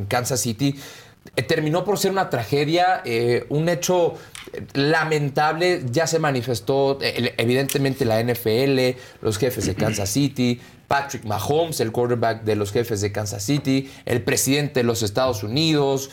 Kansas 0.09 0.40
City. 0.40 0.76
eh, 1.36 1.42
terminó 1.42 1.84
por 1.84 1.98
ser 1.98 2.11
una 2.12 2.30
tragedia, 2.30 3.03
eh, 3.05 3.44
un 3.51 3.68
hecho 3.68 4.14
eh, 4.53 4.64
lamentable. 4.74 5.82
Ya 5.90 6.07
se 6.07 6.18
manifestó, 6.18 6.98
evidentemente, 7.01 8.05
la 8.05 8.22
NFL, 8.22 8.96
los 9.20 9.38
jefes 9.38 9.66
de 9.66 9.74
Kansas 9.74 10.09
City, 10.09 10.61
Patrick 10.88 11.24
Mahomes, 11.24 11.78
el 11.80 11.92
quarterback 11.92 12.42
de 12.42 12.57
los 12.57 12.72
jefes 12.72 13.01
de 13.01 13.12
Kansas 13.12 13.44
City, 13.44 13.88
el 14.07 14.22
presidente 14.22 14.80
de 14.80 14.84
los 14.84 15.03
Estados 15.05 15.44
Unidos, 15.44 16.11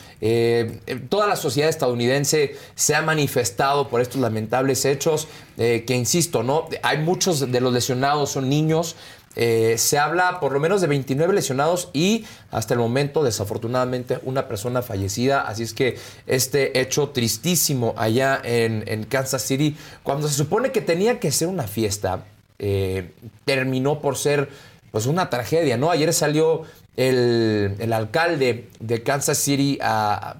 toda 1.08 1.26
la 1.26 1.34
sociedad 1.34 1.68
estadounidense 1.68 2.54
se 2.76 2.94
ha 2.94 3.02
manifestado 3.02 3.88
por 3.88 4.00
estos 4.00 4.20
lamentables 4.20 4.84
hechos, 4.84 5.26
que 5.56 5.84
insisto, 5.88 6.44
¿no? 6.44 6.68
Hay 6.84 6.98
muchos 6.98 7.50
de 7.50 7.60
los 7.60 7.72
lesionados 7.72 8.30
son 8.30 8.48
niños. 8.48 8.94
Eh, 9.40 9.78
se 9.78 9.98
habla 9.98 10.40
por 10.40 10.50
lo 10.50 10.58
menos 10.58 10.80
de 10.80 10.88
29 10.88 11.32
lesionados 11.32 11.90
y 11.92 12.26
hasta 12.50 12.74
el 12.74 12.80
momento, 12.80 13.22
desafortunadamente, 13.22 14.18
una 14.24 14.48
persona 14.48 14.82
fallecida. 14.82 15.42
Así 15.42 15.62
es 15.62 15.72
que 15.72 15.96
este 16.26 16.80
hecho 16.80 17.10
tristísimo 17.10 17.94
allá 17.96 18.40
en, 18.42 18.82
en 18.88 19.04
Kansas 19.04 19.42
City, 19.42 19.76
cuando 20.02 20.26
se 20.26 20.34
supone 20.34 20.72
que 20.72 20.80
tenía 20.80 21.20
que 21.20 21.30
ser 21.30 21.46
una 21.46 21.68
fiesta, 21.68 22.24
eh, 22.58 23.12
terminó 23.44 24.00
por 24.00 24.16
ser 24.16 24.48
pues 24.90 25.06
una 25.06 25.30
tragedia, 25.30 25.76
¿no? 25.76 25.90
Ayer 25.90 26.12
salió 26.12 26.62
el, 26.96 27.76
el 27.78 27.92
alcalde 27.92 28.68
de 28.80 29.02
Kansas 29.02 29.38
City 29.38 29.78
a, 29.80 30.36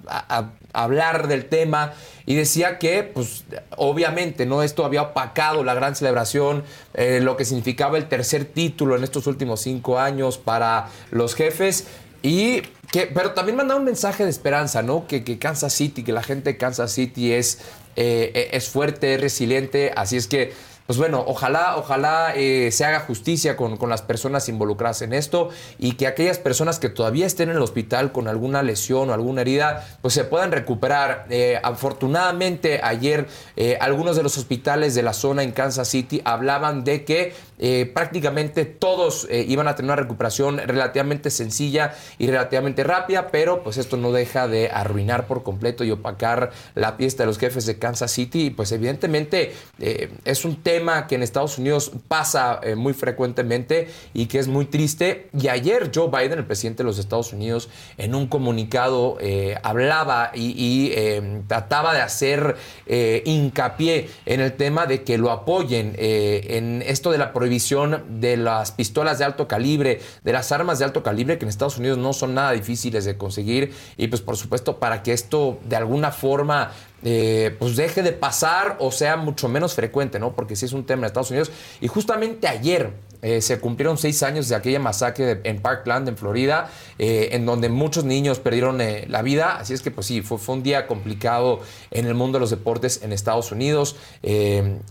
hablar 0.73 1.27
del 1.27 1.45
tema 1.45 1.93
y 2.25 2.35
decía 2.35 2.77
que, 2.77 3.03
pues, 3.03 3.43
obviamente, 3.77 4.45
¿no? 4.45 4.61
Esto 4.61 4.85
había 4.85 5.01
opacado 5.01 5.63
la 5.63 5.73
gran 5.73 5.95
celebración, 5.95 6.63
eh, 6.93 7.21
lo 7.23 7.37
que 7.37 7.45
significaba 7.45 7.97
el 7.97 8.07
tercer 8.07 8.45
título 8.45 8.95
en 8.95 9.03
estos 9.03 9.25
últimos 9.25 9.61
cinco 9.61 9.97
años 9.99 10.37
para 10.37 10.89
los 11.11 11.33
jefes. 11.33 11.87
Y 12.21 12.61
que, 12.91 13.07
pero 13.07 13.31
también 13.31 13.55
mandaba 13.55 13.79
un 13.79 13.85
mensaje 13.85 14.25
de 14.25 14.29
esperanza, 14.29 14.83
¿no? 14.83 15.07
Que, 15.07 15.23
que 15.23 15.39
Kansas 15.39 15.73
City, 15.73 16.03
que 16.03 16.11
la 16.11 16.23
gente 16.23 16.51
de 16.51 16.57
Kansas 16.57 16.91
City 16.91 17.31
es, 17.31 17.59
eh, 17.95 18.49
es 18.51 18.69
fuerte, 18.69 19.15
es 19.15 19.21
resiliente. 19.21 19.91
Así 19.95 20.17
es 20.17 20.27
que, 20.27 20.53
pues 20.89 20.97
bueno, 20.97 21.23
ojalá, 21.27 21.77
ojalá 21.77 22.33
eh, 22.35 22.71
se 22.71 22.83
haga 22.83 23.01
justicia 23.01 23.55
con, 23.55 23.77
con 23.77 23.91
las 23.91 24.01
personas 24.01 24.49
involucradas 24.49 25.03
en 25.03 25.13
esto 25.13 25.49
y 25.77 25.91
que 25.91 26.07
aquellas 26.07 26.39
personas 26.39 26.79
que 26.79 26.89
todavía 26.89 27.27
estén 27.27 27.51
en 27.51 27.57
el 27.57 27.61
hospital 27.61 28.11
con 28.11 28.27
alguna 28.27 28.63
lesión 28.63 29.11
o 29.11 29.13
alguna 29.13 29.41
herida, 29.41 29.87
pues 30.01 30.15
se 30.15 30.23
puedan 30.23 30.51
recuperar. 30.51 31.27
Eh, 31.29 31.59
afortunadamente, 31.61 32.81
ayer 32.83 33.27
eh, 33.55 33.77
algunos 33.79 34.15
de 34.15 34.23
los 34.23 34.35
hospitales 34.39 34.95
de 34.95 35.03
la 35.03 35.13
zona 35.13 35.43
en 35.43 35.51
Kansas 35.51 35.87
City 35.87 36.23
hablaban 36.25 36.83
de 36.83 37.05
que 37.05 37.35
eh, 37.59 37.91
prácticamente 37.93 38.63
todos 38.63 39.27
eh, 39.29 39.45
iban 39.47 39.67
a 39.67 39.75
tener 39.75 39.91
una 39.91 40.01
recuperación 40.01 40.59
relativamente 40.59 41.29
sencilla 41.29 41.93
y 42.17 42.27
relativamente 42.27 42.85
rápida, 42.85 43.27
pero 43.27 43.63
pues 43.63 43.77
esto 43.77 43.97
no 43.97 44.13
deja 44.13 44.47
de 44.47 44.69
arruinar 44.69 45.27
por 45.27 45.43
completo 45.43 45.83
y 45.83 45.91
opacar 45.91 46.51
la 46.75 46.93
fiesta 46.93 47.23
de 47.23 47.27
los 47.27 47.37
jefes 47.37 47.65
de 47.65 47.77
Kansas 47.77 48.11
City. 48.11 48.45
Y 48.45 48.49
pues 48.51 48.71
evidentemente 48.71 49.53
eh, 49.79 50.09
es 50.23 50.45
un 50.45 50.63
tema 50.63 51.05
que 51.07 51.15
en 51.15 51.23
Estados 51.23 51.57
Unidos 51.57 51.91
pasa 52.07 52.61
muy 52.77 52.93
frecuentemente 52.93 53.89
y 54.13 54.27
que 54.27 54.39
es 54.39 54.47
muy 54.47 54.65
triste. 54.65 55.29
Y 55.37 55.49
ayer 55.49 55.91
Joe 55.93 56.09
Biden, 56.09 56.39
el 56.39 56.45
presidente 56.45 56.83
de 56.83 56.87
los 56.87 56.97
Estados 56.97 57.33
Unidos, 57.33 57.69
en 57.97 58.15
un 58.15 58.27
comunicado 58.27 59.17
hablaba 59.63 60.31
y, 60.33 60.51
y, 60.51 60.91
eh, 60.93 61.41
trataba 61.47 61.93
de 61.93 62.01
hacer 62.01 62.55
hincapié 62.87 64.09
en 64.25 64.39
el 64.39 64.53
tema 64.53 64.85
de 64.85 65.03
que 65.03 65.17
lo 65.17 65.31
apoyen 65.31 65.95
en 65.97 66.83
esto 66.85 67.11
de 67.11 67.17
la 67.17 67.33
prohibición 67.33 67.48
de 67.49 68.37
las 68.37 68.71
pistolas 68.71 69.19
de 69.19 69.25
alto 69.25 69.47
calibre, 69.47 70.01
de 70.23 70.33
las 70.33 70.51
armas 70.51 70.79
de 70.79 70.85
alto 70.85 71.03
calibre, 71.03 71.37
que 71.37 71.45
en 71.45 71.49
Estados 71.49 71.77
Unidos 71.77 71.97
no 71.97 72.13
son 72.13 72.33
nada 72.33 72.51
difíciles 72.51 73.05
de 73.05 73.17
conseguir. 73.17 73.73
Y 73.97 74.07
pues 74.07 74.21
por 74.21 74.37
supuesto 74.37 74.79
para 74.79 75.03
que 75.03 75.13
esto 75.13 75.59
de 75.67 75.75
alguna 75.75 76.11
forma 76.11 76.71
eh, 77.03 77.55
pues 77.59 77.75
deje 77.75 78.03
de 78.03 78.11
pasar 78.11 78.75
o 78.79 78.91
sea 78.91 79.15
mucho 79.17 79.47
menos 79.47 79.73
frecuente, 79.73 80.19
¿no? 80.19 80.33
Porque 80.33 80.55
sí 80.55 80.65
es 80.65 80.73
un 80.73 80.85
tema 80.85 81.01
en 81.01 81.05
Estados 81.07 81.31
Unidos. 81.31 81.51
Y 81.81 81.87
justamente 81.87 82.47
ayer 82.47 82.91
eh, 83.21 83.41
se 83.41 83.59
cumplieron 83.59 83.97
seis 83.97 84.23
años 84.23 84.47
de 84.47 84.55
aquella 84.55 84.79
masacre 84.79 85.35
de- 85.35 85.49
en 85.49 85.61
Parkland, 85.61 86.07
en 86.09 86.17
Florida, 86.17 86.69
eh, 86.97 87.29
en 87.33 87.45
donde 87.45 87.69
muchos 87.69 88.03
niños 88.05 88.39
perdieron 88.39 88.79
eh, 88.81 89.05
la 89.09 89.21
vida. 89.21 89.57
Así 89.57 89.73
es 89.73 89.81
que, 89.81 89.91
pues 89.91 90.07
sí, 90.07 90.21
fue, 90.21 90.37
fue 90.37 90.55
un 90.55 90.63
día 90.63 90.87
complicado 90.87 91.59
en 91.91 92.05
el 92.05 92.13
mundo 92.13 92.37
de 92.37 92.41
los 92.41 92.49
deportes 92.49 93.01
en 93.03 93.11
Estados 93.13 93.51
Unidos. 93.51 93.95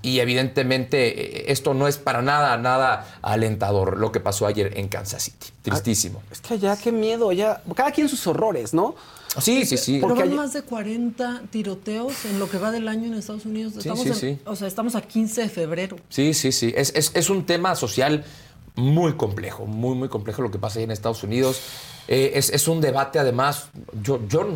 y 0.02 0.18
evidentemente, 0.20 1.50
esto 1.52 1.74
no 1.74 1.88
es 1.88 1.98
para 1.98 2.22
nada, 2.22 2.56
nada 2.58 3.18
alentador 3.22 3.96
lo 3.98 4.12
que 4.12 4.20
pasó 4.20 4.46
ayer 4.46 4.78
en 4.78 4.88
Kansas 4.88 5.22
City. 5.24 5.46
Tristísimo. 5.62 6.22
Es 6.30 6.40
que 6.40 6.54
allá, 6.54 6.76
qué 6.76 6.92
miedo, 6.92 7.32
ya. 7.32 7.62
Cada 7.74 7.90
quien 7.92 8.08
sus 8.08 8.26
horrores, 8.26 8.74
¿no? 8.74 8.94
Sí, 9.40 9.64
sí, 9.66 9.76
sí. 9.76 9.98
Porque 10.00 10.22
ayer- 10.22 10.34
más 10.34 10.52
de 10.52 10.62
40 10.62 11.42
tiroteos 11.50 12.24
en 12.24 12.38
lo 12.38 12.48
que 12.48 12.58
va 12.58 12.70
del 12.70 12.88
año 12.88 13.06
en 13.06 13.14
Estados 13.14 13.44
Unidos. 13.46 13.74
Sí, 13.74 13.80
Estamos 13.80 14.02
sí, 14.02 14.08
en- 14.08 14.14
sí. 14.14 14.38
O 14.46 14.56
sea, 14.56 14.66
estamos 14.68 14.94
a 14.94 15.02
15 15.02 15.42
de 15.42 15.48
febrero. 15.48 15.96
Sí, 16.08 16.34
sí, 16.34 16.50
sí. 16.52 16.72
Es, 16.76 16.92
es- 16.96 17.12
es 17.14 17.30
un 17.30 17.44
tema 17.46 17.74
social 17.76 18.24
muy 18.74 19.14
complejo, 19.14 19.66
muy, 19.66 19.94
muy 19.96 20.08
complejo 20.08 20.40
lo 20.42 20.50
que 20.50 20.58
pasa 20.58 20.78
ahí 20.78 20.84
en 20.84 20.92
Estados 20.92 21.22
Unidos. 21.24 21.60
Eh, 22.06 22.32
es, 22.36 22.48
es 22.50 22.68
un 22.68 22.80
debate, 22.80 23.18
además, 23.18 23.68
yo, 24.02 24.20
yo, 24.28 24.46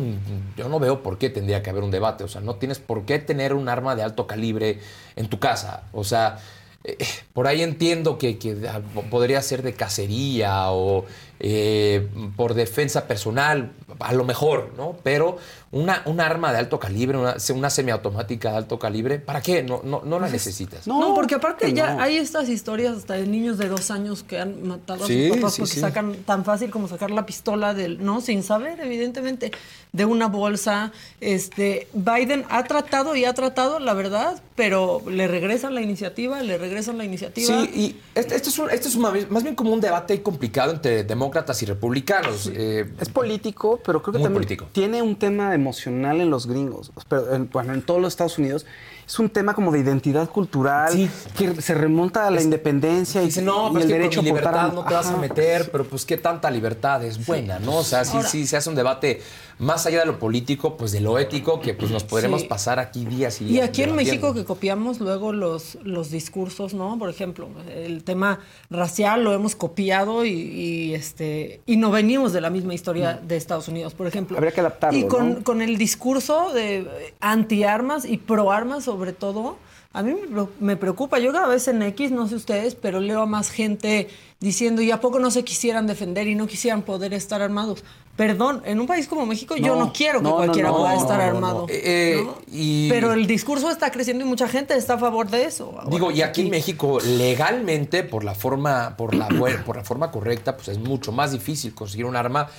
yo 0.57 0.69
no 0.69 0.79
veo 0.79 1.03
por 1.03 1.17
qué 1.17 1.29
tendría 1.29 1.61
que 1.61 1.69
haber 1.69 1.83
un 1.83 1.91
debate. 1.91 2.23
O 2.23 2.27
sea, 2.27 2.41
no 2.41 2.55
tienes 2.55 2.79
por 2.79 3.05
qué 3.05 3.19
tener 3.19 3.53
un 3.53 3.69
arma 3.69 3.95
de 3.95 4.01
alto 4.03 4.25
calibre 4.25 4.79
en 5.15 5.27
tu 5.29 5.39
casa. 5.39 5.83
O 5.91 6.03
sea, 6.03 6.39
eh, 6.85 6.97
por 7.33 7.47
ahí 7.47 7.61
entiendo 7.61 8.17
que, 8.17 8.37
que 8.39 8.57
ah, 8.67 8.81
podría 9.11 9.41
ser 9.41 9.61
de 9.61 9.73
cacería 9.73 10.71
o 10.71 11.05
eh, 11.45 12.07
por 12.37 12.53
defensa 12.53 13.05
personal. 13.07 13.71
a 13.99 14.11
lo 14.13 14.23
mejor, 14.23 14.71
¿no? 14.75 14.95
Pero 15.03 15.37
una, 15.71 16.01
un 16.05 16.19
arma 16.19 16.51
de 16.51 16.57
alto 16.57 16.79
calibre, 16.79 17.15
una, 17.17 17.35
una 17.53 17.69
semiautomática 17.69 18.51
de 18.51 18.57
alto 18.57 18.79
calibre, 18.79 19.19
¿para 19.19 19.41
qué? 19.41 19.61
No, 19.61 19.81
no, 19.83 20.01
no 20.03 20.19
la 20.19 20.29
necesitas. 20.29 20.87
No, 20.87 21.13
porque 21.13 21.35
aparte 21.35 21.71
ya 21.73 22.01
hay 22.01 22.17
estas 22.17 22.49
historias 22.49 22.97
hasta 22.97 23.13
de 23.15 23.27
niños 23.27 23.57
de 23.59 23.67
dos 23.69 23.91
años 23.91 24.23
que 24.23 24.39
han 24.39 24.65
matado 24.67 25.03
a 25.03 25.07
Sí, 25.07 25.27
sus 25.27 25.37
papás 25.37 25.53
sí, 25.53 25.61
porque 25.61 25.73
sí. 25.75 25.79
sacan 25.81 26.15
tan 26.25 26.43
fácil 26.43 26.71
como 26.71 26.87
sacar 26.87 27.11
la 27.11 27.25
pistola 27.25 27.73
del, 27.75 28.03
no, 28.03 28.19
sin 28.21 28.41
saber, 28.41 28.79
evidentemente, 28.79 29.51
de 29.91 30.05
una 30.05 30.27
bolsa. 30.27 30.91
Este, 31.21 31.87
Biden 31.93 32.45
ha 32.49 32.63
tratado 32.63 33.15
y 33.15 33.25
ha 33.25 33.33
tratado, 33.33 33.79
la 33.79 33.93
verdad, 33.93 34.41
pero 34.55 35.01
le 35.07 35.27
regresan 35.27 35.75
la 35.75 35.81
iniciativa, 35.81 36.41
le 36.41 36.57
regresan 36.57 36.97
la 36.97 37.03
iniciativa. 37.05 37.47
Sí, 37.47 37.69
y 37.75 37.95
este, 38.15 38.35
este 38.35 38.49
es, 38.49 38.57
un- 38.59 38.69
este 38.71 38.87
es 38.87 38.95
un- 38.95 39.03
más 39.29 39.43
bien 39.43 39.55
como 39.55 39.71
un 39.71 39.81
debate 39.81 40.21
complicado 40.23 40.71
entre 40.71 41.03
demócratas 41.03 41.32
y 41.61 41.65
republicanos. 41.65 42.49
Eh, 42.53 42.85
Es 42.99 43.09
político, 43.09 43.79
pero 43.85 44.01
creo 44.01 44.13
que 44.13 44.19
también 44.19 44.33
político. 44.33 44.67
tiene 44.71 45.01
un 45.01 45.15
tema 45.15 45.53
emocional 45.55 46.21
en 46.21 46.29
los 46.29 46.47
gringos. 46.47 46.91
Pero 47.09 47.33
en, 47.33 47.49
bueno, 47.49 47.73
en 47.73 47.81
todos 47.81 48.01
los 48.01 48.13
Estados 48.13 48.37
Unidos 48.37 48.65
es 49.05 49.19
un 49.19 49.29
tema 49.29 49.53
como 49.53 49.71
de 49.71 49.79
identidad 49.79 50.29
cultural 50.29 50.91
Sí. 50.93 51.09
que 51.37 51.61
se 51.61 51.73
remonta 51.73 52.27
a 52.27 52.31
la 52.31 52.41
independencia 52.41 53.21
y, 53.21 53.25
Dice, 53.27 53.41
no, 53.41 53.69
y 53.69 53.73
pero 53.73 53.79
es 53.79 53.85
el 53.85 53.91
que 53.91 53.97
derecho 53.99 54.17
con 54.19 54.25
mi 54.25 54.29
a 54.31 54.33
libertad 54.33 54.73
no 54.73 54.83
te 54.85 54.93
vas 54.93 55.05
a 55.07 55.09
Ajá. 55.11 55.17
meter, 55.17 55.69
pero 55.71 55.83
pues 55.85 56.05
qué 56.05 56.17
tanta 56.17 56.49
libertad 56.51 57.03
es 57.03 57.25
buena, 57.25 57.59
¿no? 57.59 57.77
O 57.77 57.83
sea, 57.83 58.03
sí, 58.05 58.17
Ahora- 58.17 58.29
sí 58.29 58.47
se 58.47 58.57
hace 58.57 58.69
un 58.69 58.75
debate 58.75 59.21
más 59.59 59.85
allá 59.85 59.99
de 59.99 60.05
lo 60.07 60.17
político, 60.19 60.75
pues 60.77 60.91
de 60.91 60.99
lo 60.99 61.19
ético, 61.19 61.61
que 61.61 61.73
pues 61.75 61.91
nos 61.91 62.03
podremos 62.03 62.41
Sí. 62.41 62.47
pasar 62.47 62.79
aquí 62.79 63.05
días 63.05 63.39
y 63.39 63.45
días. 63.45 63.55
Y 63.57 63.61
aquí 63.61 63.83
en. 63.83 63.93
México 63.95 64.33
que 64.33 64.43
copiamos 64.43 64.99
luego 64.99 65.31
los, 65.31 65.77
los 65.83 66.09
discursos, 66.09 66.73
¿no? 66.73 66.97
Por 66.97 67.09
ejemplo, 67.11 67.47
el 67.75 68.03
tema 68.03 68.39
racial 68.71 69.23
lo 69.23 69.31
hemos 69.33 69.55
copiado 69.55 70.25
y, 70.25 70.31
y, 70.31 70.93
este 70.95 71.61
y 71.67 71.77
no 71.77 71.91
venimos 71.91 72.33
de 72.33 72.41
la 72.41 72.49
misma 72.49 72.73
historia 72.73 73.19
de 73.23 73.37
Estados 73.37 73.67
Unidos, 73.67 73.93
por 73.93 74.07
ejemplo. 74.07 74.35
Habría 74.37 74.51
que 74.51 74.61
adaptarlo, 74.61 74.97
Y 74.97 75.07
con, 75.07 75.33
¿no? 75.35 75.43
con 75.43 75.61
el 75.61 75.77
discurso 75.77 76.51
de 76.53 76.87
antiarmas 77.21 78.05
y 78.05 78.17
proarmas 78.17 78.87
sobre 78.93 79.11
todo, 79.11 79.57
a 79.91 80.03
mí 80.03 80.13
me 80.13 80.27
pre- 80.27 80.53
me 80.59 80.77
preocupa. 80.77 81.17
Yo 81.17 81.31
cada 81.31 81.47
vez 81.47 81.67
en 81.67 81.81
X, 81.81 82.11
no 82.11 82.27
sé 82.27 82.35
ustedes, 82.35 82.75
pero 82.75 82.99
leo 82.99 83.21
a 83.23 83.25
más 83.25 83.49
gente 83.49 84.07
diciendo, 84.39 84.83
¿y 84.83 84.91
a 84.91 85.01
poco 85.01 85.17
no 85.19 85.31
se 85.31 85.43
quisieran 85.43 85.87
defender 85.87 86.27
y 86.27 86.35
no 86.35 86.45
quisieran 86.45 86.83
poder 86.83 87.11
estar 87.13 87.41
armados? 87.41 87.83
Perdón, 88.15 88.61
en 88.65 88.79
un 88.79 88.85
país 88.85 89.07
como 89.07 89.25
México 89.25 89.55
yo 89.55 89.75
No, 89.75 89.91
quiero 89.91 90.19
que 90.19 90.23
no, 90.23 90.35
cualquiera 90.35 90.69
no, 90.69 90.77
pueda 90.77 90.93
no, 90.93 91.01
estar 91.01 91.17
no, 91.17 91.23
no. 91.23 91.29
armado. 91.37 91.65
Eh, 91.69 92.21
¿no? 92.23 92.35
y- 92.51 92.87
Pero 92.89 93.11
el 93.13 93.25
discurso 93.25 93.71
está 93.71 93.89
creciendo 93.91 94.23
y 94.23 94.27
mucha 94.27 94.47
gente 94.47 94.75
está 94.75 94.93
a 94.93 94.97
favor 94.99 95.29
de 95.31 95.45
eso. 95.45 95.73
Ahora, 95.75 95.89
Digo, 95.89 96.11
y 96.11 96.21
aquí 96.21 96.41
en 96.41 96.51
México, 96.51 96.99
legalmente, 97.03 98.03
por 98.03 98.23
la 98.23 98.35
forma, 98.35 98.95
por 98.97 99.15
la, 99.15 99.27
por 99.65 99.75
la 99.77 99.83
forma 99.83 100.11
correcta, 100.11 100.55
pues 100.55 100.67
es 100.67 100.77
mucho 100.77 101.11
más 101.11 101.31
difícil 101.31 101.73
conseguir 101.73 102.05
un 102.05 102.15
arma, 102.15 102.49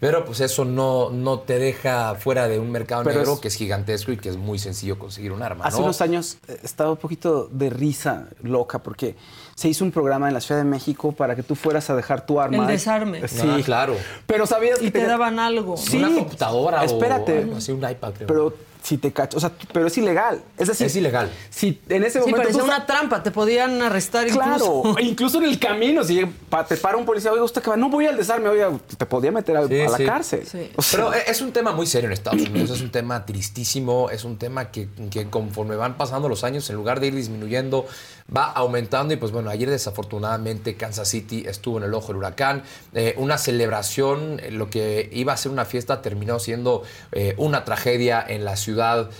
pero 0.00 0.24
pues 0.24 0.40
eso 0.40 0.64
no, 0.64 1.10
no 1.10 1.38
te 1.40 1.58
deja 1.60 2.16
fuera 2.16 2.48
de 2.48 2.58
un 2.58 2.70
mercado 2.72 3.04
Pero 3.04 3.18
negro 3.20 3.34
es- 3.34 3.38
que 3.40 3.48
es 3.48 3.54
gigantesco 3.54 4.10
y 4.10 4.16
que 4.16 4.28
es 4.30 4.36
muy 4.36 4.58
sencillo 4.58 4.98
conseguir 4.98 5.30
un 5.32 5.42
arma. 5.42 5.64
Hace 5.66 5.78
¿no? 5.78 5.84
unos 5.84 6.00
años 6.00 6.38
eh, 6.48 6.58
estaba 6.64 6.90
un 6.90 6.96
poquito 6.96 7.48
de 7.52 7.70
risa 7.70 8.26
loca 8.42 8.80
porque 8.80 9.14
se 9.54 9.68
hizo 9.68 9.84
un 9.84 9.92
programa 9.92 10.26
en 10.26 10.34
la 10.34 10.40
Ciudad 10.40 10.60
de 10.60 10.68
México 10.68 11.12
para 11.12 11.36
que 11.36 11.44
tú 11.44 11.54
fueras 11.54 11.88
a 11.88 11.94
dejar 11.94 12.26
tu 12.26 12.40
arma. 12.40 12.64
El 12.64 12.66
desarme. 12.66 13.26
Sí, 13.28 13.38
Ah, 13.48 13.60
claro. 13.64 13.94
Pero 14.26 14.46
sabías 14.46 14.80
que 14.80 14.86
Y 14.86 14.90
te 15.04 15.10
daban 15.10 15.38
algo. 15.38 15.76
Sí. 15.76 15.96
Una 15.98 16.14
computadora 16.14 16.84
Espérate. 16.84 17.38
o 17.38 17.42
algo 17.42 17.56
así, 17.56 17.72
un 17.72 17.88
iPad, 17.88 18.12
creo. 18.14 18.26
Pero 18.26 18.54
si 18.82 18.98
te 18.98 19.12
cacho, 19.14 19.38
o 19.38 19.40
sea, 19.40 19.50
pero 19.72 19.86
es 19.86 19.96
ilegal. 19.96 20.42
Es 20.58 20.68
decir, 20.68 20.86
Es 20.86 20.94
ilegal. 20.96 21.30
Si 21.48 21.80
en 21.88 22.02
ese 22.04 22.18
Sí, 22.18 22.18
momento 22.18 22.36
parecía 22.42 22.60
tú 22.60 22.66
una 22.66 22.84
trampa, 22.84 23.22
te 23.22 23.30
podían 23.30 23.80
arrestar 23.80 24.26
Claro, 24.26 24.52
incluso. 24.84 24.98
incluso 25.00 25.38
en 25.38 25.44
el 25.44 25.58
camino, 25.58 26.04
si 26.04 26.22
te 26.68 26.76
para 26.76 26.98
un 26.98 27.06
policía, 27.06 27.32
oiga, 27.32 27.44
usted 27.44 27.62
que 27.62 27.70
va, 27.70 27.76
no 27.78 27.88
voy 27.88 28.04
al 28.06 28.16
desarme, 28.18 28.50
oiga, 28.50 28.70
te 28.98 29.06
podía 29.06 29.32
meter 29.32 29.56
a, 29.56 29.66
Sí, 29.66 29.80
a 29.80 29.88
la 29.88 29.96
sí. 29.96 30.04
cárcel. 30.04 30.46
Sí. 30.46 30.70
O 30.76 30.82
sea, 30.82 30.98
Pero 30.98 31.14
es 31.14 31.40
un 31.40 31.52
tema 31.52 31.72
muy 31.72 31.86
serio 31.86 32.08
en 32.08 32.12
Estados 32.12 32.42
Unidos, 32.42 32.70
es 32.72 32.82
un 32.82 32.90
tema 32.90 33.24
tristísimo, 33.24 34.10
es 34.10 34.22
un 34.24 34.36
tema 34.36 34.70
que, 34.70 34.88
que 35.10 35.30
conforme 35.30 35.76
van 35.76 35.96
pasando 35.96 36.28
los 36.28 36.44
años, 36.44 36.68
en 36.68 36.76
lugar 36.76 37.00
de 37.00 37.06
ir 37.06 37.14
disminuyendo, 37.14 37.86
va 38.34 38.50
aumentando 38.52 39.12
y 39.14 39.16
pues 39.16 39.32
bueno, 39.32 39.50
ayer 39.50 39.68
desafortunadamente 39.68 40.76
Kansas 40.76 41.08
City 41.08 41.44
estuvo 41.46 41.78
en 41.78 41.84
el 41.84 41.94
ojo 41.94 42.08
del 42.08 42.16
huracán, 42.16 42.62
Eh, 42.94 43.14
una 43.16 43.38
celebración, 43.38 44.40
eh, 44.40 44.50
lo 44.52 44.70
que 44.70 45.10
iba 45.12 45.32
a 45.32 45.36
ser 45.36 45.50
una 45.50 45.64
fiesta 45.64 46.00
terminó 46.00 46.38
siendo 46.38 46.84
eh, 47.10 47.34
una 47.38 47.64
tragedia 47.64 48.24
en 48.26 48.44
la 48.44 48.56
ciudad 48.56 49.10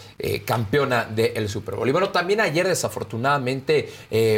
campeona 0.46 1.04
del 1.04 1.48
Super 1.48 1.74
Bowl. 1.74 1.88
Y 1.88 1.92
bueno, 1.92 2.08
también 2.08 2.40
ayer 2.40 2.66
desafortunadamente 2.66 3.90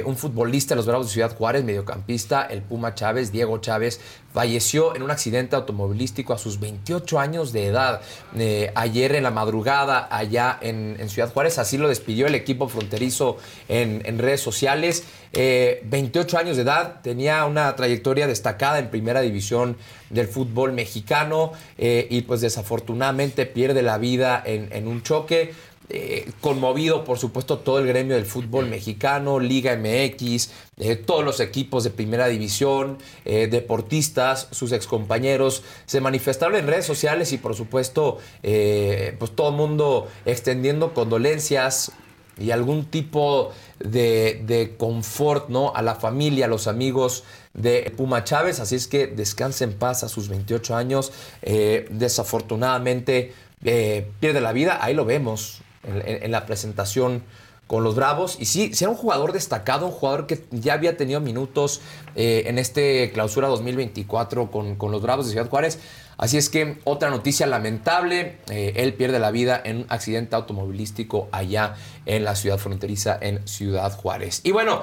un 0.05 0.17
futbolista 0.17 0.75
de 0.75 0.77
los 0.77 0.87
Bravos 0.87 1.07
de 1.07 1.12
Ciudad 1.12 1.37
Juárez, 1.37 1.62
mediocampista, 1.62 2.45
el 2.45 2.62
Puma 2.62 2.95
Chávez, 2.95 3.31
Diego 3.31 3.59
Chávez, 3.59 4.01
falleció 4.37 4.95
en 4.95 5.03
un 5.03 5.11
accidente 5.11 5.57
automovilístico 5.57 6.34
a 6.34 6.39
sus 6.39 6.61
28 6.61 7.18
años 7.18 7.55
de 7.55 7.68
edad. 7.68 8.03
Eh, 8.37 8.70
ayer 8.74 9.14
en 9.14 9.22
la 9.22 9.30
madrugada 9.30 10.09
allá 10.11 10.59
en, 10.61 11.09
Ciudad 11.09 11.32
Juárez, 11.32 11.59
así 11.59 11.78
lo 11.78 11.89
despidió 11.89 12.26
el 12.26 12.34
equipo 12.34 12.68
fronterizo 12.68 13.39
en, 13.66 14.18
redes 14.18 14.43
sociales. 14.43 15.05
Eh, 15.32 15.80
28 15.87 16.37
años 16.37 16.57
de 16.57 16.64
edad, 16.64 17.01
tenía 17.01 17.47
una 17.47 17.74
trayectoria 17.76 18.26
destacada 18.26 18.78
en 18.78 18.91
primera 18.91 19.22
división 19.22 19.78
del 20.11 20.28
fútbol 20.28 20.74
mexicano 20.74 21.53
eh, 21.78 22.07
y 22.11 22.20
pues 22.20 22.43
desafortunadamente 22.43 23.47
pierde 23.47 23.80
la 23.80 23.97
vida 23.97 24.43
en 24.45 24.87
un 24.87 25.03
choque. 25.03 25.55
Eh, 25.89 26.32
conmovido, 26.41 27.05
por 27.05 27.18
supuesto, 27.18 27.59
todo 27.59 27.78
el 27.78 27.87
gremio 27.87 28.16
del 28.16 28.26
fútbol 28.26 28.68
mexicano, 28.68 29.39
Liga 29.39 29.76
MX, 29.76 30.51
eh, 30.78 30.97
todos 30.97 31.24
los 31.24 31.41
equipos 31.41 31.84
de 31.84 31.91
primera 31.91 32.26
división, 32.26 32.99
eh, 33.24 33.47
deportistas, 33.47 34.49
sus 34.51 34.72
excompañeros, 34.72 35.62
se 35.87 36.01
manifestaron 36.01 36.57
en 36.57 36.66
redes 36.66 36.87
sociales 36.87 37.32
y, 37.32 37.39
por 37.39 37.55
supuesto, 37.55 38.18
eh, 38.43 39.14
pues 39.18 39.30
todo 39.34 39.51
el 39.51 39.57
mundo 39.57 40.09
extendiendo 40.24 40.93
condolencias 40.93 41.93
y 42.39 42.51
algún 42.51 42.84
tipo 42.84 43.53
de, 43.78 44.74
confort 44.76 45.49
¿no? 45.49 45.72
a 45.74 45.82
la 45.82 45.95
familia, 45.95 46.45
a 46.45 46.49
los 46.49 46.66
amigos 46.66 47.24
de 47.55 47.91
Puma 47.97 48.24
Chávez. 48.24 48.61
Así 48.61 48.74
es 48.74 48.87
que 48.89 49.07
descanse 49.07 49.64
en 49.64 49.72
paz 49.72 50.03
a 50.03 50.09
sus 50.09 50.28
28 50.28 50.76
años. 50.76 51.12
Desafortunadamente 51.41 53.32
pierde 53.62 54.43
la 54.43 54.53
vida. 54.53 54.84
Ahí 54.84 54.93
lo 54.93 55.07
vemos 55.07 55.62
en, 55.87 56.30
la 56.30 56.47
presentación 56.47 57.22
con 57.66 57.82
los 57.82 57.95
Bravos. 57.95 58.37
Y 58.39 58.47
sí, 58.47 58.72
sí 58.74 58.84
era 58.84 58.91
un 58.91 58.97
jugador 58.97 59.32
destacado, 59.32 59.87
un 59.87 59.93
jugador 59.93 60.26
que 60.26 60.45
ya 60.51 60.74
había 60.74 60.97
tenido 60.97 61.20
minutos 61.20 61.80
eh, 62.14 62.45
en 62.47 62.59
este 62.59 63.11
clausura 63.12 63.49
2024 63.49 64.51
con, 64.51 64.76
con 64.76 64.93
los 64.93 65.03
Bravos 65.03 65.26
de 65.26 65.32
Ciudad 65.32 65.49
Juárez. 65.49 65.78
Así 66.18 66.39
es 66.39 66.49
que 66.49 66.78
otra 66.84 67.11
noticia 67.11 67.47
lamentable, 67.47 68.39
eh, 68.49 68.72
él 68.76 68.95
pierde 68.95 69.18
la 69.18 69.30
vida 69.30 69.61
en 69.62 69.78
un 69.78 69.87
accidente 69.91 70.34
automovilístico 70.34 71.28
allá 71.30 71.74
en 72.07 72.24
la 72.24 72.34
ciudad 72.37 72.59
fronteriza 72.59 73.18
en 73.20 73.47
Ciudad 73.47 73.93
Juárez. 73.93 74.41
Y 74.43 74.53
bueno, 74.53 74.82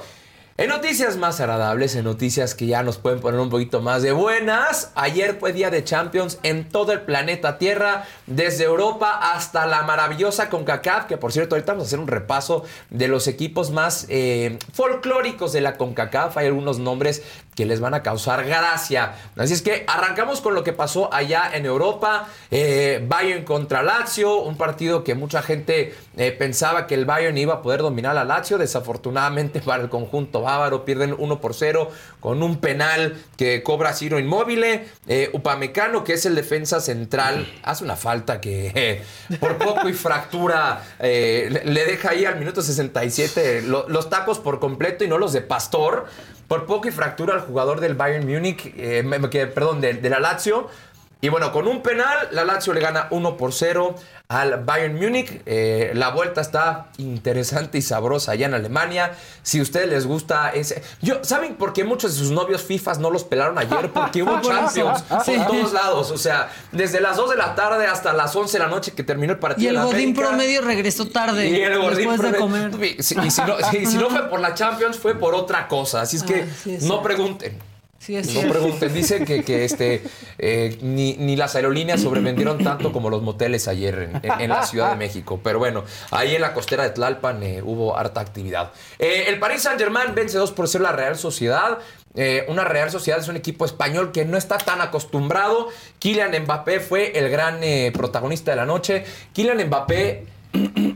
en 0.55 0.69
noticias 0.69 1.17
más 1.17 1.39
agradables, 1.39 1.95
en 1.95 2.03
noticias 2.03 2.53
que 2.53 2.67
ya 2.67 2.83
nos 2.83 2.99
pueden 2.99 3.19
poner 3.19 3.39
un 3.39 3.49
poquito 3.49 3.81
más 3.81 4.03
de 4.03 4.11
buenas, 4.11 4.91
ayer 4.93 5.37
fue 5.39 5.51
día 5.51 5.71
de 5.71 5.83
Champions 5.83 6.37
en 6.43 6.69
todo 6.69 6.91
el 6.91 7.01
planeta 7.01 7.57
Tierra, 7.57 8.05
desde 8.27 8.65
Europa 8.65 9.33
hasta 9.33 9.65
la 9.65 9.81
maravillosa 9.81 10.51
CONCACAF, 10.51 11.07
que 11.07 11.17
por 11.17 11.31
cierto 11.31 11.55
ahorita 11.55 11.71
vamos 11.71 11.85
a 11.85 11.87
hacer 11.87 11.99
un 11.99 12.07
repaso 12.07 12.65
de 12.91 13.07
los 13.07 13.27
equipos 13.27 13.71
más 13.71 14.05
eh, 14.09 14.59
folclóricos 14.73 15.53
de 15.53 15.61
la 15.61 15.75
CONCACAF, 15.75 16.37
hay 16.37 16.45
algunos 16.45 16.77
nombres 16.77 17.23
que 17.55 17.65
les 17.65 17.79
van 17.79 17.93
a 17.93 18.01
causar 18.03 18.43
gracia. 18.45 19.13
Así 19.37 19.53
es 19.53 19.61
que 19.61 19.83
arrancamos 19.87 20.41
con 20.41 20.55
lo 20.55 20.63
que 20.63 20.73
pasó 20.73 21.13
allá 21.13 21.51
en 21.53 21.65
Europa, 21.65 22.27
eh, 22.51 23.03
Bayern 23.07 23.43
contra 23.43 23.83
Lazio, 23.83 24.37
un 24.41 24.57
partido 24.57 25.03
que 25.03 25.15
mucha 25.15 25.41
gente 25.41 25.93
eh, 26.17 26.31
pensaba 26.31 26.87
que 26.87 26.95
el 26.95 27.05
Bayern 27.05 27.37
iba 27.37 27.55
a 27.55 27.61
poder 27.61 27.81
dominar 27.81 28.17
a 28.17 28.23
Lazio, 28.25 28.57
desafortunadamente 28.57 29.59
para 29.65 29.83
el 29.83 29.89
conjunto 29.89 30.41
bávaro 30.41 30.85
pierden 30.85 31.15
1 31.17 31.41
por 31.41 31.53
0 31.53 31.91
con 32.19 32.41
un 32.41 32.57
penal 32.59 33.15
que 33.37 33.63
cobra 33.63 33.93
Ciro 33.93 34.19
Inmóvil, 34.19 34.63
eh, 35.07 35.29
Upamecano 35.33 36.03
que 36.03 36.13
es 36.13 36.25
el 36.25 36.35
defensa 36.35 36.79
central, 36.79 37.51
hace 37.63 37.83
una 37.83 37.95
falta 37.95 38.39
que 38.41 38.71
eh, 38.75 39.03
por 39.39 39.57
poco 39.57 39.89
y 39.89 39.93
fractura 39.93 40.83
eh, 40.99 41.61
le- 41.65 41.85
deja 41.85 42.11
ahí 42.11 42.25
al 42.25 42.39
minuto 42.39 42.61
67 42.61 43.63
lo- 43.63 43.87
los 43.89 44.09
tacos 44.09 44.39
por 44.39 44.59
completo 44.59 45.03
y 45.03 45.07
no 45.07 45.17
los 45.17 45.33
de 45.33 45.41
Pastor. 45.41 46.05
Por 46.53 46.67
poco 46.67 46.87
y 46.87 46.91
fractura 46.91 47.33
al 47.33 47.39
jugador 47.39 47.79
del 47.79 47.95
Bayern 47.95 48.27
Múnich, 48.27 48.75
eh, 48.77 49.03
perdón, 49.55 49.81
de 49.81 50.07
la 50.07 50.19
Lazio. 50.19 50.69
Y 51.23 51.29
bueno, 51.29 51.53
con 51.53 51.69
un 51.69 51.81
penal, 51.81 52.27
la 52.31 52.43
Lazio 52.43 52.73
le 52.73 52.81
gana 52.81 53.07
1 53.09 53.37
por 53.37 53.53
0 53.53 53.95
al 54.27 54.61
Bayern 54.65 54.95
Múnich. 54.95 55.41
Eh, 55.45 55.91
la 55.95 56.09
vuelta 56.09 56.41
está 56.41 56.87
interesante 56.97 57.77
y 57.77 57.81
sabrosa 57.81 58.33
allá 58.33 58.47
en 58.47 58.53
Alemania. 58.53 59.13
Si 59.41 59.59
a 59.59 59.61
ustedes 59.61 59.87
les 59.87 60.05
gusta 60.05 60.49
ese... 60.49 60.83
Yo, 61.01 61.23
¿Saben 61.23 61.55
por 61.55 61.71
qué 61.71 61.85
muchos 61.85 62.11
de 62.11 62.19
sus 62.19 62.31
novios 62.31 62.63
FIFAs 62.63 62.99
no 62.99 63.09
los 63.09 63.23
pelaron 63.23 63.57
ayer? 63.57 63.89
Porque 63.93 64.21
hubo 64.21 64.37
Champions 64.41 65.01
Sí. 65.25 65.37
por 65.37 65.47
todos 65.47 65.71
lados. 65.71 66.11
O 66.11 66.17
sea, 66.17 66.49
desde 66.73 66.99
las 66.99 67.15
2 67.15 67.29
de 67.29 67.37
la 67.37 67.55
tarde 67.55 67.87
hasta 67.87 68.11
las 68.11 68.35
11 68.35 68.57
de 68.57 68.63
la 68.65 68.69
noche 68.69 68.91
que 68.91 69.03
terminó 69.03 69.31
el 69.31 69.39
partido 69.39 69.63
Y 69.71 69.73
el 69.73 69.79
de 69.81 69.81
Godín 69.87 70.13
promedio 70.13 70.59
regresó 70.61 71.07
tarde. 71.07 71.47
Y 71.47 71.61
el 71.61 71.79
gordín 71.79 72.09
después 72.09 72.21
de 72.33 72.37
promedio- 72.37 72.71
comer. 72.71 72.95
Y 72.99 73.01
si, 73.01 73.17
y 73.17 73.31
si 73.31 73.41
no, 73.43 73.55
si- 73.71 73.85
si 73.85 73.95
no 73.95 74.09
fue 74.09 74.27
por 74.29 74.41
la 74.41 74.55
Champions, 74.55 74.99
fue 74.99 75.15
por 75.15 75.35
otra 75.35 75.69
cosa. 75.69 76.01
Así 76.01 76.17
es 76.17 76.23
que 76.23 76.41
Ah, 76.41 76.53
sí, 76.61 76.77
no 76.81 77.01
pregunten. 77.01 77.57
Sí, 78.03 78.17
es 78.17 78.25
No 78.27 78.33
cierto. 78.33 78.51
pregunten, 78.51 78.93
dice 78.93 79.23
que, 79.23 79.43
que, 79.43 79.63
este, 79.63 80.03
eh, 80.37 80.77
ni, 80.81 81.13
ni 81.13 81.37
las 81.37 81.55
aerolíneas 81.55 82.01
sobrevendieron 82.01 82.61
tanto 82.61 82.91
como 82.91 83.09
los 83.09 83.21
moteles 83.21 83.69
ayer 83.69 84.09
en, 84.11 84.15
en- 84.29 84.41
en 84.41 84.49
la 84.49 84.65
Ciudad 84.65 84.89
de 84.89 84.97
México. 84.97 85.39
Pero 85.41 85.57
bueno, 85.59 85.85
ahí 86.11 86.35
en 86.35 86.41
la 86.41 86.53
costera 86.53 86.83
de 86.83 86.89
Tlalpan 86.89 87.41
eh, 87.43 87.61
hubo 87.63 87.95
harta 87.97 88.19
actividad. 88.19 88.73
Eh, 88.99 89.25
el 89.29 89.39
Paris 89.39 89.61
Saint-Germain 89.61 90.13
vence 90.13 90.37
2 90.37 90.51
por 90.51 90.67
0 90.67 90.83
la 90.83 90.91
Real 90.91 91.17
Sociedad. 91.17 91.77
Una 92.47 92.63
Real 92.63 92.91
Sociedad 92.91 93.19
es 93.19 93.27
un 93.27 93.37
equipo 93.37 93.63
español 93.65 94.11
que 94.11 94.23
no 94.25 94.37
está 94.37 94.57
tan 94.59 94.81
acostumbrado. 94.81 95.69
Kylian 95.99 96.43
Mbappé 96.43 96.79
fue 96.79 97.17
el 97.17 97.29
gran 97.29 97.61
protagonista 97.93 98.51
de 98.51 98.57
la 98.57 98.65
noche. 98.67 99.03
Kylian 99.33 99.65
Mbappé 99.65 100.25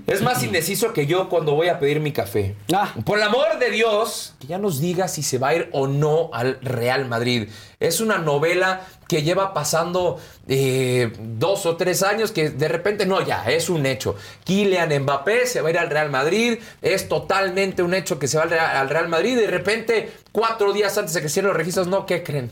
es 0.07 0.21
más 0.21 0.43
indeciso 0.43 0.93
que 0.93 1.05
yo 1.05 1.29
cuando 1.29 1.53
voy 1.53 1.67
a 1.67 1.79
pedir 1.79 1.99
mi 1.99 2.11
café. 2.11 2.55
Ah. 2.73 2.93
Por 3.05 3.17
el 3.17 3.23
amor 3.23 3.59
de 3.59 3.71
Dios, 3.71 4.35
que 4.39 4.47
ya 4.47 4.57
nos 4.57 4.79
diga 4.79 5.07
si 5.07 5.23
se 5.23 5.37
va 5.37 5.49
a 5.49 5.55
ir 5.55 5.69
o 5.71 5.87
no 5.87 6.29
al 6.33 6.59
Real 6.61 7.07
Madrid. 7.07 7.49
Es 7.79 7.99
una 7.99 8.17
novela 8.17 8.81
que 9.07 9.23
lleva 9.23 9.53
pasando 9.53 10.19
eh, 10.47 11.13
dos 11.19 11.65
o 11.65 11.75
tres 11.75 12.03
años 12.03 12.31
que 12.31 12.49
de 12.49 12.67
repente 12.67 13.05
no, 13.05 13.21
ya, 13.21 13.45
es 13.45 13.69
un 13.69 13.85
hecho. 13.85 14.15
Kylian 14.43 15.03
Mbappé 15.03 15.45
se 15.45 15.61
va 15.61 15.69
a 15.69 15.71
ir 15.71 15.77
al 15.79 15.89
Real 15.89 16.09
Madrid. 16.09 16.59
Es 16.81 17.07
totalmente 17.07 17.83
un 17.83 17.93
hecho 17.93 18.19
que 18.19 18.27
se 18.27 18.37
va 18.37 18.43
al 18.43 18.49
Real, 18.49 18.75
al 18.75 18.89
Real 18.89 19.07
Madrid. 19.07 19.37
De 19.37 19.47
repente, 19.47 20.11
cuatro 20.31 20.73
días 20.73 20.97
antes 20.97 21.13
de 21.13 21.21
que 21.21 21.29
cierren 21.29 21.49
los 21.49 21.57
registros, 21.57 21.87
no, 21.87 22.05
¿qué 22.05 22.23
creen? 22.23 22.51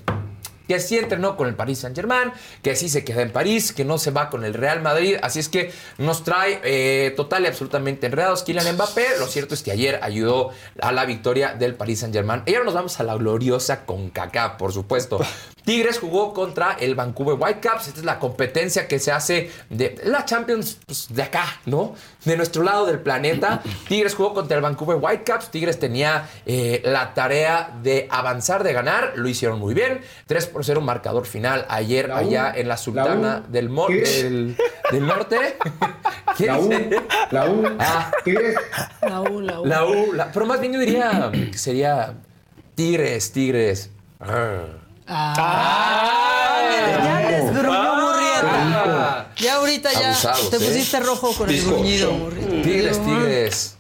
Que 0.68 0.80
sí 0.80 0.98
entrenó 0.98 1.38
con 1.38 1.48
el 1.48 1.56
Paris 1.56 1.80
Saint 1.80 1.96
Germain, 1.96 2.32
que 2.62 2.76
sí 2.76 2.90
se 2.90 3.04
queda 3.04 3.22
en 3.22 3.32
París, 3.32 3.74
que 3.74 3.86
no 3.86 3.98
se 3.98 4.12
va 4.12 4.30
con 4.30 4.46
el 4.46 4.54
Real 4.54 4.82
Madrid. 4.82 5.18
Así 5.22 5.40
es 5.40 5.50
que 5.50 5.72
nos 5.98 6.24
trae 6.24 6.62
eh, 6.64 7.14
total 7.16 7.44
y 7.44 7.48
absolutamente 7.48 8.08
enredados 8.08 8.44
Kylian 8.44 8.76
Mbappé. 8.76 9.18
Lo 9.20 9.28
cierto 9.28 9.54
es 9.54 9.64
que 9.64 9.72
ayer 9.72 10.00
ayudó 10.02 10.52
a 10.82 10.92
la 10.92 11.06
victoria 11.06 11.54
del 11.54 11.76
Paris 11.76 12.00
Saint 12.00 12.14
Germain. 12.14 12.44
Y 12.46 12.54
ahora 12.54 12.66
nos 12.66 12.74
vamos 12.74 13.00
a 13.00 13.04
la 13.04 13.16
gloriosa 13.16 13.86
CONCACAF, 13.86 14.58
por 14.58 14.72
supuesto. 14.72 15.20
Tigres 15.66 15.98
jugó 15.98 16.32
contra 16.34 16.74
el 16.74 16.94
Vancouver 16.94 17.36
Whitecaps. 17.40 17.88
Esta 17.88 18.00
es 18.00 18.06
la 18.06 18.20
competencia 18.20 18.88
que 18.88 19.00
se 19.00 19.12
hace 19.12 19.52
de 19.70 20.00
la 20.04 20.24
Champions 20.24 20.78
pues, 20.86 21.08
de 21.10 21.24
acá, 21.24 21.60
¿no? 21.66 21.96
De 22.24 22.38
nuestro 22.38 22.62
lado 22.62 22.86
del 22.86 23.00
planeta. 23.00 23.64
Tigres 23.88 24.14
jugó 24.14 24.36
contra 24.36 24.58
el 24.58 24.62
Vancouver 24.62 24.98
Whitecaps. 25.02 25.50
Tigres 25.50 25.80
tenía 25.80 26.30
eh, 26.46 26.82
la 26.86 27.16
tarea 27.16 27.76
de 27.82 28.08
avanzar, 28.12 28.64
de 28.64 28.74
ganar. 28.74 29.14
Lo 29.16 29.28
hicieron 29.28 29.60
muy 29.60 29.74
bien. 29.74 30.02
3 30.28 30.48
por 30.56 30.64
0 30.64 30.80
marcador 30.80 31.26
final 31.26 31.66
ayer 31.68 32.08
La 32.08 32.16
U, 32.16 32.18
allá 32.20 32.54
en 32.56 32.70
la 32.70 32.78
Sultana 32.78 33.12
la 33.12 33.40
U, 33.40 33.52
del, 33.52 33.68
del, 34.00 34.58
del 34.90 35.06
Norte. 35.06 35.58
¿Qué 36.38 36.46
La 36.46 36.58
U, 36.60 36.70
la 37.32 37.46
U, 37.50 37.76
Ah. 37.78 38.10
Tigres, 38.24 38.56
La 39.02 39.20
U, 39.20 39.42
la 39.42 39.60
U. 39.60 39.66
La 39.66 39.84
U, 39.86 40.14
la- 40.14 40.32
pero 40.32 40.46
más 40.46 40.62
bien 40.62 40.72
yo 40.72 40.80
diría 40.80 41.30
que 41.52 41.58
sería 41.58 42.14
Tigres, 42.74 43.34
Tigres. 43.34 43.90
Ah, 45.08 46.62
mira, 46.70 47.04
ya 47.04 47.32
les 47.32 47.54
gruñó 47.54 47.96
Murrieta. 47.96 48.50
Ah. 48.54 49.26
Ya 49.36 49.56
ahorita 49.56 49.92
ya 49.92 50.08
Abusados, 50.12 50.50
te 50.52 50.56
¿eh? 50.56 50.60
pusiste 50.60 51.00
rojo 51.02 51.34
con 51.34 51.50
el 51.50 51.66
gruñido, 51.66 52.14
Murrieta. 52.14 52.62
Tigres, 52.64 53.04
Tigres. 53.04 53.75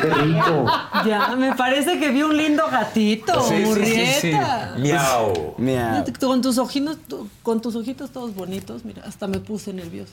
Qué 0.00 0.10
rico. 0.10 0.66
Ya, 1.06 1.34
me 1.36 1.54
parece 1.54 1.98
que 1.98 2.10
vi 2.10 2.22
un 2.22 2.36
lindo 2.36 2.66
gatito, 2.70 3.40
Sí, 3.42 3.54
sí, 3.56 3.62
sí, 3.62 3.64
Murrieta. 3.68 4.72
sí. 4.76 4.80
Miau. 4.82 5.54
Mira, 5.58 6.04
Con 6.20 6.42
tus 6.42 6.58
ojitos, 6.58 6.98
con 7.42 7.60
tus 7.60 7.76
ojitos 7.76 8.10
todos 8.10 8.34
bonitos, 8.34 8.84
mira, 8.84 9.02
hasta 9.06 9.26
me 9.26 9.38
puse 9.38 9.72
nerviosa. 9.72 10.12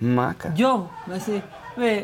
maca. 0.00 0.52
Yo, 0.54 0.90
así, 1.14 1.42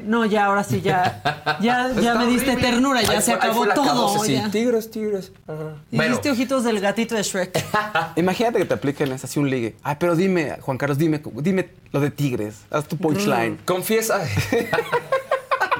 no, 0.05 0.25
ya, 0.25 0.47
ahora 0.47 0.65
sí, 0.65 0.81
ya, 0.81 1.21
ya, 1.61 1.91
ya 2.01 2.15
me 2.15 2.27
diste 2.27 2.53
horrible. 2.53 2.71
ternura, 2.71 3.03
ya 3.03 3.11
Ahí 3.11 3.17
se 3.23 3.23
fue- 3.25 3.35
acabó 3.35 3.67
todo. 3.69 4.25
sí. 4.25 4.35
ya. 4.35 4.51
Tigres, 4.51 4.91
Tigres. 4.91 5.33
Ajá. 5.47 5.75
Y 5.91 5.97
Bueno, 5.97 6.13
Viste 6.13 6.31
ojitos 6.31 6.65
del 6.65 6.81
gatito 6.81 7.15
de 7.15 7.23
Shrek. 7.23 7.65
Imagínate 8.17 8.59
que 8.59 8.65
te 8.65 8.75
apliquen 8.75 9.13
es 9.13 9.23
así 9.25 9.39
un 9.39 9.51
ligue. 9.51 9.77
Ay, 9.83 9.97
pero 9.99 10.17
dime, 10.17 10.57
Juan 10.63 10.79
Carlos, 10.79 10.97
dime, 10.99 11.21
dime 11.43 11.69
lo 11.93 12.01
de 12.01 12.11
Tigres. 12.11 12.57
Haz 12.71 12.87
tu 12.89 12.97
punchline. 12.97 13.59
confiesa. 13.67 14.21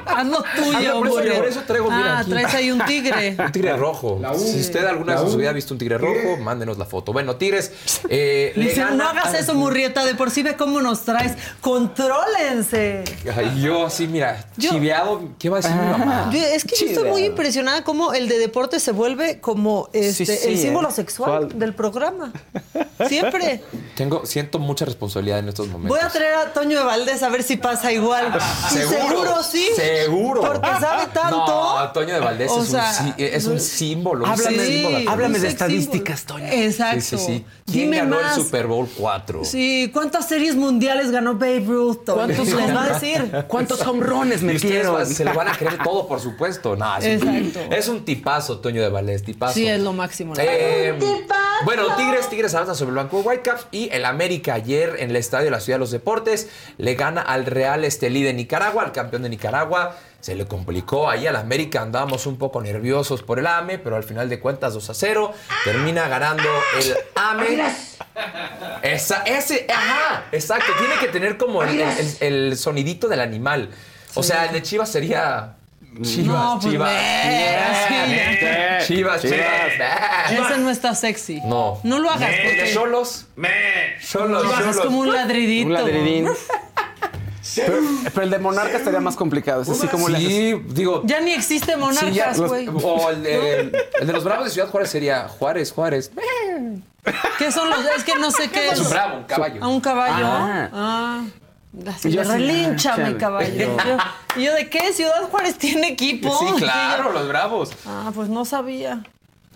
Haz 0.07 0.25
lo 0.27 0.39
Ah, 0.39 0.43
tuyo, 0.55 0.93
no, 0.93 0.99
por 1.09 1.25
eso- 1.25 1.37
por 1.37 1.47
eso 1.47 1.61
traigo, 1.67 1.91
mira, 1.91 2.17
Ah, 2.17 2.19
aquí. 2.19 2.29
traes 2.31 2.53
ahí 2.53 2.71
un 2.71 2.85
tigre. 2.85 3.35
Un 3.47 3.51
tigre 3.51 3.75
rojo. 3.77 4.19
Si 4.37 4.59
usted 4.59 4.85
alguna 4.85 5.13
vez 5.13 5.21
en 5.23 5.29
su 5.29 5.35
U. 5.35 5.39
vida 5.39 5.49
ha 5.49 5.53
visto 5.53 5.73
un 5.73 5.77
tigre 5.77 5.97
rojo, 5.97 6.37
mándenos 6.41 6.77
la 6.77 6.85
foto. 6.85 7.13
Bueno, 7.13 7.35
Tigres. 7.35 7.71
Eh, 8.09 8.53
le 8.55 8.65
Dice, 8.65 8.81
gana 8.81 8.95
no 8.95 9.09
hagas 9.09 9.33
eso, 9.33 9.53
Murrieta, 9.53 10.05
de 10.05 10.15
por 10.15 10.31
sí 10.31 10.43
ve 10.43 10.55
cómo 10.55 10.81
nos 10.81 11.01
traes. 11.03 11.33
Contrólense. 11.61 13.03
Ay, 13.35 13.61
yo 13.61 13.85
así, 13.87 14.07
mira, 14.07 14.45
Yo- 14.57 14.71
chiveado. 14.71 15.21
¿Qué 15.39 15.49
va 15.49 15.57
a 15.57 15.61
decir 15.61 15.75
mi 15.75 15.85
mamá? 15.87 16.29
Yo- 16.31 16.39
es 16.39 16.63
que 16.63 16.75
yo 16.75 16.85
estoy 16.87 17.09
muy 17.09 17.23
impresionada 17.25 17.83
cómo 17.83 18.13
el 18.13 18.27
de 18.27 18.37
deporte 18.39 18.79
se 18.79 18.91
vuelve 18.91 19.39
como 19.39 19.89
este, 19.93 20.25
Sí, 20.25 20.37
sí, 20.37 20.47
el 20.49 20.57
símbolo 20.57 20.89
¿eh? 20.89 20.93
sexual 20.93 21.57
del 21.59 21.73
programa. 21.73 22.31
Siempre. 23.07 23.63
Tengo, 23.95 24.25
siento 24.25 24.59
mucha 24.59 24.85
responsabilidad 24.85 25.39
en 25.39 25.49
estos 25.49 25.67
momentos. 25.67 25.97
Voy 25.97 26.05
a 26.05 26.09
traer 26.09 26.35
a 26.35 26.53
Toño 26.53 26.77
de 26.79 26.83
Valdés 26.85 27.21
a 27.23 27.29
ver 27.29 27.43
si 27.43 27.57
pasa 27.57 27.91
igual. 27.91 28.27
Y 28.71 28.75
Seguro, 28.77 29.43
sí. 29.43 29.67
seguro. 29.75 29.96
Porque 30.07 30.67
sabe 30.79 31.07
tanto. 31.13 31.37
No, 31.47 31.91
Toño 31.93 32.13
de 32.13 32.19
Valdés 32.19 32.51
O 32.51 32.61
es, 32.63 32.69
sea, 32.69 32.91
un, 33.01 33.13
es 33.17 33.45
un 33.45 33.59
símbolo. 33.59 34.25
un 34.25 34.31
Háblame- 34.31 34.65
símbolo. 34.65 34.97
Sí, 34.99 35.05
háblame 35.07 35.35
un 35.35 35.41
de 35.41 35.47
estadísticas. 35.47 36.23
Toño. 36.25 36.47
Exacto. 36.51 37.01
Sí, 37.01 37.17
sí, 37.17 37.25
sí. 37.25 37.45
¿Quién 37.65 37.85
Dime 37.91 37.97
ganó 37.97 38.21
más. 38.21 38.37
el 38.37 38.43
Super 38.43 38.67
Bowl 38.67 38.87
4? 38.97 39.43
Sí, 39.45 39.89
¿cuántas 39.93 40.27
series 40.27 40.55
mundiales 40.55 41.11
ganó 41.11 41.33
Babe 41.33 41.63
Ruth? 41.65 42.05
Toño? 42.05 42.15
¿Cuántos 42.25 42.47
les 42.53 42.75
va 42.75 42.83
a 42.83 42.87
decir? 42.93 43.45
¿Cuántos 43.47 43.81
home 43.85 44.03
runs 44.05 44.41
Y 44.41 44.45
ustedes 44.45 44.63
metieron? 44.63 45.05
se 45.05 45.25
lo 45.25 45.33
van 45.33 45.47
a 45.49 45.57
creer 45.57 45.77
todo, 45.83 46.07
por 46.07 46.19
supuesto. 46.21 46.75
No, 46.75 46.97
es, 46.97 47.21
un, 47.21 47.35
Exacto. 47.35 47.75
es 47.75 47.87
un 47.87 48.05
tipazo, 48.05 48.59
Toño 48.59 48.81
de 48.81 48.89
Valdés, 48.89 49.23
tipazo. 49.23 49.53
Sí, 49.53 49.67
es 49.67 49.79
lo 49.81 49.93
máximo. 49.93 50.33
Eh, 50.37 50.97
bueno, 51.65 51.83
Tigres, 51.95 52.29
Tigres 52.29 52.53
avanza 52.55 52.75
sobre 52.75 52.91
el 52.91 52.95
Vancouver 52.97 53.27
Whitecaps 53.27 53.67
y 53.71 53.89
el 53.91 54.05
América 54.05 54.53
ayer 54.53 54.95
en 54.99 55.09
el 55.09 55.15
estadio 55.15 55.45
de 55.45 55.51
la 55.51 55.59
Ciudad 55.59 55.77
de 55.77 55.81
los 55.81 55.91
Deportes 55.91 56.49
le 56.77 56.95
gana 56.95 57.21
al 57.21 57.45
Real 57.45 57.83
Estelí 57.83 58.23
de 58.23 58.33
Nicaragua, 58.33 58.83
al 58.83 58.91
campeón 58.91 59.23
de 59.23 59.29
Nicaragua. 59.29 59.86
Se 60.27 60.35
le 60.35 60.45
complicó 60.45 61.09
ahí 61.09 61.25
al 61.25 61.37
América, 61.37 61.81
andábamos 61.81 62.25
un 62.25 62.37
poco 62.37 62.61
nerviosos 62.61 63.23
por 63.23 63.39
el 63.39 63.47
AME, 63.47 63.79
pero 63.79 63.95
al 63.95 64.03
final 64.03 64.27
de 64.27 64.41
cuentas 64.41 64.73
2 64.73 64.89
a 64.89 64.93
0. 64.93 65.31
Termina 65.63 66.09
ganando 66.09 66.43
el 66.77 66.97
AME. 67.15 67.63
Esa, 68.81 69.23
ese, 69.23 69.65
ajá, 69.73 70.25
exacto. 70.33 70.65
Tiene 70.79 70.95
que 70.99 71.07
tener 71.07 71.37
como 71.37 71.63
el, 71.63 71.79
el- 71.79 72.17
el 72.19 72.57
sonidito 72.57 73.07
del 73.07 73.21
animal. 73.21 73.69
O 74.15 74.21
sea, 74.23 74.47
el 74.47 74.51
de 74.51 74.61
Chivas 74.63 74.91
sería. 74.91 75.53
Chivas, 76.01 76.27
No, 76.27 76.59
pues, 76.61 76.73
Chivas. 76.73 76.91
ve, 76.91 78.79
Chivas, 78.85 79.21
Chivas, 79.21 79.21
Chivas. 79.21 80.49
Ese 80.49 80.57
no 80.59 80.69
está 80.69 80.93
sexy. 80.93 81.39
No. 81.45 81.79
No 81.83 81.99
lo 81.99 82.09
hagas 82.09 82.29
de 82.29 82.37
porque 82.43 82.73
lo 84.43 84.49
hagas 84.53 84.59
Cholos. 84.75 84.85
como 84.87 84.99
un 84.99 85.13
ladridito. 85.13 85.67
Un 85.67 85.73
ladridín. 85.73 86.27
Pero, 87.55 87.77
pero 88.13 88.21
el 88.23 88.29
de 88.29 88.39
Monarca 88.39 88.77
estaría 88.77 88.99
más 88.99 89.15
complicado. 89.15 89.61
Es 89.61 89.69
así 89.69 89.87
como 89.87 90.09
le. 90.09 90.19
Sí, 90.19 90.53
digo. 90.67 91.01
Ya 91.05 91.19
ni 91.21 91.31
existe 91.31 91.75
monarcas, 91.77 92.39
güey. 92.39 92.67
o 92.67 93.09
el 93.09 93.23
de, 93.23 93.59
el 93.99 94.07
de 94.07 94.13
los 94.13 94.23
Bravos 94.23 94.45
de 94.45 94.51
Ciudad 94.51 94.69
Juárez 94.69 94.89
sería 94.89 95.27
Juárez, 95.27 95.71
Juárez. 95.71 96.11
¿Qué 97.37 97.51
son 97.51 97.69
los? 97.69 97.79
Es 97.95 98.03
que 98.03 98.15
no 98.15 98.31
sé 98.31 98.49
qué 98.49 98.67
Es 98.69 98.79
un 98.79 98.85
es. 98.85 98.91
bravo, 98.91 99.17
un 99.19 99.23
caballo. 99.23 99.63
A 99.63 99.67
un 99.67 99.81
caballo. 99.81 100.25
Ah. 100.27 100.69
Ah. 100.73 101.23
Así 101.87 102.11
Yo 102.11 102.23
relincha 102.23 102.95
ah, 102.97 103.13
caballo. 103.19 103.53
Yo- 103.55 103.97
¿Y 104.35 104.43
yo 104.45 104.53
de 104.53 104.69
qué? 104.69 104.93
Ciudad 104.93 105.29
Juárez 105.29 105.57
tiene 105.57 105.89
equipo. 105.89 106.37
Sí, 106.39 106.45
claro, 106.57 107.11
los 107.11 107.27
Bravos. 107.27 107.71
Ah, 107.85 108.11
pues 108.13 108.29
no 108.29 108.45
sabía. 108.45 109.03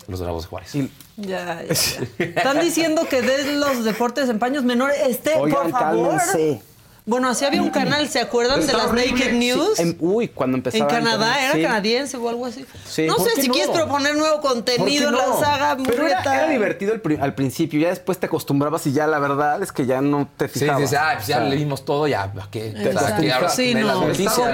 Los 0.08 0.20
Bravos 0.20 0.44
de 0.44 0.48
Juárez. 0.48 0.74
Y- 0.74 0.90
Ya, 1.16 1.62
ya, 1.62 1.74
ya. 1.74 2.24
Están 2.24 2.60
diciendo 2.60 3.06
que 3.08 3.22
de 3.22 3.54
los 3.54 3.84
deportes 3.84 4.28
en 4.28 4.38
paños 4.38 4.64
menores. 4.64 4.96
Este, 5.06 5.34
Oigan, 5.34 5.70
por 5.70 5.80
favor. 5.80 6.16
cálmense. 6.18 6.62
Bueno, 7.04 7.28
así 7.28 7.44
había 7.44 7.60
un 7.62 7.70
canal, 7.70 8.08
¿se 8.08 8.20
acuerdan 8.20 8.64
de 8.64 8.72
las 8.72 8.86
horrible. 8.86 9.10
Naked 9.12 9.32
News? 9.32 9.80
En- 9.80 9.96
uy, 9.98 10.28
cuando 10.28 10.56
en 10.56 10.60
empezaba. 10.60 10.88
Canadá, 10.88 11.26
internet, 11.26 11.44
era 11.44 11.52
sí. 11.54 11.62
canadiense 11.62 12.16
o 12.16 12.28
algo 12.28 12.46
así. 12.46 12.64
Sí. 12.88 13.06
No 13.06 13.16
¿Por 13.16 13.28
sé 13.28 13.34
qué 13.34 13.42
si 13.42 13.48
no? 13.48 13.54
quieres 13.54 13.70
proponer 13.74 14.14
nuevo 14.16 14.40
¿Por 14.40 14.52
contenido 14.52 15.08
en 15.08 15.14
qué 15.14 15.20
la 15.20 15.26
no? 15.26 15.40
saga 15.40 15.76
Pero 15.84 16.06
era, 16.06 16.46
divertido 16.48 16.92
al, 16.92 17.00
pri- 17.00 17.18
al 17.20 17.34
principio, 17.34 17.80
ya 17.80 17.88
después 17.88 18.18
te 18.18 18.26
acostumbrabas 18.26 18.86
y 18.86 18.92
ya 18.92 19.08
la 19.08 19.18
verdad 19.18 19.60
es 19.62 19.72
que 19.72 19.84
ya 19.84 20.00
no 20.00 20.28
te 20.36 20.46
Sí, 20.48 20.60
fijabas. 20.60 20.80
dices, 20.82 20.98
ah, 21.02 21.12
pues 21.16 21.26
ya 21.26 21.38
O 21.38 21.40
sea, 21.40 21.48
leímos 21.48 21.84
todo, 21.84 22.06
ya, 22.06 22.32
¿para 22.32 22.48
qué? 22.50 22.72
¿Para 22.94 23.16
qué 23.16 23.32
ahora 23.32 23.48
Sí, 23.48 23.74
no, 23.74 23.92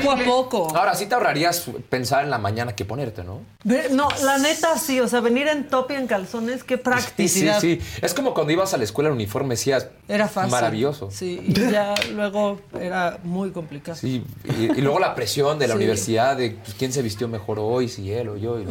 poco 0.00 0.10
a 0.12 0.16
poco. 0.24 0.76
Ahora 0.76 0.94
sí 0.94 1.04
te 1.04 1.14
ahorrarías 1.14 1.64
pensar 1.90 2.24
en 2.24 2.30
la 2.30 2.38
mañana 2.38 2.74
que 2.74 2.86
ponerte, 2.86 3.24
¿no? 3.24 3.42
No, 3.90 4.08
la 4.24 4.38
neta 4.38 4.78
sí, 4.78 5.00
o 5.00 5.08
sea, 5.08 5.20
venir 5.20 5.48
en 5.48 5.68
top 5.68 5.90
y 5.90 5.94
en 5.96 6.06
calzones, 6.06 6.64
qué 6.64 6.76
Sí, 6.76 6.82
practicidad. 6.82 7.60
sí, 7.60 7.78
sí. 7.82 7.98
Es 8.00 8.14
como 8.14 8.32
cuando 8.32 8.52
ibas 8.54 8.72
a 8.72 8.78
la 8.78 8.84
escuela 8.84 9.08
en 9.10 9.16
uniforme, 9.16 9.50
decías, 9.50 9.88
Era 10.08 10.28
fácil. 10.28 10.50
Maravilloso. 10.52 11.10
Sí, 11.10 11.42
y 11.46 11.52
ya 11.70 11.94
luego 12.14 12.37
era 12.80 13.18
muy 13.22 13.50
complicado. 13.50 13.96
Sí, 13.96 14.24
y, 14.58 14.64
y 14.78 14.80
luego 14.80 14.98
la 14.98 15.14
presión 15.14 15.58
de 15.58 15.66
la 15.68 15.74
Sí. 15.78 15.78
universidad 15.78 16.36
de 16.36 16.50
pues, 16.52 16.74
quién 16.74 16.92
se 16.92 17.02
vistió 17.02 17.28
mejor 17.28 17.58
hoy, 17.60 17.88
si 17.88 18.12
él 18.12 18.28
o 18.28 18.36
yo. 18.36 18.58
y- 18.60 18.64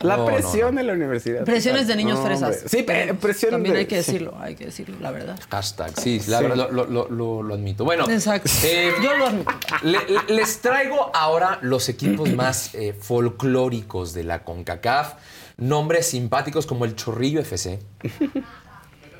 La 0.00 0.16
No, 0.16 0.26
presión 0.26 0.74
no. 0.74 0.80
en 0.80 0.86
la 0.86 0.92
universidad. 0.92 1.44
Presiones 1.44 1.86
de 1.86 1.96
niños 1.96 2.18
No, 2.18 2.24
fresas. 2.26 2.42
hombre. 2.56 2.68
Sí, 2.68 2.82
pe- 2.82 3.14
presión 3.14 3.52
También 3.52 3.74
de- 3.74 3.80
hay 3.80 3.86
que 3.86 4.02
sí. 4.02 4.12
decirlo, 4.12 4.34
hay 4.40 4.54
que 4.54 4.66
decirlo, 4.66 4.96
la 5.00 5.10
verdad. 5.10 5.38
Hashtag, 5.50 5.92
sí, 6.00 6.20
la 6.28 6.38
Sí. 6.38 6.44
verdad, 6.44 6.68
lo, 6.70 6.86
lo- 6.86 7.08
lo- 7.08 7.42
lo 7.42 7.54
admito. 7.54 7.84
Bueno, 7.84 8.08
Exacto. 8.08 8.50
eh, 8.64 8.92
Yo 9.02 9.14
lo 9.16 9.26
admito. 9.26 9.50
le- 9.82 9.98
le- 10.08 10.34
les 10.36 10.60
traigo 10.60 11.10
ahora 11.14 11.58
los 11.62 11.88
equipos 11.88 12.32
más 12.34 12.74
eh, 12.74 12.94
folclóricos 12.98 14.14
de 14.14 14.24
la 14.24 14.44
CONCACAF. 14.44 15.14
nombres 15.56 16.06
simpáticos 16.08 16.66
como 16.66 16.84
el 16.84 16.96
Chorrillo 16.96 17.38
FC 17.40 17.78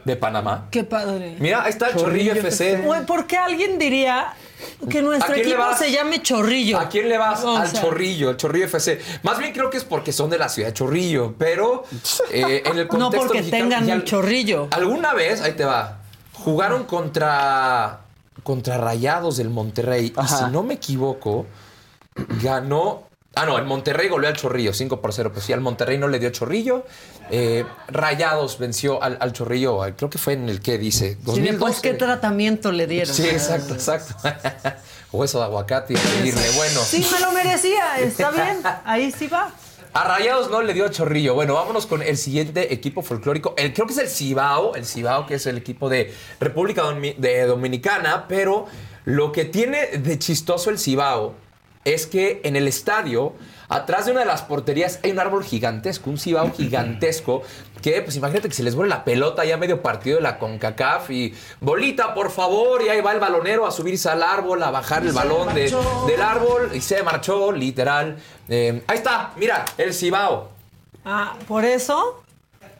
de 0.04 0.16
Panamá. 0.16 0.68
Qué 0.70 0.84
padre. 0.84 1.36
Mira, 1.38 1.62
ahí 1.64 1.70
está 1.70 1.88
el 1.88 1.96
Chorrillo, 1.96 2.32
FC. 2.34 2.78
Güey, 2.78 3.06
¿por 3.06 3.26
qué 3.26 3.36
alguien 3.38 3.78
diría 3.78 4.34
que 4.88 5.00
nuestro 5.02 5.32
¿A 5.32 5.34
quién 5.34 5.46
le 5.46 5.52
equipo 5.54 5.66
vas? 5.68 5.78
se 5.78 5.90
llame 5.90 6.22
Chorrillo? 6.22 6.78
¿A 6.78 6.88
quién 6.88 7.08
le 7.08 7.16
vas? 7.18 7.42
O 7.44 7.56
Al 7.56 7.68
sea, 7.68 7.80
Chorrillo, 7.80 8.30
el 8.30 8.36
Chorrillo 8.36 8.66
FC. 8.66 9.00
Más 9.22 9.38
bien 9.38 9.52
creo 9.52 9.70
que 9.70 9.78
es 9.78 9.84
porque 9.84 10.12
son 10.12 10.28
de 10.30 10.38
la 10.38 10.48
ciudad 10.48 10.68
de 10.68 10.74
Chorrillo, 10.74 11.34
pero 11.38 11.84
eh, 12.30 12.62
en 12.66 12.78
el 12.78 12.84
No 12.86 12.88
contexto 12.88 13.26
porque 13.28 13.38
mexicano- 13.42 13.68
tengan 13.70 13.90
un 13.98 14.04
chorrillo. 14.04 14.68
Alguna 14.72 15.14
vez, 15.14 15.40
ahí 15.40 15.52
te 15.52 15.64
va, 15.64 15.98
jugaron 16.34 16.84
contra, 16.84 18.00
contra 18.42 18.76
Rayados 18.78 19.36
del 19.38 19.48
Monterrey. 19.50 20.12
Y 20.16 20.20
Ajá. 20.20 20.46
si 20.46 20.52
no 20.52 20.62
me 20.62 20.74
equivoco, 20.74 21.46
ganó... 22.42 23.04
Ah, 23.36 23.46
no, 23.46 23.58
el 23.58 23.64
Monterrey 23.64 24.08
goleó 24.08 24.28
al 24.28 24.36
Chorrillo, 24.36 24.72
5 24.72 25.00
por 25.00 25.12
0. 25.12 25.30
Pues 25.32 25.44
sí, 25.44 25.52
al 25.52 25.60
Monterrey 25.60 25.98
no 25.98 26.08
le 26.08 26.18
dio 26.18 26.30
Chorrillo. 26.30 26.84
Eh, 27.30 27.64
Rayados 27.88 28.58
venció 28.58 29.02
al, 29.02 29.16
al 29.20 29.32
Chorrillo, 29.32 29.80
creo 29.96 30.10
que 30.10 30.18
fue 30.18 30.34
en 30.34 30.48
el 30.48 30.60
que 30.60 30.78
dice, 30.78 31.14
Sí, 31.14 31.18
2012. 31.24 31.82
¿qué 31.82 31.94
tratamiento 31.94 32.70
le 32.70 32.86
dieron? 32.86 33.14
Sí, 33.14 33.26
exacto, 33.28 33.74
exacto. 33.74 34.14
Hueso 35.12 35.38
de 35.38 35.44
aguacate 35.44 35.94
y 35.94 35.96
pedirle, 35.96 36.42
bueno. 36.56 36.80
Sí, 36.80 37.06
me 37.12 37.20
lo 37.20 37.32
merecía. 37.32 37.98
Está 37.98 38.30
bien. 38.30 38.60
Ahí 38.84 39.12
sí 39.12 39.26
va. 39.26 39.52
A 39.92 40.02
Rayados 40.02 40.50
no 40.50 40.60
le 40.60 40.74
dio 40.74 40.88
chorrillo. 40.88 41.34
Bueno, 41.34 41.54
vámonos 41.54 41.86
con 41.86 42.02
el 42.02 42.16
siguiente 42.16 42.74
equipo 42.74 43.00
folclórico. 43.02 43.54
El, 43.56 43.72
creo 43.72 43.86
que 43.86 43.92
es 43.92 43.98
el 44.00 44.08
Cibao, 44.08 44.74
el 44.74 44.84
Cibao, 44.86 45.24
que 45.24 45.34
es 45.34 45.46
el 45.46 45.56
equipo 45.56 45.88
de 45.88 46.12
República 46.40 46.82
de 47.16 47.46
Dominicana, 47.46 48.26
pero 48.26 48.66
lo 49.04 49.30
que 49.30 49.44
tiene 49.44 49.98
de 49.98 50.18
chistoso 50.18 50.70
el 50.70 50.80
Cibao 50.80 51.34
es 51.84 52.06
que 52.06 52.40
en 52.44 52.56
el 52.56 52.66
estadio, 52.68 53.34
atrás 53.68 54.06
de 54.06 54.12
una 54.12 54.20
de 54.20 54.26
las 54.26 54.42
porterías, 54.42 55.00
hay 55.02 55.10
un 55.12 55.18
árbol 55.18 55.44
gigantesco, 55.44 56.10
un 56.10 56.18
Cibao 56.18 56.50
gigantesco, 56.56 57.42
que 57.82 58.00
pues 58.00 58.16
imagínate 58.16 58.48
que 58.48 58.54
se 58.54 58.62
les 58.62 58.74
vuelve 58.74 58.88
la 58.90 59.04
pelota 59.04 59.44
ya 59.44 59.56
medio 59.58 59.82
partido 59.82 60.16
de 60.16 60.22
la 60.22 60.38
CONCACAF 60.38 61.10
y 61.10 61.34
bolita, 61.60 62.14
por 62.14 62.30
favor, 62.30 62.80
y 62.82 62.88
ahí 62.88 63.00
va 63.02 63.12
el 63.12 63.20
balonero 63.20 63.66
a 63.66 63.70
subirse 63.70 64.08
al 64.08 64.22
árbol, 64.22 64.62
a 64.62 64.70
bajar 64.70 65.04
el 65.04 65.12
balón 65.12 65.52
de- 65.54 65.74
del 66.06 66.22
árbol 66.22 66.70
y 66.72 66.80
se 66.80 67.02
marchó, 67.02 67.52
literal. 67.52 68.16
Eh, 68.48 68.82
ahí 68.86 68.96
está, 68.96 69.32
mira, 69.36 69.64
el 69.76 69.92
Cibao. 69.92 70.48
Ah, 71.04 71.34
por 71.46 71.64
eso. 71.66 72.22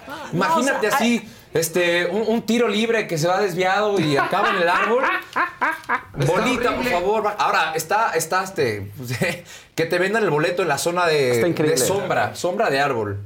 Ah, 0.09 0.29
no, 0.33 0.37
Imagínate 0.37 0.87
o 0.87 0.91
sea, 0.91 0.99
así, 0.99 1.29
este, 1.55 2.07
un, 2.07 2.23
un 2.27 2.43
tiro 2.43 2.69
libre 2.69 3.07
que 3.07 3.17
se 3.17 3.27
va 3.29 3.41
desviado 3.41 3.99
y 4.01 4.17
acaba 4.17 4.51
en 4.51 4.57
el 4.57 4.69
árbol. 4.69 5.05
Bolita, 6.27 6.75
por 6.77 6.85
favor. 6.85 7.35
Ahora, 7.39 7.73
está, 7.75 8.11
está 8.15 8.43
este, 8.45 8.93
que 9.75 9.87
te 9.87 9.99
vendan 9.99 10.25
el 10.25 10.31
boleto 10.31 10.63
en 10.63 10.69
la 10.69 10.79
zona 10.79 11.07
de, 11.07 11.43
de 11.43 11.77
sombra, 11.77 12.35
sombra 12.35 12.71
de 12.71 12.81
árbol. 12.81 13.21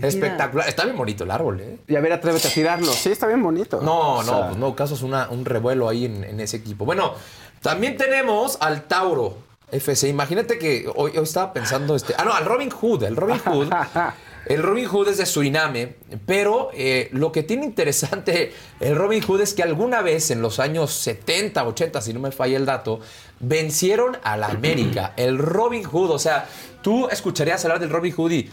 Espectacular. 0.00 0.68
Está 0.68 0.84
bien 0.84 0.96
bonito 0.96 1.24
el 1.24 1.30
árbol, 1.30 1.60
¿eh? 1.60 1.78
Y 1.86 1.94
a 1.94 2.00
ver, 2.00 2.12
atrévete 2.12 2.48
a 2.48 2.50
tirarlo. 2.52 2.92
Sí, 2.92 3.10
está 3.12 3.26
bien 3.28 3.42
bonito. 3.42 3.80
No, 3.80 4.14
O 4.18 4.22
no, 4.22 4.32
sea, 4.32 4.46
pues 4.46 4.58
no, 4.58 4.74
caso 4.74 4.94
es 4.94 5.02
una, 5.02 5.28
un 5.28 5.44
revuelo 5.44 5.88
ahí 5.88 6.06
en, 6.06 6.24
en 6.24 6.40
ese 6.40 6.56
equipo. 6.56 6.84
Bueno, 6.84 7.14
también 7.62 7.96
tenemos 7.96 8.58
al 8.60 8.82
Tauro 8.84 9.38
FC. 9.70 10.08
Imagínate 10.08 10.58
que 10.58 10.90
hoy, 10.94 11.12
hoy 11.16 11.22
estaba 11.22 11.52
pensando 11.52 11.94
este. 11.94 12.14
Ah, 12.18 12.24
no, 12.24 12.32
al 12.32 12.44
Robin 12.44 12.70
Hood. 12.70 13.04
El 13.04 13.16
Robin 13.16 13.38
Hood. 13.38 13.68
El 14.46 14.62
Robin 14.62 14.86
Hood 14.86 15.08
es 15.08 15.18
de 15.18 15.26
Suriname, 15.26 15.94
pero 16.26 16.70
eh, 16.74 17.08
lo 17.12 17.32
que 17.32 17.42
tiene 17.42 17.64
interesante 17.64 18.52
el 18.80 18.96
Robin 18.96 19.22
Hood 19.22 19.40
es 19.40 19.54
que 19.54 19.62
alguna 19.62 20.02
vez 20.02 20.30
en 20.30 20.42
los 20.42 20.60
años 20.60 20.92
70, 20.92 21.66
80, 21.66 22.00
si 22.00 22.12
no 22.12 22.20
me 22.20 22.30
falla 22.30 22.56
el 22.56 22.66
dato, 22.66 23.00
vencieron 23.40 24.18
a 24.22 24.36
la 24.36 24.48
América. 24.48 25.14
El 25.16 25.38
Robin 25.38 25.84
Hood, 25.84 26.10
o 26.10 26.18
sea, 26.18 26.46
tú 26.82 27.08
escucharías 27.08 27.64
hablar 27.64 27.80
del 27.80 27.90
Robin 27.90 28.12
Hood 28.12 28.30
y 28.32 28.50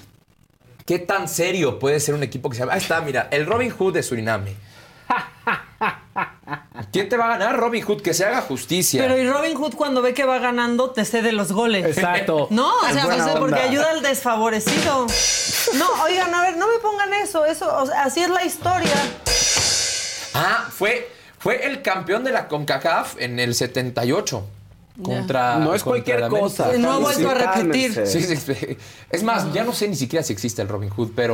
¿Qué 0.85 0.99
tan 0.99 1.27
serio 1.27 1.79
puede 1.79 1.99
ser 1.99 2.15
un 2.15 2.23
equipo 2.23 2.49
que 2.49 2.55
se 2.55 2.61
llama? 2.61 2.73
Ahí 2.73 2.79
está, 2.79 3.01
mira, 3.01 3.27
el 3.31 3.45
Robin 3.45 3.69
Hood 3.69 3.93
de 3.93 4.03
Suriname. 4.03 4.55
¿Quién 6.91 7.09
te 7.09 7.17
va 7.17 7.25
a 7.25 7.37
ganar, 7.37 7.57
Robin 7.57 7.83
Hood? 7.83 8.01
Que 8.01 8.13
se 8.13 8.25
haga 8.25 8.41
justicia. 8.41 9.01
Pero 9.01 9.17
y 9.17 9.27
Robin 9.27 9.55
Hood 9.55 9.75
cuando 9.75 10.01
ve 10.01 10.13
que 10.13 10.23
va 10.25 10.39
ganando 10.39 10.91
te 10.91 11.05
cede 11.05 11.31
los 11.31 11.51
goles. 11.51 11.85
Exacto. 11.85 12.47
No, 12.51 12.69
o 12.77 12.89
sea, 12.93 13.05
buena 13.05 13.25
pues, 13.25 13.39
porque 13.39 13.59
ayuda 13.59 13.89
al 13.91 14.01
desfavorecido. 14.01 15.07
No, 15.75 15.87
oigan, 16.03 16.33
a 16.33 16.41
ver, 16.41 16.57
no 16.57 16.67
me 16.67 16.77
pongan 16.79 17.13
eso, 17.13 17.45
eso, 17.45 17.75
o 17.77 17.85
sea, 17.85 18.03
así 18.03 18.21
es 18.21 18.29
la 18.29 18.43
historia. 18.43 18.91
Ah, 20.33 20.67
fue, 20.71 21.09
fue 21.39 21.65
el 21.67 21.81
campeón 21.81 22.23
de 22.23 22.31
la 22.31 22.47
CONCACAF 22.47 23.15
en 23.19 23.39
el 23.39 23.55
78. 23.55 24.43
Contra, 25.01 25.55
No 25.55 25.73
es 25.73 25.83
contra 25.83 26.03
cualquier 26.03 26.23
América. 26.23 26.41
cosa. 26.41 26.75
Y 26.75 26.79
no 26.79 26.91
ha 26.91 26.97
vuelto 26.99 27.29
a 27.29 27.33
repetir. 27.33 27.93
cálmense. 27.93 28.05
Sí, 28.05 28.21
sí, 28.23 28.35
sí. 28.35 28.77
Es 29.09 29.23
más, 29.23 29.51
ya 29.53 29.63
no 29.63 29.73
sé 29.73 29.87
ni 29.87 29.95
siquiera 29.95 30.21
si 30.23 30.33
existe 30.33 30.61
el 30.61 30.67
Robin 30.67 30.89
Hood, 30.89 31.11
pero, 31.15 31.33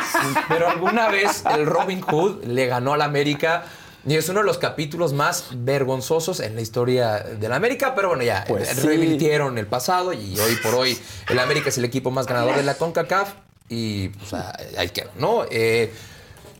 pero 0.48 0.68
alguna 0.68 1.08
vez 1.08 1.42
el 1.54 1.66
Robin 1.66 2.00
Hood 2.02 2.44
le 2.44 2.66
ganó 2.66 2.92
al 2.92 3.02
América. 3.02 3.64
Y 4.06 4.14
es 4.14 4.28
uno 4.28 4.40
de 4.40 4.46
los 4.46 4.58
capítulos 4.58 5.12
más 5.12 5.48
vergonzosos 5.52 6.40
en 6.40 6.54
la 6.54 6.60
historia 6.60 7.18
de 7.18 7.48
la 7.48 7.56
América, 7.56 7.94
pero 7.94 8.08
bueno, 8.08 8.22
ya 8.22 8.44
Pues 8.46 8.68
sí. 8.68 8.80
revirtieron 8.86 9.58
el 9.58 9.66
pasado 9.66 10.12
y 10.12 10.38
hoy 10.38 10.56
por 10.62 10.74
hoy 10.74 10.96
el 11.28 11.38
América 11.38 11.68
es 11.68 11.78
el 11.78 11.84
equipo 11.84 12.10
más 12.10 12.26
ganador 12.26 12.56
de 12.56 12.62
la 12.62 12.74
CONCACAF 12.74 13.34
y 13.68 14.08
pues 14.10 14.32
ah, 14.34 14.56
ahí 14.78 14.88
quedó, 14.90 15.10
¿no? 15.18 15.44
Eh, 15.50 15.92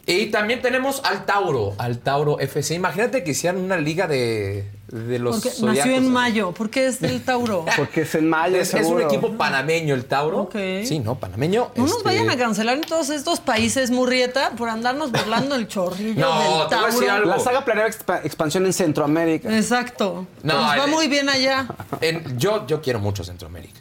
y 0.07 0.27
también 0.27 0.63
tenemos 0.63 1.03
al 1.05 1.27
Tauro, 1.27 1.75
al 1.79 1.99
Tauro 1.99 2.41
FC. 2.41 2.75
Imagínate 2.75 3.23
que 3.23 3.31
hicieran 3.31 3.61
una 3.61 3.77
liga 3.77 4.07
de, 4.07 4.65
de 4.89 5.19
los 5.19 5.37
Porque 5.37 5.51
zodiacos. 5.51 5.77
nació 5.79 5.97
en 5.97 6.11
mayo, 6.13 6.53
¿por 6.53 6.71
qué 6.71 6.87
es 6.87 7.01
del 7.01 7.23
Tauro? 7.25 7.67
Porque 7.77 8.03
es 8.03 8.15
en 8.15 8.29
mayo, 8.29 8.57
Es, 8.57 8.73
es 8.75 8.87
un 8.87 9.03
equipo 9.03 9.33
panameño 9.37 9.95
el 9.95 10.07
Tauro. 10.07 10.49
Sí, 10.53 10.99
no, 10.99 11.15
panameño. 11.17 11.71
No 11.77 11.83
nos 11.83 11.93
este- 11.99 12.05
vayan 12.05 12.31
a 12.31 12.37
cancelar 12.37 12.77
en 12.77 12.83
todos 12.83 13.11
estos 13.11 13.41
países, 13.41 13.91
Murrieta, 13.91 14.53
por 14.57 14.69
andarnos 14.71 15.13
burlando 15.13 15.55
el 15.57 15.69
chorrillo 15.69 16.21
No, 16.21 16.61
del 16.61 16.69
te 16.69 16.75
voy 16.77 16.85
a 16.85 16.87
decir 16.87 17.01
Tauro. 17.07 17.13
algo. 17.25 17.31
La 17.31 17.39
saga 17.39 17.65
planea 17.65 17.87
expa- 17.87 18.21
expansión 18.25 18.65
en 18.67 18.73
Centroamérica. 18.73 19.55
Exacto. 19.55 20.27
No, 20.43 20.55
Nos 20.55 20.79
va 20.79 20.85
el- 20.87 20.91
muy 20.91 21.09
bien 21.09 21.29
allá. 21.29 21.69
En- 22.01 22.39
yo, 22.39 22.67
yo 22.67 22.81
quiero 22.81 22.99
mucho 22.99 23.23
Centroamérica. 23.25 23.81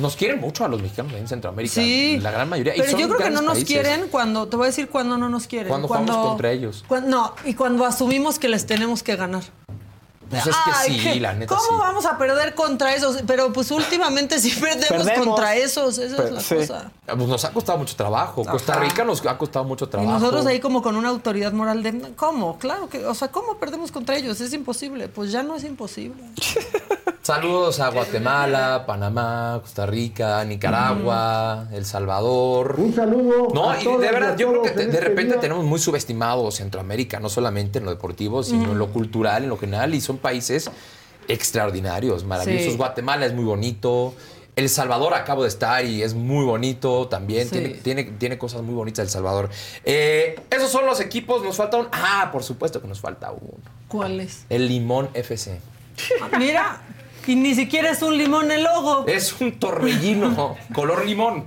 Nos 0.00 0.14
quieren 0.14 0.40
mucho 0.40 0.64
a 0.64 0.68
los 0.68 0.80
mexicanos 0.80 1.12
en 1.14 1.26
Centroamérica. 1.26 1.74
Sí. 1.74 2.18
La 2.22 2.30
gran 2.30 2.48
mayoría. 2.48 2.74
Y 2.76 2.78
Pero 2.78 2.92
son 2.92 3.00
yo 3.00 3.08
creo 3.08 3.18
que 3.18 3.30
no 3.30 3.42
nos 3.42 3.54
países. 3.54 3.68
quieren 3.68 4.06
cuando, 4.08 4.46
te 4.46 4.56
voy 4.56 4.64
a 4.64 4.66
decir 4.68 4.88
cuando 4.88 5.18
no 5.18 5.28
nos 5.28 5.46
quieren. 5.48 5.68
Cuando 5.68 5.88
jugamos 5.88 6.16
contra 6.16 6.52
ellos. 6.52 6.84
no, 7.04 7.34
y 7.44 7.54
cuando 7.54 7.84
asumimos 7.84 8.38
que 8.38 8.48
les 8.48 8.64
tenemos 8.64 9.02
que 9.02 9.16
ganar. 9.16 9.42
Pues 10.30 10.46
es 10.46 10.54
que 10.56 10.70
Ay, 10.74 11.00
sí, 11.14 11.20
la 11.20 11.32
neta 11.32 11.54
¿Cómo 11.56 11.68
sí. 11.68 11.74
vamos 11.78 12.04
a 12.06 12.18
perder 12.18 12.54
contra 12.54 12.94
esos? 12.94 13.22
Pero 13.26 13.52
pues 13.52 13.70
últimamente 13.70 14.38
sí 14.38 14.50
perdemos, 14.60 14.88
Perdemos. 14.88 15.26
contra 15.26 15.56
esos, 15.56 15.98
esa 15.98 16.24
es 16.24 16.30
la 16.32 16.40
sí. 16.40 16.54
cosa. 16.56 16.90
Ah, 17.06 17.14
Pues 17.16 17.28
nos 17.28 17.44
ha 17.44 17.52
costado 17.52 17.78
mucho 17.78 17.96
trabajo. 17.96 18.44
Costa. 18.44 18.74
Rica 18.78 19.04
nos 19.04 19.24
ha 19.24 19.38
costado 19.38 19.64
mucho 19.64 19.86
Y 19.86 19.88
trabajo. 19.88 20.12
nosotros 20.12 20.46
ahí 20.46 20.60
como 20.60 20.82
con 20.82 20.96
una 20.96 21.08
autoridad 21.08 21.52
moral 21.52 21.82
de 21.82 22.12
¿cómo? 22.16 22.58
Claro 22.58 22.88
que, 22.88 23.04
o 23.06 23.14
sea, 23.14 23.28
¿cómo 23.28 23.56
perdemos 23.58 23.90
contra 23.92 24.16
ellos? 24.16 24.40
Es 24.40 24.52
imposible. 24.52 25.08
Pues 25.08 25.32
ya 25.32 25.42
no 25.42 25.56
es 25.56 25.64
imposible. 25.64 26.22
Saludos 27.22 27.78
a 27.80 27.90
Guatemala, 27.90 28.84
Panamá, 28.86 29.58
Costa 29.60 29.84
Rica, 29.84 30.42
Nicaragua, 30.44 31.66
El 31.72 31.84
Salvador. 31.84 32.76
Un 32.78 32.94
saludo. 32.94 33.48
No, 33.52 33.70
a 33.70 33.78
y 33.82 33.84
de 33.84 33.96
verdad, 33.98 34.36
yo 34.38 34.48
creo 34.50 34.62
que 34.62 34.70
de 34.70 34.84
este 34.84 35.00
repente 35.00 35.32
día. 35.32 35.40
tenemos 35.40 35.64
muy 35.64 35.78
subestimado 35.78 36.50
Centroamérica, 36.50 37.20
no 37.20 37.28
solamente 37.28 37.80
en 37.80 37.84
lo 37.84 37.90
deportivo, 37.90 38.42
sino 38.42 38.72
en 38.72 38.78
lo 38.78 38.88
cultural, 38.92 39.42
en 39.44 39.50
lo 39.50 39.58
general, 39.58 39.94
y 39.94 40.00
son 40.00 40.16
países 40.18 40.70
extraordinarios, 41.28 42.24
maravillosos. 42.24 42.72
Sí. 42.72 42.76
Guatemala 42.76 43.26
es 43.26 43.34
muy 43.34 43.44
bonito. 43.44 44.14
El 44.56 44.68
Salvador 44.68 45.14
acabo 45.14 45.42
de 45.42 45.48
estar 45.48 45.84
y 45.84 46.02
es 46.02 46.14
muy 46.14 46.44
bonito 46.44 47.06
también. 47.06 47.44
Sí. 47.48 47.50
Tiene, 47.50 47.68
tiene, 47.74 48.04
tiene 48.04 48.38
cosas 48.38 48.62
muy 48.62 48.74
bonitas 48.74 49.04
El 49.04 49.10
Salvador. 49.10 49.50
Eh, 49.84 50.40
esos 50.50 50.70
son 50.70 50.84
los 50.84 51.00
equipos. 51.00 51.44
Nos 51.44 51.56
falta 51.56 51.76
un. 51.76 51.88
Ah, 51.92 52.30
por 52.32 52.42
supuesto 52.42 52.82
que 52.82 52.88
nos 52.88 53.00
falta 53.00 53.30
uno. 53.30 53.62
¿Cuál 53.86 54.20
es? 54.20 54.46
El 54.48 54.66
Limón 54.66 55.10
FC. 55.14 55.60
Ah, 56.20 56.38
Mira, 56.38 56.80
y 57.26 57.36
ni 57.36 57.54
siquiera 57.54 57.90
es 57.90 58.02
un 58.02 58.16
limón 58.16 58.50
el 58.50 58.64
logo. 58.64 59.04
Es 59.06 59.38
un 59.40 59.58
torbellino 59.60 60.56
color 60.74 61.04
limón. 61.06 61.44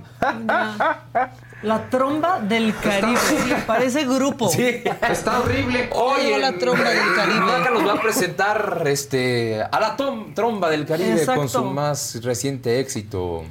La 1.62 1.88
tromba 1.88 2.40
del 2.40 2.74
Caribe. 2.76 3.18
Parece 3.66 4.04
grupo. 4.04 4.48
Sí, 4.48 4.82
está 5.08 5.40
horrible. 5.40 5.88
Oye, 5.92 6.38
la 6.38 6.52
tromba 6.58 6.88
del 6.90 7.14
Caribe. 7.14 7.40
Maca 7.40 7.70
nos 7.70 7.86
va 7.86 7.92
a 7.94 8.00
presentar 8.02 8.82
este, 8.86 9.62
a 9.62 9.78
la 9.80 9.96
tom- 9.96 10.34
tromba 10.34 10.68
del 10.70 10.84
Caribe 10.86 11.12
Exacto. 11.12 11.40
con 11.40 11.48
su 11.48 11.64
más 11.64 12.20
reciente 12.22 12.80
éxito. 12.80 13.44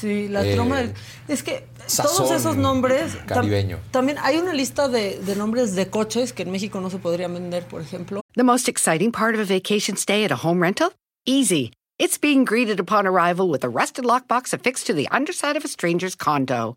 Sí, 0.00 0.28
la 0.28 0.44
Eh, 0.44 0.54
tromba 0.54 0.76
del... 0.78 0.94
Es 1.28 1.42
que 1.42 1.66
sazón 1.86 2.26
todos 2.26 2.40
esos 2.40 2.56
nombres... 2.56 3.14
tam- 3.26 3.26
caribeño. 3.26 3.78
también 3.90 4.18
hay 4.22 4.36
una 4.38 4.52
lista 4.52 4.88
de, 4.88 5.18
de 5.18 5.36
nombres 5.36 5.74
de 5.74 5.88
coches 5.88 6.32
que 6.32 6.42
en 6.44 6.50
México 6.52 6.80
no 6.80 6.90
se 6.90 6.98
podrían 6.98 7.32
vender, 7.34 7.64
por 7.64 7.80
ejemplo. 7.80 8.20
The 8.34 8.42
most 8.44 8.68
exciting 8.68 9.10
part 9.12 9.34
of 9.34 9.40
a 9.40 9.44
vacation 9.44 9.96
stay 9.96 10.24
at 10.24 10.30
a 10.32 10.36
home 10.36 10.60
rental? 10.62 10.90
Easy. 11.26 11.72
It's 11.98 12.18
being 12.20 12.44
greeted 12.44 12.78
upon 12.78 13.06
arrival 13.06 13.48
with 13.50 13.64
a 13.64 13.68
rusted 13.68 14.04
lockbox 14.04 14.52
affixed 14.52 14.86
to 14.86 14.94
the 14.94 15.08
underside 15.10 15.56
of 15.56 15.64
a 15.64 15.68
stranger's 15.68 16.14
condo. 16.14 16.76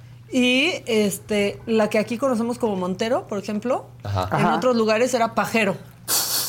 Y 0.31 0.83
este, 0.85 1.59
la 1.65 1.89
que 1.89 1.99
aquí 1.99 2.17
conocemos 2.17 2.57
como 2.57 2.75
Montero, 2.75 3.27
por 3.27 3.37
ejemplo, 3.37 3.85
Ajá. 4.03 4.29
en 4.39 4.45
otros 4.47 4.75
lugares 4.75 5.13
era 5.13 5.35
Pajero. 5.35 5.75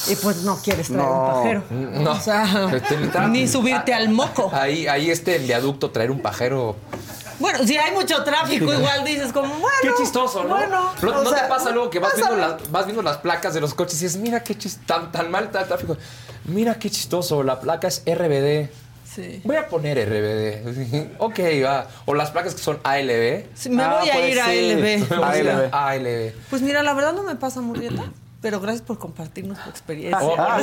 Y 0.08 0.16
pues 0.16 0.38
no 0.42 0.56
quieres 0.56 0.88
traer 0.88 1.08
un 1.08 1.26
pajero. 1.26 1.62
No. 1.70 2.10
O 2.12 2.20
sea, 2.20 2.70
Este, 2.74 2.96
ni 3.28 3.46
subirte 3.46 3.94
ah, 3.94 3.98
al 3.98 4.08
moco. 4.08 4.50
Ahí, 4.52 4.86
ahí 4.88 5.10
este 5.10 5.38
viaducto 5.38 5.90
traer 5.90 6.10
un 6.10 6.20
pajero. 6.20 6.76
Bueno, 7.38 7.64
si 7.64 7.76
hay 7.76 7.92
mucho 7.92 8.22
tráfico, 8.24 8.72
igual 8.72 9.04
dices 9.04 9.32
como, 9.32 9.48
bueno. 9.54 9.76
Qué 9.80 9.90
chistoso, 9.96 10.44
¿no? 10.44 10.56
Bueno, 10.56 10.92
¿No, 11.02 11.08
o 11.10 11.24
no 11.24 11.30
sea, 11.30 11.42
te 11.42 11.48
pasa 11.48 11.70
luego 11.70 11.90
que 11.90 11.98
vas 11.98 12.14
viendo, 12.16 12.36
las, 12.36 12.70
vas 12.70 12.84
viendo 12.84 13.02
las 13.02 13.18
placas 13.18 13.54
de 13.54 13.60
los 13.60 13.74
coches 13.74 14.00
y 14.00 14.04
dices, 14.04 14.20
mira 14.20 14.42
qué 14.42 14.56
chis 14.56 14.78
tan, 14.86 15.10
tan 15.12 15.30
mal 15.30 15.44
está 15.44 15.60
el 15.62 15.68
tráfico. 15.68 15.96
Mira 16.44 16.74
qué 16.76 16.90
chistoso, 16.90 17.42
la 17.42 17.60
placa 17.60 17.88
es 17.88 18.02
RBD. 18.04 18.70
Sí. 19.14 19.40
Voy 19.44 19.56
a 19.56 19.68
poner 19.68 19.98
RBD. 20.08 21.06
ok, 21.18 21.38
va. 21.64 21.86
O 22.06 22.14
las 22.14 22.30
placas 22.30 22.54
que 22.54 22.62
son 22.62 22.78
ALB. 22.82 23.44
Sí, 23.54 23.68
me 23.68 23.82
Ah, 23.82 23.98
voy 24.00 24.08
a 24.08 24.14
pues 24.14 24.32
ir 24.32 24.40
a. 24.40 24.46
ALB. 24.46 25.74
ALB. 25.74 26.32
Pues 26.50 26.62
mira, 26.62 26.82
la 26.82 26.94
verdad 26.94 27.12
no 27.12 27.22
me 27.22 27.34
pasa, 27.36 27.60
Murrieta. 27.60 28.04
Pero 28.42 28.60
gracias 28.60 28.82
por 28.82 28.98
compartirnos 28.98 29.56
tu 29.62 29.70
experiencia. 29.70 30.18
O- 30.20 30.34
Ah, 30.36 30.60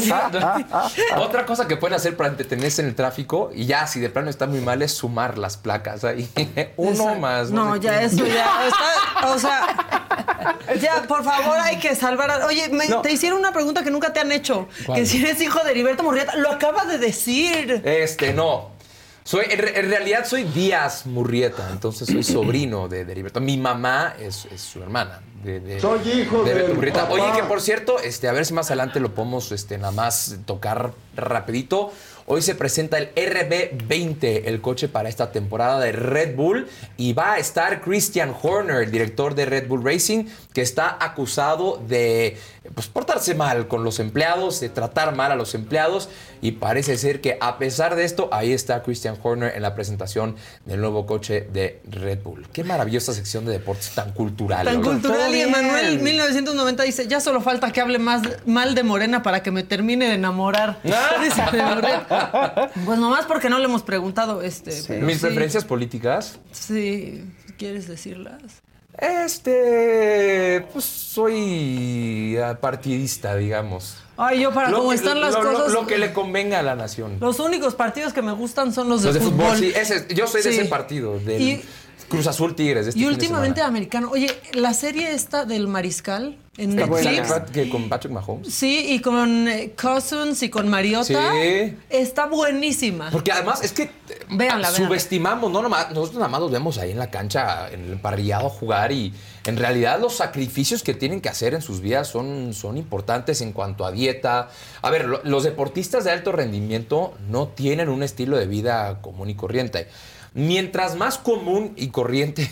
o- 1.17 1.21
otra 1.21 1.45
cosa 1.45 1.67
que 1.67 1.77
pueden 1.77 1.95
hacer 1.95 2.15
para 2.17 2.30
entretenerse 2.30 2.82
en 2.82 2.89
el 2.89 2.95
tráfico, 2.95 3.51
y 3.55 3.65
ya 3.65 3.88
si 3.88 3.99
de 3.99 4.09
plano 4.09 4.30
está 4.30 4.45
muy 4.47 4.59
mal, 4.59 4.82
es 4.82 4.91
sumar 4.93 5.38
las 5.38 5.57
placas 5.57 6.03
ahí. 6.03 6.30
Uno 6.77 6.91
Exacto. 6.91 7.19
más. 7.19 7.51
No, 7.51 7.73
sé 7.75 7.80
ya 7.80 7.99
qué. 7.99 8.05
eso 8.05 8.25
ya 8.27 8.67
está. 8.67 9.32
O 9.34 9.39
sea, 9.39 10.67
ya, 10.82 11.03
por 11.07 11.23
favor, 11.23 11.57
hay 11.59 11.77
que 11.80 11.95
salvar 11.95 12.30
a. 12.32 12.45
Oye, 12.45 12.67
me- 12.69 12.88
No. 12.88 13.01
te 13.01 13.11
hicieron 13.11 13.39
una 13.39 13.51
pregunta 13.53 13.84
que 13.84 13.91
nunca 13.91 14.11
te 14.13 14.19
han 14.19 14.32
hecho. 14.32 14.67
¿Cuál? 14.86 14.99
Que 14.99 15.05
si 15.05 15.21
eres 15.23 15.41
hijo 15.41 15.63
de 15.63 15.71
Heriberto 15.71 16.03
Murrieta. 16.03 16.36
Lo 16.36 16.51
acaba 16.51 16.86
de 16.86 16.97
decir. 16.97 17.82
Este, 17.86 18.34
no. 18.34 18.77
Soy, 19.23 19.45
en, 19.49 19.59
re- 19.59 19.80
en 19.80 19.89
realidad 19.89 20.25
soy 20.25 20.43
Díaz 20.43 21.05
Murrieta, 21.05 21.69
entonces 21.71 22.07
soy 22.07 22.23
sobrino 22.23 22.88
de, 22.88 23.05
de 23.05 23.11
Heriberto. 23.11 23.39
Mi 23.39 23.57
mamá 23.57 24.15
es, 24.19 24.45
es 24.45 24.59
su 24.59 24.82
hermana. 24.82 25.21
De, 25.43 25.59
de- 25.59 25.79
Soy 25.79 25.99
hijo 26.09 26.43
de 26.43 26.73
Murrieta. 26.73 27.01
papá. 27.03 27.13
Oye, 27.13 27.31
que 27.35 27.43
por 27.43 27.61
cierto, 27.61 27.99
este, 27.99 28.27
a 28.27 28.31
ver 28.33 28.45
si 28.45 28.53
más 28.53 28.67
adelante 28.67 28.99
lo 28.99 29.13
podemos 29.15 29.51
este, 29.51 29.77
nada 29.77 29.91
más 29.91 30.37
tocar 30.45 30.91
rapidito. 31.15 31.91
Hoy 32.31 32.41
se 32.43 32.53
presenta 32.53 32.97
el 32.99 33.09
RB20, 33.15 34.43
el 34.45 34.61
coche 34.61 34.87
para 34.87 35.09
esta 35.09 35.31
temporada 35.31 35.79
de 35.79 35.91
Red 35.91 36.35
Bull, 36.35 36.67
y 36.97 37.13
va 37.13 37.33
a 37.33 37.37
estar 37.39 37.81
Christian 37.81 38.35
Horner, 38.39 38.83
el 38.83 38.91
director 38.91 39.33
de 39.33 39.45
Red 39.45 39.67
Bull 39.67 39.83
Racing, 39.83 40.25
que 40.53 40.61
está 40.61 40.97
acusado 40.99 41.81
de 41.87 42.37
pues, 42.74 42.88
portarse 42.88 43.36
mal 43.36 43.67
con 43.67 43.84
los 43.84 43.99
empleados, 43.99 44.59
de 44.59 44.70
tratar 44.70 45.15
mal 45.15 45.32
a 45.32 45.36
los 45.36 45.55
empleados, 45.55 46.09
y 46.41 46.53
parece 46.53 46.97
ser 46.97 47.22
que 47.22 47.38
a 47.41 47.57
pesar 47.57 47.95
de 47.95 48.05
esto, 48.05 48.30
ahí 48.32 48.53
está 48.53 48.84
Christian 48.84 49.17
Horner 49.22 49.55
en 49.55 49.61
la 49.61 49.76
presentación 49.76 50.36
del 50.65 50.80
nuevo 50.80 51.05
coche 51.05 51.47
de 51.51 51.82
Red 51.89 52.20
Bull. 52.24 52.47
Qué 52.53 52.63
maravillosa 52.63 53.13
sección 53.13 53.45
de 53.45 53.51
deportes 53.51 53.91
tan 53.95 54.11
cultural. 54.13 54.65
Tan 54.65 54.82
cultural 54.82 55.36
y. 55.36 55.41
Emanuel 55.41 55.99
1990 55.99 56.84
dice, 56.84 57.07
ya 57.07 57.20
solo 57.20 57.41
falta 57.41 57.72
que 57.72 57.82
hable 57.82 57.99
más 57.99 58.22
mal 58.45 58.76
de 58.76 58.84
Morena 58.84 59.24
para 59.24 59.41
que 59.41 59.51
me 59.51 59.63
termine 59.63 60.07
de 60.07 60.15
enamorar. 60.15 60.80
Morena. 60.84 62.72
Pues 62.86 62.99
nomás 62.99 63.26
porque 63.26 63.49
no 63.49 63.57
le 63.57 63.65
hemos 63.65 63.84
preguntado 63.84 64.41
este. 64.41 64.72
pero 64.88 65.05
Mis 65.05 65.17
sí, 65.17 65.22
preferencias 65.22 65.65
políticas. 65.65 66.39
Sí, 66.51 67.24
¿quieres 67.57 67.88
decirlas? 67.88 68.61
Este, 68.99 70.65
pues 70.73 70.83
soy 70.85 72.35
eh, 72.37 72.55
partidista, 72.59 73.35
digamos. 73.35 73.95
Ay, 74.17 74.41
yo 74.41 74.53
para 74.53 74.69
Lo 74.69 74.79
cómo 74.79 74.89
que- 74.89 74.95
están 74.97 75.21
las 75.21 75.33
lo- 75.33 75.43
lo- 75.43 75.51
cosas. 75.53 75.71
Lo, 75.71 75.87
que 75.87 75.97
le 75.97 76.11
convenga 76.11 76.59
a 76.59 76.63
la 76.63 76.75
nación. 76.75 77.17
Los 77.21 77.39
únicos 77.39 77.75
partidos 77.75 78.11
que 78.11 78.21
me 78.21 78.33
gustan 78.33 78.73
son 78.73 78.89
los 78.89 79.01
de, 79.01 79.07
Los 79.07 79.15
de 79.15 79.21
fútbol, 79.21 79.57
sí. 79.57 79.71
Ese, 79.73 80.07
yo 80.13 80.27
soy 80.27 80.41
de 80.41 80.49
ese 80.49 80.65
partido, 80.65 81.17
del 81.19 81.41
Y- 81.41 81.65
Cruz 82.10 82.28
Azul 82.28 82.55
Tigres. 82.55 82.88
este 82.88 82.99
Y 82.99 83.05
últimamente 83.05 83.62
americano. 83.62 84.10
Oye, 84.12 84.30
la 84.53 84.74
serie 84.74 85.12
esta 85.14 85.45
del 85.45 85.68
Mariscal 85.68 86.38
en 86.57 86.72
Está 86.72 86.86
buena, 86.88 87.12
Netflix. 87.12 87.51
que 87.51 87.70
con 87.70 87.88
Patrick 87.88 88.12
Mahomes. 88.14 88.53
Sí, 88.53 88.88
y 88.89 88.99
con 88.99 89.47
eh, 89.47 89.74
Cousins 89.82 90.43
y 90.43 90.49
con 90.49 90.68
Mariota. 90.68 91.05
Sí. 91.34 91.76
Está 91.89 92.26
buenísima. 92.26 93.10
Porque 93.12 93.32
además 93.32 93.64
es 93.64 93.72
que 93.72 93.91
Véanla, 94.30 94.70
véanla. 94.70 94.72
subestimamos, 94.72 95.51
no 95.51 95.62
nomás, 95.62 95.89
nosotros 95.91 96.16
nada 96.16 96.28
más 96.28 96.41
los 96.41 96.51
vemos 96.51 96.78
ahí 96.78 96.91
en 96.91 96.99
la 96.99 97.10
cancha, 97.10 97.70
en 97.72 97.86
el 97.86 97.99
parrillado 97.99 98.49
jugar 98.49 98.91
y 98.91 99.14
en 99.45 99.55
realidad 99.55 99.99
los 100.01 100.16
sacrificios 100.18 100.84
que 100.84 100.93
tienen 100.93 101.22
que 101.22 101.30
hacer 101.30 101.53
en 101.53 101.62
sus 101.62 101.80
vidas 101.80 102.07
son, 102.10 102.53
son 102.53 102.78
importantes 102.78 103.39
en 103.41 103.53
cuanto 103.53 103.86
a 103.86 103.91
dieta. 103.91 104.49
A 104.82 104.89
ver, 104.89 105.05
lo- 105.05 105.22
los 105.24 105.43
deportistas 105.43 106.03
de 106.03 106.12
alto 106.12 106.32
rendimiento 106.34 107.14
no 107.30 107.47
tienen 107.47 107.88
un 107.88 108.03
estilo 108.03 108.38
de 108.38 108.47
vida 108.47 108.99
común 109.01 109.30
y 109.30 109.36
corriente. 109.36 109.88
Mientras 110.34 110.95
más 110.95 111.17
común 111.17 111.73
y 111.75 111.89
corriente 111.89 112.49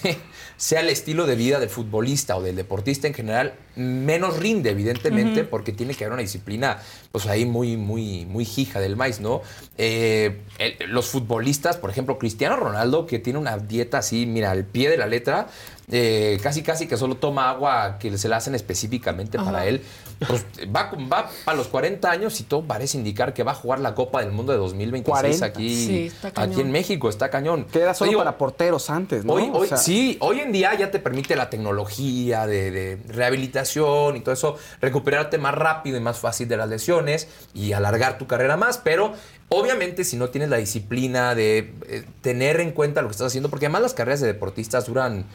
sea 0.58 0.80
el 0.82 0.90
estilo 0.90 1.26
de 1.28 1.36
vida 1.36 1.60
del 1.60 1.70
futbolista 1.70 2.36
o 2.36 2.42
del 2.42 2.56
deportista 2.56 3.08
en 3.08 3.14
general, 3.14 3.54
menos 3.76 4.38
rinde, 4.38 4.72
evidentemente, 4.72 5.44
porque 5.44 5.72
tiene 5.72 5.94
que 5.94 6.04
haber 6.04 6.14
una 6.14 6.24
disciplina, 6.24 6.80
pues 7.12 7.28
ahí 7.28 7.46
muy, 7.46 7.78
muy, 7.78 8.26
muy 8.26 8.48
hija 8.58 8.80
del 8.80 8.96
maíz, 8.96 9.20
¿no? 9.20 9.42
Eh, 9.78 10.42
el- 10.58 10.90
los 10.90 11.08
futbolistas, 11.08 11.78
por 11.78 11.92
ejemplo, 11.92 12.18
Cristiano 12.18 12.56
Ronaldo, 12.56 13.06
que 13.06 13.20
tiene 13.20 13.38
una 13.38 13.58
dieta 13.60 14.00
así, 14.00 14.26
mira, 14.26 14.50
al 14.50 14.66
pie 14.66 14.90
de 14.90 14.98
la 14.98 15.06
letra, 15.06 15.48
eh, 15.90 16.38
casi 16.44 16.64
casi 16.64 16.88
que 16.88 16.98
solo 16.98 17.16
toma 17.16 17.50
agua 17.50 17.98
que 18.00 18.18
se 18.18 18.28
la 18.28 18.38
hacen 18.38 18.56
específicamente 18.56 19.38
para 19.38 19.66
él, 19.68 19.82
pues 20.28 20.44
va, 20.76 20.92
va 21.12 21.30
a 21.46 21.54
los 21.54 21.68
40 21.68 22.10
años 22.12 22.40
y 22.42 22.44
todo 22.44 22.64
parece 22.64 22.98
indicar 22.98 23.34
que 23.34 23.44
va 23.44 23.52
a 23.52 23.56
jugar 23.56 23.80
la 23.80 23.94
Copa 23.96 24.22
del 24.22 24.32
Mundo 24.34 24.52
de 24.52 24.58
2026 24.58 25.40
40. 25.40 25.46
aquí, 25.46 25.86
Sí, 25.86 26.12
aquí 26.36 26.60
en 26.62 26.72
México, 26.72 27.08
está 27.08 27.30
cañón. 27.30 27.66
Que 27.72 27.80
era 27.80 27.94
solo 27.94 28.18
para 28.18 28.38
porteros 28.38 28.90
antes, 28.90 29.24
¿no? 29.24 29.34
Hoy, 29.34 29.50
O 29.54 29.60
hoy- 29.60 29.68
sea, 29.68 29.78
sí, 29.78 30.18
hoy 30.20 30.40
en 30.42 30.47
día 30.52 30.74
ya 30.76 30.92
te 30.92 31.00
permite 31.00 31.36
la 31.36 31.50
tecnología 31.50 32.48
de, 32.48 32.72
de 32.72 32.98
rehabilitación 33.08 34.16
y 34.16 34.22
todo 34.22 34.34
eso, 34.34 34.58
recuperarte 34.82 35.38
más 35.38 35.56
rápido 35.56 35.98
y 35.98 36.00
más 36.02 36.20
fácil 36.20 36.48
de 36.48 36.58
las 36.58 36.70
lesiones 36.70 37.28
y 37.54 37.74
alargar 37.74 38.18
tu 38.18 38.28
carrera 38.28 38.58
más, 38.58 38.78
pero 38.78 39.14
obviamente 39.50 40.04
si 40.04 40.18
no 40.18 40.30
tienes 40.30 40.50
la 40.50 40.58
disciplina 40.58 41.36
de 41.36 41.74
eh, 41.88 42.04
tener 42.22 42.60
en 42.60 42.72
cuenta 42.72 43.02
lo 43.02 43.08
que 43.08 43.14
estás 43.14 43.28
haciendo, 43.28 43.50
porque 43.50 43.66
además 43.66 43.82
las 43.82 43.94
carreras 43.94 44.22
de 44.22 44.28
deportistas 44.28 44.86
duran 44.86 45.26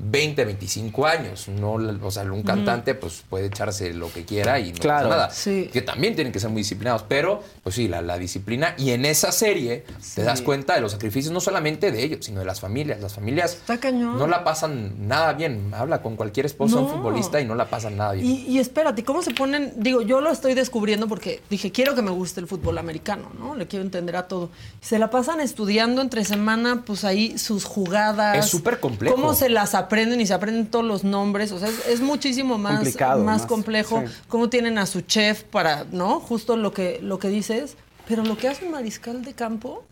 20, 0.00 0.44
25 0.44 1.06
años, 1.06 1.48
no, 1.48 1.72
o 1.72 2.10
sea, 2.10 2.22
un 2.24 2.42
cantante 2.42 2.94
pues 2.94 3.24
puede 3.28 3.46
echarse 3.46 3.92
lo 3.94 4.12
que 4.12 4.24
quiera 4.24 4.58
y 4.60 4.72
no 4.72 4.78
Claro. 4.78 5.08
pasa 5.08 5.20
nada, 5.20 5.30
Sí. 5.30 5.68
que 5.72 5.82
también 5.82 6.14
tienen 6.14 6.32
que 6.32 6.38
ser 6.40 6.50
muy 6.50 6.62
disciplinados, 6.62 7.04
pero 7.08 7.42
pues 7.62 7.74
sí, 7.74 7.88
la, 7.88 8.00
la 8.00 8.16
disciplina 8.18 8.74
y 8.78 8.90
en 8.90 9.04
esa 9.04 9.32
serie 9.32 9.84
te 10.14 10.22
das 10.22 10.42
cuenta 10.42 10.74
de 10.74 10.80
los 10.80 10.92
sacrificios 10.92 11.32
no 11.32 11.40
solamente 11.40 11.90
de 11.90 12.02
ellos, 12.04 12.24
sino 12.24 12.40
de 12.40 12.46
las 12.46 12.60
familias, 12.60 13.00
las 13.00 13.14
familias 13.14 13.52
Está 13.54 13.78
cañón. 13.78 14.18
no 14.18 14.26
la 14.26 14.44
pasan 14.44 15.08
nada 15.08 15.32
bien. 15.32 15.72
Habla 15.74 16.00
con 16.02 16.16
cualquier 16.16 16.46
No. 16.58 16.64
un 16.82 16.88
futbolista 16.88 17.40
y 17.40 17.44
no 17.44 17.54
la 17.54 17.68
pasan 17.68 17.96
nada 17.96 18.12
bien. 18.12 18.24
Y, 18.26 18.42
y 18.46 18.58
espérate, 18.58 19.02
¿cómo 19.04 19.22
se 19.22 19.32
ponen? 19.32 19.72
Digo, 19.76 20.02
yo 20.02 20.20
lo 20.20 20.30
estoy 20.30 20.54
descubriendo 20.54 21.08
porque 21.08 21.42
dije, 21.50 21.72
quiero 21.72 21.94
que 21.94 22.02
me 22.02 22.10
guste 22.10 22.40
el 22.40 22.46
fútbol 22.46 22.78
americano, 22.78 23.30
¿no? 23.38 23.54
Le 23.56 23.66
quiero 23.66 23.84
entender 23.84 24.16
a 24.16 24.28
todo. 24.28 24.50
Se 24.80 24.98
la 24.98 25.10
pasan 25.10 25.40
estudiando 25.40 26.00
entre 26.02 26.24
semana, 26.24 26.82
pues 26.86 27.04
ahí 27.04 27.36
sus 27.38 27.64
jugadas. 27.64 28.38
Es 28.38 28.46
súper 28.50 28.78
complejo. 28.80 29.14
Cómo 29.16 29.34
se 29.34 29.48
las 29.48 29.74
aprenden 29.88 30.20
y 30.20 30.26
se 30.26 30.34
aprenden 30.34 30.66
todos 30.66 30.84
los 30.84 31.02
nombres. 31.04 31.50
O 31.52 31.58
sea, 31.58 31.68
es, 31.68 31.86
es 31.88 32.00
muchísimo 32.00 32.58
más, 32.58 32.76
Complicado, 32.76 33.24
más 33.24 33.40
más, 33.40 33.46
complejo. 33.46 34.02
sí. 34.06 34.12
Cómo 34.28 34.48
tienen 34.48 34.78
a 34.78 34.86
su 34.86 35.00
chef 35.00 35.42
para, 35.44 35.84
¿no? 35.90 36.20
Justo 36.20 36.56
lo 36.56 36.72
que, 36.72 37.00
lo 37.02 37.18
que 37.18 37.28
dices. 37.28 37.76
Pero 38.06 38.22
lo 38.24 38.36
que 38.36 38.48
hace 38.48 38.64
un 38.64 38.72
mariscal 38.72 39.22
de 39.24 39.32
campo, 39.34 39.84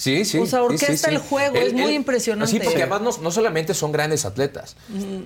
Sí, 0.00 0.24
sí. 0.24 0.38
O 0.38 0.46
sea, 0.46 0.60
sí, 0.60 0.64
orquesta 0.66 0.86
sí, 0.94 0.96
sí. 0.96 1.10
el 1.10 1.18
juego, 1.18 1.56
es 1.56 1.72
muy 1.72 1.92
impresionante. 1.94 2.52
Sí, 2.52 2.58
porque 2.60 2.76
Sí. 2.76 2.82
además 2.82 3.00
no, 3.02 3.10
no 3.20 3.30
solamente 3.32 3.74
son 3.74 3.90
grandes 3.90 4.24
atletas, 4.24 4.76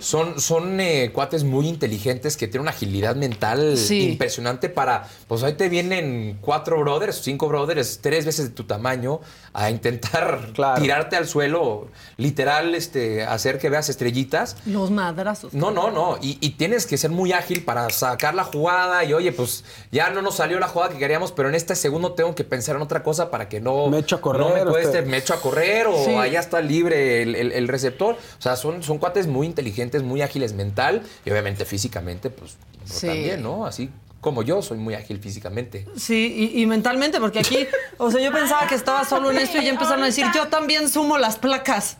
son, 0.00 0.40
son 0.40 0.80
eh, 0.80 1.10
cuates 1.12 1.44
muy 1.44 1.68
inteligentes 1.68 2.38
que 2.38 2.46
tienen 2.48 2.62
una 2.62 2.70
agilidad 2.70 3.14
mental 3.14 3.76
Sí. 3.76 4.08
impresionante 4.12 4.70
para, 4.70 5.06
pues 5.28 5.42
ahí 5.42 5.52
te 5.52 5.68
vienen 5.68 6.38
cuatro 6.40 6.80
brothers, 6.80 7.20
cinco 7.22 7.48
brothers, 7.48 7.98
tres 8.00 8.24
veces 8.24 8.46
de 8.48 8.54
tu 8.54 8.64
tamaño 8.64 9.20
a 9.52 9.68
intentar 9.70 10.48
Claro. 10.54 10.80
tirarte 10.80 11.16
al 11.16 11.28
suelo, 11.28 11.88
literal, 12.16 12.74
este, 12.74 13.24
hacer 13.24 13.58
que 13.58 13.68
veas 13.68 13.90
estrellitas. 13.90 14.56
Los 14.64 14.90
madrazos. 14.90 15.52
No, 15.52 15.70
no, 15.70 15.90
no. 15.90 16.16
Y, 16.22 16.38
y 16.40 16.50
tienes 16.52 16.86
que 16.86 16.96
ser 16.96 17.10
muy 17.10 17.32
ágil 17.32 17.62
para 17.62 17.90
sacar 17.90 18.34
la 18.34 18.44
jugada. 18.44 19.04
Y 19.04 19.12
oye, 19.12 19.32
pues 19.32 19.64
ya 19.90 20.08
no 20.08 20.22
nos 20.22 20.36
salió 20.36 20.58
la 20.58 20.68
jugada 20.68 20.92
que 20.92 20.98
queríamos, 20.98 21.30
pero 21.32 21.50
en 21.50 21.54
este 21.54 21.76
segundo 21.76 22.12
tengo 22.12 22.34
que 22.34 22.44
pensar 22.44 22.76
en 22.76 22.80
otra 22.82 23.02
cosa 23.02 23.30
para 23.30 23.50
que 23.50 23.60
no 23.60 23.88
Me 23.88 23.98
echo 23.98 24.16
a 24.16 24.20
correr, 24.22 24.40
No 24.40 24.54
me 24.54 24.61
cueste, 24.70 24.98
este- 24.98 25.10
me 25.10 25.16
echo 25.18 25.34
a 25.34 25.40
correr 25.40 25.86
o 25.86 26.04
Sí. 26.04 26.14
allá 26.14 26.40
está 26.40 26.60
libre 26.60 27.22
el, 27.22 27.34
el- 27.34 27.52
el 27.52 27.68
receptor. 27.68 28.14
O 28.14 28.42
sea, 28.42 28.56
son, 28.56 28.82
son 28.82 28.98
cuates 28.98 29.26
muy 29.26 29.46
inteligentes, 29.46 30.02
muy 30.02 30.22
ágiles 30.22 30.52
mental 30.52 31.02
y 31.24 31.30
obviamente 31.30 31.64
físicamente, 31.64 32.30
pues 32.30 32.56
pues, 32.78 32.92
Sí. 32.98 33.06
también, 33.06 33.42
¿no? 33.42 33.64
Así 33.66 33.90
como 34.20 34.42
yo 34.42 34.62
soy 34.62 34.78
muy 34.78 34.94
ágil 34.94 35.18
físicamente. 35.20 35.86
Sí, 35.96 36.50
y, 36.54 36.62
y 36.62 36.66
mentalmente, 36.66 37.18
porque 37.20 37.40
aquí, 37.40 37.66
o 37.98 38.10
sea, 38.10 38.20
yo 38.20 38.30
pensaba 38.32 38.66
que 38.68 38.74
estaba 38.76 39.04
solo 39.04 39.30
en 39.32 39.38
esto 39.38 39.58
y 39.58 39.64
ya 39.64 39.70
empezaron 39.70 40.02
a 40.02 40.06
decir, 40.06 40.26
yo 40.34 40.46
también 40.48 40.88
sumo 40.88 41.18
las 41.18 41.38
placas. 41.38 41.96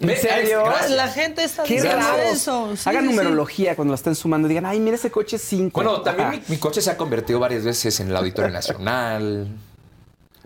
¿En 0.00 0.16
serio? 0.16 0.64
Gracias. 0.64 0.90
La 0.90 1.06
gente 1.08 1.44
está 1.44 1.62
Qué 1.62 1.74
diciendo 1.74 1.98
raro. 2.00 2.22
eso. 2.24 2.76
Sí, 2.76 2.88
Hagan 2.88 3.02
sí, 3.04 3.08
sí. 3.10 3.14
numerología 3.16 3.76
cuando 3.76 3.92
la 3.92 3.96
estén 3.96 4.16
sumando. 4.16 4.48
Digan, 4.48 4.66
ay, 4.66 4.80
mira 4.80 4.96
ese 4.96 5.10
coche 5.12 5.38
5. 5.38 5.70
Bueno, 5.72 6.00
también 6.00 6.30
mi, 6.30 6.42
mi 6.48 6.56
coche 6.56 6.80
se 6.80 6.90
ha 6.90 6.96
convertido 6.96 7.38
varias 7.38 7.62
veces 7.64 8.00
en 8.00 8.08
el 8.08 8.16
Auditorio 8.16 8.50
Nacional. 8.50 9.46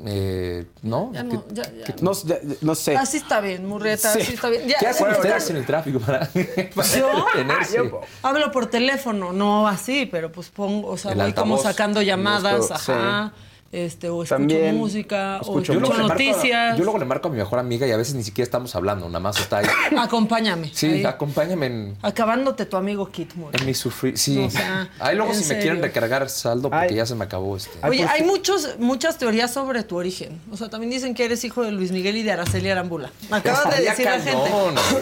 Eh, 0.07 0.65
¿No? 0.83 1.11
Ya 1.13 1.23
no, 1.25 1.45
ya, 1.53 1.65
ya. 1.65 1.95
No, 2.01 2.13
no 2.61 2.75
sé. 2.77 2.97
Así 2.97 3.17
está 3.17 3.41
bien, 3.41 3.67
Murrieta, 3.67 4.13
Sí. 4.13 4.21
así 4.21 4.35
está 4.35 4.49
bien. 4.49 4.69
Ya, 4.69 4.77
¿Qué 4.79 4.87
hacen 4.87 5.07
bueno, 5.07 5.17
ustedes 5.19 5.47
ya- 5.49 5.51
en 5.53 5.57
el 5.59 5.67
tráfico 5.67 5.99
para, 5.99 6.21
para 6.75 6.89
¿Yo? 6.89 7.19
entretenerse? 7.19 7.77
Yo- 7.79 8.01
Hablo 8.23 8.53
por 8.53 8.67
teléfono, 8.67 9.33
no 9.33 9.67
así, 9.67 10.07
pero 10.07 10.31
pues 10.31 10.51
pongo, 10.51 10.89
o 10.89 10.97
sea, 10.97 11.15
voy 11.15 11.33
como 11.33 11.59
sacando 11.59 12.01
llamadas, 12.03 12.59
Busco, 12.59 12.75
ajá, 12.75 13.33
este, 13.71 14.09
o 14.09 14.23
escucho 14.23 14.39
También 14.39 14.77
música, 14.77 15.37
escucho 15.43 15.73
o 15.73 15.75
Yo 15.75 15.81
escucho 15.81 15.93
le 15.93 16.09
marco, 16.09 16.25
noticias. 16.25 16.79
yo 16.79 16.85
luego 16.85 16.99
le 16.99 17.05
marco 17.05 17.29
a 17.29 17.31
mi 17.31 17.37
mejor 17.37 17.59
amiga 17.59 17.87
y 17.87 17.91
a 17.91 17.99
veces 17.99 18.15
ni 18.15 18.23
siquiera 18.23 18.45
estamos 18.45 18.75
hablando, 18.75 19.07
nada 19.09 19.21
más 19.21 19.39
está 19.39 19.59
ahí. 19.59 19.67
Acompáñame. 19.99 20.71
Sí, 20.73 20.87
ahí. 20.87 21.05
acompáñame 21.05 21.67
en, 21.67 21.97
Acabándote 22.01 22.65
tu 22.65 22.79
amigo 22.79 23.11
Kit 23.11 23.35
Moore. 23.35 23.59
en 23.59 23.67
mi 23.67 23.75
sufrir. 23.75 24.17
Sí. 24.17 24.39
O 24.39 24.51
sea, 24.51 24.89
ahí 24.99 25.17
luego 25.17 25.35
si 25.35 25.45
me 25.53 25.61
quieren 25.61 25.83
recargar 25.83 26.31
saldo 26.31 26.71
porque 26.71 26.87
Ay. 26.91 26.95
ya 26.95 27.05
se 27.05 27.15
me 27.15 27.25
acabó 27.25 27.57
este. 27.57 27.71
Oye, 27.87 27.99
pues 27.99 28.11
hay 28.11 28.23
muchos, 28.23 28.79
muchas 28.79 29.19
teorías 29.19 29.53
sobre 29.53 29.83
tu 29.83 29.97
origen. 29.97 30.41
O 30.51 30.57
sea, 30.57 30.71
también 30.71 30.91
dicen 30.91 31.15
que 31.15 31.27
eres 31.27 31.45
hijo 31.45 31.63
de 31.63 31.71
Luis 31.71 31.93
Miguel 31.93 32.17
y 32.17 32.23
de 32.23 32.33
Araceli 32.33 32.71
Arambula. 32.71 33.11
Me 33.31 33.37
acabas 33.37 33.77
de 33.77 33.85
decir 33.85 34.07
la 34.07 34.21
gente. 34.21 34.51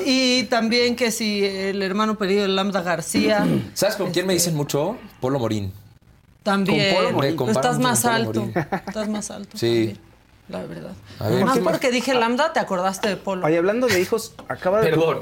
Y 0.04 0.44
también 0.44 0.96
que 0.96 1.12
si 1.12 1.44
el 1.44 1.82
hermano 1.82 2.18
perdido 2.18 2.42
de 2.42 2.48
Lambda 2.48 2.82
García. 2.82 3.46
¿Sabes 3.74 3.94
con 3.94 4.10
quién 4.10 4.26
me 4.26 4.32
dicen 4.32 4.56
mucho? 4.56 4.96
Polo 5.20 5.38
Morín. 5.38 5.72
También. 6.46 6.94
Con. 6.94 7.04
Pero 7.04 7.18
Me 7.18 7.36
comparan 7.36 7.56
estás 7.56 7.78
más 7.78 8.04
alto. 8.06 8.48
Estás 8.54 9.08
más 9.08 9.30
alto. 9.30 9.58
Sí. 9.58 9.68
también, 9.68 9.98
La 10.48 10.62
verdad. 10.64 10.92
A 11.18 11.28
ver, 11.28 11.44
Más 11.44 11.54
¿qué 11.56 11.60
más? 11.60 11.72
porque 11.72 11.90
dije 11.90 12.14
Lambda, 12.14 12.52
te 12.52 12.60
acordaste 12.60 13.08
de 13.08 13.16
Polo. 13.16 13.44
Oye, 13.44 13.58
hablando 13.58 13.86
de 13.88 14.00
hijos, 14.00 14.34
acaba 14.48 14.80
de. 14.80 14.90
Perdón. 14.90 15.18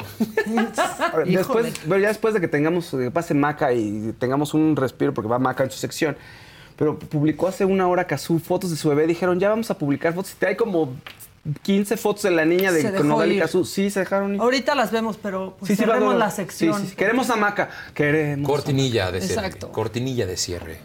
Ver, 0.46 1.26
después, 1.26 1.86
bueno, 1.86 2.02
ya 2.02 2.08
después 2.08 2.34
de 2.34 2.40
que 2.40 2.48
tengamos, 2.48 2.90
que 2.90 3.10
pase 3.10 3.32
Maca 3.34 3.72
y 3.72 4.14
tengamos 4.18 4.54
un 4.54 4.76
respiro, 4.76 5.14
porque 5.14 5.28
va 5.28 5.38
Maca 5.38 5.64
en 5.64 5.70
su 5.70 5.78
sección, 5.78 6.16
pero 6.76 6.98
publicó 6.98 7.48
hace 7.48 7.64
una 7.64 7.88
hora 7.88 8.06
Cazú 8.06 8.38
fotos 8.38 8.70
de 8.70 8.76
su 8.76 8.88
bebé. 8.90 9.06
Dijeron, 9.06 9.40
ya 9.40 9.48
vamos 9.48 9.70
a 9.70 9.78
publicar 9.78 10.12
fotos. 10.12 10.36
Y 10.40 10.44
hay 10.44 10.56
como 10.56 10.92
15 11.62 11.97
fotos 11.99 12.22
de 12.22 12.30
la 12.30 12.45
niña 12.45 12.72
de 12.72 12.82
dejó 12.82 12.97
con 12.99 13.09
Nodal 13.09 13.32
y. 13.32 13.38
Cazú. 13.38 13.64
Sí, 13.64 13.90
se 13.90 14.01
dejaron 14.01 14.34
ir. 14.34 14.40
Ahorita 14.40 14.74
las 14.74 14.90
vemos, 14.90 15.18
pero 15.22 15.57
pues 15.59 15.68
Sí, 15.68 15.76
sí, 15.76 15.82
va, 15.84 15.95
cerremos 15.95 16.16
la 16.16 16.30
sección. 16.30 16.74
Sí, 16.74 16.82
sí, 16.82 16.88
sí. 16.90 16.97
Queremos 16.97 17.28
a 17.30 17.36
Maca. 17.36 17.68
Queremos. 17.92 18.49
Cortinilla 18.49 19.11
de 19.11 19.20
cierre. 19.20 19.47
Exacto. 19.47 19.72
Cortinilla 19.72 20.26
de 20.26 20.36
cierre. 20.36 20.78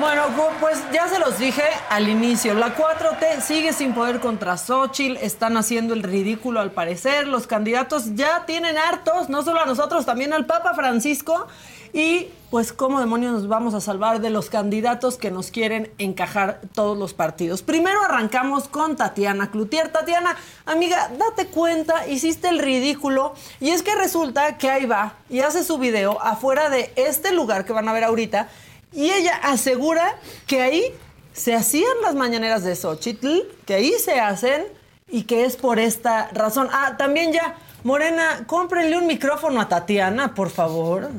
Bueno, 0.00 0.22
pu- 0.36 0.50
pues 0.60 0.78
ya 0.92 1.08
se 1.08 1.18
los 1.18 1.38
dije 1.38 1.62
al 1.90 2.08
inicio. 2.08 2.54
La 2.54 2.74
4T 2.74 3.40
sigue 3.42 3.72
sin 3.74 3.92
poder 3.92 4.18
contra 4.20 4.56
Xochitl. 4.56 5.16
Están 5.18 5.56
haciendo 5.58 5.92
el 5.92 6.02
ridículo 6.02 6.60
al 6.60 6.70
parecer. 6.70 7.26
Los 7.28 7.46
candidatos 7.46 8.14
ya 8.14 8.46
tienen 8.46 8.78
hartos, 8.78 9.28
no 9.28 9.42
solo 9.42 9.60
a 9.60 9.66
nosotros, 9.66 10.06
también 10.06 10.32
al 10.32 10.46
Papa 10.46 10.72
Francisco. 10.74 11.46
Y 11.92 12.28
pues, 12.50 12.72
¿cómo 12.72 12.98
demonios 13.00 13.32
nos 13.32 13.48
vamos 13.48 13.74
a 13.74 13.80
salvar 13.80 14.20
de 14.20 14.30
los 14.30 14.48
candidatos 14.48 15.16
que 15.18 15.30
nos 15.30 15.50
quieren 15.50 15.90
encajar 15.98 16.60
todos 16.74 16.96
los 16.96 17.12
partidos? 17.12 17.62
Primero 17.62 18.02
arrancamos 18.02 18.68
con 18.68 18.96
Tatiana 18.96 19.50
Cloutier. 19.50 19.92
Tatiana, 19.92 20.34
amiga, 20.66 21.10
date 21.18 21.48
cuenta, 21.48 22.06
hiciste 22.06 22.48
el 22.48 22.58
ridículo. 22.60 23.34
Y 23.60 23.70
es 23.70 23.82
que 23.82 23.94
resulta 23.96 24.56
que 24.56 24.70
ahí 24.70 24.86
va 24.86 25.14
y 25.28 25.40
hace 25.40 25.62
su 25.62 25.78
video 25.78 26.22
afuera 26.22 26.70
de 26.70 26.90
este 26.96 27.32
lugar 27.32 27.64
que 27.66 27.72
van 27.72 27.88
a 27.88 27.92
ver 27.92 28.04
ahorita. 28.04 28.48
Y 28.92 29.10
ella 29.10 29.36
asegura 29.42 30.16
que 30.46 30.62
ahí 30.62 30.84
se 31.32 31.54
hacían 31.54 31.92
las 32.02 32.14
mañaneras 32.14 32.64
de 32.64 32.74
Xochitl, 32.74 33.42
que 33.66 33.74
ahí 33.74 33.92
se 33.92 34.20
hacen 34.20 34.66
y 35.08 35.24
que 35.24 35.44
es 35.44 35.56
por 35.56 35.78
esta 35.78 36.28
razón. 36.32 36.68
Ah, 36.72 36.96
también 36.96 37.32
ya, 37.32 37.56
Morena, 37.84 38.44
cómprenle 38.46 38.96
un 38.98 39.06
micrófono 39.06 39.60
a 39.60 39.68
Tatiana, 39.68 40.34
por 40.34 40.50
favor. 40.50 41.10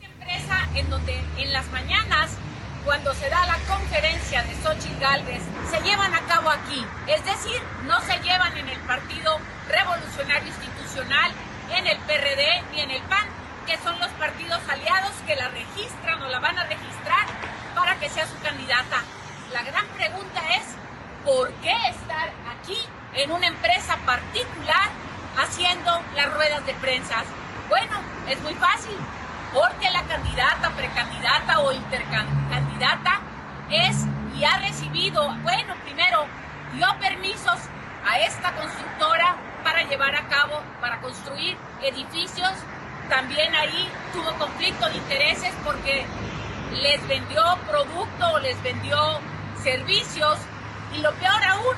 empresa 0.00 0.68
en 0.74 0.88
donde 0.90 1.20
en 1.38 1.52
las 1.52 1.66
mañanas, 1.70 2.30
cuando 2.84 3.12
se 3.14 3.28
da 3.28 3.46
la 3.46 3.58
conferencia 3.66 4.42
de 4.42 4.54
Xochitl 4.62 5.00
Galvez, 5.00 5.42
se 5.70 5.80
llevan 5.82 6.14
a 6.14 6.20
cabo 6.26 6.50
aquí. 6.50 6.84
Es 7.08 7.24
decir, 7.24 7.60
no 7.86 8.00
se 8.02 8.16
llevan 8.22 8.56
en 8.56 8.68
el 8.68 8.78
Partido 8.80 9.38
Revolucionario 9.68 10.48
Institucional, 10.48 11.32
en 11.76 11.86
el 11.86 11.98
PRD 11.98 12.62
ni 12.72 12.80
en 12.80 12.90
el 12.90 13.02
PAN, 13.02 13.26
que 13.66 13.78
son 13.78 13.98
los 13.98 14.10
partidos 14.10 14.60
aliados 14.68 15.12
que 15.26 15.36
la 15.36 15.48
registran 15.48 16.22
o 16.22 16.28
la 16.28 16.38
van 16.38 16.58
a 16.58 16.64
registrar 16.64 17.26
para 17.74 17.96
que 17.96 18.08
sea 18.08 18.26
su 18.26 18.38
candidata. 18.40 19.02
La 19.52 19.62
gran 19.62 19.86
pregunta 19.88 20.40
es, 20.56 20.64
¿por 21.24 21.50
qué 21.54 21.74
estar 21.88 22.30
aquí 22.50 22.78
en 23.14 23.30
una 23.30 23.46
empresa 23.46 23.96
particular 24.04 24.88
haciendo 25.38 26.00
las 26.14 26.32
ruedas 26.34 26.66
de 26.66 26.74
prensa? 26.74 27.24
Bueno, 27.68 27.96
es 28.28 28.40
muy 28.42 28.54
fácil, 28.54 28.96
porque 29.52 29.90
la 29.90 30.02
candidata, 30.02 30.70
precandidata 30.70 31.60
o 31.60 31.72
intercandidata 31.72 33.20
es 33.70 34.04
y 34.36 34.44
ha 34.44 34.58
recibido, 34.58 35.28
bueno, 35.42 35.74
primero 35.84 36.26
dio 36.74 36.86
permisos 37.00 37.58
a 38.06 38.18
esta 38.18 38.52
constructora 38.52 39.36
para 39.62 39.84
llevar 39.84 40.14
a 40.14 40.28
cabo, 40.28 40.60
para 40.80 41.00
construir 41.00 41.56
edificios. 41.82 42.52
También 43.08 43.54
ahí 43.54 43.88
tuvo 44.12 44.32
conflicto 44.38 44.88
de 44.88 44.96
intereses 44.96 45.52
porque 45.64 46.06
les 46.72 47.06
vendió 47.06 47.42
producto 47.68 48.38
les 48.40 48.60
vendió 48.62 49.20
servicios. 49.62 50.38
Y 50.94 50.98
lo 50.98 51.12
peor 51.14 51.42
aún 51.44 51.76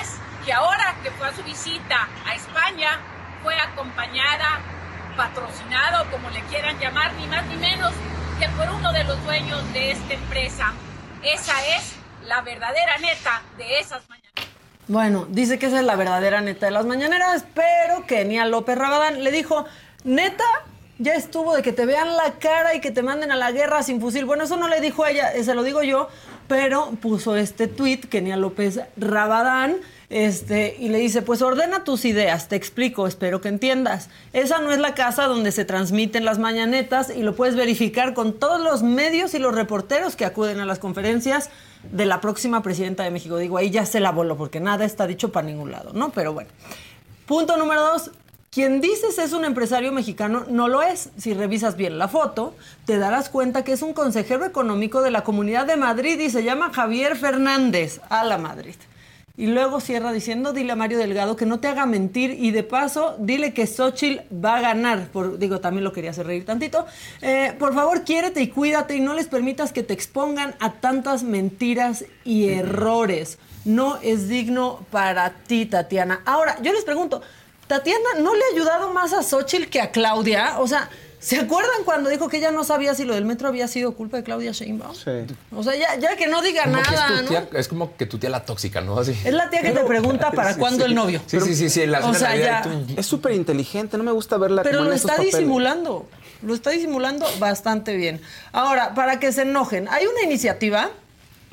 es 0.00 0.16
que 0.44 0.52
ahora 0.52 0.96
que 1.02 1.10
fue 1.12 1.28
a 1.28 1.34
su 1.34 1.42
visita 1.42 2.08
a 2.26 2.34
España, 2.34 3.00
fue 3.42 3.54
acompañada, 3.58 4.60
patrocinado, 5.16 6.10
como 6.10 6.28
le 6.30 6.40
quieran 6.42 6.78
llamar, 6.78 7.12
ni 7.14 7.26
más 7.26 7.46
ni 7.46 7.56
menos 7.56 7.92
que 8.38 8.48
por 8.50 8.70
uno 8.70 8.92
de 8.92 9.04
los 9.04 9.22
dueños 9.24 9.72
de 9.72 9.92
esta 9.92 10.14
empresa. 10.14 10.72
Esa 11.22 11.54
es 11.76 11.94
la 12.26 12.42
verdadera 12.42 12.98
neta 12.98 13.42
de 13.56 13.80
esas 13.80 14.08
mañanas. 14.08 14.30
Bueno, 14.88 15.26
dice 15.28 15.58
que 15.58 15.66
esa 15.66 15.78
es 15.78 15.84
la 15.84 15.96
verdadera 15.96 16.40
neta 16.40 16.66
de 16.66 16.72
las 16.72 16.84
mañaneras, 16.84 17.44
pero 17.54 18.06
Kenia 18.06 18.44
López 18.44 18.76
Rabadán 18.76 19.22
le 19.22 19.30
dijo, 19.30 19.66
neta, 20.04 20.44
ya 20.98 21.14
estuvo 21.14 21.56
de 21.56 21.62
que 21.62 21.72
te 21.72 21.86
vean 21.86 22.14
la 22.16 22.34
cara 22.38 22.74
y 22.74 22.80
que 22.80 22.90
te 22.90 23.02
manden 23.02 23.32
a 23.32 23.36
la 23.36 23.52
guerra 23.52 23.82
sin 23.82 24.00
fusil. 24.00 24.26
Bueno, 24.26 24.44
eso 24.44 24.56
no 24.56 24.68
le 24.68 24.80
dijo 24.80 25.06
ella, 25.06 25.32
eh, 25.32 25.42
se 25.44 25.54
lo 25.54 25.62
digo 25.62 25.82
yo, 25.82 26.08
pero 26.46 26.90
puso 27.00 27.36
este 27.36 27.68
tuit, 27.68 28.06
Kenia 28.06 28.36
López 28.36 28.80
Rabadán, 28.98 29.76
este, 30.10 30.76
y 30.78 30.88
le 30.88 30.98
dice, 30.98 31.22
pues 31.22 31.40
ordena 31.40 31.84
tus 31.84 32.04
ideas, 32.04 32.48
te 32.48 32.56
explico, 32.56 33.06
espero 33.06 33.40
que 33.40 33.48
entiendas. 33.48 34.10
Esa 34.32 34.60
no 34.60 34.72
es 34.72 34.78
la 34.78 34.94
casa 34.94 35.26
donde 35.26 35.52
se 35.52 35.64
transmiten 35.64 36.24
las 36.24 36.38
mañanetas 36.38 37.10
y 37.16 37.22
lo 37.22 37.34
puedes 37.34 37.56
verificar 37.56 38.12
con 38.12 38.38
todos 38.38 38.60
los 38.60 38.82
medios 38.82 39.32
y 39.34 39.38
los 39.38 39.54
reporteros 39.54 40.16
que 40.16 40.24
acuden 40.24 40.60
a 40.60 40.66
las 40.66 40.80
conferencias 40.80 41.48
de 41.92 42.04
la 42.04 42.20
próxima 42.20 42.62
presidenta 42.62 43.04
de 43.04 43.10
México. 43.10 43.38
Digo, 43.38 43.56
ahí 43.56 43.70
ya 43.70 43.86
se 43.86 44.00
la 44.00 44.10
voló 44.10 44.36
porque 44.36 44.60
nada 44.60 44.84
está 44.84 45.06
dicho 45.06 45.32
para 45.32 45.46
ningún 45.46 45.70
lado, 45.70 45.92
¿no? 45.94 46.10
Pero 46.10 46.34
bueno. 46.34 46.50
Punto 47.30 47.56
número 47.56 47.80
dos. 47.80 48.10
Quien 48.52 48.80
dices 48.80 49.16
es 49.18 49.32
un 49.32 49.44
empresario 49.44 49.92
mexicano 49.92 50.44
no 50.48 50.66
lo 50.66 50.82
es. 50.82 51.10
Si 51.16 51.34
revisas 51.34 51.76
bien 51.76 51.98
la 51.98 52.08
foto, 52.08 52.56
te 52.84 52.98
darás 52.98 53.28
cuenta 53.28 53.62
que 53.62 53.70
es 53.70 53.80
un 53.80 53.92
consejero 53.92 54.44
económico 54.44 55.02
de 55.02 55.12
la 55.12 55.22
Comunidad 55.22 55.66
de 55.66 55.76
Madrid 55.76 56.18
y 56.18 56.30
se 56.30 56.42
llama 56.42 56.72
Javier 56.72 57.16
Fernández, 57.16 58.00
a 58.08 58.24
la 58.24 58.38
Madrid. 58.38 58.74
Y 59.36 59.46
luego 59.46 59.78
cierra 59.78 60.10
diciendo, 60.10 60.52
dile 60.52 60.72
a 60.72 60.76
Mario 60.76 60.98
Delgado 60.98 61.36
que 61.36 61.46
no 61.46 61.60
te 61.60 61.68
haga 61.68 61.86
mentir 61.86 62.32
y 62.32 62.50
de 62.50 62.64
paso 62.64 63.14
dile 63.20 63.54
que 63.54 63.68
Xochitl 63.68 64.22
va 64.34 64.56
a 64.56 64.60
ganar. 64.60 65.06
Por, 65.12 65.38
digo, 65.38 65.60
también 65.60 65.84
lo 65.84 65.92
quería 65.92 66.10
hacer 66.10 66.26
reír 66.26 66.44
tantito. 66.44 66.86
Eh, 67.22 67.54
por 67.56 67.72
favor, 67.72 68.02
quiérete 68.02 68.42
y 68.42 68.48
cuídate 68.48 68.96
y 68.96 69.00
no 69.00 69.14
les 69.14 69.28
permitas 69.28 69.72
que 69.72 69.84
te 69.84 69.94
expongan 69.94 70.56
a 70.58 70.72
tantas 70.72 71.22
mentiras 71.22 72.04
y 72.24 72.48
errores. 72.48 73.38
No 73.64 73.98
es 74.02 74.28
digno 74.28 74.84
para 74.90 75.34
ti, 75.34 75.66
Tatiana. 75.66 76.22
Ahora, 76.24 76.60
yo 76.62 76.72
les 76.72 76.84
pregunto, 76.84 77.22
¿Tatiana 77.70 78.08
no 78.18 78.34
le 78.34 78.40
ha 78.42 78.48
ayudado 78.52 78.92
más 78.92 79.12
a 79.12 79.22
Xochitl 79.22 79.68
que 79.70 79.80
a 79.80 79.92
Claudia? 79.92 80.58
O 80.58 80.66
sea, 80.66 80.90
¿Se 81.20 81.38
acuerdan 81.38 81.84
cuando 81.84 82.08
dijo 82.08 82.28
que 82.30 82.38
ella 82.38 82.50
no 82.50 82.64
sabía 82.64 82.94
si 82.94 83.04
lo 83.04 83.14
del 83.14 83.26
metro 83.26 83.46
había 83.46 83.68
sido 83.68 83.92
culpa 83.92 84.16
de 84.16 84.22
Claudia 84.24 84.52
Sheinbaum? 84.52 84.94
Sí. 84.94 85.10
O 85.54 85.62
sea, 85.62 85.76
ya, 85.76 85.96
ya 85.98 86.16
que 86.16 86.26
no 86.26 86.40
diga 86.40 86.64
Como 86.64 86.82
que 86.82 86.90
nada, 86.90 87.20
es, 87.20 87.26
tu 87.26 87.32
¿no? 87.34 87.58
es 87.58 87.68
como 87.68 87.94
que 87.96 88.06
tu 88.06 88.18
tía 88.18 88.30
la 88.30 88.42
tóxica, 88.46 88.80
¿no? 88.80 88.98
Así. 88.98 89.12
Es 89.24 89.32
la 89.34 89.50
tía 89.50 89.60
que 89.60 89.70
te 89.72 89.84
pregunta 89.84 90.30
para 90.34 90.56
cuándo 90.56 90.86
el 90.86 90.94
novio. 90.94 91.20
Sí, 91.26 91.38
sí, 91.42 91.54
sí, 91.54 91.68
sí. 91.68 91.84
La 91.86 92.00
O 92.08 92.14
sea, 92.14 92.34
ya- 92.36 92.62
tú- 92.62 92.70
Es 92.96 93.04
súper 93.06 93.32
inteligente, 93.34 93.98
no 93.98 94.02
me 94.02 94.12
gusta 94.12 94.36
verla 94.38 94.62
Pero 94.62 94.78
como 94.78 94.86
lo 94.88 94.92
en 94.92 94.96
está 94.96 95.08
papeles. 95.12 95.34
disimulando. 95.34 96.08
Lo 96.42 96.54
está 96.54 96.70
disimulando 96.70 97.26
bastante 97.38 97.94
bien. 97.96 98.20
Ahora, 98.52 98.94
para 98.94 99.20
que 99.20 99.30
se 99.30 99.42
enojen, 99.42 99.88
hay 99.88 100.06
una 100.06 100.22
iniciativa 100.22 100.88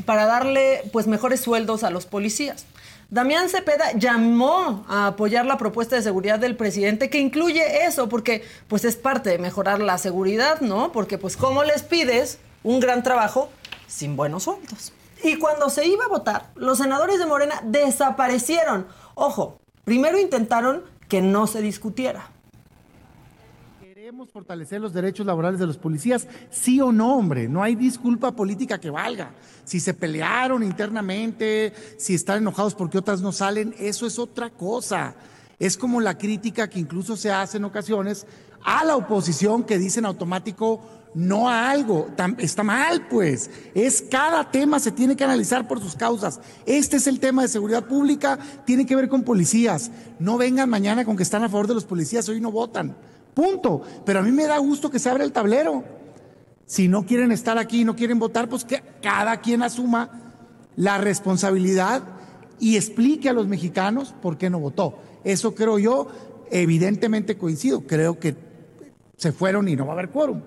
para 0.06 0.26
darle 0.26 0.82
pues 0.94 1.08
mejores 1.08 1.42
sueldos 1.42 1.84
a 1.84 1.90
los 1.90 2.06
policías. 2.06 2.66
Damián 3.10 3.48
Cepeda 3.48 3.94
llamó 3.94 4.86
a 4.90 5.08
apoyar 5.08 5.46
la 5.46 5.58
propuesta 5.58 5.96
de 5.96 6.02
seguridad 6.02 6.40
del 6.40 6.58
presidente 6.58 7.10
que 7.10 7.20
incluye 7.20 7.86
eso, 7.86 8.10
porque 8.10 8.44
pues 8.68 8.84
es 8.84 8.98
parte 8.98 9.30
de 9.30 9.38
mejorar 9.38 9.80
la 9.80 9.98
seguridad, 9.98 10.60
¿no? 10.60 10.92
Porque 10.92 11.18
pues 11.18 11.38
cómo 11.38 11.64
les 11.64 11.84
pides 11.84 12.40
un 12.64 12.82
gran 12.82 13.04
trabajo 13.04 13.50
sin 13.88 14.18
buenos 14.18 14.44
sueldos. 14.44 14.92
Y 15.24 15.38
cuando 15.40 15.70
se 15.70 15.88
iba 15.88 16.04
a 16.04 16.10
votar, 16.10 16.50
los 16.56 16.80
senadores 16.80 17.18
de 17.18 17.26
Morena 17.26 17.62
desaparecieron. 17.64 18.88
Ojo, 19.16 19.62
primero 19.86 20.20
intentaron 20.20 20.84
que 21.08 21.22
no 21.22 21.48
se 21.48 21.62
discutiera. 21.62 22.30
Queremos 24.08 24.32
fortalecer 24.32 24.80
los 24.80 24.94
derechos 24.94 25.26
laborales 25.26 25.60
de 25.60 25.68
los 25.68 25.76
policías, 25.78 26.30
sí 26.50 26.80
o 26.80 26.94
no, 26.94 27.18
hombre. 27.18 27.50
No 27.50 27.62
hay 27.62 27.76
disculpa 27.76 28.32
política 28.32 28.80
que 28.80 28.90
valga. 28.90 29.32
Si 29.66 29.82
se 29.82 29.94
pelearon 29.94 30.64
internamente, 30.64 31.74
si 31.98 32.16
están 32.16 32.38
enojados 32.38 32.74
porque 32.74 33.00
otras 33.00 33.20
no 33.20 33.34
salen, 33.34 33.76
eso 33.78 34.08
es 34.08 34.18
otra 34.18 34.50
cosa. 34.50 35.14
Es 35.60 35.76
como 35.76 36.00
la 36.00 36.18
crítica 36.18 36.70
que 36.70 36.80
incluso 36.80 37.18
se 37.18 37.34
hace 37.34 37.58
en 37.58 37.66
ocasiones 37.66 38.26
a 38.64 38.86
la 38.86 38.96
oposición 38.96 39.66
que 39.66 39.78
dicen 39.78 40.06
automático 40.06 40.80
no 41.14 41.50
a 41.50 41.70
algo. 41.70 42.08
Está 42.38 42.64
mal, 42.64 43.10
pues. 43.10 43.52
Es 43.76 44.02
cada 44.02 44.50
tema 44.50 44.80
se 44.80 44.94
tiene 44.94 45.18
que 45.18 45.26
analizar 45.26 45.68
por 45.68 45.82
sus 45.82 45.98
causas. 45.98 46.40
Este 46.66 46.96
es 46.96 47.08
el 47.08 47.20
tema 47.20 47.42
de 47.42 47.50
seguridad 47.50 47.84
pública, 47.86 48.40
tiene 48.64 48.86
que 48.86 48.96
ver 48.96 49.10
con 49.10 49.24
policías. 49.24 49.92
No 50.18 50.38
vengan 50.38 50.70
mañana 50.70 51.04
con 51.04 51.18
que 51.18 51.24
están 51.24 51.44
a 51.44 51.50
favor 51.50 51.68
de 51.68 51.74
los 51.74 51.84
policías, 51.84 52.30
hoy 52.30 52.40
no 52.40 52.54
votan. 52.54 52.96
Punto. 53.38 53.84
Pero 54.04 54.18
a 54.20 54.24
mí 54.24 54.32
me 54.32 54.48
da 54.48 54.58
gusto 54.58 54.90
que 54.90 54.98
se 54.98 55.12
abra 55.12 55.24
el 55.24 55.32
tablero. 55.32 55.84
Si 56.66 56.88
no 56.88 57.06
quieren 57.06 57.32
estar 57.32 57.60
aquí 57.60 57.82
y 57.82 57.86
no 57.86 57.96
quieren 57.96 58.18
votar, 58.18 58.50
pues 58.50 58.66
que 58.66 58.82
cada 59.00 59.38
quien 59.42 59.62
asuma 59.62 60.34
la 60.76 60.98
responsabilidad 60.98 62.02
y 62.60 62.78
explique 62.78 63.30
a 63.30 63.34
los 63.34 63.46
mexicanos 63.46 64.16
por 64.24 64.40
qué 64.40 64.50
no 64.50 64.60
votó. 64.60 64.98
Eso 65.24 65.54
creo 65.54 65.78
yo, 65.78 66.08
evidentemente 66.50 67.38
coincido. 67.38 67.82
Creo 67.82 68.18
que 68.20 68.36
se 69.18 69.32
fueron 69.32 69.68
y 69.70 69.76
no 69.76 69.86
va 69.86 69.92
a 69.92 69.94
haber 69.94 70.10
quórum. 70.10 70.42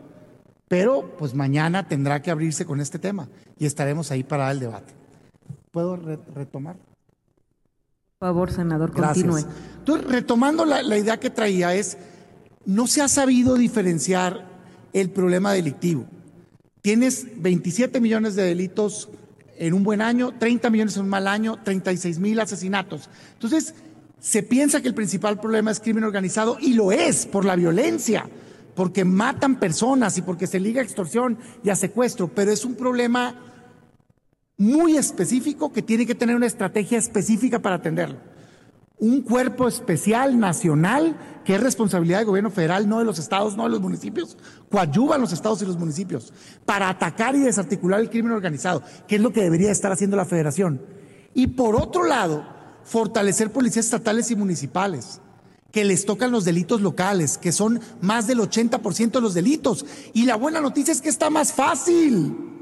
Pero 0.66 1.14
pues 1.16 1.32
mañana 1.32 1.86
tendrá 1.86 2.20
que 2.20 2.32
abrirse 2.32 2.64
con 2.66 2.80
este 2.80 2.98
tema 2.98 3.28
y 3.56 3.66
estaremos 3.66 4.10
ahí 4.10 4.24
para 4.24 4.50
el 4.50 4.58
debate. 4.58 4.92
¿Puedo 5.70 5.94
re- 5.94 6.18
retomar? 6.34 6.74
Por 8.18 8.28
favor, 8.28 8.50
senador, 8.50 8.92
continúe. 8.92 9.44
Entonces, 9.78 10.06
retomando 10.10 10.64
la, 10.64 10.82
la 10.82 10.98
idea 10.98 11.18
que 11.20 11.30
traía 11.30 11.72
es, 11.74 11.96
no 12.70 12.86
se 12.86 13.02
ha 13.02 13.08
sabido 13.08 13.56
diferenciar 13.56 14.46
el 14.92 15.10
problema 15.10 15.52
delictivo. 15.52 16.06
Tienes 16.82 17.26
27 17.36 18.00
millones 18.00 18.36
de 18.36 18.44
delitos 18.44 19.08
en 19.58 19.74
un 19.74 19.82
buen 19.82 20.00
año, 20.00 20.32
30 20.38 20.70
millones 20.70 20.96
en 20.96 21.02
un 21.02 21.08
mal 21.08 21.26
año, 21.26 21.58
36 21.64 22.20
mil 22.20 22.38
asesinatos. 22.38 23.10
Entonces, 23.32 23.74
se 24.20 24.44
piensa 24.44 24.80
que 24.80 24.86
el 24.86 24.94
principal 24.94 25.40
problema 25.40 25.72
es 25.72 25.80
crimen 25.80 26.04
organizado 26.04 26.58
y 26.60 26.74
lo 26.74 26.92
es 26.92 27.26
por 27.26 27.44
la 27.44 27.56
violencia, 27.56 28.30
porque 28.76 29.04
matan 29.04 29.58
personas 29.58 30.16
y 30.18 30.22
porque 30.22 30.46
se 30.46 30.60
liga 30.60 30.80
a 30.80 30.84
extorsión 30.84 31.38
y 31.64 31.70
a 31.70 31.76
secuestro, 31.76 32.28
pero 32.28 32.52
es 32.52 32.64
un 32.64 32.76
problema 32.76 33.34
muy 34.56 34.96
específico 34.96 35.72
que 35.72 35.82
tiene 35.82 36.06
que 36.06 36.14
tener 36.14 36.36
una 36.36 36.46
estrategia 36.46 36.98
específica 36.98 37.58
para 37.58 37.76
atenderlo. 37.76 38.29
Un 39.00 39.22
cuerpo 39.22 39.66
especial 39.66 40.38
nacional 40.38 41.16
que 41.44 41.54
es 41.54 41.62
responsabilidad 41.62 42.18
del 42.18 42.26
gobierno 42.26 42.50
federal, 42.50 42.88
no 42.88 42.98
de 42.98 43.04
los 43.04 43.18
estados, 43.18 43.56
no 43.56 43.64
de 43.64 43.70
los 43.70 43.80
municipios, 43.80 44.36
coadyuvan 44.70 45.20
los 45.20 45.32
estados 45.32 45.62
y 45.62 45.66
los 45.66 45.78
municipios 45.78 46.32
para 46.64 46.88
atacar 46.88 47.34
y 47.34 47.40
desarticular 47.40 48.00
el 48.00 48.10
crimen 48.10 48.32
organizado, 48.32 48.82
que 49.08 49.16
es 49.16 49.22
lo 49.22 49.32
que 49.32 49.42
debería 49.42 49.72
estar 49.72 49.90
haciendo 49.90 50.16
la 50.16 50.26
federación. 50.26 50.80
Y 51.34 51.48
por 51.48 51.76
otro 51.76 52.04
lado, 52.04 52.44
fortalecer 52.84 53.50
policías 53.50 53.86
estatales 53.86 54.30
y 54.30 54.36
municipales 54.36 55.20
que 55.72 55.84
les 55.84 56.04
tocan 56.04 56.32
los 56.32 56.44
delitos 56.44 56.80
locales, 56.80 57.38
que 57.38 57.52
son 57.52 57.80
más 58.00 58.26
del 58.26 58.40
80% 58.40 59.12
de 59.12 59.20
los 59.20 59.34
delitos. 59.34 59.86
Y 60.12 60.24
la 60.24 60.36
buena 60.36 60.60
noticia 60.60 60.92
es 60.92 61.00
que 61.00 61.08
está 61.08 61.30
más 61.30 61.52
fácil. 61.52 62.59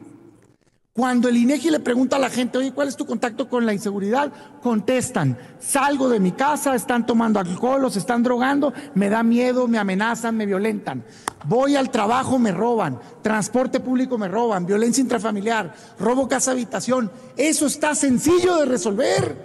Cuando 0.98 1.28
el 1.28 1.36
INEGI 1.36 1.70
le 1.70 1.78
pregunta 1.78 2.16
a 2.16 2.18
la 2.18 2.28
gente, 2.28 2.58
oye, 2.58 2.72
¿cuál 2.72 2.88
es 2.88 2.96
tu 2.96 3.06
contacto 3.06 3.48
con 3.48 3.64
la 3.64 3.72
inseguridad? 3.72 4.32
Contestan, 4.60 5.38
salgo 5.60 6.08
de 6.08 6.18
mi 6.18 6.32
casa, 6.32 6.74
están 6.74 7.06
tomando 7.06 7.38
alcohol, 7.38 7.82
los 7.82 7.94
están 7.94 8.24
drogando, 8.24 8.72
me 8.96 9.08
da 9.08 9.22
miedo, 9.22 9.68
me 9.68 9.78
amenazan, 9.78 10.36
me 10.36 10.44
violentan. 10.44 11.04
Voy 11.46 11.76
al 11.76 11.92
trabajo, 11.92 12.40
me 12.40 12.50
roban, 12.50 12.98
transporte 13.22 13.78
público 13.78 14.18
me 14.18 14.26
roban, 14.26 14.66
violencia 14.66 15.00
intrafamiliar, 15.00 15.72
robo 16.00 16.26
casa 16.26 16.50
habitación. 16.50 17.12
Eso 17.36 17.66
está 17.66 17.94
sencillo 17.94 18.56
de 18.56 18.64
resolver, 18.64 19.36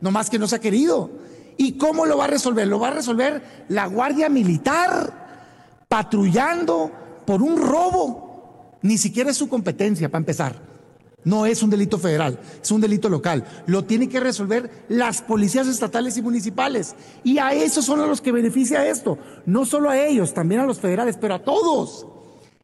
nomás 0.00 0.28
que 0.28 0.40
no 0.40 0.48
se 0.48 0.56
ha 0.56 0.60
querido. 0.60 1.08
¿Y 1.56 1.78
cómo 1.78 2.04
lo 2.04 2.18
va 2.18 2.24
a 2.24 2.26
resolver? 2.26 2.66
Lo 2.66 2.80
va 2.80 2.88
a 2.88 2.94
resolver 2.94 3.64
la 3.68 3.86
Guardia 3.86 4.28
Militar 4.28 5.84
patrullando 5.86 6.90
por 7.24 7.42
un 7.42 7.62
robo. 7.62 8.78
Ni 8.82 8.98
siquiera 8.98 9.30
es 9.30 9.36
su 9.36 9.48
competencia, 9.48 10.08
para 10.08 10.22
empezar. 10.22 10.75
No 11.26 11.44
es 11.44 11.60
un 11.64 11.70
delito 11.70 11.98
federal, 11.98 12.38
es 12.62 12.70
un 12.70 12.80
delito 12.80 13.08
local. 13.08 13.44
Lo 13.66 13.84
tienen 13.84 14.08
que 14.08 14.20
resolver 14.20 14.70
las 14.88 15.22
policías 15.22 15.66
estatales 15.66 16.16
y 16.16 16.22
municipales. 16.22 16.94
Y 17.24 17.38
a 17.38 17.52
esos 17.52 17.84
son 17.84 18.00
a 18.00 18.06
los 18.06 18.20
que 18.20 18.30
beneficia 18.30 18.88
esto. 18.88 19.18
No 19.44 19.66
solo 19.66 19.90
a 19.90 19.98
ellos, 19.98 20.32
también 20.32 20.60
a 20.60 20.66
los 20.66 20.78
federales, 20.78 21.18
pero 21.20 21.34
a 21.34 21.42
todos. 21.42 22.06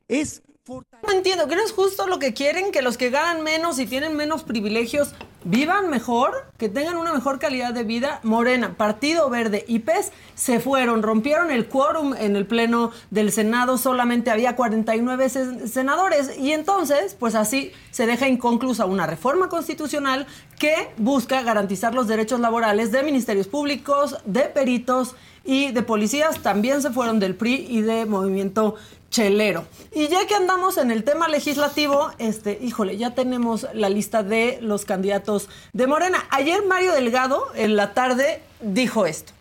Es 0.07 0.43
No 0.69 1.13
entiendo, 1.13 1.49
¿que 1.49 1.57
no 1.57 1.65
es 1.65 1.73
justo 1.73 2.07
lo 2.07 2.21
que 2.21 2.35
quieren? 2.35 2.71
Que 2.71 2.83
los 2.83 2.97
que 2.97 3.11
ganan 3.11 3.43
menos 3.43 3.81
y 3.81 3.87
tienen 3.87 4.15
menos 4.15 4.45
privilegios 4.45 5.13
vivan 5.45 5.91
mejor, 5.91 6.33
que 6.59 6.69
tengan 6.69 6.97
una 6.97 7.13
mejor 7.13 7.39
calidad 7.39 7.73
de 7.75 7.85
vida. 7.85 8.21
Morena, 8.23 8.75
Partido 8.77 9.29
Verde 9.31 9.65
y 9.67 9.81
PES 9.81 10.13
se 10.35 10.61
fueron, 10.61 11.03
rompieron 11.03 11.51
el 11.51 11.67
quórum 11.67 12.15
en 12.15 12.37
el 12.37 12.47
Pleno 12.47 12.91
del 13.11 13.33
Senado, 13.33 13.79
solamente 13.79 14.31
había 14.31 14.57
49 14.57 15.27
sen- 15.27 15.67
senadores 15.67 16.39
y 16.39 16.53
entonces, 16.53 17.15
pues 17.19 17.35
así 17.35 17.73
se 17.91 18.07
deja 18.07 18.29
inconclusa 18.29 18.87
una 18.87 19.07
reforma 19.07 19.49
constitucional 19.49 20.27
que 20.59 20.75
busca 20.97 21.43
garantizar 21.43 21.95
los 21.95 22.07
derechos 22.09 22.41
laborales 22.41 22.93
de 22.93 23.03
ministerios 23.03 23.49
públicos, 23.49 24.17
de 24.25 24.43
peritos 24.43 25.17
y 25.45 25.73
de 25.73 25.83
policías. 25.83 26.39
También 26.41 26.83
se 26.83 26.91
fueron 26.91 27.19
del 27.19 27.35
PRI 27.35 27.67
y 27.69 27.81
de 27.81 28.07
Movimiento 28.07 28.77
chelero. 29.13 29.67
Y 29.93 30.09
ya 30.09 30.27
que 30.27 30.35
andamos 30.35 30.79
en 30.79 30.91
el 30.91 31.05
tema 31.05 31.29
legislativo, 31.29 32.11
este, 32.19 32.59
híjole, 32.61 32.97
ya 32.97 33.15
tenemos 33.15 33.69
la 33.75 33.89
lista 33.91 34.23
de 34.23 34.59
los 34.61 34.85
candidatos 34.85 35.49
de 35.73 35.87
Morena. 35.87 36.19
Ayer 36.31 36.65
Mario 36.67 36.93
Delgado 36.93 37.45
en 37.55 37.77
la 37.77 37.95
tarde 37.95 38.43
dijo 38.61 39.07
esto. 39.07 39.33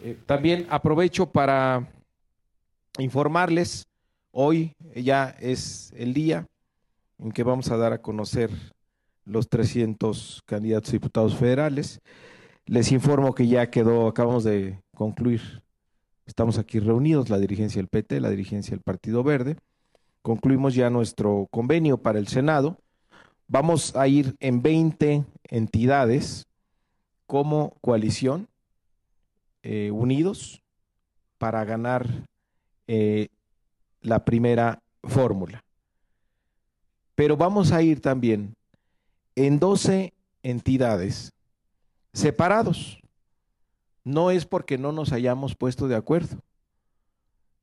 Eh, 0.00 0.18
también 0.26 0.66
aprovecho 0.70 1.26
para 1.26 1.88
informarles, 2.98 3.86
hoy 4.32 4.72
ya 4.94 5.36
es 5.40 5.92
el 5.96 6.12
día 6.12 6.46
en 7.18 7.30
que 7.30 7.44
vamos 7.44 7.70
a 7.70 7.76
dar 7.76 7.92
a 7.92 8.02
conocer 8.02 8.50
los 9.24 9.48
300 9.48 10.42
candidatos 10.46 10.90
a 10.90 10.92
diputados 10.92 11.36
federales. 11.36 12.00
Les 12.66 12.90
informo 12.90 13.34
que 13.34 13.46
ya 13.46 13.70
quedó, 13.70 14.08
acabamos 14.08 14.42
de 14.44 14.80
concluir, 14.96 15.62
estamos 16.28 16.58
aquí 16.58 16.78
reunidos, 16.78 17.30
la 17.30 17.38
dirigencia 17.38 17.80
del 17.80 17.88
PT, 17.88 18.20
la 18.20 18.28
dirigencia 18.28 18.72
del 18.72 18.82
Partido 18.82 19.24
Verde, 19.24 19.56
concluimos 20.20 20.74
ya 20.74 20.90
nuestro 20.90 21.48
convenio 21.50 21.96
para 21.96 22.18
el 22.18 22.28
Senado. 22.28 22.76
Vamos 23.48 23.96
a 23.96 24.06
ir 24.08 24.36
en 24.38 24.60
20 24.62 25.24
entidades 25.44 26.46
como 27.26 27.76
coalición 27.80 28.46
eh, 29.62 29.90
unidos 29.90 30.62
para 31.38 31.64
ganar 31.64 32.06
eh, 32.86 33.28
la 34.02 34.24
primera 34.26 34.82
fórmula. 35.04 35.64
Pero 37.14 37.38
vamos 37.38 37.72
a 37.72 37.80
ir 37.80 38.00
también 38.00 38.54
en 39.34 39.58
12 39.58 40.12
entidades 40.42 41.32
separados. 42.12 43.00
No 44.08 44.30
es 44.30 44.46
porque 44.46 44.78
no 44.78 44.90
nos 44.90 45.12
hayamos 45.12 45.54
puesto 45.54 45.86
de 45.86 45.94
acuerdo, 45.94 46.38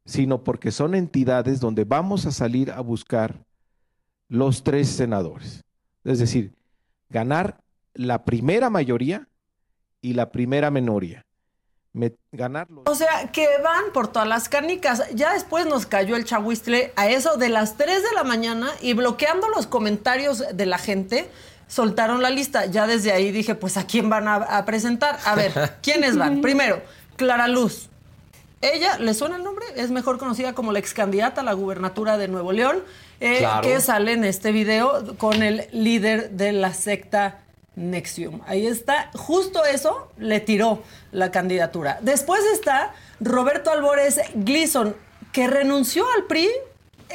sino 0.06 0.44
porque 0.44 0.72
son 0.72 0.94
entidades 0.94 1.60
donde 1.60 1.86
vamos 1.86 2.28
a 2.28 2.32
salir 2.32 2.70
a 2.70 2.82
buscar 2.82 3.44
los 4.28 4.64
tres 4.64 4.90
senadores. 4.90 5.64
Es 6.04 6.20
decir, 6.20 6.54
ganar 7.10 7.64
la 7.96 8.26
primera 8.26 8.70
mayoría 8.70 9.28
y 10.02 10.14
la 10.14 10.32
primera 10.32 10.70
minoría. 10.70 11.26
Ganarlo. 12.32 12.84
O 12.86 12.94
sea, 12.94 13.32
que 13.32 13.48
van 13.64 13.86
por 13.92 14.10
todas 14.10 14.28
las 14.28 14.48
canicas. 14.48 15.02
Ya 15.16 15.34
después 15.34 15.66
nos 15.66 15.88
cayó 15.88 16.16
el 16.16 16.26
chahuistle 16.26 16.94
a 16.96 17.10
eso 17.10 17.38
de 17.38 17.50
las 17.50 17.76
3 17.76 18.04
de 18.04 18.14
la 18.14 18.24
mañana 18.24 18.70
y 18.82 18.94
bloqueando 18.94 19.50
los 19.50 19.66
comentarios 19.66 20.44
de 20.54 20.66
la 20.68 20.78
gente, 20.78 21.28
soltaron 21.68 22.22
la 22.22 22.30
lista. 22.30 22.66
Ya 22.66 22.88
desde 22.88 23.12
ahí 23.12 23.32
dije, 23.32 23.56
pues 23.56 23.78
a 23.78 23.86
quién 23.86 24.10
van 24.10 24.28
a, 24.28 24.36
a 24.36 24.66
presentar. 24.66 25.18
A 25.26 25.36
ver, 25.36 25.52
¿quiénes 25.82 26.18
van? 26.18 26.42
Primero, 26.42 26.82
Clara 27.16 27.48
Luz. 27.48 27.90
Ella, 28.62 28.98
¿le 28.98 29.14
suena 29.14 29.36
el 29.36 29.44
nombre? 29.44 29.66
Es 29.76 29.92
mejor 29.92 30.18
conocida 30.18 30.54
como 30.54 30.72
la 30.72 30.80
ex 30.80 30.94
candidata 30.94 31.42
a 31.42 31.44
la 31.44 31.54
gubernatura 31.54 32.18
de 32.18 32.28
Nuevo 32.28 32.52
León, 32.52 32.84
eh, 33.20 33.40
Claro. 33.40 33.62
que 33.62 33.80
sale 33.80 34.14
en 34.14 34.24
este 34.24 34.52
video 34.52 35.16
con 35.18 35.44
el 35.44 35.68
líder 35.72 36.32
de 36.32 36.52
la 36.52 36.74
secta 36.74 37.42
Nexium. 37.76 38.42
Ahí 38.48 38.66
está, 38.66 39.12
justo 39.14 39.66
eso 39.66 40.10
le 40.18 40.40
tiró 40.40 40.82
la 41.12 41.30
candidatura. 41.30 42.00
Después 42.02 42.42
está 42.54 42.94
Roberto 43.20 43.70
Albores 43.72 44.20
Gleason, 44.34 44.96
que 45.32 45.48
renunció 45.48 46.06
al 46.16 46.24
PRI 46.24 46.50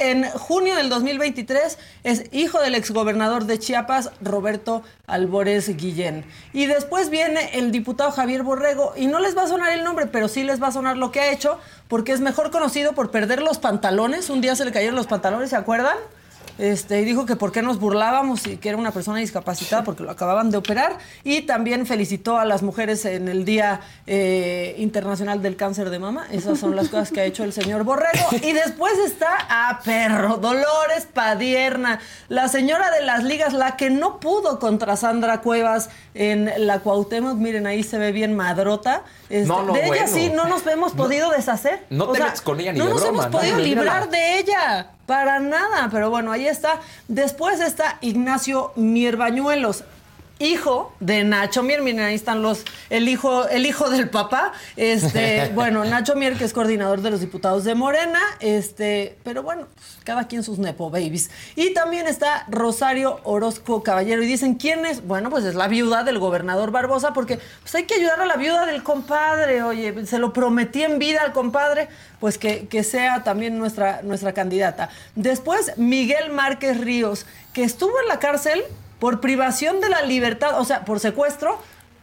en 0.01 0.29
junio 0.31 0.75
del 0.75 0.89
2023. 0.89 1.77
Es 2.03 2.23
hijo 2.31 2.59
del 2.59 2.75
exgobernador 2.75 3.45
de 3.45 3.59
Chiapas, 3.59 4.11
Roberto 4.21 4.83
Albores 5.07 5.77
Guillén. 5.77 6.25
Y 6.53 6.65
después 6.65 7.09
viene 7.09 7.57
el 7.57 7.71
diputado 7.71 8.11
Javier 8.11 8.43
Borrego, 8.43 8.93
y 8.95 9.07
no 9.07 9.19
les 9.19 9.37
va 9.37 9.43
a 9.43 9.47
sonar 9.47 9.71
el 9.73 9.83
nombre, 9.83 10.07
pero 10.07 10.27
sí 10.27 10.43
les 10.43 10.61
va 10.61 10.67
a 10.67 10.71
sonar 10.71 10.97
lo 10.97 11.11
que 11.11 11.19
ha 11.19 11.31
hecho, 11.31 11.59
porque 11.87 12.11
es 12.11 12.19
mejor 12.19 12.51
conocido 12.51 12.93
por 12.93 13.11
perder 13.11 13.41
los 13.41 13.59
pantalones. 13.59 14.29
Un 14.29 14.41
día 14.41 14.55
se 14.55 14.65
le 14.65 14.71
cayeron 14.71 14.95
los 14.95 15.07
pantalones, 15.07 15.51
¿se 15.51 15.55
acuerdan? 15.55 15.97
Este, 16.57 17.01
y 17.01 17.05
dijo 17.05 17.25
que 17.25 17.35
por 17.35 17.51
qué 17.51 17.61
nos 17.61 17.79
burlábamos 17.79 18.45
y 18.47 18.57
que 18.57 18.69
era 18.69 18.77
una 18.77 18.91
persona 18.91 19.19
discapacitada 19.19 19.83
porque 19.83 20.03
lo 20.03 20.11
acababan 20.11 20.51
de 20.51 20.57
operar. 20.57 20.97
Y 21.23 21.41
también 21.41 21.85
felicitó 21.85 22.37
a 22.37 22.45
las 22.45 22.61
mujeres 22.61 23.05
en 23.05 23.27
el 23.27 23.45
Día 23.45 23.81
eh, 24.07 24.75
Internacional 24.77 25.41
del 25.41 25.55
Cáncer 25.55 25.89
de 25.89 25.99
Mama. 25.99 26.27
Esas 26.31 26.59
son 26.59 26.75
las 26.75 26.89
cosas 26.89 27.11
que 27.11 27.21
ha 27.21 27.25
hecho 27.25 27.43
el 27.43 27.53
señor 27.53 27.83
Borrego. 27.83 28.27
Y 28.41 28.53
después 28.53 28.97
está 28.99 29.29
a 29.49 29.79
perro, 29.83 30.37
Dolores 30.37 31.07
Padierna, 31.13 31.99
la 32.29 32.47
señora 32.47 32.91
de 32.91 33.03
las 33.03 33.23
ligas, 33.23 33.53
la 33.53 33.77
que 33.77 33.89
no 33.89 34.19
pudo 34.19 34.59
contra 34.59 34.95
Sandra 34.95 35.41
Cuevas 35.41 35.89
en 36.13 36.51
la 36.57 36.79
Cuauhtémoc. 36.79 37.37
Miren, 37.37 37.67
ahí 37.67 37.83
se 37.83 37.97
ve 37.97 38.11
bien 38.11 38.35
madrota. 38.35 39.03
Este, 39.29 39.47
No, 39.47 39.63
no, 39.63 39.73
de 39.73 39.85
ella 39.85 40.07
sí 40.07 40.31
no 40.33 40.45
nos 40.45 40.65
hemos 40.67 40.93
podido 40.93 41.29
deshacer. 41.31 41.85
no 41.89 42.07
te 42.09 42.19
metes 42.19 42.41
con 42.41 42.59
ella 42.59 42.73
ni 42.73 42.79
no 42.79 42.85
de 42.85 42.91
nos 42.91 43.01
broma, 43.01 43.23
hemos 43.23 43.41
podido 43.41 43.57
librar 43.59 44.09
de 44.09 44.39
ella. 44.39 44.91
Para 45.05 45.39
nada, 45.39 45.89
pero 45.91 46.09
bueno, 46.09 46.31
ahí 46.31 46.47
está. 46.47 46.79
Después 47.07 47.59
está 47.59 47.97
Ignacio 48.01 48.71
Mierbañuelos, 48.75 49.83
hijo 50.41 50.93
de 50.99 51.23
Nacho 51.23 51.63
Mier. 51.63 51.81
Miren, 51.81 52.01
ahí 52.01 52.15
están 52.15 52.41
los, 52.41 52.63
el 52.89 53.07
hijo, 53.07 53.47
el 53.47 53.65
hijo 53.65 53.89
del 53.89 54.09
papá. 54.09 54.53
Este, 54.75 55.51
bueno, 55.55 55.85
Nacho 55.85 56.15
Mier, 56.15 56.37
que 56.37 56.45
es 56.45 56.53
coordinador 56.53 57.01
de 57.01 57.11
los 57.11 57.19
diputados 57.19 57.63
de 57.63 57.75
Morena. 57.75 58.19
Este, 58.39 59.17
pero 59.23 59.43
bueno, 59.43 59.67
pues, 59.73 59.97
cada 60.03 60.27
quien 60.27 60.43
sus 60.43 60.59
nepo 60.59 60.89
babies. 60.89 61.29
Y 61.55 61.73
también 61.73 62.07
está 62.07 62.45
Rosario 62.49 63.19
Orozco 63.23 63.83
Caballero. 63.83 64.23
Y 64.23 64.27
dicen, 64.27 64.55
¿quién 64.55 64.85
es? 64.85 65.05
Bueno, 65.05 65.29
pues 65.29 65.45
es 65.45 65.55
la 65.55 65.67
viuda 65.67 66.03
del 66.03 66.19
gobernador 66.19 66.71
Barbosa, 66.71 67.13
porque 67.13 67.39
pues 67.61 67.75
hay 67.75 67.83
que 67.83 67.95
ayudar 67.95 68.19
a 68.21 68.25
la 68.25 68.35
viuda 68.35 68.65
del 68.65 68.83
compadre. 68.83 69.63
Oye, 69.63 70.05
se 70.05 70.19
lo 70.19 70.33
prometí 70.33 70.83
en 70.83 70.99
vida 70.99 71.21
al 71.21 71.33
compadre, 71.33 71.87
pues 72.19 72.37
que, 72.37 72.67
que 72.67 72.83
sea 72.83 73.23
también 73.23 73.57
nuestra, 73.57 74.01
nuestra 74.01 74.33
candidata. 74.33 74.89
Después, 75.15 75.77
Miguel 75.77 76.31
Márquez 76.31 76.79
Ríos, 76.79 77.25
que 77.53 77.63
estuvo 77.63 77.99
en 78.01 78.07
la 78.07 78.19
cárcel 78.19 78.63
por 79.01 79.19
privación 79.19 79.81
de 79.81 79.89
la 79.89 80.03
libertad, 80.03 80.59
o 80.59 80.63
sea, 80.63 80.85
por 80.85 80.99
secuestro. 80.99 81.57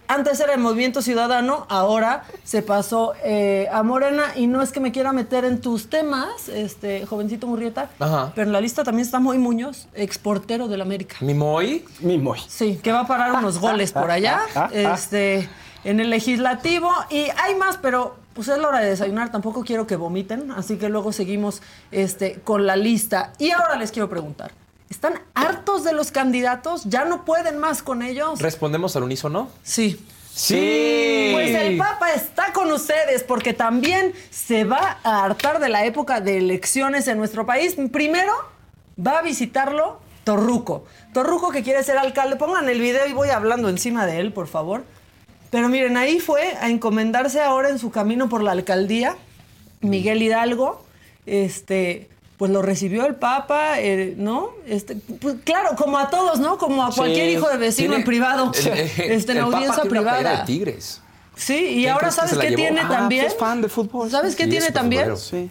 Antes 0.09 0.41
era 0.41 0.55
el 0.55 0.61
Movimiento 0.61 1.01
Ciudadano, 1.01 1.65
ahora 1.69 2.25
se 2.43 2.61
pasó 2.63 3.13
eh, 3.23 3.69
a 3.71 3.85
Morena 3.85 4.25
y 4.35 4.49
no 4.49 4.63
es 4.63 4.73
que 4.73 4.81
me 4.81 4.91
quiera 4.91 5.13
meter 5.13 5.45
en 5.45 5.61
tus 5.61 5.89
temas, 5.91 6.49
este 6.49 7.07
jovencito 7.07 7.47
Murrieta, 7.47 7.89
Ajá. 8.01 8.33
pero 8.35 8.49
en 8.49 8.53
la 8.53 8.61
lista 8.61 8.83
también 8.83 9.05
está 9.07 9.21
Moy 9.21 9.39
Muñoz, 9.39 9.87
exportero 9.95 10.67
del 10.67 10.81
América. 10.81 11.17
¿Mimoy? 11.21 11.85
Mimoy. 12.01 12.41
Sí, 12.49 12.81
que 12.83 12.91
va 12.91 13.01
a 13.01 13.07
parar 13.07 13.33
unos 13.33 13.59
goles 13.61 13.93
por 13.93 14.11
allá, 14.11 14.41
este, 14.73 15.49
en 15.85 16.01
el 16.01 16.11
legislativo. 16.11 16.91
Y 17.11 17.29
hay 17.37 17.55
más, 17.55 17.77
pero 17.77 18.17
pues 18.33 18.49
es 18.49 18.59
la 18.59 18.69
hora 18.69 18.81
de 18.81 18.91
desayunar, 18.91 19.31
tampoco 19.31 19.63
quiero 19.63 19.87
que 19.87 19.95
vomiten, 19.95 20.51
así 20.53 20.79
que 20.79 20.89
luego 20.89 21.13
seguimos 21.13 21.63
este, 21.93 22.41
con 22.41 22.67
la 22.67 22.75
lista. 22.77 23.35
Y 23.39 23.51
ahora 23.51 23.77
les 23.77 23.93
quiero 23.93 24.09
preguntar, 24.09 24.53
¿están 24.91 25.21
hartos 25.35 25.85
de 25.85 25.93
los 25.93 26.11
candidatos? 26.11 26.85
¿Ya 26.85 27.05
no 27.05 27.25
pueden 27.25 27.59
más 27.59 27.83
con 27.83 28.03
ellos? 28.03 28.41
¿Respondemos 28.41 28.97
al 28.97 29.05
unísono? 29.05 29.51
Sí. 29.63 30.05
Sí. 30.35 31.31
Pues 31.33 31.55
el 31.55 31.77
Papa 31.77 32.13
está 32.13 32.53
con 32.53 32.71
ustedes 32.71 33.25
porque 33.25 33.53
también 33.55 34.13
se 34.31 34.65
va 34.65 34.99
a 35.03 35.25
hartar 35.25 35.59
de 35.59 35.69
la 35.69 35.85
época 35.85 36.21
de 36.21 36.39
elecciones 36.39 37.09
en 37.09 37.19
nuestro 37.19 37.45
país. 37.45 37.77
Primero 37.91 38.33
va 39.05 39.19
a 39.19 39.23
visitarlo 39.23 40.01
Torruco. 40.23 40.85
Torruco 41.13 41.51
que 41.51 41.63
quiere 41.63 41.83
ser 41.83 41.99
alcalde. 41.99 42.37
Pongan 42.37 42.69
el 42.69 42.81
video 42.81 43.07
y 43.09 43.13
voy 43.13 43.31
hablando 43.31 43.69
encima 43.69 44.07
de 44.07 44.21
él, 44.21 44.33
por 44.33 44.47
favor. 44.47 44.85
Pero 45.51 45.69
miren, 45.69 45.97
ahí 45.97 46.21
fue 46.21 46.55
a 46.61 46.69
encomendarse 46.69 47.41
ahora 47.41 47.71
en 47.71 47.79
su 47.79 47.91
camino 47.91 48.29
por 48.29 48.43
la 48.43 48.53
alcaldía 48.53 49.17
Miguel 49.81 50.23
Hidalgo. 50.23 50.85
Este, 51.27 52.09
pues 52.39 52.51
lo 52.53 52.63
recibió 52.63 53.05
el 53.05 53.17
Papa, 53.17 53.81
eh, 53.81 54.15
¿no? 54.17 54.51
Este, 54.67 54.95
pues 55.21 55.37
claro, 55.45 55.71
como 55.77 55.99
a 55.99 56.09
todos, 56.09 56.39
¿no? 56.39 56.57
Como 56.57 56.85
a 56.85 56.91
cualquier 56.93 57.27
Sí. 57.27 57.33
hijo 57.33 57.49
de 57.49 57.57
vecino 57.59 57.89
Tiene- 57.89 57.97
en 57.97 58.05
privado, 58.05 58.53
el- 58.55 58.67
el- 58.69 58.79
este, 59.13 59.33
en 59.33 59.39
el 59.39 59.45
Papa 59.45 59.57
audiencia 59.57 59.83
una 59.83 59.91
playera 59.91 60.19
privada. 60.21 60.37
de 60.41 60.45
Tigres. 60.47 61.01
Sí, 61.35 61.55
y 61.55 61.75
¿Quién 61.81 61.91
ahora 61.91 62.07
que 62.09 62.13
¿sabes 62.15 62.31
se 62.31 62.37
la 62.37 62.43
qué 62.47 62.53
tiene 62.53 62.81
Ah, 62.81 62.89
también? 62.89 63.25
es 63.27 63.37
fan 63.37 63.61
de 63.61 63.69
fútbol. 63.69 64.11
¿Sabes 64.11 64.35
qué 64.37 64.45
Sí, 64.45 64.51
tiene 64.51 64.71
también? 64.73 65.17
Sí. 65.17 65.51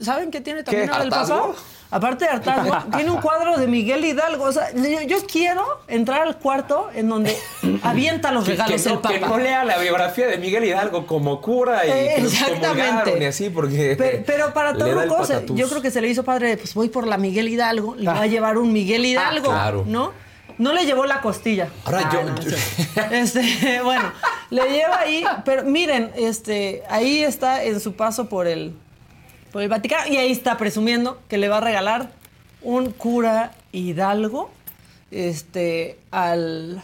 ¿Saben 0.00 0.30
qué 0.30 0.40
tiene 0.40 0.62
también 0.62 0.86
¿Qué? 0.86 0.92
ahora 0.92 1.04
el 1.04 1.10
papá? 1.10 1.52
Aparte 1.92 2.24
de 2.24 2.30
hartazgo, 2.30 2.76
tiene 2.96 3.10
un 3.10 3.20
cuadro 3.20 3.56
de 3.58 3.66
Miguel 3.66 4.04
Hidalgo. 4.04 4.44
O 4.44 4.52
sea, 4.52 4.72
yo, 4.74 5.00
yo 5.02 5.16
quiero 5.26 5.64
entrar 5.88 6.22
al 6.22 6.36
cuarto 6.38 6.88
en 6.94 7.08
donde 7.08 7.36
avienta 7.82 8.30
los 8.30 8.44
Que, 8.44 8.52
regalos 8.52 8.82
que 8.82 8.88
el 8.88 8.94
no, 8.94 9.02
que 9.02 9.18
Papa. 9.18 9.26
no 9.28 9.38
lea 9.38 9.64
la 9.64 9.78
biografía 9.78 10.28
de 10.28 10.38
Miguel 10.38 10.64
Hidalgo 10.64 11.06
como 11.06 11.40
cura 11.40 11.84
y 11.86 11.90
Eh, 11.90 12.12
que 12.16 12.22
exactamente. 12.26 13.18
y 13.20 13.24
así 13.24 13.50
porque 13.50 13.96
Pe- 13.96 14.22
Pero, 14.26 14.52
para 14.54 14.74
Torruco, 14.74 15.24
yo 15.54 15.68
creo 15.68 15.82
que 15.82 15.90
se 15.90 16.00
le 16.00 16.08
hizo 16.08 16.22
padre, 16.24 16.56
pues 16.56 16.74
voy 16.74 16.88
por 16.88 17.06
la 17.06 17.16
Miguel 17.16 17.48
Hidalgo, 17.48 17.94
le 17.96 18.06
va 18.06 18.22
a 18.22 18.26
llevar 18.26 18.56
un 18.58 18.72
Miguel 18.72 19.04
Hidalgo, 19.04 19.50
Ah, 19.50 19.54
claro. 19.62 19.84
¿no? 19.86 20.12
No 20.58 20.72
le 20.74 20.84
llevó 20.84 21.06
la 21.06 21.22
costilla. 21.22 21.68
Ahora 21.86 22.02
Ah, 22.04 22.10
yo- 22.12 22.22
no, 22.22 22.38
yo-. 22.40 22.56
Este, 23.10 23.80
bueno, 23.84 24.12
le 24.50 24.62
lleva 24.70 25.00
ahí, 25.00 25.24
pero 25.44 25.64
miren, 25.64 26.12
este, 26.16 26.82
ahí 26.88 27.22
está 27.22 27.64
en 27.64 27.80
su 27.80 27.94
paso 27.94 28.28
por 28.28 28.46
el, 28.46 28.74
por 29.52 29.62
el 29.62 29.68
Vaticano 29.68 30.12
y 30.12 30.16
ahí 30.16 30.30
está 30.32 30.56
presumiendo 30.56 31.18
que 31.28 31.38
le 31.38 31.48
va 31.48 31.58
a 31.58 31.60
regalar 31.60 32.10
un 32.62 32.90
cura 32.92 33.52
Hidalgo, 33.72 34.50
este, 35.10 35.98
al, 36.10 36.82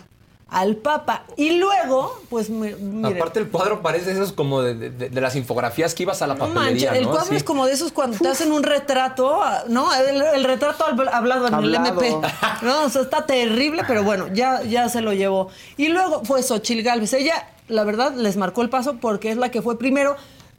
al 0.49 0.77
Papa. 0.77 1.25
Y 1.37 1.59
luego, 1.59 2.19
pues, 2.31 2.51
mi- 2.51 2.75
miren. 2.75 3.17
Aparte 3.17 3.41
el 3.41 3.49
cuadro 3.49 3.83
parece 3.83 4.13
esos 4.13 4.33
como 4.33 4.63
de, 4.63 4.75
de- 4.91 5.11
de 5.11 5.21
las 5.21 5.37
infografías 5.37 5.95
que 5.95 6.03
ibas 6.05 6.23
a 6.23 6.27
la 6.27 6.35
No 6.35 6.49
papelería, 6.49 6.93
el 6.97 7.05
¿no? 7.05 7.11
cuadro 7.11 7.37
es 7.37 7.45
como 7.45 7.67
de 7.67 7.73
esos 7.73 7.93
cuando 7.93 8.19
te 8.19 8.29
hacen 8.29 8.53
un 8.53 8.63
retrato, 8.63 9.41
¿no? 9.69 9.93
El, 9.95 10.23
el 10.23 10.45
retrato 10.45 10.85
habl- 10.87 11.11
hablado 11.13 11.47
en 11.49 11.55
Hablado. 11.55 12.01
el 12.01 12.07
MP. 12.15 12.29
No, 12.63 12.85
o 12.85 12.89
sea, 12.89 13.03
está 13.03 13.27
terrible, 13.27 13.83
pero 13.87 14.03
bueno, 14.03 14.29
ya, 14.33 14.63
ya 14.63 14.89
se 14.89 15.01
lo 15.03 15.13
llevó. 15.13 15.49
Y 15.77 15.89
luego 15.89 16.25
fue 16.25 16.43
Xochil 16.43 16.83
Gálvez. 16.83 17.13
Ella, 17.13 17.49
la 17.69 17.85
verdad, 17.85 18.15
les 18.15 18.37
marcó 18.37 18.63
el 18.63 18.71
paso 18.71 18.97
porque 19.01 19.31
es 19.31 19.37
la 19.37 19.51
que 19.51 19.63
fue 19.63 19.79
primero. 19.79 20.17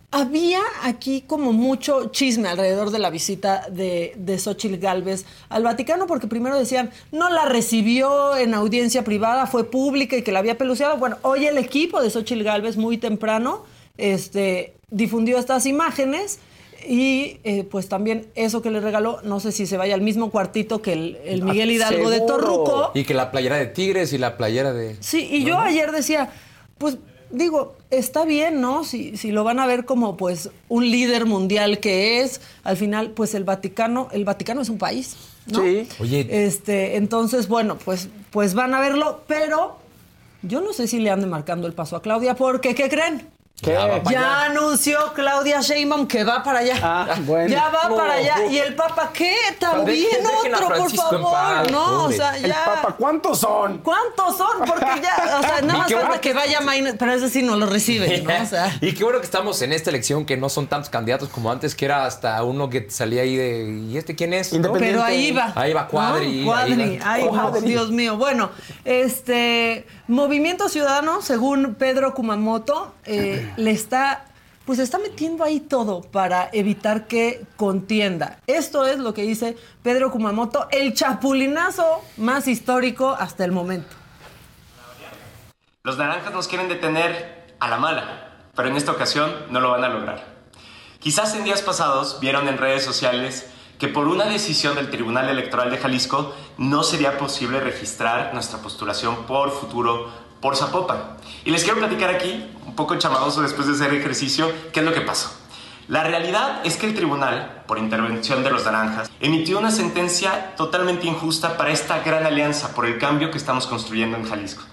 Había 0.10 0.62
aquí 0.84 1.22
como 1.28 1.52
mucho 1.52 2.12
chisme 2.12 2.48
alrededor 2.48 2.92
de 2.92 3.00
la 3.00 3.10
visita 3.10 3.68
de, 3.70 4.14
de 4.16 4.40
Xochil 4.40 4.78
Gálvez 4.78 5.26
al 5.50 5.64
Vaticano, 5.64 6.08
porque 6.08 6.28
primero 6.28 6.58
decían, 6.58 6.92
no 7.12 7.30
la 7.30 7.44
recibió 7.44 8.38
en 8.38 8.54
audiencia 8.54 9.04
privada, 9.04 9.48
fue 9.48 9.70
pública 9.70 10.16
y 10.16 10.22
que 10.22 10.32
la 10.32 10.40
había 10.40 10.58
peluceado. 10.58 10.98
Bueno, 10.98 11.18
hoy 11.24 11.46
el 11.46 11.58
equipo 11.58 12.02
de 12.02 12.10
Xochil 12.10 12.44
Gálvez, 12.44 12.78
muy 12.78 12.98
temprano, 12.98 13.66
este, 13.98 14.76
difundió 14.90 15.38
estas 15.40 15.66
imágenes 15.66 16.40
y 16.88 17.40
eh, 17.44 17.66
pues 17.70 17.90
también 17.90 18.28
eso 18.36 18.62
que 18.62 18.72
le 18.72 18.80
regaló, 18.80 19.20
no 19.24 19.42
sé 19.42 19.52
si 19.52 19.66
se 19.66 19.76
vaya 19.76 19.94
al 19.94 20.02
mismo 20.02 20.32
cuartito 20.32 20.82
que 20.82 20.94
el, 20.94 21.18
el 21.26 21.44
Miguel 21.44 21.72
Hidalgo 21.72 22.10
de. 22.10 22.22
Torruco. 22.22 22.92
Y 22.94 23.04
que 23.04 23.14
la 23.14 23.30
playera 23.32 23.58
de 23.58 23.66
Tigres 23.66 24.14
y 24.14 24.18
la 24.18 24.38
playera 24.38 24.72
de... 24.72 24.96
Sí, 25.02 25.28
y 25.30 25.44
yo 25.44 25.60
ayer 25.60 25.92
decía, 25.92 26.30
pues 26.78 26.98
digo, 27.30 27.76
está 27.90 28.26
bien, 28.26 28.62
¿no? 28.62 28.84
Si, 28.84 29.18
si 29.18 29.32
lo 29.32 29.44
van 29.44 29.60
a 29.60 29.66
ver 29.66 29.86
como 29.86 30.18
pues 30.18 30.50
un 30.70 30.90
líder 30.90 31.26
mundial 31.26 31.80
que 31.80 32.22
es, 32.22 32.42
al 32.64 32.78
final 32.78 33.12
pues 33.12 33.34
el 33.34 33.44
Vaticano, 33.44 34.10
el 34.12 34.26
Vaticano 34.26 34.62
es 34.62 34.70
un 34.70 34.78
país, 34.78 35.16
¿no? 35.46 35.62
Sí. 35.62 35.88
Oye. 36.00 36.28
Este, 36.46 36.98
entonces, 36.98 37.48
bueno, 37.48 37.78
pues, 37.84 38.10
pues 38.32 38.54
van 38.54 38.74
a 38.74 38.80
verlo, 38.80 39.24
pero 39.28 39.78
Yo 40.44 40.62
no 40.62 40.72
sé 40.74 40.88
si 40.88 41.00
le 41.00 41.10
ande 41.10 41.28
marcando 41.28 41.68
el 41.68 41.74
paso 41.74 41.96
a 41.96 42.02
Claudia, 42.02 42.36
porque 42.36 42.76
¿qué 42.76 42.90
creen? 42.90 43.28
¿Qué? 43.60 43.76
Ya 44.12 44.44
anunció 44.46 45.14
Claudia 45.16 45.62
Sheinbaum 45.62 46.08
que 46.08 46.24
va 46.24 46.44
para 46.44 46.60
allá. 46.60 46.76
Ah, 46.82 47.16
bueno. 47.22 47.50
Ya 47.50 47.70
va 47.70 47.90
No. 47.90 47.96
para 47.96 48.14
allá. 48.14 48.46
¿Y 48.46 48.60
el 48.60 48.76
Papa 48.76 49.10
qué? 49.12 49.36
También 49.60 50.06
dejen 50.22 50.54
otro, 50.54 50.68
por 50.78 50.92
favor. 50.92 51.32
paz, 51.32 51.72
no, 51.72 52.04
o 52.06 52.12
sea, 52.12 52.38
El 52.38 52.46
ya. 52.50 52.64
Papa, 52.66 52.96
¿cuántos 53.00 53.40
son? 53.40 53.80
¿Cuántos 53.80 54.38
son? 54.38 54.60
Porque 54.60 54.86
ya, 55.02 55.40
o 55.40 55.42
sea, 55.42 55.62
nada 55.62 55.80
más 55.80 55.92
falta 55.92 56.22
que 56.22 56.34
vaya 56.34 56.62
Maine, 56.62 56.94
pero 56.94 57.14
ese 57.14 57.30
sí 57.30 57.42
no 57.42 57.56
lo 57.58 57.66
recibe, 57.66 58.22
¿no? 58.22 58.44
O 58.44 58.46
sea. 58.46 58.78
y 58.82 58.94
qué 58.94 59.04
bueno 59.04 59.20
que 59.20 59.26
estamos 59.26 59.60
en 59.64 59.74
esta 59.74 59.90
elección, 59.90 60.26
que 60.26 60.38
no 60.38 60.50
son 60.50 60.68
tantos 60.68 60.90
candidatos 60.92 61.30
como 61.30 61.52
antes, 61.52 61.74
que 61.74 61.86
era 61.86 62.06
hasta 62.06 62.44
uno 62.44 62.70
que 62.70 62.92
salía 62.92 63.24
ahí 63.24 63.36
de. 63.36 63.86
¿Y 63.90 63.98
este 63.98 64.16
quién 64.16 64.34
es? 64.34 64.54
Independiente. 64.54 65.00
Pero 65.00 65.04
ahí 65.04 65.32
va. 65.32 65.52
Ahí 65.56 65.74
va 65.74 65.88
Cuadri, 65.88 66.42
¿no? 66.42 66.46
Cuadri. 66.46 67.00
ahí 67.04 67.28
va. 67.28 67.52
Ay. 67.56 67.62
Dios 67.64 67.90
mío. 67.90 68.18
Bueno, 68.18 68.52
este 68.86 69.88
Movimiento 70.08 70.70
Ciudadano, 70.70 71.22
según 71.22 71.76
Pedro 71.76 72.14
Kumamoto, 72.14 72.94
eh, 73.06 73.52
le 73.58 73.72
está, 73.72 74.26
pues 74.66 74.80
está 74.80 75.00
metiendo 75.00 75.44
ahí 75.44 75.60
todo 75.60 76.02
para 76.02 76.50
evitar 76.54 77.08
que 77.08 77.44
contienda. 77.58 78.40
Esto 78.48 78.86
es 78.86 79.00
lo 79.00 79.14
que 79.14 79.24
dice 79.24 79.58
Pedro 79.84 80.10
Kumamoto, 80.10 80.70
el 80.72 80.94
chapulinazo 80.94 82.02
más 82.16 82.48
histórico 82.48 83.10
hasta 83.10 83.44
el 83.44 83.52
momento. 83.52 83.94
Los 85.84 85.98
naranjas 85.98 86.34
nos 86.34 86.48
quieren 86.48 86.70
detener 86.70 87.56
a 87.60 87.68
la 87.68 87.78
mala, 87.78 88.30
pero 88.56 88.70
en 88.70 88.78
esta 88.78 88.94
ocasión 88.94 89.34
no 89.50 89.60
lo 89.60 89.72
van 89.72 89.84
a 89.84 89.90
lograr. 89.90 90.24
Quizás 91.00 91.36
en 91.36 91.44
días 91.44 91.62
pasados 91.62 92.20
vieron 92.22 92.48
en 92.48 92.58
redes 92.58 92.84
sociales 92.84 93.46
que 93.80 93.88
por 93.88 94.08
una 94.08 94.26
decisión 94.26 94.76
del 94.76 94.90
Tribunal 94.90 95.30
Electoral 95.30 95.70
de 95.70 95.78
Jalisco 95.78 96.34
no 96.58 96.84
sería 96.84 97.18
posible 97.18 97.60
registrar 97.60 98.34
nuestra 98.34 98.60
postulación 98.60 99.26
por 99.28 99.52
futuro 99.52 100.10
por 100.42 100.56
Zapopan. 100.56 101.18
Y 101.46 101.52
les 101.52 101.64
quiero 101.64 101.80
platicar 101.80 102.10
aquí, 102.10 102.46
un 102.66 102.76
poco 102.76 102.96
chamadoso 102.96 103.42
después 103.42 103.68
de 103.68 103.74
hacer 103.74 103.94
ejercicio, 103.94 104.52
qué 104.74 104.80
es 104.80 104.86
lo 104.86 104.94
que 104.94 105.02
pasó. 105.02 105.32
La 105.88 106.04
realidad 106.04 106.62
es 106.66 106.76
que 106.76 106.86
el 106.86 106.94
tribunal, 106.94 107.64
por 107.66 107.80
intervención 107.80 108.44
de 108.44 108.50
los 108.50 108.66
naranjas, 108.66 109.10
emitió 109.22 109.58
una 109.58 109.72
sentencia 109.72 110.54
totalmente 110.58 111.08
injusta 111.08 111.56
para 111.56 111.72
esta 111.72 112.00
gran 112.00 112.26
alianza 112.26 112.76
por 112.76 112.86
el 112.86 112.98
cambio 112.98 113.32
que 113.32 113.38
estamos 113.38 113.68
construyendo 113.68 114.18
en 114.18 114.28
Jalisco, 114.28 114.64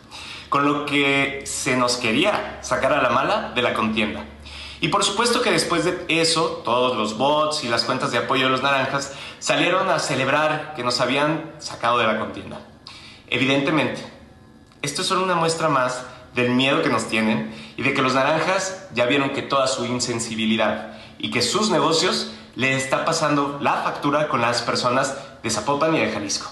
con 0.48 0.64
lo 0.64 0.86
que 0.86 1.44
se 1.46 1.76
nos 1.76 1.98
quería 1.98 2.58
sacar 2.62 2.92
a 2.92 3.00
la 3.00 3.10
mala 3.10 3.52
de 3.54 3.62
la 3.62 3.74
contienda. 3.74 4.24
Y 4.80 4.88
por 4.88 5.04
supuesto 5.04 5.40
que 5.40 5.50
después 5.50 5.84
de 5.84 6.04
eso, 6.08 6.62
todos 6.64 6.96
los 6.96 7.16
bots 7.16 7.64
y 7.64 7.68
las 7.68 7.84
cuentas 7.84 8.10
de 8.10 8.18
apoyo 8.18 8.44
de 8.44 8.50
los 8.50 8.62
naranjas 8.62 9.12
salieron 9.38 9.88
a 9.88 9.98
celebrar 9.98 10.74
que 10.74 10.84
nos 10.84 11.00
habían 11.00 11.52
sacado 11.58 11.98
de 11.98 12.06
la 12.06 12.18
contienda. 12.18 12.60
Evidentemente, 13.28 14.04
esto 14.82 15.02
es 15.02 15.08
solo 15.08 15.22
una 15.22 15.34
muestra 15.34 15.68
más 15.68 16.04
del 16.34 16.50
miedo 16.50 16.82
que 16.82 16.90
nos 16.90 17.08
tienen 17.08 17.54
y 17.76 17.82
de 17.82 17.94
que 17.94 18.02
los 18.02 18.14
naranjas 18.14 18.88
ya 18.94 19.06
vieron 19.06 19.30
que 19.30 19.42
toda 19.42 19.66
su 19.66 19.86
insensibilidad 19.86 20.98
y 21.18 21.30
que 21.30 21.42
sus 21.42 21.70
negocios 21.70 22.32
le 22.56 22.76
está 22.76 23.04
pasando 23.04 23.58
la 23.60 23.74
factura 23.82 24.28
con 24.28 24.40
las 24.40 24.62
personas 24.62 25.16
de 25.42 25.50
Zapopan 25.50 25.94
y 25.94 26.00
de 26.00 26.12
Jalisco. 26.12 26.50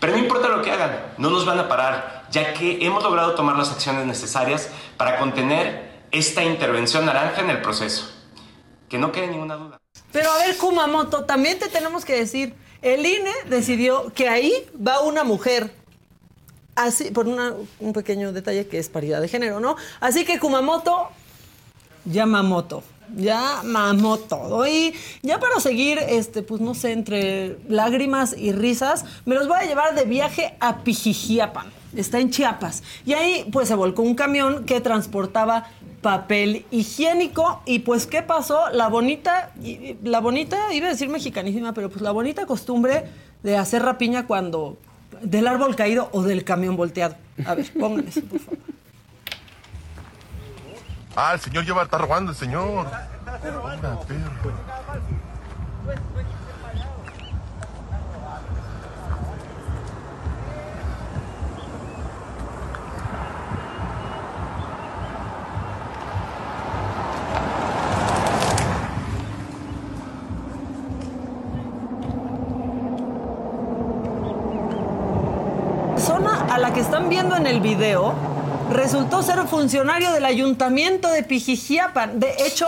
Pero 0.00 0.12
no 0.12 0.18
importa 0.18 0.48
lo 0.48 0.62
que 0.62 0.70
hagan, 0.70 1.14
no 1.18 1.30
nos 1.30 1.46
van 1.46 1.58
a 1.58 1.68
parar, 1.68 2.26
ya 2.30 2.52
que 2.52 2.84
hemos 2.84 3.02
logrado 3.02 3.34
tomar 3.34 3.56
las 3.56 3.70
acciones 3.70 4.04
necesarias 4.06 4.68
para 4.96 5.18
contener 5.18 5.93
esta 6.14 6.44
intervención 6.44 7.04
naranja 7.04 7.42
en 7.42 7.50
el 7.50 7.60
proceso. 7.60 8.08
Que 8.88 8.98
no 8.98 9.10
quede 9.12 9.26
ninguna 9.26 9.56
duda. 9.56 9.80
Pero 10.12 10.30
a 10.30 10.38
ver, 10.38 10.56
Kumamoto, 10.56 11.24
también 11.24 11.58
te 11.58 11.68
tenemos 11.68 12.04
que 12.04 12.14
decir, 12.14 12.54
el 12.82 13.04
INE 13.04 13.32
decidió 13.48 14.12
que 14.14 14.28
ahí 14.28 14.52
va 14.74 15.00
una 15.00 15.24
mujer. 15.24 15.74
Así, 16.76 17.10
por 17.10 17.26
un 17.26 17.92
pequeño 17.92 18.32
detalle 18.32 18.66
que 18.66 18.78
es 18.78 18.88
paridad 18.88 19.20
de 19.20 19.28
género, 19.28 19.60
¿no? 19.60 19.76
Así 20.00 20.24
que 20.24 20.38
Kumamoto, 20.38 21.08
Yamamoto. 22.04 22.82
Yamamoto. 23.16 24.66
Y 24.66 24.94
ya 25.22 25.38
para 25.38 25.60
seguir, 25.60 25.98
este, 25.98 26.42
pues 26.42 26.60
no 26.60 26.74
sé, 26.74 26.92
entre 26.92 27.58
lágrimas 27.68 28.34
y 28.36 28.52
risas, 28.52 29.04
me 29.24 29.34
los 29.34 29.48
voy 29.48 29.58
a 29.58 29.64
llevar 29.64 29.94
de 29.94 30.04
viaje 30.04 30.56
a 30.60 30.78
Pijijiapan. 30.78 31.72
Está 31.96 32.18
en 32.18 32.30
Chiapas. 32.30 32.82
Y 33.06 33.12
ahí, 33.12 33.48
pues 33.52 33.68
se 33.68 33.74
volcó 33.74 34.02
un 34.02 34.14
camión 34.14 34.64
que 34.64 34.80
transportaba 34.80 35.68
papel 36.04 36.66
higiénico. 36.70 37.62
Y 37.64 37.78
pues, 37.80 38.06
¿qué 38.06 38.22
pasó? 38.22 38.68
La 38.70 38.88
bonita, 38.88 39.50
la 40.02 40.20
bonita, 40.20 40.72
iba 40.74 40.86
a 40.86 40.90
decir 40.90 41.08
mexicanísima, 41.08 41.72
pero 41.72 41.88
pues 41.88 42.02
la 42.02 42.12
bonita 42.12 42.44
costumbre 42.44 43.06
de 43.42 43.56
hacer 43.56 43.82
rapiña 43.82 44.26
cuando. 44.26 44.76
del 45.22 45.46
árbol 45.46 45.74
caído 45.74 46.10
o 46.12 46.22
del 46.22 46.44
camión 46.44 46.76
volteado. 46.76 47.16
A 47.46 47.54
ver, 47.54 47.72
pongan 47.80 48.06
eso, 48.06 48.20
por 48.20 48.38
favor. 48.38 48.58
Ah, 51.16 51.32
el 51.34 51.40
señor 51.40 51.64
lleva, 51.64 51.84
está 51.84 51.96
robando 51.96 52.32
el 52.32 52.36
señor. 52.36 52.86
Perro. 53.40 53.62
persona 76.04 76.44
a 76.52 76.58
la 76.58 76.72
que 76.74 76.80
están 76.80 77.03
viendo 77.14 77.36
en 77.36 77.46
el 77.46 77.60
video 77.60 78.12
resultó 78.72 79.22
ser 79.22 79.38
funcionario 79.46 80.10
del 80.10 80.24
ayuntamiento 80.24 81.08
de 81.12 81.22
Pijijiapan. 81.22 82.18
De 82.18 82.34
hecho, 82.44 82.66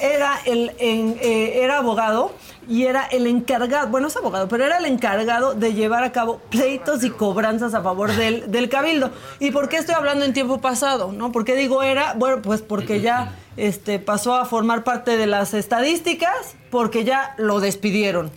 era, 0.00 0.40
el, 0.46 0.72
eh, 0.78 1.60
era 1.62 1.76
abogado 1.76 2.32
y 2.66 2.84
era 2.84 3.04
el 3.04 3.26
encargado, 3.26 3.88
bueno, 3.88 4.08
es 4.08 4.16
abogado, 4.16 4.48
pero 4.48 4.64
era 4.64 4.78
el 4.78 4.86
encargado 4.86 5.52
de 5.52 5.74
llevar 5.74 6.04
a 6.04 6.10
cabo 6.10 6.40
pleitos 6.48 7.04
y 7.04 7.10
cobranzas 7.10 7.74
a 7.74 7.82
favor 7.82 8.16
del, 8.16 8.50
del 8.50 8.70
cabildo. 8.70 9.10
¿Y 9.40 9.50
por 9.50 9.68
qué 9.68 9.76
estoy 9.76 9.94
hablando 9.94 10.24
en 10.24 10.32
tiempo 10.32 10.62
pasado? 10.62 11.12
¿no? 11.12 11.30
¿Por 11.30 11.44
qué 11.44 11.54
digo 11.54 11.82
era? 11.82 12.14
Bueno, 12.14 12.40
pues 12.40 12.62
porque 12.62 13.02
ya 13.02 13.34
este, 13.58 13.98
pasó 13.98 14.36
a 14.36 14.46
formar 14.46 14.84
parte 14.84 15.18
de 15.18 15.26
las 15.26 15.52
estadísticas, 15.52 16.56
porque 16.70 17.04
ya 17.04 17.34
lo 17.36 17.60
despidieron. 17.60 18.30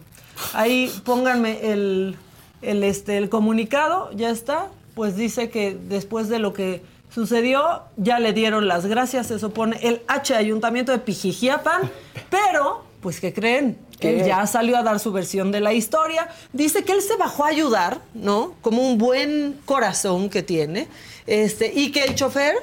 Ahí 0.54 0.94
pónganme 1.06 1.72
el, 1.72 2.18
el, 2.62 2.84
este, 2.84 3.18
el 3.18 3.30
comunicado, 3.30 4.12
ya 4.12 4.32
está, 4.32 4.68
pues 4.96 5.16
dice 5.16 5.50
que 5.50 5.78
después 5.90 6.30
de 6.30 6.40
lo 6.40 6.54
que 6.54 6.82
sucedió, 7.14 7.82
ya 7.98 8.20
le 8.20 8.34
dieron 8.34 8.68
las 8.68 8.86
gracias, 8.86 9.28
se 9.28 9.40
supone, 9.40 9.78
el 9.84 10.02
H 10.08 10.34
Ayuntamiento 10.36 10.92
de 10.92 11.00
Pijijiapan, 11.00 11.92
pero, 12.30 12.84
pues, 13.02 13.20
¿qué 13.20 13.34
creen? 13.34 13.78
¿Qué? 14.00 14.22
Él 14.22 14.26
ya 14.26 14.46
salió 14.48 14.78
a 14.78 14.84
dar 14.84 15.00
su 15.00 15.12
versión 15.12 15.52
de 15.52 15.62
la 15.62 15.74
historia, 15.74 16.30
dice 16.52 16.84
que 16.84 16.94
él 16.94 17.02
se 17.02 17.16
bajó 17.16 17.46
a 17.46 17.50
ayudar, 17.50 18.00
¿no? 18.14 18.56
Como 18.62 18.82
un 18.82 18.98
buen 18.98 19.60
corazón 19.66 20.30
que 20.30 20.44
tiene, 20.44 20.88
este, 21.28 21.72
y 21.74 21.92
que 21.92 22.04
el 22.04 22.16
chofer 22.16 22.56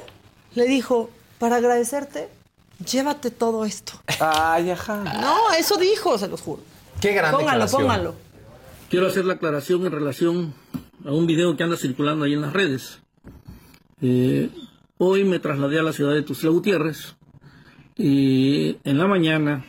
le 0.54 0.66
dijo, 0.66 1.08
para 1.38 1.56
agradecerte, 1.56 2.28
llévate 2.84 3.30
todo 3.30 3.64
esto. 3.64 3.92
Ay, 4.20 4.70
ajá. 4.70 4.96
No, 5.20 5.52
eso 5.58 5.76
dijo, 5.76 6.18
se 6.18 6.28
los 6.28 6.40
juro. 6.42 6.62
Qué 7.00 7.12
gran 7.12 7.30
Póngalo, 7.30 7.64
declaración. 7.64 7.82
póngalo. 7.82 8.14
Quiero 8.90 9.06
hacer 9.08 9.24
la 9.24 9.34
aclaración 9.34 9.86
en 9.86 9.92
relación 9.92 10.54
a 11.04 11.12
un 11.12 11.26
video 11.26 11.56
que 11.56 11.62
anda 11.62 11.76
circulando 11.76 12.24
ahí 12.24 12.34
en 12.34 12.42
las 12.42 12.52
redes. 12.52 13.00
Eh, 14.00 14.50
hoy 14.98 15.24
me 15.24 15.38
trasladé 15.38 15.78
a 15.78 15.82
la 15.82 15.92
ciudad 15.92 16.12
de 16.14 16.22
Tuxtla 16.22 16.50
Gutiérrez 16.50 17.16
y 17.96 18.76
en 18.84 18.98
la 18.98 19.06
mañana 19.06 19.64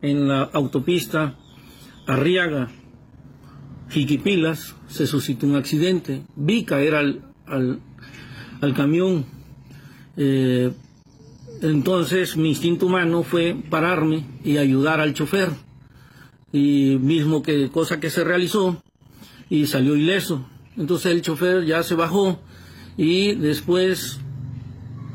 en 0.00 0.28
la 0.28 0.42
autopista 0.42 1.36
Arriaga 2.06 2.68
Jiquipilas 3.90 4.74
se 4.88 5.06
suscitó 5.06 5.46
un 5.46 5.56
accidente. 5.56 6.22
Vi 6.34 6.64
caer 6.64 6.94
al, 6.94 7.22
al, 7.46 7.80
al 8.60 8.74
camión. 8.74 9.26
Eh, 10.16 10.72
entonces 11.60 12.36
mi 12.36 12.48
instinto 12.50 12.86
humano 12.86 13.22
fue 13.22 13.56
pararme 13.68 14.24
y 14.42 14.56
ayudar 14.56 15.00
al 15.00 15.14
chofer 15.14 15.50
y 16.52 16.98
mismo 17.00 17.42
que 17.42 17.70
cosa 17.70 18.00
que 18.00 18.10
se 18.10 18.24
realizó 18.24 18.82
y 19.48 19.66
salió 19.66 19.96
ileso. 19.96 20.46
Entonces 20.76 21.12
el 21.12 21.22
chofer 21.22 21.64
ya 21.64 21.82
se 21.82 21.94
bajó 21.94 22.40
y 22.96 23.34
después 23.34 24.20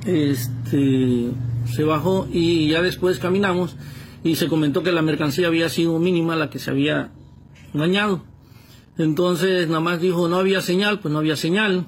este 0.06 1.32
se 1.74 1.84
bajó 1.84 2.28
y 2.32 2.70
ya 2.70 2.82
después 2.82 3.20
caminamos 3.20 3.76
y 4.24 4.36
se 4.36 4.48
comentó 4.48 4.84
que 4.84 4.92
la 4.92 5.02
mercancía 5.02 5.48
había 5.48 5.70
sido 5.70 6.00
mínima 6.00 6.36
la 6.36 6.50
que 6.50 6.60
se 6.60 6.72
había 6.72 7.12
dañado. 7.74 8.24
Entonces 8.98 9.68
nada 9.68 9.80
más 9.80 10.02
dijo 10.02 10.28
no 10.28 10.38
había 10.38 10.62
señal, 10.62 11.00
pues 11.00 11.12
no 11.12 11.20
había 11.20 11.36
señal 11.36 11.88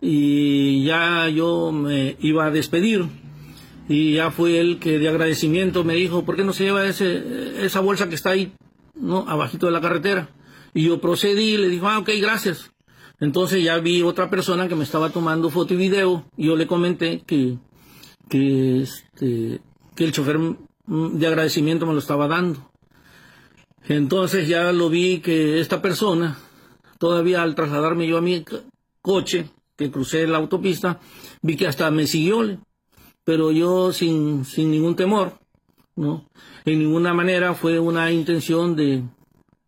y 0.00 0.84
ya 0.84 1.28
yo 1.28 1.72
me 1.72 2.16
iba 2.20 2.46
a 2.46 2.50
despedir 2.50 3.06
y 3.88 4.14
ya 4.14 4.30
fue 4.30 4.60
él 4.60 4.78
que 4.78 5.00
de 5.00 5.08
agradecimiento 5.08 5.82
me 5.82 5.94
dijo, 5.94 6.24
¿por 6.24 6.36
qué 6.36 6.44
no 6.44 6.52
se 6.52 6.64
lleva 6.64 6.86
ese, 6.86 7.64
esa 7.64 7.80
bolsa 7.80 8.08
que 8.08 8.14
está 8.14 8.30
ahí, 8.30 8.52
no, 8.94 9.28
abajito 9.28 9.66
de 9.66 9.72
la 9.72 9.80
carretera? 9.80 10.30
Y 10.72 10.84
yo 10.84 11.00
procedí 11.00 11.54
y 11.54 11.56
le 11.56 11.68
dijo, 11.68 11.88
ah, 11.88 11.98
ok, 11.98 12.10
gracias. 12.20 12.70
Entonces 13.20 13.62
ya 13.62 13.78
vi 13.78 14.02
otra 14.02 14.30
persona 14.30 14.66
que 14.66 14.74
me 14.74 14.84
estaba 14.84 15.10
tomando 15.10 15.50
foto 15.50 15.74
y 15.74 15.76
video 15.76 16.24
y 16.38 16.46
yo 16.46 16.56
le 16.56 16.66
comenté 16.66 17.22
que, 17.26 17.58
que, 18.28 18.80
este, 18.82 19.60
el 19.98 20.12
chofer 20.12 20.38
mm, 20.38 21.18
de 21.18 21.26
agradecimiento 21.26 21.84
me 21.84 21.92
lo 21.92 21.98
estaba 21.98 22.26
dando. 22.26 22.70
Entonces 23.88 24.48
ya 24.48 24.72
lo 24.72 24.88
vi 24.88 25.20
que 25.20 25.60
esta 25.60 25.82
persona, 25.82 26.38
todavía 26.98 27.42
al 27.42 27.54
trasladarme 27.54 28.06
yo 28.06 28.16
a 28.16 28.22
mi 28.22 28.42
coche, 29.02 29.50
que 29.76 29.90
crucé 29.90 30.26
la 30.26 30.38
autopista, 30.38 30.98
vi 31.42 31.56
que 31.56 31.66
hasta 31.66 31.90
me 31.90 32.06
siguió, 32.06 32.58
pero 33.24 33.52
yo 33.52 33.92
sin, 33.92 34.46
sin 34.46 34.70
ningún 34.70 34.96
temor, 34.96 35.38
¿no? 35.94 36.26
En 36.64 36.78
ninguna 36.78 37.12
manera 37.12 37.54
fue 37.54 37.78
una 37.78 38.10
intención 38.12 38.76
de, 38.76 39.02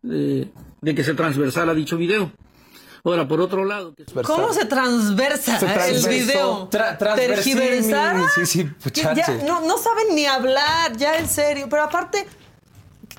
de, 0.01 0.51
de 0.81 0.95
que 0.95 1.03
se 1.03 1.13
transversara 1.13 1.73
dicho 1.73 1.97
video. 1.97 2.31
Ahora, 3.05 3.27
por 3.27 3.41
otro 3.41 3.65
lado... 3.65 3.93
que- 3.95 4.05
¿Cómo 4.23 4.53
se 4.53 4.63
transversa 4.65 5.59
Se 5.59 5.89
el 5.89 6.07
video? 6.07 6.69
Tra- 6.69 6.97
¿Tergiversar? 7.15 8.17
Sí, 8.35 8.45
sí, 8.45 8.69
Que 8.93 9.01
ya 9.01 9.27
no, 9.45 9.59
no 9.61 9.77
saben 9.77 10.15
ni 10.15 10.25
hablar, 10.25 10.95
ya 10.95 11.17
en 11.17 11.27
serio. 11.27 11.67
Pero 11.69 11.83
aparte, 11.83 12.25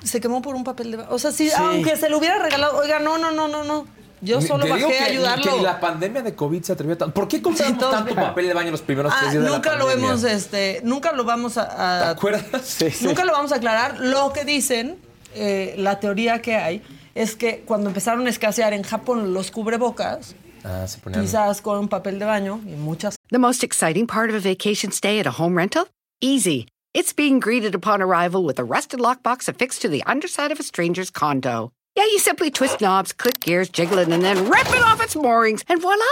se 0.03 0.19
quemó 0.19 0.41
por 0.41 0.55
un 0.55 0.63
papel 0.63 0.91
de... 0.91 0.97
ba- 0.97 1.07
O 1.11 1.19
sea, 1.19 1.31
si, 1.31 1.49
Sí. 1.49 1.55
aunque 1.55 1.97
se 1.97 2.09
lo 2.09 2.17
hubiera 2.17 2.39
regalado, 2.41 2.77
oiga, 2.77 2.97
no, 2.99 3.19
no, 3.19 3.29
no, 3.31 3.47
no, 3.47 3.63
no. 3.63 3.85
Yo 4.21 4.41
solo 4.41 4.67
bajé 4.67 4.97
a 5.01 5.05
ayudarlo. 5.05 5.55
Que 5.57 5.61
la 5.61 5.79
pandemia 5.79 6.23
de 6.23 6.33
COVID 6.33 6.63
se 6.63 6.71
atrevió 6.73 6.97
tanto. 6.97 7.13
¿Por 7.13 7.27
qué 7.27 7.43
compramos 7.43 7.77
tanto 7.91 8.15
papel 8.15 8.47
de 8.47 8.53
baño 8.55 8.71
los 8.71 8.81
primeros 8.81 9.13
Ah, 9.13 9.17
tres 9.19 9.33
días 9.33 9.43
de 9.43 9.49
la 9.51 9.55
nunca 9.57 9.75
lo 9.75 9.85
pandemia? 9.85 10.09
hemos, 10.09 10.23
este, 10.23 10.81
nunca 10.83 11.11
lo 11.11 11.25
vamos 11.25 11.59
a, 11.59 11.99
a- 11.99 12.03
¿Te 12.05 12.09
acuerdas? 12.11 12.77
Nunca 13.01 13.23
lo 13.23 13.33
vamos 13.33 13.51
a 13.51 13.57
aclarar. 13.57 13.99
Lo 13.99 14.33
que 14.33 14.43
dicen, 14.45 14.97
eh, 15.35 15.75
la 15.77 15.99
teoría 15.99 16.41
que 16.41 16.55
hay, 16.55 16.81
es 17.15 17.35
que 17.35 17.63
cuando 17.65 17.89
empezaron 17.89 18.27
a 18.27 18.29
escasear 18.29 18.73
en 18.73 18.83
Japón 18.83 19.33
los 19.33 19.49
cubrebocas, 19.51 20.35
Ah, 20.63 20.85
se 20.87 20.99
ponían... 20.99 21.21
quizás 21.23 21.61
con 21.61 21.87
papel 21.87 22.17
de 22.19 22.25
baño 22.25 22.59
y 22.65 22.75
muchas 22.75 23.15
The 23.29 23.37
most 23.39 23.63
exciting 23.63 24.07
part 24.07 24.29
of 24.29 24.35
a 24.35 24.39
vacation 24.39 24.91
stay 24.91 25.19
at 25.19 25.27
a 25.27 25.31
home 25.31 25.55
rental? 25.55 25.87
Easy. 26.21 26.67
It's 26.93 27.13
being 27.13 27.39
greeted 27.39 27.75
upon 27.75 28.01
arrival 28.01 28.43
with 28.43 28.57
a 28.59 28.63
rusted 28.63 28.99
lockbox 28.99 29.47
affixed 29.47 29.81
to 29.81 29.89
the 29.89 30.01
underside 30.05 30.51
of 30.51 30.59
a 30.59 30.63
stranger's 30.63 31.11
condo. 31.11 31.71
Yeah, 31.95 32.05
you 32.05 32.19
simply 32.19 32.49
twist 32.51 32.81
knobs, 32.81 33.13
click 33.13 33.39
gears, 33.41 33.69
jiggle 33.69 33.99
it, 33.99 34.09
and 34.09 34.23
then 34.23 34.49
rip 34.49 34.67
it 34.69 34.81
off 34.83 35.01
its 35.03 35.15
moorings, 35.15 35.63
and 35.67 35.81
voila! 35.81 36.03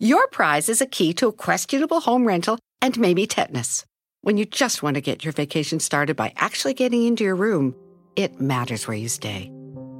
Your 0.00 0.26
prize 0.28 0.68
is 0.68 0.80
a 0.80 0.86
key 0.86 1.12
to 1.14 1.28
a 1.28 1.32
questionable 1.32 2.00
home 2.00 2.26
rental 2.26 2.58
and 2.82 2.98
maybe 2.98 3.26
tetanus. 3.26 3.84
When 4.22 4.36
you 4.36 4.44
just 4.44 4.82
want 4.82 4.94
to 4.96 5.00
get 5.00 5.24
your 5.24 5.32
vacation 5.32 5.80
started 5.80 6.16
by 6.16 6.32
actually 6.36 6.74
getting 6.74 7.04
into 7.04 7.24
your 7.24 7.36
room, 7.36 7.74
it 8.16 8.40
matters 8.40 8.86
where 8.88 8.96
you 8.96 9.08
stay. 9.08 9.50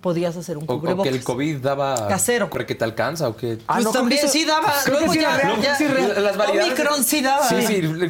podías 0.00 0.36
hacer 0.36 0.56
un 0.58 0.64
O, 0.68 0.74
o 0.74 0.80
cubrebocas. 0.80 1.10
que 1.10 1.16
el 1.18 1.24
COVID 1.24 1.56
daba... 1.58 2.08
Casero. 2.08 2.48
¿Cree 2.50 2.66
que 2.66 2.74
te 2.74 2.84
alcanza 2.84 3.28
o 3.28 3.36
qué? 3.36 3.58
Pues 3.66 3.90
también 3.92 4.28
sí 4.28 4.44
daba. 4.44 4.72
Luego 4.88 5.12
ya, 5.14 5.38
No, 5.44 5.62
ya- 5.62 5.76
sí, 5.76 5.84
las 5.88 6.36
variedades- 6.36 6.72
Omicron 6.72 7.04
sí 7.04 7.20
daba. 7.20 7.48
Sí, 7.48 7.62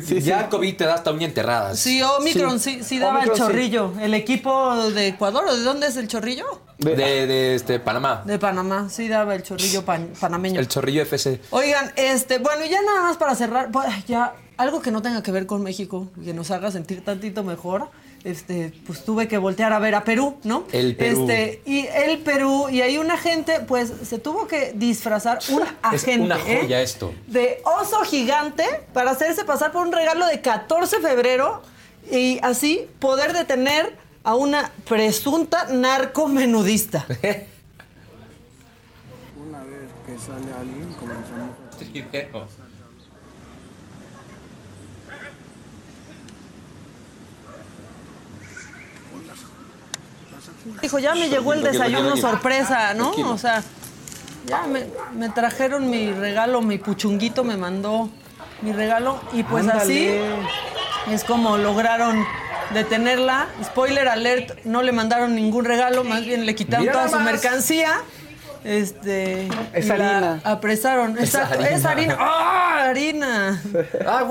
sí, 0.05 0.20
ya 0.20 0.40
el 0.43 0.48
COVID 0.48 0.77
te 0.77 0.85
da 0.85 0.94
hasta 0.94 1.10
uña 1.10 1.27
enterrada. 1.27 1.74
Sí, 1.74 2.02
Omicron 2.02 2.60
sí, 2.60 2.82
sí 2.82 2.98
daba 2.98 3.19
Omicron 3.19 3.31
el 3.32 3.36
sí. 3.36 3.43
chorrillo. 3.43 3.93
El 4.01 4.15
equipo 4.15 4.77
de 4.90 5.09
Ecuador, 5.09 5.44
¿o 5.48 5.56
de 5.56 5.62
dónde 5.62 5.86
es 5.86 5.97
el 5.97 6.09
chorrillo? 6.09 6.47
De, 6.78 6.94
de, 6.94 7.55
este, 7.55 7.81
Panamá. 7.81 8.23
De 8.24 8.39
Panamá, 8.39 8.89
sí 8.90 9.09
daba 9.09 9.35
el 9.35 9.43
chorrillo 9.43 9.85
pan- 9.85 10.10
panameño. 10.20 10.60
El 10.60 10.69
chorrillo 10.69 11.02
FC. 11.02 11.40
Oigan, 11.51 11.93
este, 11.97 12.39
bueno, 12.39 12.65
ya 12.66 12.81
nada 12.82 13.02
más 13.02 13.16
para 13.16 13.35
cerrar, 13.35 13.70
pues, 13.73 13.89
ya 14.06 14.35
algo 14.59 14.81
que 14.82 14.90
no 14.90 15.02
tenga 15.02 15.23
que 15.23 15.32
ver 15.32 15.47
con 15.47 15.62
México, 15.62 16.09
que 16.24 16.35
nos 16.35 16.51
haga 16.51 16.70
sentir 16.70 17.05
tantito 17.05 17.43
mejor. 17.43 17.89
Este, 18.29 18.75
pues 18.87 19.07
tuve 19.07 19.27
que 19.27 19.39
voltear 19.39 19.73
a 19.73 19.79
ver 19.79 19.95
a 19.95 20.05
Perú, 20.05 20.37
¿no? 20.45 20.65
El 20.71 20.95
Perú. 20.97 21.23
Este, 21.23 21.63
y 21.65 21.87
el 21.87 22.19
Perú, 22.19 22.69
y 22.69 22.83
ahí 22.83 22.99
una 22.99 23.17
gente, 23.17 23.61
pues, 23.61 23.91
se 24.07 24.19
tuvo 24.19 24.47
que 24.47 24.73
disfrazar, 24.75 25.39
un 25.49 25.63
Es 25.63 25.69
agente, 25.83 26.27
una 26.27 26.37
¿eh? 26.47 26.59
joya 26.61 26.83
esto. 26.83 27.15
de 27.27 27.63
oso 27.65 28.01
gigante 28.05 28.67
para 28.93 29.13
hacerse 29.13 29.47
pasar 29.47 29.73
por 29.73 29.87
un 29.87 29.93
regalo 29.95 30.27
de 30.27 30.43
14 30.43 30.97
de 30.97 31.03
febrero 31.09 31.63
y 32.11 32.39
así 32.43 32.87
poder 32.99 33.33
detener 33.33 33.97
a 34.25 34.35
una 34.35 34.73
presunta 34.87 35.65
narcomenudista. 35.71 37.07
Una 39.39 39.65
vez 39.65 39.89
que 40.07 40.19
sale 40.19 40.53
alguien, 40.53 40.93
comenzamos 41.01 41.57
a... 41.65 42.68
Dijo, 50.82 50.98
ya 50.98 51.15
me 51.15 51.28
llegó 51.28 51.52
el 51.52 51.62
desayuno 51.62 52.16
sorpresa, 52.16 52.94
¿no? 52.94 53.10
O 53.10 53.39
sea, 53.39 53.62
ya 54.47 54.62
me, 54.66 54.86
me 55.15 55.28
trajeron 55.28 55.89
mi 55.90 56.12
regalo, 56.12 56.60
mi 56.62 56.78
puchunguito 56.78 57.44
me 57.44 57.56
mandó 57.56 58.09
mi 58.62 58.73
regalo 58.73 59.20
y 59.32 59.43
pues 59.43 59.62
Ándale. 59.69 59.81
así 59.82 61.12
es 61.12 61.24
como 61.24 61.56
lograron 61.59 62.24
detenerla. 62.74 63.48
Spoiler 63.65 64.09
alert, 64.09 64.65
no 64.65 64.82
le 64.82 64.93
mandaron 64.93 65.35
ningún 65.35 65.65
regalo, 65.65 66.05
más 66.05 66.24
bien 66.24 66.47
le 66.47 66.55
quitaron 66.55 66.82
Mira 66.82 66.93
toda 66.94 67.09
su 67.09 67.16
más. 67.16 67.24
mercancía. 67.24 68.01
Este, 68.69 69.49
Es 69.73 69.86
y 69.86 69.90
harina. 69.90 70.40
apresaron. 70.45 71.16
Es 71.16 71.35
Exacto, 71.35 71.55
harina. 71.55 71.70
es 71.70 71.85
harina. 71.86 72.16
¡Ah, 72.20 72.85
harina! 72.90 73.62
¡Ah, 74.07 74.24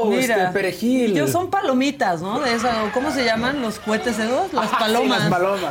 wow! 0.00 0.10
Mira, 0.10 0.36
Este, 0.36 0.52
perejil. 0.52 1.12
Yo 1.14 1.26
son 1.26 1.50
palomitas, 1.50 2.22
¿no? 2.22 2.38
De 2.38 2.54
esa, 2.54 2.90
¿cómo 2.94 3.10
se 3.10 3.24
llaman? 3.24 3.60
Los 3.60 3.80
cohetes 3.80 4.16
esos, 4.18 4.52
las 4.52 4.68
palomas. 4.70 5.22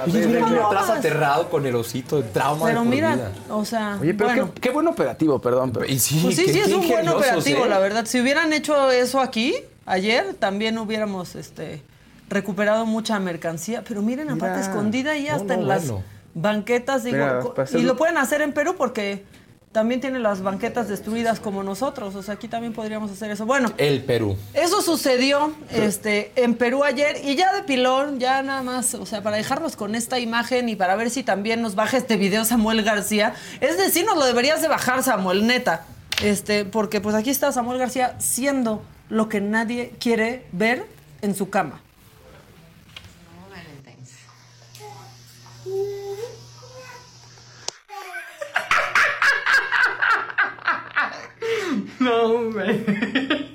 Oye, 0.05 0.27
mira 0.27 0.39
que 0.39 0.43
Palomas. 0.45 0.65
atrás 0.65 0.89
aterrado 0.97 1.49
con 1.49 1.65
el 1.65 1.75
osito 1.75 2.17
de 2.17 2.23
trauma 2.23 2.65
Pero 2.65 2.81
de 2.83 2.89
mira, 2.89 3.15
vida. 3.15 3.31
o 3.49 3.63
sea, 3.63 3.97
Oye, 4.01 4.13
pero 4.13 4.29
bueno, 4.31 4.53
qué, 4.53 4.61
qué 4.61 4.69
buen 4.71 4.87
operativo, 4.87 5.39
perdón. 5.39 5.71
Pero... 5.71 5.85
Y 5.85 5.97
sí, 5.99 6.19
pues 6.21 6.35
sí, 6.35 6.45
qué- 6.45 6.53
sí 6.53 6.59
es 6.59 6.67
un 6.67 6.73
buen 6.79 6.89
ingeniosos, 6.89 7.21
operativo, 7.21 7.65
¿eh? 7.65 7.69
la 7.69 7.79
verdad. 7.79 8.05
Si 8.05 8.19
hubieran 8.19 8.51
hecho 8.51 8.91
eso 8.91 9.21
aquí 9.21 9.55
ayer, 9.85 10.33
también 10.33 10.77
hubiéramos 10.77 11.35
este 11.35 11.81
recuperado 12.29 12.85
mucha 12.85 13.17
mercancía. 13.19 13.81
Pero 13.87 14.01
miren, 14.01 14.29
aparte 14.29 14.57
Mira. 14.57 14.69
escondida 14.69 15.11
ahí 15.11 15.27
No, 15.29 15.35
hasta 15.35 15.55
no, 15.55 15.61
en 15.61 15.67
las 15.69 15.87
bueno. 15.87 16.03
Banquetas, 16.33 17.03
digo, 17.03 17.17
Mira, 17.17 17.39
hacer- 17.63 17.79
y 17.79 17.83
lo 17.83 17.95
pueden 17.97 18.17
hacer 18.17 18.41
en 18.41 18.53
Perú 18.53 18.75
porque 18.77 19.23
también 19.71 20.01
tienen 20.01 20.23
las 20.23 20.41
banquetas 20.41 20.87
destruidas 20.87 21.39
como 21.39 21.61
nosotros. 21.61 22.15
O 22.15 22.23
sea, 22.23 22.33
aquí 22.35 22.47
también 22.47 22.73
podríamos 22.73 23.11
hacer 23.11 23.29
eso. 23.29 23.45
Bueno, 23.45 23.71
El 23.77 24.03
Perú. 24.03 24.35
eso 24.55 24.81
sucedió 24.81 25.53
este, 25.71 26.31
en 26.35 26.55
Perú 26.55 26.83
ayer 26.83 27.17
y 27.23 27.35
ya 27.35 27.53
de 27.53 27.61
pilón, 27.63 28.19
ya 28.19 28.41
nada 28.41 28.63
más, 28.63 28.95
o 28.95 29.05
sea, 29.05 29.21
para 29.21 29.37
dejarnos 29.37 29.75
con 29.75 29.93
esta 29.93 30.17
imagen 30.19 30.69
y 30.69 30.75
para 30.75 30.95
ver 30.95 31.09
si 31.11 31.21
también 31.23 31.61
nos 31.61 31.75
baja 31.75 31.97
este 31.97 32.17
video 32.17 32.45
Samuel 32.45 32.81
García. 32.83 33.35
Es 33.61 33.77
decir, 33.77 34.05
nos 34.05 34.17
lo 34.17 34.25
deberías 34.25 34.61
de 34.61 34.67
bajar, 34.67 35.03
Samuel, 35.03 35.45
neta. 35.45 35.85
Este, 36.23 36.65
porque 36.65 36.99
pues 36.99 37.15
aquí 37.15 37.29
está 37.29 37.51
Samuel 37.51 37.77
García 37.77 38.15
siendo 38.19 38.81
lo 39.07 39.29
que 39.29 39.39
nadie 39.39 39.93
quiere 39.99 40.45
ver 40.51 40.85
en 41.21 41.35
su 41.35 41.49
cama. 41.49 41.81
No, 52.05 52.23
hombre. 52.23 53.49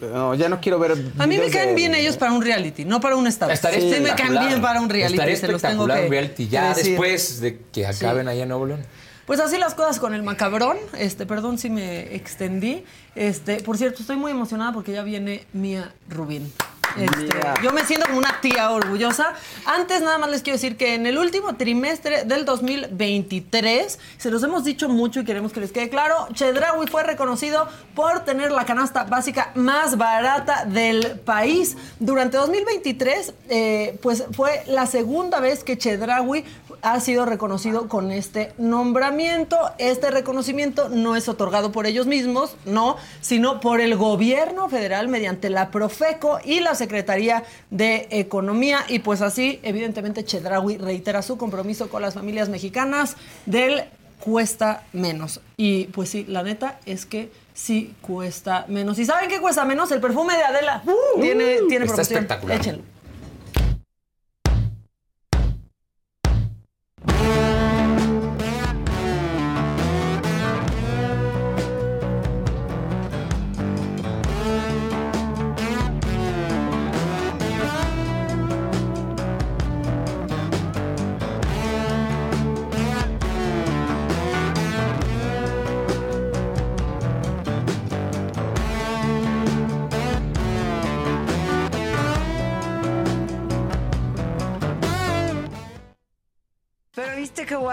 No, 0.00 0.32
ya 0.34 0.48
no 0.48 0.60
quiero 0.60 0.78
ver. 0.78 0.92
A 1.18 1.26
mí 1.26 1.38
me 1.38 1.50
caen 1.50 1.70
de- 1.70 1.74
bien 1.74 1.94
ellos 1.94 2.16
para 2.16 2.32
un 2.32 2.40
reality, 2.40 2.84
no 2.84 3.00
para 3.00 3.16
un 3.16 3.26
estado. 3.26 3.50
Estaría 3.50 3.80
sí, 3.80 4.00
me 4.00 4.14
caen 4.14 4.38
bien 4.46 4.62
para 4.62 4.80
un 4.80 4.88
reality, 4.88 5.14
Estaría 5.14 5.36
se 5.36 5.48
los 5.48 5.60
tengo 5.60 5.86
espectacular 5.86 5.98
que 5.98 6.04
un 6.06 6.10
reality 6.10 6.48
ya 6.48 6.68
decir. 6.68 6.92
después 6.92 7.40
de 7.40 7.58
que 7.72 7.84
acaben 7.86 8.28
allá 8.28 8.44
en 8.44 8.48
Nuevo 8.48 8.66
León. 8.66 8.84
Pues 9.26 9.40
así 9.40 9.58
las 9.58 9.74
cosas 9.74 9.98
con 9.98 10.14
el 10.14 10.22
macabrón. 10.22 10.78
Este, 10.96 11.26
perdón 11.26 11.58
si 11.58 11.68
me 11.68 12.14
extendí. 12.14 12.84
Este, 13.16 13.56
por 13.56 13.76
cierto, 13.76 14.00
estoy 14.02 14.16
muy 14.16 14.30
emocionada 14.30 14.72
porque 14.72 14.92
ya 14.92 15.02
viene 15.02 15.44
Mía 15.52 15.92
Rubín. 16.08 16.50
Este, 16.96 17.40
yo 17.62 17.72
me 17.72 17.84
siento 17.84 18.06
como 18.06 18.18
una 18.18 18.40
tía 18.40 18.70
orgullosa. 18.70 19.34
Antes 19.66 20.02
nada 20.02 20.18
más 20.18 20.30
les 20.30 20.42
quiero 20.42 20.56
decir 20.56 20.76
que 20.76 20.94
en 20.94 21.06
el 21.06 21.18
último 21.18 21.56
trimestre 21.56 22.24
del 22.24 22.44
2023, 22.44 23.98
se 24.16 24.30
los 24.30 24.42
hemos 24.42 24.64
dicho 24.64 24.88
mucho 24.88 25.20
y 25.20 25.24
queremos 25.24 25.52
que 25.52 25.60
les 25.60 25.72
quede 25.72 25.88
claro, 25.88 26.28
Chedraui 26.32 26.86
fue 26.88 27.02
reconocido 27.02 27.68
por 27.94 28.24
tener 28.24 28.50
la 28.50 28.64
canasta 28.64 29.04
básica 29.04 29.52
más 29.54 29.96
barata 29.96 30.64
del 30.64 31.20
país. 31.20 31.76
Durante 31.98 32.36
2023, 32.36 33.34
eh, 33.48 33.98
pues 34.02 34.24
fue 34.32 34.62
la 34.66 34.86
segunda 34.86 35.40
vez 35.40 35.64
que 35.64 35.76
Chedraui 35.78 36.44
ha 36.82 37.00
sido 37.00 37.24
reconocido 37.24 37.88
con 37.88 38.12
este 38.12 38.52
nombramiento. 38.58 39.58
Este 39.78 40.10
reconocimiento 40.10 40.88
no 40.88 41.16
es 41.16 41.28
otorgado 41.28 41.72
por 41.72 41.86
ellos 41.86 42.06
mismos, 42.06 42.56
no, 42.64 42.96
sino 43.20 43.60
por 43.60 43.80
el 43.80 43.96
gobierno 43.96 44.68
federal 44.68 45.08
mediante 45.08 45.50
la 45.50 45.70
Profeco 45.70 46.38
y 46.44 46.60
la 46.60 46.74
Secretaría 46.78 47.44
de 47.70 48.08
Economía. 48.10 48.84
Y 48.88 49.00
pues 49.00 49.20
así, 49.20 49.60
evidentemente, 49.62 50.24
Chedraui 50.24 50.78
reitera 50.78 51.20
su 51.22 51.36
compromiso 51.36 51.88
con 51.90 52.00
las 52.02 52.14
familias 52.14 52.48
mexicanas 52.48 53.16
del 53.46 53.84
cuesta 54.20 54.84
menos. 54.92 55.40
Y 55.56 55.84
pues 55.86 56.10
sí, 56.10 56.24
la 56.28 56.42
neta 56.42 56.80
es 56.86 57.06
que 57.06 57.30
sí 57.54 57.94
cuesta 58.00 58.64
menos. 58.68 58.98
¿Y 58.98 59.04
saben 59.04 59.28
qué 59.28 59.40
cuesta 59.40 59.64
menos? 59.64 59.90
El 59.92 60.00
perfume 60.00 60.36
de 60.36 60.42
Adela. 60.42 60.82
tiene, 61.20 61.44
tiene 61.68 61.84
Está 61.84 61.94
promoción. 61.94 62.00
espectacular. 62.00 62.56
Échenlo. 62.58 62.82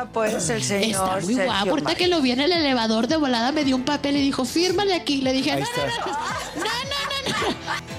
Guapo 0.06 0.24
es 0.24 0.50
el 0.50 0.64
señor. 0.64 0.90
Está 0.90 1.20
muy 1.22 1.36
Sergio 1.36 1.46
guapo. 1.46 1.70
Ahorita 1.70 1.90
Mayer. 1.90 1.98
que 1.98 2.08
lo 2.08 2.22
vi 2.22 2.32
en 2.32 2.42
el 2.42 2.52
elevador 2.52 3.08
de 3.08 3.18
volada, 3.18 3.52
me 3.52 3.64
dio 3.64 3.76
un 3.76 3.84
papel 3.84 4.18
y 4.18 4.22
dijo, 4.22 4.46
fírmale 4.46 4.94
aquí. 4.94 5.22
Le 5.22 5.34
dije, 5.34 5.52
no, 5.52 5.60
no, 5.60 5.64
está. 5.64 5.86
no, 5.86 6.66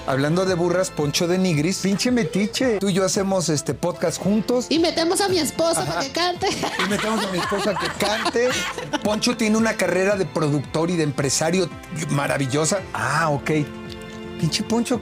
Hablando 0.07 0.45
de 0.45 0.55
burras, 0.55 0.89
Poncho 0.89 1.27
de 1.27 1.37
Nigris, 1.37 1.79
pinche 1.79 2.11
metiche. 2.11 2.79
Tú 2.79 2.87
y 2.89 2.93
yo 2.93 3.03
hacemos 3.03 3.49
este 3.49 3.73
podcast 3.73 4.21
juntos 4.21 4.67
Y 4.69 4.79
metemos 4.79 5.19
a 5.19 5.27
mi 5.27 5.37
esposa 5.37 5.85
para 5.85 6.01
que 6.01 6.11
cante. 6.11 6.47
y 6.85 6.89
metemos 6.89 7.25
a 7.25 7.31
mi 7.31 7.39
esposa 7.39 7.75
que 7.75 7.87
cante. 8.05 8.49
Poncho 9.03 9.35
tiene 9.35 9.57
una 9.57 9.73
carrera 9.73 10.15
de 10.15 10.25
productor 10.25 10.89
y 10.89 10.95
de 10.95 11.03
empresario 11.03 11.69
maravillosa. 12.11 12.79
Ah, 12.93 13.29
ok. 13.29 13.51
Pinche 14.39 14.63
Poncho, 14.63 15.01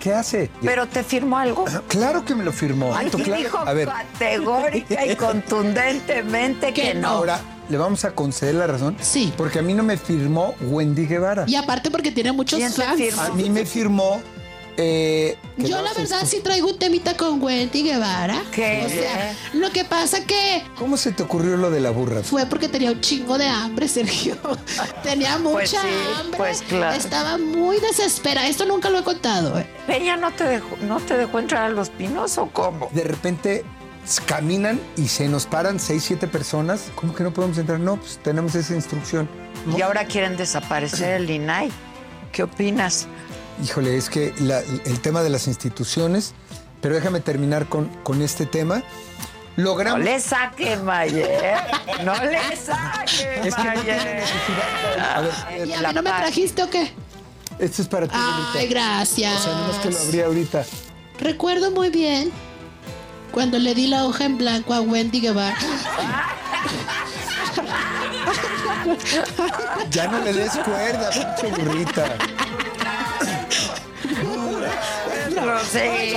¿qué 0.00 0.12
hace? 0.14 0.50
Pero 0.62 0.86
te 0.86 1.02
firmó 1.02 1.38
algo. 1.38 1.64
Claro 1.88 2.24
que 2.24 2.34
me 2.34 2.44
lo 2.44 2.52
firmó. 2.52 2.94
Aquí 2.94 3.10
Claro. 3.22 3.42
dijo 3.42 3.58
A 3.58 3.72
ver, 3.72 3.88
categórica 3.88 5.06
y 5.06 5.16
contundentemente 5.16 6.72
que, 6.74 6.94
no. 6.94 7.08
ahora 7.08 7.40
le 7.68 7.76
vamos 7.78 8.04
a 8.04 8.12
conceder 8.12 8.54
la 8.54 8.66
razón. 8.66 8.96
Sí. 9.00 9.32
Porque 9.36 9.58
a 9.58 9.62
mí 9.62 9.74
no 9.74 9.82
me 9.82 9.96
firmó 9.96 10.54
Wendy 10.60 11.06
Guevara. 11.06 11.44
Y 11.46 11.56
aparte 11.56 11.90
porque 11.90 12.12
tiene 12.12 12.32
muchos 12.32 12.58
¿Quién 12.58 12.72
te 12.72 12.82
fans. 13.10 13.18
A 13.18 13.30
mí 13.34 13.50
me 13.50 13.66
firmó. 13.66 14.20
Eh, 14.76 15.36
Yo 15.56 15.76
no 15.78 15.82
la 15.82 15.92
verdad 15.94 16.20
si- 16.24 16.36
sí 16.36 16.40
traigo 16.42 16.68
un 16.68 16.78
temita 16.78 17.16
con 17.16 17.42
Wendy 17.42 17.82
Guevara. 17.82 18.42
¿Qué? 18.52 18.82
O 18.84 18.88
sea, 18.88 19.34
lo 19.54 19.70
que 19.70 19.84
pasa 19.84 20.24
que 20.24 20.62
¿Cómo 20.78 20.96
se 20.96 21.12
te 21.12 21.22
ocurrió 21.22 21.56
lo 21.56 21.70
de 21.70 21.80
la 21.80 21.90
burra? 21.90 22.22
fue 22.22 22.46
porque 22.46 22.68
tenía 22.68 22.90
un 22.92 23.00
chingo 23.00 23.38
de 23.38 23.46
hambre, 23.48 23.88
Sergio. 23.96 24.36
tenía 25.02 25.38
mucha 25.38 25.52
Pues 25.52 25.70
sí, 25.70 25.76
hambre. 26.20 26.36
pues 26.38 26.62
claro. 26.62 26.96
Estaba 26.96 27.38
muy 27.38 27.78
desesperada. 27.80 28.48
Esto 28.48 28.64
nunca 28.66 28.90
lo 28.90 28.98
he 28.98 29.02
contado. 29.04 29.58
¿eh? 29.58 29.66
Peña 29.86 30.16
no 30.16 30.30
te 30.32 30.44
dejó, 30.44 30.76
no 30.82 31.00
te 31.00 31.16
dejó 31.16 31.38
entrar 31.38 31.64
a 31.64 31.68
los 31.70 31.88
pinos 31.90 32.36
o 32.38 32.46
cómo? 32.52 32.88
De 32.92 33.04
repente 33.04 33.64
caminan 34.26 34.80
y 34.96 35.08
se 35.08 35.26
nos 35.28 35.46
paran 35.46 35.80
seis, 35.80 36.04
siete 36.04 36.28
personas. 36.28 36.90
¿Cómo 36.94 37.14
que 37.14 37.24
no 37.24 37.32
podemos 37.32 37.58
entrar? 37.58 37.80
No, 37.80 37.96
pues 37.96 38.18
tenemos 38.22 38.54
esa 38.54 38.74
instrucción. 38.74 39.28
Y 39.76 39.80
ahora 39.82 40.04
quieren 40.04 40.36
desaparecer 40.36 41.20
el 41.22 41.30
INAI. 41.30 41.70
¿Qué 42.30 42.42
opinas? 42.42 43.06
Híjole, 43.62 43.96
es 43.96 44.10
que 44.10 44.34
la- 44.40 44.60
el 44.60 45.00
tema 45.00 45.22
de 45.22 45.30
las 45.30 45.46
instituciones, 45.46 46.34
pero 46.80 46.94
déjame 46.94 47.20
terminar 47.20 47.66
con, 47.66 47.86
con 48.02 48.20
este 48.22 48.46
tema. 48.46 48.82
No 49.56 49.64
Logramos... 49.64 50.00
le 50.00 50.20
saque, 50.20 50.76
Mayer. 50.76 51.56
No 52.04 52.12
le 52.22 52.56
saque, 52.56 53.40
Es 53.48 53.54
que 53.54 53.62
no 53.64 53.74
Mayer. 53.74 54.22
ver, 55.48 55.68
¿Y 55.68 55.72
a 55.72 55.92
no 55.92 56.02
me 56.02 56.10
trajiste 56.10 56.62
o 56.62 56.68
qué? 56.70 56.92
esto 57.58 57.80
es 57.80 57.88
para 57.88 58.06
ti. 58.06 58.12
Ay, 58.14 58.52
Lolita. 58.66 58.70
gracias. 58.74 59.34
O 59.40 59.42
sea, 59.44 59.52
nomás 59.54 59.76
que 59.78 59.90
lo 59.90 59.98
abrí 59.98 60.20
ahorita. 60.20 60.64
Recuerdo 61.18 61.70
muy 61.70 61.88
bien 61.88 62.30
cuando 63.32 63.58
le 63.58 63.74
di 63.74 63.86
la 63.86 64.04
hoja 64.04 64.26
en 64.26 64.36
blanco 64.36 64.74
a 64.74 64.82
Wendy 64.82 65.20
Guevara. 65.22 65.56
Ya 69.90 70.08
no 70.08 70.18
le 70.22 70.32
des 70.34 70.52
cuerda, 70.58 71.10
pinche 71.10 71.56
burrita. 71.62 72.16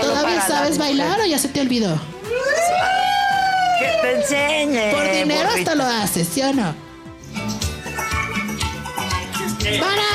¿Todavía 0.02 0.36
para 0.40 0.48
sabes 0.48 0.78
la- 0.78 0.86
bailar 0.86 1.20
o 1.22 1.26
ya 1.26 1.38
se 1.40 1.48
te 1.50 1.62
olvidó? 1.62 2.00
Que 3.80 3.88
te 4.02 4.16
enseñe. 4.16 4.92
Por 4.92 5.12
dinero 5.12 5.50
burrita. 5.50 5.72
hasta 5.72 5.76
lo 5.76 5.86
haces, 5.86 6.28
¿sí 6.34 6.42
o 6.42 6.54
no? 6.54 6.74
¡Para! 9.80 10.10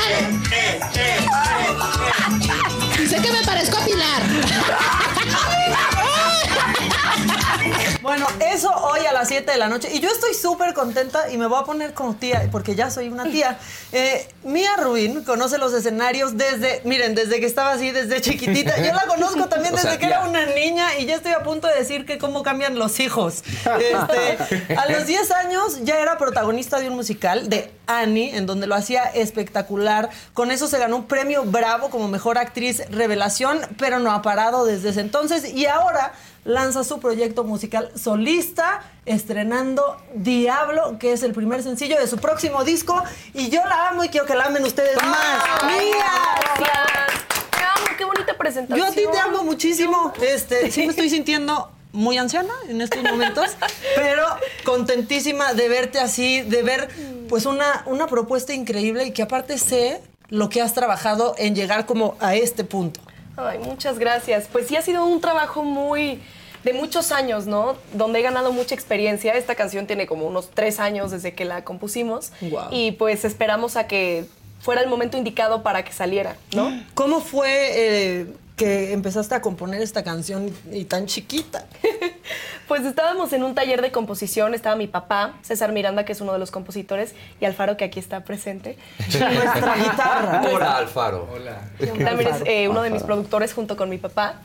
Dice 2.98 3.16
que 3.22 3.30
me 3.32 3.42
parezco 3.44 3.76
a 3.76 3.84
Pilar. 3.84 4.22
Bueno, 8.02 8.26
eso 8.52 8.70
hoy 8.70 9.06
a 9.06 9.12
las 9.12 9.28
7 9.28 9.50
de 9.50 9.58
la 9.58 9.68
noche. 9.68 9.88
Y 9.92 10.00
yo 10.00 10.10
estoy 10.10 10.34
súper 10.34 10.74
contenta 10.74 11.30
y 11.30 11.38
me 11.38 11.46
voy 11.46 11.60
a 11.60 11.64
poner 11.64 11.94
como 11.94 12.14
tía, 12.14 12.48
porque 12.52 12.74
ya 12.74 12.90
soy 12.90 13.08
una 13.08 13.24
tía. 13.24 13.58
Eh, 13.96 14.26
Mía 14.42 14.70
Rubín 14.76 15.22
conoce 15.22 15.56
los 15.56 15.72
escenarios 15.72 16.36
desde, 16.36 16.80
miren, 16.84 17.14
desde 17.14 17.38
que 17.38 17.46
estaba 17.46 17.70
así, 17.70 17.92
desde 17.92 18.20
chiquitita. 18.20 18.76
Yo 18.78 18.92
la 18.92 19.06
conozco 19.06 19.46
también 19.46 19.72
O 19.74 19.76
desde 19.76 19.90
sea, 19.90 19.98
que 19.98 20.06
ya. 20.08 20.16
era 20.16 20.28
una 20.28 20.46
niña 20.46 20.98
y 20.98 21.06
ya 21.06 21.14
estoy 21.14 21.30
a 21.30 21.44
punto 21.44 21.68
de 21.68 21.74
decir 21.76 22.04
que 22.04 22.18
cómo 22.18 22.42
cambian 22.42 22.76
los 22.76 22.98
hijos. 22.98 23.44
Este, 23.54 24.74
a 24.74 24.90
los 24.90 25.06
10 25.06 25.30
años 25.30 25.78
ya 25.82 26.00
era 26.00 26.18
protagonista 26.18 26.80
de 26.80 26.88
un 26.88 26.96
musical 26.96 27.48
de 27.48 27.70
Annie, 27.86 28.36
en 28.36 28.46
donde 28.46 28.66
lo 28.66 28.74
hacía 28.74 29.04
espectacular. 29.04 30.10
Con 30.32 30.50
eso 30.50 30.66
se 30.66 30.78
ganó 30.78 30.96
un 30.96 31.06
premio 31.06 31.44
Bravo 31.44 31.88
como 31.90 32.08
mejor 32.08 32.36
actriz 32.38 32.82
revelación, 32.90 33.60
pero 33.78 34.00
no 34.00 34.10
ha 34.10 34.22
parado 34.22 34.64
desde 34.64 34.88
ese 34.88 35.00
entonces. 35.02 35.52
Y 35.54 35.66
ahora 35.66 36.14
lanza 36.44 36.84
su 36.84 37.00
proyecto 37.00 37.44
musical 37.44 37.90
solista, 37.96 38.82
estrenando 39.06 39.96
Diablo, 40.14 40.98
que 40.98 41.12
es 41.12 41.22
el 41.22 41.32
primer 41.32 41.62
sencillo 41.62 41.98
de 41.98 42.06
su 42.06 42.18
próximo 42.18 42.64
disco. 42.64 43.02
Y 43.32 43.48
yo 43.48 43.64
la 43.64 43.88
amo 43.88 44.04
y 44.04 44.08
quiero 44.08 44.26
que 44.26 44.34
la 44.34 44.44
amen 44.44 44.64
ustedes 44.64 44.96
más. 45.02 45.64
¡Mía! 45.64 46.12
Te 47.50 47.62
amo, 47.62 47.96
qué 47.96 48.04
bonita 48.04 48.36
presentación. 48.36 48.78
Yo 48.78 48.92
a 48.92 48.94
ti 48.94 49.02
te 49.10 49.18
amo 49.18 49.42
muchísimo. 49.44 50.12
Este, 50.20 50.70
sí 50.70 50.82
me 50.82 50.90
estoy 50.90 51.10
sintiendo 51.10 51.70
muy 51.92 52.18
anciana 52.18 52.52
en 52.68 52.80
estos 52.80 53.02
momentos, 53.02 53.56
pero 53.94 54.26
contentísima 54.64 55.54
de 55.54 55.68
verte 55.68 56.00
así, 56.00 56.42
de 56.42 56.62
ver 56.62 56.88
pues 57.28 57.46
una, 57.46 57.84
una 57.86 58.06
propuesta 58.06 58.52
increíble 58.52 59.06
y 59.06 59.12
que 59.12 59.22
aparte 59.22 59.58
sé 59.58 60.02
lo 60.28 60.48
que 60.48 60.60
has 60.60 60.74
trabajado 60.74 61.34
en 61.38 61.54
llegar 61.54 61.86
como 61.86 62.16
a 62.20 62.34
este 62.34 62.64
punto. 62.64 63.00
Ay, 63.36 63.58
muchas 63.58 63.98
gracias. 63.98 64.48
Pues 64.50 64.66
sí 64.68 64.76
ha 64.76 64.82
sido 64.82 65.04
un 65.04 65.20
trabajo 65.20 65.62
muy 65.62 66.20
de 66.62 66.72
muchos 66.72 67.12
años, 67.12 67.46
¿no? 67.46 67.76
Donde 67.92 68.20
he 68.20 68.22
ganado 68.22 68.52
mucha 68.52 68.74
experiencia. 68.74 69.34
Esta 69.34 69.54
canción 69.54 69.86
tiene 69.86 70.06
como 70.06 70.26
unos 70.26 70.50
tres 70.50 70.80
años 70.80 71.10
desde 71.10 71.34
que 71.34 71.44
la 71.44 71.64
compusimos. 71.64 72.32
Guau. 72.40 72.68
Y 72.70 72.92
pues 72.92 73.24
esperamos 73.24 73.76
a 73.76 73.86
que 73.86 74.26
fuera 74.60 74.80
el 74.80 74.88
momento 74.88 75.18
indicado 75.18 75.62
para 75.62 75.84
que 75.84 75.92
saliera, 75.92 76.36
¿no? 76.54 76.72
¿Cómo 76.94 77.20
fue 77.20 77.50
eh, 77.50 78.26
que 78.56 78.92
empezaste 78.92 79.34
a 79.34 79.40
componer 79.40 79.82
esta 79.82 80.04
canción 80.04 80.50
y 80.70 80.84
tan 80.84 81.06
chiquita? 81.06 81.66
Pues 82.66 82.86
estábamos 82.86 83.32
en 83.34 83.44
un 83.44 83.54
taller 83.54 83.82
de 83.82 83.92
composición, 83.92 84.54
estaba 84.54 84.74
mi 84.74 84.86
papá, 84.86 85.34
César 85.42 85.72
Miranda, 85.72 86.06
que 86.06 86.12
es 86.12 86.20
uno 86.22 86.32
de 86.32 86.38
los 86.38 86.50
compositores, 86.50 87.14
y 87.38 87.44
Alfaro, 87.44 87.76
que 87.76 87.84
aquí 87.84 88.00
está 88.00 88.24
presente. 88.24 88.78
Nuestra 88.98 89.76
guitarra. 89.76 90.42
Hola, 90.50 90.78
Alfaro. 90.78 91.28
También 91.78 92.34
es 92.34 92.42
eh, 92.46 92.68
uno 92.68 92.80
de 92.82 92.88
mis 92.88 93.02
productores 93.02 93.52
junto 93.52 93.76
con 93.76 93.90
mi 93.90 93.98
papá. 93.98 94.36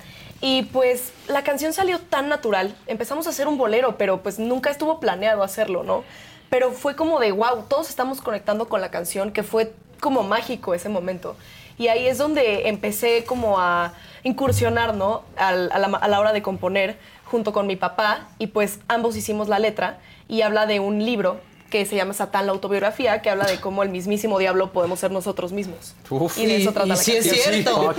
Y 0.42 0.64
pues 0.64 1.12
la 1.28 1.44
canción 1.44 1.72
salió 1.72 2.00
tan 2.00 2.28
natural. 2.28 2.76
Empezamos 2.88 3.26
a 3.28 3.30
hacer 3.30 3.48
un 3.48 3.58
bolero, 3.58 3.98
pero 3.98 4.22
pues 4.22 4.38
nunca 4.38 4.70
estuvo 4.70 5.00
planeado 5.00 5.42
hacerlo, 5.44 5.84
¿no? 5.84 6.04
Pero 6.50 6.72
fue 6.72 6.96
como 6.96 7.20
de 7.20 7.32
wow, 7.32 7.64
todos 7.70 7.90
estamos 7.90 8.22
conectando 8.22 8.68
con 8.68 8.82
la 8.82 8.90
canción, 8.90 9.32
que 9.32 9.44
fue 9.44 9.74
como 10.00 10.24
mágico 10.24 10.74
ese 10.74 10.90
momento. 10.90 11.36
Y 11.80 11.88
ahí 11.88 12.06
es 12.08 12.20
donde 12.20 12.68
empecé 12.70 13.24
como 13.24 13.60
a 13.60 13.94
incursionar, 14.24 14.94
¿no? 14.94 15.24
Al- 15.38 15.72
a, 15.72 15.80
la, 15.80 15.88
a 15.98 16.08
la 16.08 16.20
hora 16.20 16.34
de 16.34 16.42
componer 16.44 16.98
junto 17.26 17.54
con 17.54 17.66
mi 17.68 17.76
papá 17.76 18.28
y 18.38 18.48
pues 18.48 18.80
ambos 18.88 19.16
hicimos 19.16 19.48
la 19.50 19.58
letra 19.60 20.00
y 20.28 20.42
habla 20.42 20.66
de 20.68 20.80
un 20.80 21.04
libro 21.06 21.40
que 21.70 21.86
se 21.86 21.96
llama 21.96 22.14
Satán, 22.16 22.48
la 22.48 22.52
autobiografía, 22.52 23.22
que 23.22 23.30
habla 23.30 23.46
de 23.46 23.60
cómo 23.62 23.84
el 23.84 23.90
mismísimo 23.90 24.40
diablo 24.40 24.72
podemos 24.74 25.00
ser 25.00 25.12
nosotros 25.12 25.52
mismos. 25.52 25.94
Uf. 26.10 26.38
Y 26.40 26.48
de 26.48 26.58
eso 26.58 26.72
trata 26.74 26.88
la. 26.88 26.96
Y 26.96 26.98
Y, 26.98 27.02
sí 27.04 27.16
es 27.18 27.24
si 27.30 27.36
cierto. 27.36 27.94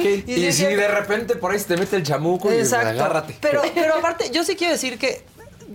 de 0.76 0.88
repente 0.88 1.36
por 1.36 1.52
ahí 1.52 1.58
se 1.60 1.66
te 1.68 1.76
mete 1.76 1.94
el 1.96 2.02
chamuco 2.02 2.52
y 2.52 2.56
Exacto. 2.56 2.88
agárrate. 2.88 3.36
Pero, 3.40 3.62
pero 3.74 3.94
aparte, 3.94 4.30
yo 4.32 4.42
sí 4.42 4.56
quiero 4.56 4.72
decir 4.72 4.98
que 4.98 5.22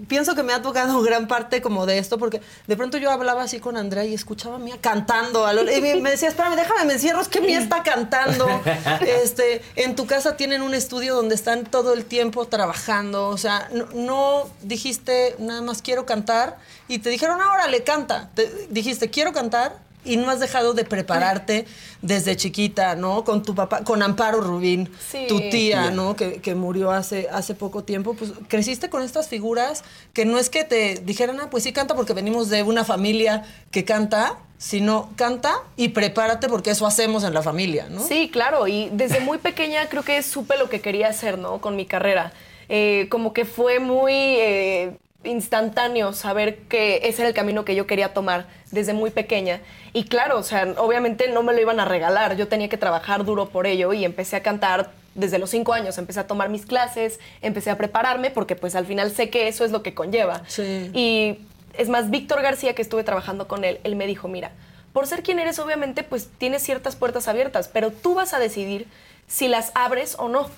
pienso 0.07 0.35
que 0.35 0.43
me 0.43 0.53
ha 0.53 0.61
tocado 0.61 1.01
gran 1.03 1.27
parte 1.27 1.61
como 1.61 1.85
de 1.85 1.97
esto, 1.97 2.17
porque 2.17 2.41
de 2.67 2.76
pronto 2.77 2.97
yo 2.97 3.11
hablaba 3.11 3.43
así 3.43 3.59
con 3.59 3.77
Andrea 3.77 4.05
y 4.05 4.13
escuchaba 4.13 4.55
a 4.55 4.59
Mía 4.59 4.77
cantando. 4.81 5.45
a 5.45 5.53
lo- 5.53 5.63
y 5.72 6.01
me 6.01 6.11
decía, 6.11 6.30
espérame, 6.30 6.55
déjame, 6.55 6.85
me 6.85 6.93
encierro, 6.93 7.22
es 7.22 7.27
que 7.27 7.41
Mía 7.41 7.59
está 7.59 7.84
cantando. 7.84 8.47
Este, 9.01 9.61
en 9.76 9.95
tu 9.95 10.05
casa 10.07 10.35
tienen 10.38 10.61
un 10.61 10.73
estudio 10.73 11.15
donde 11.15 11.35
están 11.35 11.63
todo 11.65 11.93
el 11.93 12.05
tiempo 12.05 12.45
trabajando. 12.47 13.27
O 13.30 13.38
sea, 13.38 13.69
no, 13.73 13.85
no 13.93 14.49
dijiste 14.61 15.35
nada 15.39 15.61
más 15.61 15.81
quiero 15.81 16.05
cantar 16.05 16.57
y 16.88 16.99
te 16.99 17.09
dijeron, 17.09 17.41
ahora 17.41 17.67
le 17.67 17.84
canta. 17.84 18.30
Te- 18.35 18.67
dijiste, 18.69 19.09
quiero 19.09 19.34
cantar. 19.34 19.85
Y 20.06 20.18
no 20.18 20.30
has 20.30 20.40
dejado 20.40 20.73
de 20.73 20.86
prepararte 20.86 21.65
desde 22.02 22.36
chiquita, 22.36 22.95
¿no? 22.95 23.23
Con 23.23 23.41
tu 23.44 23.56
papá, 23.56 23.84
con 23.84 24.02
Amparo 24.03 24.40
Rubín, 24.41 24.90
Sí. 25.10 25.26
tu 25.27 25.40
tía, 25.40 25.49
Tía. 25.49 25.91
¿no? 25.91 26.15
Que, 26.15 26.36
que 26.41 26.53
murió 26.56 26.91
hace, 26.91 27.27
hace 27.32 27.56
poco 27.56 27.84
tiempo, 27.84 28.14
pues 28.14 28.32
creciste 28.48 28.90
con 28.90 29.02
estas 29.02 29.27
figuras 29.27 29.84
que 30.14 30.26
no 30.26 30.38
es 30.38 30.49
que 30.49 30.64
te 30.64 30.95
dijeran, 31.03 31.40
ah, 31.41 31.49
pues 31.49 31.64
sí 31.64 31.73
canta 31.73 31.95
porque 31.95 32.14
venimos 32.14 32.49
de 32.49 32.61
una 32.64 32.84
familia 32.86 33.44
que 33.72 33.84
canta, 33.84 34.38
sino 34.57 35.10
canta 35.15 35.53
y 35.76 35.90
prepárate 35.90 36.48
porque 36.48 36.69
eso 36.72 36.86
hacemos 36.86 37.23
en 37.23 37.34
la 37.34 37.41
familia, 37.41 37.88
¿no? 37.90 38.02
Sí, 38.07 38.30
claro, 38.32 38.68
y 38.68 38.90
desde 38.94 39.19
muy 39.19 39.38
pequeña 39.40 39.90
creo 39.90 40.03
que 40.03 40.22
supe 40.23 40.57
lo 40.57 40.69
que 40.69 40.80
quería 40.82 41.07
hacer, 41.10 41.38
¿no? 41.40 41.60
Con 41.60 41.76
mi 41.76 41.86
carrera. 41.86 42.32
Eh, 42.69 43.07
como 43.10 43.34
que 43.34 43.45
fue 43.45 43.80
muy 43.80 44.14
eh, 44.14 44.98
instantáneo 45.26 46.14
saber 46.14 46.60
que 46.64 47.02
ese 47.03 47.22
era 47.22 47.30
el 47.30 47.34
camino 47.35 47.65
que 47.65 47.76
yo 47.76 47.85
quería 47.88 48.14
tomar 48.14 48.45
desde 48.72 48.93
muy 48.93 49.10
pequeña. 49.11 49.61
Y 49.93 50.06
claro, 50.06 50.38
o 50.39 50.43
sea, 50.43 50.73
obviamente 50.77 51.30
no 51.30 51.43
me 51.43 51.53
lo 51.53 51.61
iban 51.61 51.80
a 51.80 51.85
regalar, 51.85 52.35
yo 52.35 52.47
tenía 52.47 52.69
que 52.69 52.77
trabajar 52.77 53.26
duro 53.26 53.49
por 53.49 53.68
ello 53.68 53.93
y 53.93 54.06
empecé 54.06 54.35
a 54.35 54.43
cantar 54.43 54.91
desde 55.14 55.39
los 55.39 55.49
cinco 55.49 55.73
años, 55.73 55.97
empecé 55.97 56.19
a 56.19 56.27
tomar 56.27 56.49
mis 56.49 56.65
clases, 56.65 57.19
empecé 57.41 57.69
a 57.72 57.77
prepararme 57.77 58.31
porque 58.31 58.56
pues 58.56 58.76
al 58.76 58.85
final 58.85 59.11
sé 59.11 59.30
que 59.30 59.47
eso 59.47 59.64
es 59.65 59.72
lo 59.72 59.81
que 59.84 59.93
conlleva. 59.93 60.41
Sí. 60.47 60.91
Y 60.93 61.39
es 61.77 61.88
más, 61.89 62.10
Víctor 62.10 62.41
García, 62.41 62.76
que 62.76 62.81
estuve 62.81 63.03
trabajando 63.03 63.47
con 63.47 63.64
él, 63.64 63.80
él 63.84 63.95
me 63.95 64.07
dijo, 64.07 64.27
mira, 64.27 64.52
por 64.91 65.07
ser 65.07 65.23
quien 65.23 65.39
eres, 65.39 65.60
obviamente, 65.60 66.03
pues 66.03 66.30
tienes 66.38 66.61
ciertas 66.64 66.95
puertas 66.95 67.27
abiertas, 67.27 67.68
pero 67.68 67.91
tú 67.91 68.14
vas 68.15 68.34
a 68.34 68.39
decidir 68.39 68.88
si 69.27 69.47
las 69.47 69.72
abres 69.76 70.15
o 70.19 70.27
no. 70.30 70.49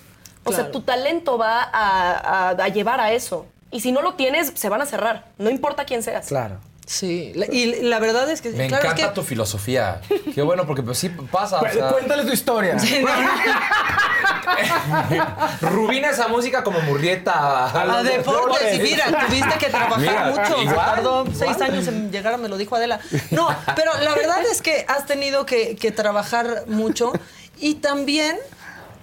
O 0.44 0.50
sea, 0.52 0.64
Claro. 0.64 0.70
tu 0.70 0.80
talento 0.82 1.36
va 1.38 1.62
a, 1.62 2.12
a- 2.12 2.50
a 2.50 2.68
llevar 2.68 3.00
a 3.00 3.12
eso. 3.12 3.46
Y 3.70 3.80
si 3.80 3.92
no 3.92 4.02
lo 4.02 4.14
tienes, 4.14 4.52
se 4.54 4.68
van 4.68 4.80
a 4.82 4.86
cerrar. 4.86 5.26
No 5.38 5.50
importa 5.50 5.84
quién 5.84 6.02
seas. 6.02 6.26
Claro. 6.28 6.58
Sí, 6.86 7.32
la- 7.34 7.46
y 7.52 7.82
la 7.82 7.98
verdad 7.98 8.30
es 8.30 8.40
que... 8.40 8.48
Me 8.50 8.66
claro, 8.68 8.82
es 8.84 8.92
encanta 8.92 9.08
que- 9.10 9.14
tu 9.14 9.22
filosofía. 9.22 10.00
Qué 10.34 10.40
bueno, 10.40 10.66
porque 10.66 10.82
pues 10.82 10.96
sí 10.98 11.10
pasa. 11.10 11.58
o 11.58 11.66
Cu- 11.66 11.72
sea, 11.72 11.88
Cuéntale 11.90 12.24
tu 12.24 12.32
historia. 12.32 12.78
Sí, 12.78 13.02
no, 13.04 13.10
Rubina 15.70 16.10
esa 16.10 16.28
música 16.28 16.64
como 16.64 16.80
Murrieta. 16.80 17.66
A 17.98 18.02
deportes, 18.02 18.78
y 18.78 18.80
mira, 18.80 19.26
tuviste 19.26 19.58
que 19.58 19.66
trabajar 19.68 19.98
Mira, 20.00 20.24
mucho. 20.30 20.62
Igual, 20.62 20.76
tardó 20.86 21.20
igual. 21.26 21.36
seis 21.36 21.60
años 21.60 21.86
en 21.88 22.10
llegar, 22.10 22.38
me 22.38 22.48
lo 22.48 22.56
dijo 22.56 22.74
Adela. 22.76 23.00
No, 23.30 23.48
pero 23.76 23.92
la 24.02 24.14
verdad 24.14 24.40
es 24.50 24.62
que 24.62 24.84
has 24.88 25.04
tenido 25.06 25.44
que, 25.46 25.76
que 25.76 25.92
trabajar 25.92 26.64
mucho 26.66 27.12
y 27.58 27.76
también 27.76 28.36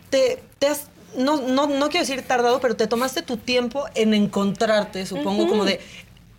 te, 0.09 0.41
te 0.59 0.67
has. 0.67 0.87
No, 1.17 1.41
no, 1.41 1.67
no 1.67 1.89
quiero 1.89 2.05
decir 2.05 2.21
tardado, 2.21 2.59
pero 2.59 2.75
te 2.75 2.87
tomaste 2.87 3.21
tu 3.21 3.37
tiempo 3.37 3.85
en 3.95 4.13
encontrarte, 4.13 5.05
supongo, 5.05 5.47
como 5.47 5.65
de, 5.65 5.79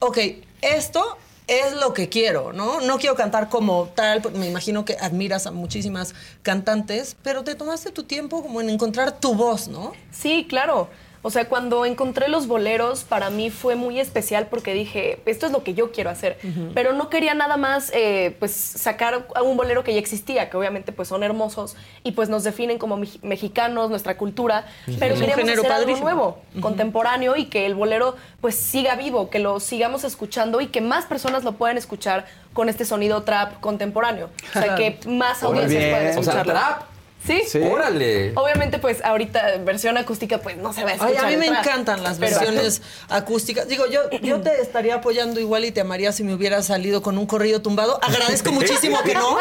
ok, 0.01 0.19
esto 0.63 1.19
es 1.47 1.75
lo 1.75 1.95
que 1.95 2.09
quiero, 2.09 2.53
¿no? 2.53 2.81
No 2.81 2.99
quiero 2.99 3.15
cantar 3.15 3.49
como 3.49 3.89
tal, 3.95 4.21
porque 4.21 4.39
me 4.39 4.49
imagino 4.49 4.85
que 4.85 4.97
admiras 5.01 5.47
a 5.47 5.53
muchísimas 5.53 6.15
cantantes, 6.43 7.17
pero 7.23 7.45
te 7.45 7.55
tomaste 7.55 7.91
tu 7.93 8.03
tiempo 8.03 8.43
como 8.43 8.61
en 8.61 8.71
encontrar 8.71 9.21
tu 9.21 9.35
voz, 9.35 9.69
¿no? 9.69 9.93
Sí, 10.11 10.47
claro. 10.49 10.89
O 11.27 11.31
sea, 11.31 11.49
cuando 11.49 11.85
encontré 11.85 12.29
los 12.29 12.47
boleros, 12.47 13.03
para 13.03 13.31
mí 13.31 13.51
fue 13.51 13.75
muy 13.75 13.99
especial 13.99 14.47
porque 14.47 14.73
dije, 14.75 15.19
esto 15.27 15.45
es 15.47 15.51
lo 15.51 15.65
que 15.65 15.75
yo 15.75 15.91
quiero 15.91 16.09
hacer. 16.09 16.39
Pero 16.73 16.93
no 16.93 17.11
quería 17.11 17.35
nada 17.35 17.57
más, 17.57 17.91
eh, 17.93 18.37
pues, 18.39 18.53
sacar 18.53 19.27
a 19.35 19.43
un 19.43 19.57
bolero 19.57 19.83
que 19.83 19.93
ya 19.93 19.99
existía, 19.99 20.49
que 20.51 20.57
obviamente, 20.57 20.93
pues, 20.93 21.09
son 21.09 21.25
hermosos 21.25 21.75
y, 22.05 22.13
pues, 22.13 22.29
nos 22.29 22.45
definen 22.45 22.79
como 22.79 22.97
mex- 22.97 23.19
mexicanos, 23.25 23.91
nuestra 23.91 24.17
cultura. 24.17 24.67
Pero 25.01 25.15
Es 25.15 25.21
un 25.21 25.27
queríamos 25.27 25.37
género 25.47 25.63
hacer 25.63 25.73
padrísimo. 25.73 26.09
algo 26.09 26.21
nuevo, 26.21 26.39
contemporáneo 26.61 27.35
y 27.35 27.47
que 27.47 27.67
el 27.67 27.75
bolero, 27.75 28.15
pues, 28.41 28.55
siga 28.55 28.95
vivo, 28.95 29.29
que 29.29 29.41
lo 29.41 29.59
sigamos 29.59 30.05
escuchando 30.05 30.61
y 30.61 30.69
que 30.69 30.81
más 30.81 31.07
personas 31.07 31.43
lo 31.43 31.55
puedan 31.55 31.77
escuchar 31.77 32.27
con 32.53 32.69
este 32.69 32.85
sonido 32.85 33.25
trap 33.25 33.59
contemporáneo. 33.59 34.31
O 34.51 34.53
sea, 34.61 34.77
que 34.77 35.01
más 35.09 35.43
audiencias 35.43 35.83
puedan 35.87 36.07
O 36.07 36.13
sea, 36.13 36.21
escucharlo. 36.43 36.53
trap. 36.53 36.83
¿Sí? 37.27 37.43
Sí. 37.49 37.59
Órale. 37.59 38.33
Obviamente, 38.37 38.79
pues 38.79 39.05
ahorita 39.05 39.59
versión 39.65 39.97
acústica, 39.99 40.39
pues 40.39 40.57
no 40.57 40.73
se 40.73 40.85
va 40.85 40.91
a 40.91 40.93
Ay, 40.93 40.99
escuchar. 41.01 41.25
a 41.25 41.29
mí 41.29 41.37
me 41.37 41.47
encantan 41.47 42.03
las 42.03 42.19
Pero- 42.19 42.37
versiones 42.39 42.83
acústicas. 43.09 43.67
Digo, 43.69 43.87
yo, 43.87 44.09
yo 44.23 44.41
te 44.41 44.61
estaría 44.61 44.97
apoyando 44.97 45.41
igual 45.41 45.65
y 45.65 45.73
te 45.73 45.81
amaría 45.81 46.13
si 46.13 46.23
me 46.25 46.35
hubiera 46.35 46.63
salido 46.63 47.03
con 47.03 47.19
un 47.19 47.27
corrido 47.27 47.63
tumbado. 47.63 47.99
Agradezco 48.03 48.53
muchísimo 48.53 49.03
que 49.03 49.15
no. 49.15 49.39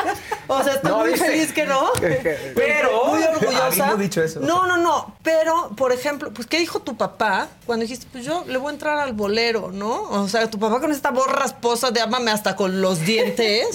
O 0.48 0.64
sea, 0.64 0.74
estoy 0.74 0.92
No, 0.92 1.00
muy 1.00 1.12
dice- 1.12 1.26
feliz 1.26 1.54
que 1.54 1.66
no. 1.66 1.92
Pero- 2.56 3.06
Muy 3.08 3.24
orgullosa. 3.24 3.66
Habiendo 3.68 3.98
dicho 3.98 4.22
eso. 4.24 4.40
No, 4.40 4.66
no, 4.66 4.78
no. 4.78 5.16
Pero, 5.24 5.72
por 5.76 5.92
ejemplo, 5.92 6.32
pues, 6.34 6.48
¿qué 6.48 6.58
dijo 6.60 6.80
tu 6.82 6.96
papá 6.98 7.48
cuando 7.66 7.84
dijiste, 7.84 8.08
pues 8.12 8.24
yo 8.26 8.44
le 8.48 8.58
voy 8.58 8.70
a 8.70 8.74
entrar 8.74 8.98
al 9.00 9.14
bolero, 9.14 9.72
¿no? 9.72 10.04
O 10.10 10.28
sea, 10.28 10.50
tu 10.50 10.60
papá 10.60 10.80
con 10.80 10.92
esta 10.92 11.12
voz 11.12 11.28
rasposa 11.32 11.92
de 11.92 12.02
ámame 12.02 12.32
hasta 12.32 12.56
con 12.56 12.82
los 12.82 13.02
dientes. 13.06 13.68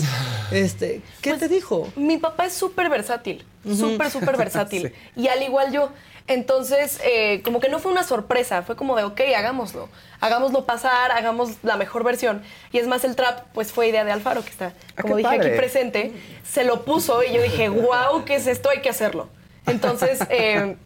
Este, 0.51 1.03
¿qué 1.21 1.35
te 1.35 1.49
dijo? 1.49 1.89
Mi 1.97 2.19
papá 2.19 2.47
es 2.47 2.55
súper 2.55 2.89
versátil, 2.89 3.45
Ujú. 3.65 3.77
súper, 3.77 4.11
súper 4.11 4.37
versátil. 4.37 4.95
Y 5.17 5.29
al 5.29 5.43
igual 5.43 5.73
yo. 5.73 5.91
Entonces, 6.27 7.01
eh, 7.03 7.43
como 7.43 7.59
que 7.61 7.69
no 7.69 7.81
fue 7.81 7.91
una 7.91 8.05
sorpresa, 8.05 8.63
fue 8.63 8.77
como 8.77 8.95
de, 8.97 9.03
ok, 9.03 9.21
hagámoslo. 9.37 9.89
Hagámoslo 10.21 10.65
pasar, 10.65 11.11
hagamos 11.11 11.55
la 11.63 11.77
mejor 11.77 12.05
versión. 12.05 12.43
Y 12.73 12.79
es 12.79 12.87
más, 12.87 13.05
el 13.05 13.17
trap, 13.17 13.47
pues 13.53 13.73
fue 13.73 13.89
idea 13.89 14.05
de 14.05 14.13
Alfaro, 14.13 14.43
que 14.43 14.51
está, 14.51 14.73
como 15.01 15.17
qué 15.17 15.23
dije 15.23 15.37
padre. 15.37 15.49
aquí 15.51 15.59
presente. 15.59 16.13
Se 16.45 16.63
lo 16.65 16.85
puso 16.85 17.23
y 17.25 17.33
yo 17.33 17.43
dije, 17.43 17.69
wow, 17.69 18.25
¿qué 18.25 18.37
es 18.37 18.47
esto? 18.47 18.71
Hay 18.71 18.81
que 18.81 18.89
hacerlo. 18.91 19.29
Entonces, 19.67 20.21
eh, 20.31 20.77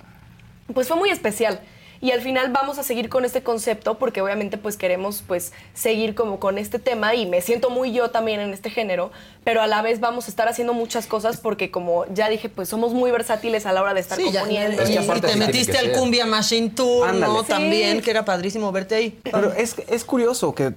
pues 0.73 0.89
fue 0.89 0.97
muy 0.97 1.11
especial. 1.11 1.61
Y 2.05 2.11
al 2.13 2.21
final 2.21 2.53
vamos 2.53 2.77
a 2.79 2.83
seguir 2.83 3.09
con 3.09 3.25
este 3.25 3.43
concepto 3.43 3.95
porque 3.95 4.21
obviamente 4.21 4.59
pues 4.59 4.77
queremos 4.77 5.25
pues 5.27 5.55
seguir 5.73 6.15
como 6.15 6.39
con 6.39 6.59
este 6.59 6.79
tema 6.79 7.15
y 7.15 7.25
me 7.25 7.41
siento 7.41 7.71
muy 7.71 7.93
yo 7.93 8.11
también 8.11 8.41
en 8.41 8.53
este 8.53 8.69
género, 8.69 9.11
pero 9.43 9.63
a 9.63 9.67
la 9.67 9.81
vez 9.81 10.01
vamos 10.01 10.27
a 10.27 10.29
estar 10.29 10.47
haciendo 10.47 10.75
muchas 10.75 11.07
cosas 11.07 11.39
porque 11.39 11.71
como 11.71 12.05
ya 12.13 12.29
dije 12.29 12.51
pues 12.51 12.69
somos 12.69 12.93
muy 12.93 13.11
versátiles 13.11 13.65
a 13.65 13.73
la 13.73 13.81
hora 13.81 13.95
de 13.95 14.01
estar 14.01 14.19
Sí, 14.19 14.31
ya, 14.31 14.41
componiendo. 14.41 14.83
y, 14.83 14.87
que 14.87 14.93
y 15.17 15.21
te 15.23 15.37
metiste 15.37 15.79
al. 15.79 15.93
Cumbia 15.93 16.27
Machine 16.27 16.69
Tour, 16.71 17.09
Ándale. 17.09 17.33
¿no? 17.33 17.41
Sí. 17.41 17.49
También, 17.49 18.03
que 18.03 18.11
era 18.11 18.23
padrísimo 18.27 18.71
verte 18.71 18.97
ahí. 18.97 19.19
Pero 19.23 19.55
es, 19.55 19.75
es 19.89 20.05
curioso 20.05 20.55
que 20.55 20.75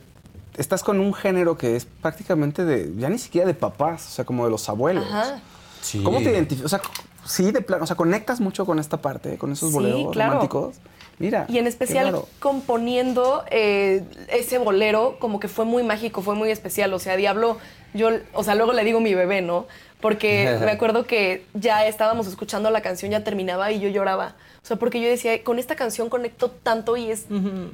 estás 0.56 0.82
con 0.82 0.98
un 1.02 1.14
género 1.14 1.58
que 1.58 1.76
es 1.76 1.84
prácticamente 2.02 2.64
de, 2.64 2.90
ya 2.96 3.10
ni 3.10 3.18
siquiera 3.18 3.46
de 3.46 3.54
papás, 3.54 4.08
o 4.08 4.12
sea, 4.12 4.24
como 4.24 4.46
de 4.46 4.52
los 4.52 4.70
abuelos. 4.70 5.04
Ajá. 5.06 5.42
Sí. 5.82 6.02
¿Cómo 6.04 6.20
te 6.20 6.32
identificas? 6.32 6.66
O 6.66 6.70
sea, 6.70 6.82
sí, 7.26 7.52
de 7.52 7.60
plano, 7.60 7.84
o 7.84 7.88
sea, 7.88 7.98
conectas 7.98 8.40
mucho 8.40 8.66
con 8.66 8.80
esta 8.80 9.02
parte, 9.02 9.38
con 9.38 9.52
esos 9.52 9.70
Sí, 9.72 9.76
boleros 9.76 10.14
claro. 10.14 10.32
románticos. 10.36 10.78
Mira. 11.20 11.46
Y 11.50 11.58
en 11.58 11.66
especial 11.66 12.16
componiendo 12.40 13.44
eh, 13.50 14.04
ese 14.30 14.60
bolero, 14.60 15.18
como 15.20 15.40
que 15.40 15.48
fue 15.48 15.66
muy 15.66 15.84
mágico, 15.84 16.22
fue 16.22 16.36
muy 16.36 16.52
especial. 16.52 16.94
O 16.94 17.00
sea, 17.00 17.16
Diablo, 17.16 17.58
yo, 17.94 18.10
o 18.34 18.44
sea, 18.44 18.54
luego 18.54 18.74
le 18.74 18.84
digo 18.84 19.00
mi 19.00 19.16
bebé, 19.16 19.42
¿no? 19.42 19.66
Porque 20.00 20.58
me 20.64 20.72
acuerdo 20.72 21.06
que 21.06 21.46
ya 21.56 21.88
estábamos 21.88 22.28
escuchando 22.28 22.70
la 22.70 22.82
canción, 22.82 23.12
ya 23.12 23.24
terminaba 23.24 23.72
y 23.72 23.80
yo 23.80 23.90
lloraba. 23.90 24.36
O 24.62 24.66
sea, 24.68 24.78
porque 24.78 25.02
yo 25.02 25.08
decía, 25.08 25.44
con 25.44 25.60
esta 25.60 25.76
canción 25.76 26.10
conecto 26.10 26.52
tanto 26.52 26.98
y 26.98 27.10
es, 27.10 27.26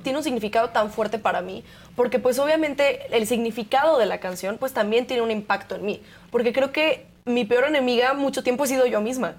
tiene 0.03 0.17
un 0.17 0.23
significado 0.23 0.69
tan 0.69 0.89
fuerte 0.91 1.19
para 1.19 1.41
mí. 1.41 1.65
Porque 1.95 2.19
pues 2.19 2.39
obviamente 2.39 3.15
el 3.15 3.27
significado 3.27 3.97
de 3.97 4.05
la 4.05 4.19
canción 4.19 4.57
pues 4.57 4.73
también 4.73 5.05
tiene 5.05 5.23
un 5.23 5.31
impacto 5.31 5.75
en 5.75 5.85
mí. 5.85 6.01
Porque 6.31 6.53
creo 6.53 6.71
que 6.71 7.07
mi 7.25 7.45
peor 7.45 7.65
enemiga 7.65 8.13
mucho 8.13 8.43
tiempo 8.43 8.65
he 8.65 8.67
sido 8.67 8.85
yo 8.85 9.01
misma. 9.01 9.35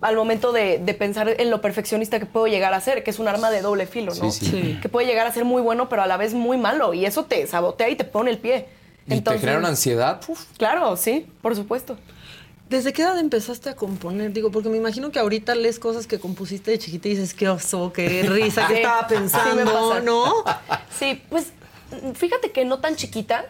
Al 0.00 0.16
momento 0.16 0.52
de, 0.52 0.78
de 0.78 0.94
pensar 0.94 1.28
en 1.28 1.50
lo 1.50 1.60
perfeccionista 1.60 2.18
que 2.18 2.26
puedo 2.26 2.46
llegar 2.46 2.74
a 2.74 2.80
ser, 2.80 3.02
que 3.02 3.10
es 3.10 3.18
un 3.18 3.28
arma 3.28 3.50
de 3.50 3.60
doble 3.62 3.86
filo, 3.86 4.12
¿no? 4.14 4.30
Sí, 4.30 4.46
sí. 4.46 4.78
Que 4.80 4.88
puede 4.88 5.06
llegar 5.06 5.26
a 5.26 5.32
ser 5.32 5.44
muy 5.44 5.62
bueno, 5.62 5.88
pero 5.88 6.02
a 6.02 6.06
la 6.06 6.16
vez 6.16 6.34
muy 6.34 6.56
malo. 6.56 6.94
Y 6.94 7.06
eso 7.06 7.24
te 7.24 7.46
sabotea 7.46 7.88
y 7.88 7.96
te 7.96 8.04
pone 8.04 8.30
el 8.30 8.38
pie. 8.38 8.66
¿Y 9.06 9.20
te 9.20 9.38
genera 9.38 9.58
una 9.58 9.68
ansiedad? 9.68 10.20
Uf. 10.28 10.44
Claro, 10.56 10.96
sí, 10.96 11.26
por 11.42 11.54
supuesto. 11.54 11.96
¿Desde 12.68 12.92
qué 12.92 13.02
edad 13.02 13.18
empezaste 13.18 13.68
a 13.68 13.76
componer? 13.76 14.32
Digo, 14.32 14.50
porque 14.50 14.70
me 14.70 14.78
imagino 14.78 15.10
que 15.10 15.18
ahorita 15.18 15.54
lees 15.54 15.78
cosas 15.78 16.06
que 16.06 16.18
compusiste 16.18 16.70
de 16.70 16.78
chiquita 16.78 17.08
y 17.08 17.10
dices, 17.12 17.34
qué 17.34 17.48
oso, 17.48 17.92
qué 17.92 18.22
risa, 18.22 18.66
qué 18.66 18.76
estaba 18.76 19.06
pensando. 19.06 20.00
¿no? 20.00 20.44
Sí, 20.98 21.22
pues 21.28 21.52
fíjate 22.14 22.52
que 22.52 22.64
no 22.64 22.78
tan 22.80 22.96
chiquita, 22.96 23.44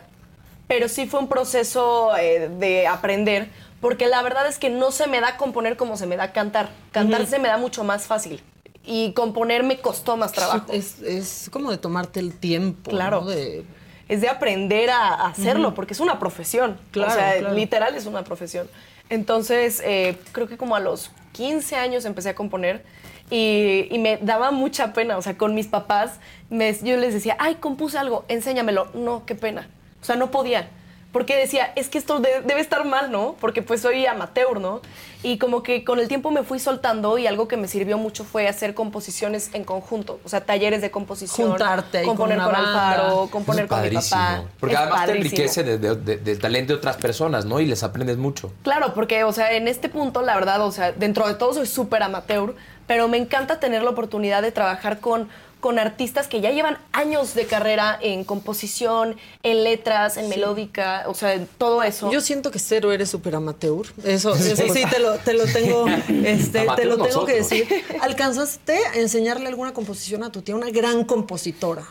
pero 0.67 0.89
sí 0.89 1.07
fue 1.07 1.21
un 1.21 1.29
proceso 1.29 2.17
eh, 2.17 2.51
de 2.59 2.87
aprender, 2.89 3.49
porque 3.81 4.07
la 4.09 4.23
verdad 4.23 4.47
es 4.47 4.59
que 4.59 4.71
no 4.71 4.91
se 4.91 5.07
me 5.07 5.21
da 5.21 5.37
componer 5.37 5.77
como 5.77 5.97
se 5.97 6.07
me 6.07 6.17
da 6.17 6.33
cantar. 6.33 6.71
Cantar 6.93 7.27
se 7.27 7.39
me 7.39 7.49
da 7.49 7.57
mucho 7.59 7.85
más 7.85 8.07
fácil. 8.07 8.43
Y 8.87 9.13
componer 9.13 9.63
me 9.63 9.81
costó 9.81 10.17
más 10.17 10.33
trabajo. 10.33 10.67
Es, 10.73 11.01
es 11.03 11.49
como 11.51 11.71
de 11.71 11.79
tomarte 11.79 12.21
el 12.21 12.35
tiempo. 12.39 12.91
Claro. 12.91 13.23
¿no? 13.23 13.27
De- 13.29 13.65
Es 14.09 14.21
de 14.21 14.29
aprender 14.29 14.91
a, 14.91 15.27
hacerlo, 15.27 15.75
porque 15.75 15.95
es 15.95 16.01
una 16.01 16.19
profesión. 16.19 16.79
Claro, 16.91 17.13
o 17.13 17.15
sea, 17.15 17.39
claro. 17.39 17.55
literal 17.55 17.95
es 17.95 18.05
una 18.07 18.25
profesión. 18.25 18.69
Entonces, 19.09 19.81
eh, 19.85 20.19
creo 20.33 20.49
que 20.49 20.57
como 20.57 20.77
a 20.77 20.81
los 20.81 21.11
15 21.33 21.77
años 21.77 22.05
empecé 22.05 22.31
a 22.31 22.35
componer 22.35 22.85
y, 23.31 23.87
y 23.91 23.99
me 23.99 24.19
daba 24.19 24.51
mucha 24.51 24.93
pena. 24.93 25.17
O 25.19 25.23
sea, 25.23 25.37
con 25.39 25.55
mis 25.55 25.67
papás, 25.67 26.13
me- 26.51 26.75
yo 26.83 26.97
les 26.99 27.15
decía, 27.15 27.37
ay, 27.39 27.57
compuse 27.57 27.97
algo, 27.99 28.25
enséñamelo. 28.29 28.89
No, 28.95 29.25
qué 29.27 29.35
pena. 29.35 29.69
O 30.03 30.05
sea, 30.05 30.17
no 30.17 30.31
podía. 30.31 30.69
Porque 31.15 31.37
decía, 31.37 31.73
es 31.77 31.89
que 31.89 31.97
esto 31.97 32.19
de- 32.19 32.41
debe 32.45 32.61
estar 32.61 32.85
mal, 32.85 33.13
¿no? 33.13 33.37
Porque 33.41 33.63
pues 33.63 33.81
soy 33.83 34.05
amateur, 34.05 34.61
¿no? 34.61 34.81
Y 35.23 35.39
como 35.39 35.63
que 35.63 35.85
con 35.85 36.01
el 36.01 36.09
tiempo 36.09 36.33
me 36.33 36.43
fui 36.43 36.59
soltando 36.59 37.17
y 37.19 37.29
algo 37.29 37.47
que 37.47 37.57
me 37.57 37.69
sirvió 37.69 37.97
mucho 37.99 38.25
fue 38.25 38.49
hacer 38.49 38.75
composiciones 38.75 39.51
en 39.55 39.63
conjunto. 39.63 40.19
O 40.25 40.29
sea, 40.29 40.41
talleres 40.45 40.83
de 40.83 40.91
composición. 40.91 41.51
Juntarte 41.51 41.99
con 42.03 42.17
componer 42.17 42.39
una 42.39 42.45
con, 42.47 42.53
banda. 42.53 42.91
Alfaro, 42.91 43.29
componer 43.31 43.69
con 43.69 43.81
mi 43.83 43.89
papá. 43.91 44.01
padrísimo. 44.01 44.49
Porque 44.59 44.75
Es 44.75 44.81
además 44.81 45.07
te 45.07 45.13
enriquece 45.13 45.63
de- 45.63 45.79
de- 45.79 45.95
de- 45.95 46.17
del 46.17 46.39
talento 46.41 46.73
de 46.73 46.79
otras 46.79 46.97
personas, 46.97 47.45
¿no? 47.45 47.61
Y 47.61 47.67
les 47.67 47.85
aprendes 47.85 48.17
mucho. 48.19 48.53
Claro, 48.65 48.93
porque, 48.93 49.23
o 49.23 49.33
sea, 49.33 49.53
en 49.53 49.69
este 49.69 49.89
punto, 49.89 50.21
la 50.21 50.35
verdad, 50.35 50.61
o 50.63 50.73
sea, 50.73 50.91
dentro 50.91 51.29
de 51.29 51.35
todo 51.35 51.55
soy 51.55 51.67
súper 51.67 52.03
amateur, 52.03 52.57
pero 52.89 53.07
me 53.07 53.17
encanta 53.19 53.61
tener 53.61 53.83
la 53.85 53.91
oportunidad 53.91 54.43
de 54.43 54.51
trabajar 54.53 54.99
con, 54.99 55.29
con 55.65 55.79
artistas 55.79 56.29
que 56.29 56.43
ya 56.43 56.51
llevan 56.51 56.77
años 56.93 57.33
de 57.33 57.47
carrera 57.47 57.99
en 58.03 58.25
composición, 58.25 59.17
en 59.43 59.65
letras, 59.65 60.19
en 60.19 60.29
melódica, 60.29 61.05
o 61.07 61.15
sea, 61.15 61.33
en 61.33 61.47
todo 61.47 61.83
eso. 61.83 62.13
Yo 62.13 62.21
siento 62.21 62.51
que 62.51 62.59
cero 62.59 62.93
eres 62.93 63.09
súper 63.09 63.35
amateur. 63.35 63.87
Eso, 64.05 64.35
eso 64.35 64.75
sí 64.75 64.83
te 64.91 64.99
lo, 64.99 65.15
te 65.15 65.33
lo 65.33 65.47
tengo, 65.47 65.87
este, 66.23 66.67
te 66.77 66.85
lo 66.85 66.99
tengo 66.99 67.25
que 67.25 67.37
decir. 67.37 67.67
¿Alcanzaste 68.03 68.77
a 68.89 68.97
enseñarle 68.97 69.49
alguna 69.49 69.73
composición 69.73 70.23
a 70.23 70.31
tu 70.31 70.43
tía, 70.43 70.55
una 70.55 70.69
gran 70.69 71.05
compositora? 71.05 71.87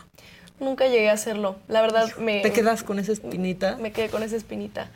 Nunca 0.60 0.86
llegué 0.86 1.10
a 1.10 1.14
hacerlo. 1.14 1.56
La 1.66 1.82
verdad, 1.82 2.16
me. 2.18 2.42
¿Te 2.42 2.52
quedas 2.52 2.84
con 2.84 3.00
esa 3.00 3.10
espinita? 3.10 3.76
Me 3.80 3.90
quedé 3.90 4.08
con 4.08 4.22
esa 4.22 4.36
espinita. 4.36 4.88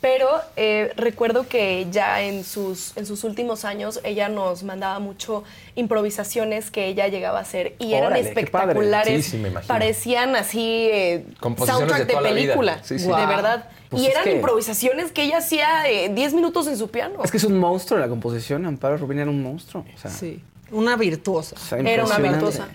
Pero 0.00 0.28
eh, 0.56 0.92
recuerdo 0.96 1.48
que 1.48 1.88
ya 1.90 2.22
en 2.22 2.44
sus, 2.44 2.96
en 2.96 3.04
sus 3.04 3.24
últimos 3.24 3.64
años 3.64 3.98
ella 4.04 4.28
nos 4.28 4.62
mandaba 4.62 5.00
mucho 5.00 5.42
improvisaciones 5.74 6.70
que 6.70 6.86
ella 6.86 7.08
llegaba 7.08 7.38
a 7.38 7.42
hacer 7.42 7.74
y 7.80 7.94
eran 7.94 8.12
Órale, 8.12 8.28
espectaculares. 8.28 9.24
Sí, 9.24 9.30
sí, 9.32 9.36
me 9.38 9.48
imagino. 9.48 9.66
Parecían 9.66 10.36
así 10.36 10.88
eh, 10.92 11.24
soundtrack 11.40 11.98
de 12.00 12.04
de, 12.04 12.12
toda 12.12 12.22
la 12.22 12.30
vida. 12.30 12.40
película, 12.42 12.78
Sí, 12.84 12.98
sí. 12.98 13.06
de 13.08 13.26
verdad. 13.26 13.68
Pues 13.88 14.02
y 14.02 14.06
eran 14.06 14.22
que- 14.24 14.36
improvisaciones 14.36 15.10
que 15.12 15.22
ella 15.22 15.38
hacía 15.38 15.88
eh, 15.90 16.10
10 16.14 16.34
minutos 16.34 16.66
en 16.68 16.76
su 16.76 16.88
piano. 16.90 17.20
Es 17.24 17.30
que 17.30 17.38
es 17.38 17.44
un 17.44 17.58
monstruo 17.58 17.98
la 17.98 18.08
composición. 18.08 18.66
Amparo 18.66 18.98
Rubín 18.98 19.18
era 19.18 19.30
un 19.30 19.42
monstruo. 19.42 19.84
O 19.94 19.98
sea, 19.98 20.10
Sí, 20.10 20.42
una 20.70 20.94
virtuosa. 20.96 21.56
o 21.56 21.58
sea, 21.58 21.78
Era 21.78 22.04
una 22.04 22.18
virtuosa. 22.18 22.68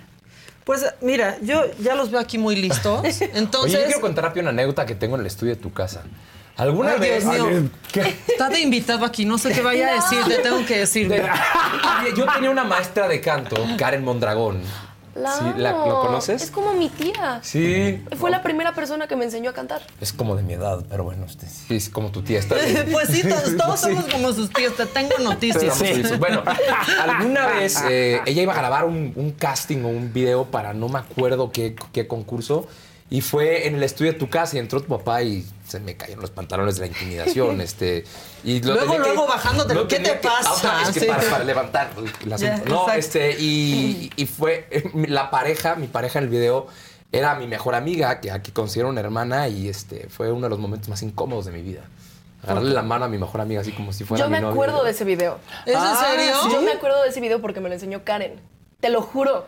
Pues 0.64 0.86
mira, 1.02 1.38
yo 1.42 1.64
ya 1.80 1.96
los 1.96 2.10
veo 2.12 2.20
aquí 2.20 2.38
muy 2.38 2.56
listos. 2.56 3.04
Entonces, 3.34 3.52
Oye, 3.76 3.80
yo 3.80 3.86
quiero 3.86 4.02
contar 4.02 4.24
rápido 4.26 4.42
una 4.44 4.52
anécdota 4.52 4.86
que 4.86 4.96
tengo 4.96 5.16
en 5.16 5.22
el 5.22 5.28
estudio 5.28 5.56
de 5.56 5.62
tu 5.62 5.74
casa. 5.74 6.04
¿Alguna 6.56 6.92
Ay, 6.94 7.00
vez? 7.00 7.24
Dios 7.30 7.48
mío. 7.50 7.70
¿Qué? 7.92 8.16
está 8.28 8.48
de 8.48 8.60
invitado 8.60 9.06
aquí, 9.06 9.26
no 9.26 9.38
sé 9.40 9.52
qué 9.52 9.62
vaya 9.62 9.90
a 9.90 9.96
decir, 9.96 10.24
te 10.26 10.38
tengo 10.44 10.64
que 10.66 10.78
decir. 10.80 11.10
De- 11.10 11.24
yo 12.16 12.26
tenía 12.32 12.52
una 12.52 12.64
maestra 12.64 13.08
de 13.08 13.20
canto, 13.20 13.56
Karen 13.78 14.04
Mondragón. 14.04 14.62
La 15.16 15.34
Sí. 15.34 15.46
¿Lo 15.58 16.02
conoces? 16.02 16.42
Es 16.42 16.50
como 16.52 16.74
mi 16.74 16.90
tía. 16.90 17.40
Sí. 17.44 18.04
Fue 18.18 18.32
la 18.32 18.42
primera 18.42 18.74
persona 18.74 19.08
que 19.08 19.16
me 19.16 19.26
enseñó 19.26 19.52
a 19.52 19.54
cantar. 19.54 19.82
Es 20.02 20.12
como 20.12 20.36
de 20.36 20.44
mi 20.44 20.54
edad, 20.54 20.84
pero 20.90 21.04
bueno, 21.04 21.26
este, 21.26 21.48
sí, 21.48 21.76
es 21.76 21.90
como 21.90 22.10
tu 22.12 22.22
tía. 22.24 22.40
Está. 22.40 22.56
Pues 22.92 23.10
sí, 23.10 23.22
todos, 23.28 23.56
todos 23.58 23.80
Sí. 23.80 23.88
somos 23.90 24.06
como 24.06 24.34
sus 24.34 24.50
tíos, 24.52 24.76
te 24.76 24.86
tengo 24.88 25.18
noticias. 25.20 25.80
Listos. 25.82 26.18
Bueno, 26.20 26.44
alguna 27.08 27.48
vez 27.48 27.82
eh, 27.88 28.22
ella 28.26 28.42
iba 28.42 28.54
a 28.54 28.58
grabar 28.58 28.86
un, 28.86 29.14
un 29.16 29.32
casting 29.32 29.84
o 29.84 29.90
un 29.90 30.12
video 30.14 30.46
para 30.46 30.74
no 30.74 30.90
me 30.90 31.00
acuerdo 31.00 31.52
qué, 31.52 31.76
qué 31.92 32.08
concurso 32.08 32.68
y 33.14 33.22
fue 33.22 33.68
en 33.68 33.76
el 33.76 33.84
estudio 33.84 34.12
de 34.14 34.18
tu 34.18 34.28
casa 34.28 34.56
y 34.56 34.60
entró 34.60 34.82
tu 34.82 34.88
papá 34.88 35.22
y 35.22 35.46
se 35.68 35.80
me 35.80 35.96
cayeron 35.96 36.22
los 36.22 36.32
pantalones 36.32 36.76
de 36.78 36.82
la 36.82 36.88
intimidación. 36.88 37.62
Este, 37.68 38.06
y 38.44 38.60
lo 38.64 38.74
Luego, 38.74 38.94
que- 38.94 38.98
luego 39.00 39.28
bajándote, 39.28 39.76
lo 39.76 39.88
¿qué 39.88 39.98
te 40.00 40.20
que- 40.20 40.28
ah, 40.28 40.42
pasa? 40.44 40.82
es 40.82 40.90
que 40.90 41.02
Sí. 41.02 41.06
para, 41.06 41.22
para 41.30 41.44
levantar 41.44 41.92
el 42.26 42.34
asunto. 42.34 42.54
Ya, 42.58 42.58
no, 42.70 42.82
exacto. 42.82 42.94
este, 42.94 43.36
y, 43.40 44.10
y 44.16 44.26
fue 44.26 44.68
la 45.08 45.30
pareja, 45.30 45.76
mi 45.76 45.86
pareja 45.86 46.18
en 46.18 46.26
el 46.26 46.30
video 46.32 46.66
era 47.12 47.36
mi 47.36 47.46
mejor 47.46 47.76
amiga, 47.76 48.20
que 48.20 48.32
aquí 48.32 48.52
considero 48.52 48.90
una 48.90 49.02
hermana 49.02 49.48
y 49.48 49.70
este 49.70 50.08
fue 50.10 50.32
uno 50.32 50.42
de 50.48 50.50
los 50.50 50.58
momentos 50.58 50.90
más 50.90 51.04
incómodos 51.04 51.46
de 51.46 51.52
mi 51.52 51.62
vida. 51.62 51.82
Agarrarle 52.42 52.74
la 52.74 52.82
mano 52.82 53.06
a 53.06 53.10
mi 53.10 53.20
mejor 53.20 53.42
amiga 53.42 53.62
así 53.62 53.72
como 53.74 53.94
si 53.94 54.06
fuera 54.06 54.24
Yo 54.26 54.30
mi 54.30 54.38
me 54.38 54.42
novia. 54.42 54.54
acuerdo 54.54 54.84
de 54.84 54.90
ese 54.90 55.04
video. 55.06 55.38
¿Es 55.68 55.74
en 55.76 55.80
Ah, 55.80 56.08
serio? 56.10 56.34
Yo 56.52 56.62
me 56.64 56.72
acuerdo 56.72 57.04
de 57.04 57.10
ese 57.10 57.22
video 57.22 57.40
porque 57.42 57.60
me 57.62 57.70
lo 57.70 57.76
enseñó 57.76 58.04
Karen. 58.04 58.42
Te 58.82 58.90
lo 58.90 59.04
juro. 59.04 59.46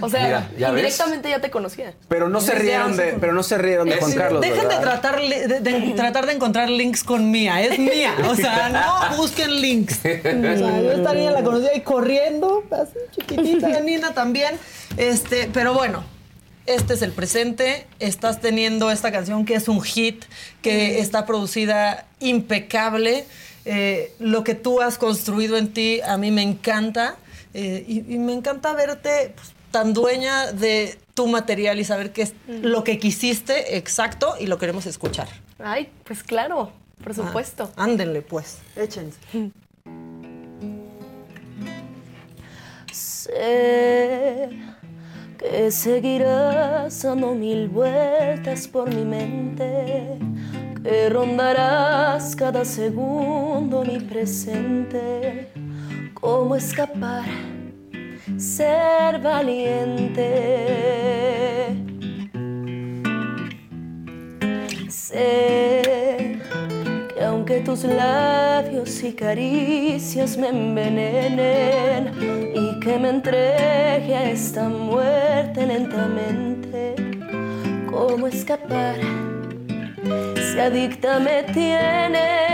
O 0.00 0.08
sea, 0.08 0.24
Mira, 0.24 0.50
¿ya 0.58 0.70
ves? 0.72 0.80
indirectamente 0.82 1.30
ya 1.30 1.40
te 1.40 1.50
conocía. 1.50 1.94
Pero 2.08 2.28
no 2.28 2.40
se 2.40 2.54
rieron 2.54 2.96
de, 2.96 3.16
pero 3.20 3.32
no 3.32 3.42
se 3.42 3.58
rieron 3.58 3.88
de 3.88 3.96
Juan 3.96 4.12
Carlos. 4.12 4.40
Dejen 4.40 4.68
de 4.68 4.76
tratar, 4.76 5.20
de, 5.20 5.60
de 5.60 5.92
tratar 5.96 6.26
de 6.26 6.32
encontrar 6.32 6.68
links 6.68 7.04
con 7.04 7.30
mía, 7.30 7.62
es 7.62 7.78
mía. 7.78 8.14
O 8.28 8.34
sea, 8.34 8.68
no 8.70 9.16
busquen 9.16 9.60
links. 9.60 10.00
O 10.04 10.56
sea, 10.56 10.80
yo 10.80 10.92
esta 10.92 11.14
niña 11.14 11.30
la 11.30 11.42
conocía 11.42 11.70
ahí 11.70 11.80
corriendo, 11.82 12.64
así 12.70 12.98
chiquitita, 13.12 13.80
Nina 13.80 14.14
también. 14.14 14.56
Este, 14.96 15.48
pero 15.52 15.74
bueno, 15.74 16.04
este 16.66 16.94
es 16.94 17.02
el 17.02 17.12
presente. 17.12 17.86
Estás 18.00 18.40
teniendo 18.40 18.90
esta 18.90 19.12
canción 19.12 19.44
que 19.44 19.54
es 19.54 19.68
un 19.68 19.80
hit, 19.82 20.24
que 20.62 21.00
está 21.00 21.24
producida 21.26 22.06
impecable. 22.20 23.26
Eh, 23.64 24.12
lo 24.18 24.44
que 24.44 24.54
tú 24.54 24.80
has 24.80 24.98
construido 24.98 25.56
en 25.56 25.72
ti 25.72 26.00
a 26.00 26.16
mí 26.16 26.30
me 26.30 26.42
encanta. 26.42 27.16
Eh, 27.54 27.84
y, 27.86 27.98
y 28.12 28.18
me 28.18 28.32
encanta 28.32 28.72
verte 28.72 29.32
pues, 29.36 29.53
tan 29.74 29.92
dueña 29.92 30.52
de 30.52 30.96
tu 31.14 31.26
material 31.26 31.80
y 31.80 31.84
saber 31.84 32.12
qué 32.12 32.22
es 32.22 32.34
lo 32.46 32.84
que 32.84 33.00
quisiste 33.00 33.76
exacto 33.76 34.36
y 34.38 34.46
lo 34.46 34.56
queremos 34.56 34.86
escuchar. 34.86 35.26
Ay, 35.58 35.90
pues 36.04 36.22
claro, 36.22 36.70
por 37.02 37.12
supuesto. 37.12 37.72
Ah, 37.76 37.82
ándenle 37.82 38.22
pues, 38.22 38.58
échense. 38.76 39.18
Sé 42.92 44.48
que 45.38 45.72
seguirás 45.72 47.02
dando 47.02 47.34
mil 47.34 47.68
vueltas 47.68 48.68
por 48.68 48.94
mi 48.94 49.04
mente, 49.04 50.20
que 50.84 51.08
rondarás 51.08 52.36
cada 52.36 52.64
segundo 52.64 53.82
mi 53.82 53.98
presente. 53.98 55.50
¿Cómo 56.14 56.54
escapar? 56.54 57.24
Ser 58.36 59.20
valiente. 59.20 60.26
Sé 64.88 66.40
que 67.14 67.24
aunque 67.24 67.60
tus 67.60 67.84
labios 67.84 69.02
y 69.04 69.12
caricias 69.12 70.36
me 70.36 70.48
envenenen 70.48 72.10
y 72.54 72.80
que 72.80 72.98
me 72.98 73.10
entregue 73.10 74.16
a 74.16 74.30
esta 74.30 74.68
muerte 74.68 75.66
lentamente, 75.66 76.96
¿cómo 77.88 78.26
escapar 78.26 78.96
si 80.34 80.58
adicta 80.58 81.20
me 81.20 81.44
tienes? 81.44 82.44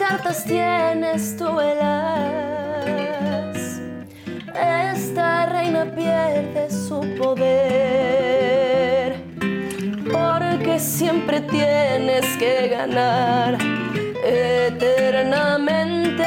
Cartas 0.00 0.44
tienes 0.44 1.36
tu 1.36 1.56
velas. 1.56 3.56
Esta 4.94 5.46
reina 5.46 5.84
pierde 5.94 6.70
su 6.70 7.00
poder. 7.18 9.16
Porque 10.10 10.78
siempre 10.78 11.42
tienes 11.42 12.24
que 12.38 12.68
ganar 12.68 13.58
eternamente. 14.24 16.24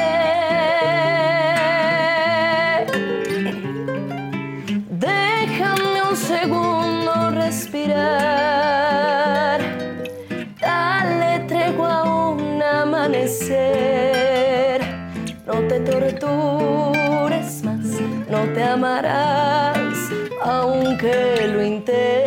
Déjame 4.88 6.02
un 6.10 6.16
segundo 6.16 7.30
respirar. 7.32 8.53
Te 18.52 18.62
amarás, 18.62 20.10
aunque 20.42 21.48
lo 21.48 21.64
intentes. 21.64 22.23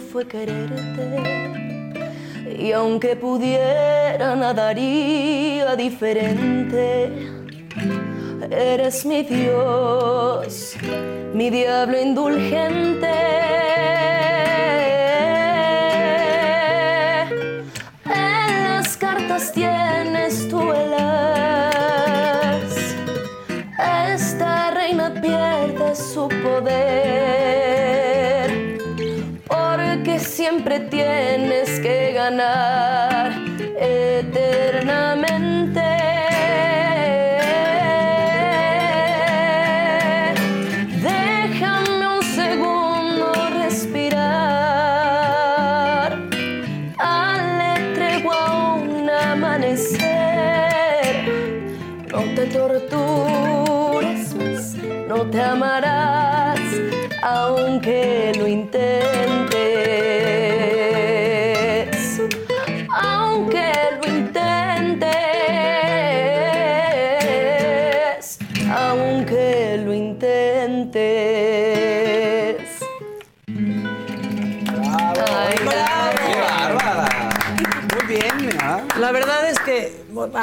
Fue 0.00 0.26
quererte. 0.26 1.54
Y 2.58 2.72
aunque 2.72 3.16
pudiera, 3.16 4.36
nadaría 4.36 5.76
diferente. 5.76 7.10
Eres 8.50 9.04
mi 9.04 9.22
Dios, 9.22 10.76
mi 11.34 11.50
diablo 11.50 12.00
indulgente. 12.00 13.23
Tienes 32.24 32.73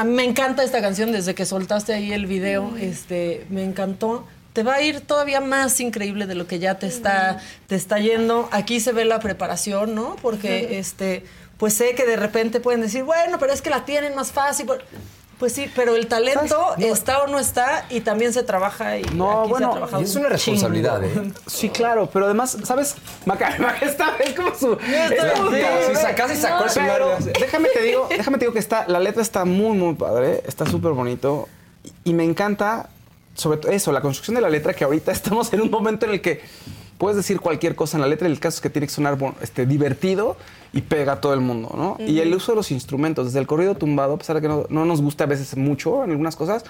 a 0.01 0.03
mí 0.03 0.13
me 0.13 0.23
encanta 0.23 0.63
esta 0.63 0.81
canción 0.81 1.11
desde 1.11 1.35
que 1.35 1.45
soltaste 1.45 1.93
ahí 1.93 2.11
el 2.11 2.25
video, 2.25 2.75
este, 2.79 3.45
me 3.51 3.63
encantó. 3.63 4.25
Te 4.51 4.63
va 4.63 4.73
a 4.73 4.81
ir 4.81 5.01
todavía 5.01 5.41
más 5.41 5.79
increíble 5.79 6.25
de 6.25 6.33
lo 6.33 6.47
que 6.47 6.57
ya 6.57 6.79
te 6.79 6.87
está, 6.87 7.39
te 7.67 7.75
está 7.75 7.99
yendo. 7.99 8.49
Aquí 8.51 8.79
se 8.79 8.93
ve 8.93 9.05
la 9.05 9.19
preparación, 9.19 9.93
¿no? 9.93 10.15
Porque 10.19 10.79
este, 10.79 11.23
pues 11.57 11.75
sé 11.75 11.93
que 11.93 12.07
de 12.07 12.15
repente 12.15 12.59
pueden 12.59 12.81
decir, 12.81 13.03
bueno, 13.03 13.37
pero 13.37 13.53
es 13.53 13.61
que 13.61 13.69
la 13.69 13.85
tienen 13.85 14.15
más 14.15 14.31
fácil. 14.31 14.65
Pues 15.41 15.53
sí, 15.53 15.71
pero 15.75 15.95
el 15.95 16.05
talento 16.05 16.75
está 16.77 17.23
o 17.23 17.27
no 17.27 17.39
está 17.39 17.87
y 17.89 18.01
también 18.01 18.31
se 18.31 18.43
trabaja 18.43 18.99
y 18.99 19.01
No, 19.15 19.39
aquí 19.39 19.45
se 19.45 19.49
bueno, 19.49 19.69
ha 19.69 19.71
trabajado 19.71 20.01
y 20.03 20.05
es 20.05 20.15
una 20.15 20.25
un 20.27 20.31
responsabilidad. 20.33 21.03
¿eh? 21.03 21.33
Sí, 21.47 21.69
claro, 21.69 22.07
pero 22.13 22.25
además, 22.25 22.59
¿sabes? 22.63 22.93
Maca, 23.25 23.55
Maca 23.59 23.83
está, 23.83 24.17
es 24.17 24.35
como 24.35 24.53
su. 24.53 24.77
si 24.77 25.95
sacas 25.95 26.31
y 26.31 26.35
sacó 26.35 26.65
el 26.65 26.69
Pero 26.75 27.17
déjame 27.39 27.69
te 27.69 27.81
digo, 27.81 28.07
déjame 28.07 28.37
te 28.37 28.45
digo 28.45 28.53
que 28.53 28.59
está, 28.59 28.87
la 28.87 28.99
letra 28.99 29.23
está 29.23 29.43
muy, 29.43 29.75
muy 29.75 29.95
padre, 29.95 30.43
está 30.45 30.67
súper 30.67 30.91
bonito 30.91 31.49
y, 31.83 32.11
y 32.11 32.13
me 32.13 32.23
encanta, 32.23 32.89
sobre 33.33 33.57
todo 33.57 33.71
eso, 33.71 33.91
la 33.91 34.01
construcción 34.01 34.35
de 34.35 34.41
la 34.41 34.49
letra, 34.49 34.75
que 34.75 34.83
ahorita 34.83 35.11
estamos 35.11 35.51
en 35.53 35.61
un 35.61 35.71
momento 35.71 36.05
en 36.05 36.11
el 36.11 36.21
que 36.21 36.41
puedes 36.99 37.17
decir 37.17 37.39
cualquier 37.39 37.75
cosa 37.75 37.97
en 37.97 38.01
la 38.01 38.07
letra, 38.07 38.29
y 38.29 38.31
el 38.31 38.39
caso 38.39 38.57
es 38.57 38.61
que 38.61 38.69
tiene 38.69 38.85
que 38.85 38.93
sonar 38.93 39.17
este, 39.41 39.65
divertido 39.65 40.37
y 40.73 40.81
pega 40.81 41.13
a 41.13 41.21
todo 41.21 41.33
el 41.33 41.41
mundo, 41.41 41.73
¿no? 41.75 41.97
Y 42.05 42.19
el 42.19 42.33
uso 42.33 42.53
de 42.53 42.57
los 42.57 42.71
instrumentos, 42.71 43.25
desde 43.25 43.39
el 43.39 43.47
corrido 43.47 43.75
tumbado, 43.75 44.13
a 44.13 44.17
pesar 44.17 44.37
de 44.37 44.41
que 44.41 44.47
no, 44.47 44.65
no 44.69 44.85
nos 44.85 45.01
gusta 45.01 45.25
a 45.25 45.27
veces 45.27 45.57
mucho 45.57 46.03
en 46.03 46.11
algunas 46.11 46.35
cosas, 46.35 46.63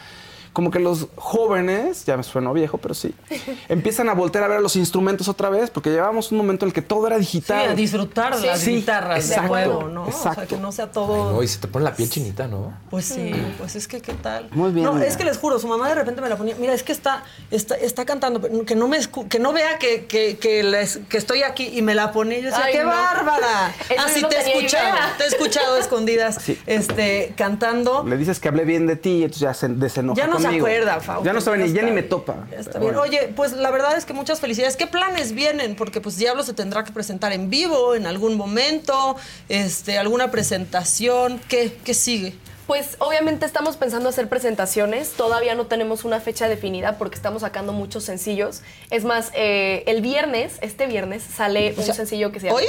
como 0.53 0.69
que 0.69 0.79
los 0.79 1.07
jóvenes, 1.15 2.05
ya 2.05 2.17
me 2.17 2.23
sueno 2.23 2.53
viejo, 2.53 2.77
pero 2.77 2.93
sí, 2.93 3.13
empiezan 3.69 4.09
a 4.09 4.13
voltear 4.13 4.43
a 4.43 4.47
ver 4.47 4.61
los 4.61 4.75
instrumentos 4.75 5.27
otra 5.27 5.49
vez, 5.49 5.69
porque 5.69 5.89
llevábamos 5.91 6.31
un 6.31 6.37
momento 6.39 6.65
en 6.65 6.69
el 6.69 6.73
que 6.73 6.81
todo 6.81 7.07
era 7.07 7.15
Sí, 7.17 7.21
digital. 7.21 7.69
a 7.69 7.73
disfrutar 7.75 8.39
las 8.39 8.59
Sí, 8.59 8.75
guitarras 8.75 9.27
de 9.27 9.33
exacto, 9.35 9.47
nuevo, 9.53 9.83
¿no? 9.83 10.03
O 10.03 10.11
sea, 10.11 10.31
exacto. 10.31 10.55
que 10.55 10.61
no 10.61 10.71
sea 10.71 10.91
todo... 10.91 11.31
No, 11.31 11.41
y 11.43 11.47
se 11.47 11.59
te 11.59 11.67
pone 11.67 11.85
la 11.85 11.95
piel 11.95 12.09
chinita, 12.09 12.47
¿no? 12.47 12.73
Pues 12.89 13.05
sí, 13.05 13.31
pues 13.57 13.75
es 13.75 13.87
que 13.87 14.01
qué 14.01 14.13
tal. 14.13 14.49
Muy 14.51 14.71
bien, 14.71 14.85
No, 14.85 14.93
mira. 14.93 15.07
es 15.07 15.15
que 15.17 15.23
les 15.23 15.37
juro, 15.37 15.57
su 15.59 15.67
mamá 15.67 15.87
de 15.89 15.95
repente 15.95 16.21
me 16.21 16.27
la 16.29 16.35
ponía. 16.35 16.55
Mira, 16.59 16.73
es 16.73 16.83
que 16.83 16.91
está, 16.91 17.23
está, 17.49 17.75
está 17.75 18.03
cantando, 18.05 18.41
pero 18.41 18.65
que 18.65 18.75
no 18.75 18.87
me 18.87 18.97
escu- 18.99 19.27
que 19.29 19.39
no 19.39 19.53
vea 19.53 19.77
que, 19.79 20.05
que, 20.05 20.37
que, 20.37 20.63
les- 20.63 20.97
que 21.09 21.17
estoy 21.17 21.43
aquí 21.43 21.69
y 21.77 21.81
me 21.81 21.95
la 21.95 22.11
ponía. 22.11 22.39
y 22.39 22.41
Yo 22.41 22.49
decía, 22.49 22.65
Ay, 22.65 22.73
¡qué 22.73 22.83
no. 22.83 22.89
bárbara! 22.89 23.73
Así 24.05 24.21
no 24.21 24.27
te 24.29 24.35
he 24.37 24.49
escuchado, 24.57 24.89
idea. 24.95 25.13
te 25.17 25.23
he 25.23 25.27
escuchado 25.27 25.75
a 25.75 25.79
escondidas, 25.79 26.39
este, 26.65 27.33
cantando. 27.37 28.03
Le 28.05 28.17
dices 28.17 28.39
que 28.39 28.49
hablé 28.49 28.65
bien 28.65 28.87
de 28.87 28.95
ti 28.97 29.09
y 29.11 29.23
entonces 29.23 29.39
ya 29.41 29.53
se 29.53 29.67
desenoja 29.69 30.17
Ya 30.19 30.27
no 30.27 30.40
se 30.41 30.47
acuerda, 30.47 30.99
Fausto, 30.99 31.25
Ya 31.25 31.33
no 31.33 31.41
sabe 31.41 31.59
ya 31.59 31.65
ni, 31.65 31.73
ya 31.73 31.81
ni 31.83 31.91
me 31.91 32.03
topa. 32.03 32.47
Ya 32.51 32.59
está 32.59 32.79
bien. 32.79 32.93
bueno. 32.93 33.01
Oye, 33.01 33.31
pues 33.35 33.53
la 33.53 33.71
verdad 33.71 33.97
es 33.97 34.05
que 34.05 34.13
muchas 34.13 34.39
felicidades. 34.39 34.75
¿Qué 34.75 34.87
planes 34.87 35.33
vienen? 35.33 35.75
Porque 35.75 36.01
pues 36.01 36.17
Diablo 36.17 36.43
se 36.43 36.53
tendrá 36.53 36.83
que 36.83 36.91
presentar 36.91 37.31
en 37.31 37.49
vivo 37.49 37.95
en 37.95 38.05
algún 38.05 38.35
momento, 38.35 39.15
este, 39.49 39.97
alguna 39.97 40.31
presentación. 40.31 41.39
¿Qué, 41.47 41.77
qué 41.83 41.93
sigue? 41.93 42.33
Pues 42.67 42.95
obviamente 42.99 43.45
estamos 43.45 43.75
pensando 43.75 44.07
hacer 44.07 44.29
presentaciones, 44.29 45.11
todavía 45.11 45.55
no 45.55 45.65
tenemos 45.65 46.05
una 46.05 46.21
fecha 46.21 46.47
definida 46.47 46.97
porque 46.97 47.15
estamos 47.15 47.41
sacando 47.41 47.73
muchos 47.73 48.05
sencillos. 48.05 48.61
Es 48.91 49.03
más, 49.03 49.31
eh, 49.33 49.83
el 49.87 50.01
viernes, 50.01 50.57
este 50.61 50.87
viernes, 50.87 51.21
sale 51.23 51.73
un 51.75 51.83
sea, 51.83 51.93
sencillo 51.93 52.31
que 52.31 52.39
se 52.39 52.47
llama... 52.47 52.59
¿Hoy? 52.59 52.65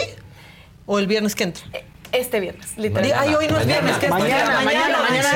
¿O 0.86 0.98
el 0.98 1.06
viernes 1.06 1.36
que 1.36 1.44
entra? 1.44 1.64
Este 2.12 2.40
viernes, 2.40 2.76
literal. 2.76 3.04
Di- 3.06 3.12
Ay, 3.12 3.34
hoy 3.34 3.46
no 3.48 3.58
es 3.58 3.66
viernes, 3.66 3.96
que 3.96 4.04
es 4.06 4.12
Mañana, 4.12 4.60
mañana, 4.60 4.98
mañana, 5.02 5.28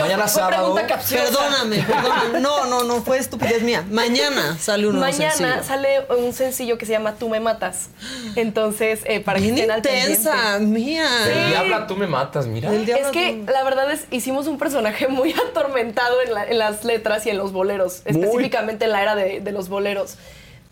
mañana. 0.00 0.26
Sábado. 0.28 0.74
Perdóname, 1.10 1.82
perdóname. 1.82 2.40
No, 2.40 2.64
no, 2.64 2.82
no, 2.84 3.02
fue 3.02 3.18
estupidez 3.18 3.62
mía. 3.62 3.84
Mañana 3.90 4.56
sale 4.58 4.86
un 4.88 4.98
Mañana 4.98 5.30
sencillo. 5.34 5.62
sale 5.64 5.88
un 6.18 6.32
sencillo 6.32 6.78
que 6.78 6.86
se 6.86 6.92
llama 6.92 7.14
Tú 7.16 7.28
me 7.28 7.40
matas. 7.40 7.88
Entonces, 8.36 9.00
eh, 9.04 9.20
para 9.20 9.38
que 9.38 9.48
estén 9.50 9.70
al 9.70 9.78
intensa, 9.78 10.32
pendiente. 10.58 10.80
mía. 10.80 11.08
El 11.26 11.48
diablo, 11.50 11.86
tú 11.86 11.96
me 11.96 12.06
matas, 12.06 12.46
mira. 12.46 12.70
El 12.72 12.86
diablo 12.86 13.06
Es 13.06 13.12
que 13.12 13.44
la 13.46 13.62
verdad 13.62 13.90
es, 13.92 14.06
hicimos 14.10 14.46
un 14.46 14.58
personaje 14.58 15.08
muy 15.08 15.32
atormentado 15.50 16.22
en, 16.22 16.32
la- 16.34 16.44
en 16.46 16.58
las 16.58 16.84
letras 16.84 17.26
y 17.26 17.30
en 17.30 17.36
los 17.38 17.52
boleros, 17.52 18.00
específicamente 18.06 18.86
en 18.86 18.92
la 18.92 19.02
era 19.02 19.14
de, 19.14 19.40
de 19.40 19.52
los 19.52 19.68
boleros, 19.68 20.16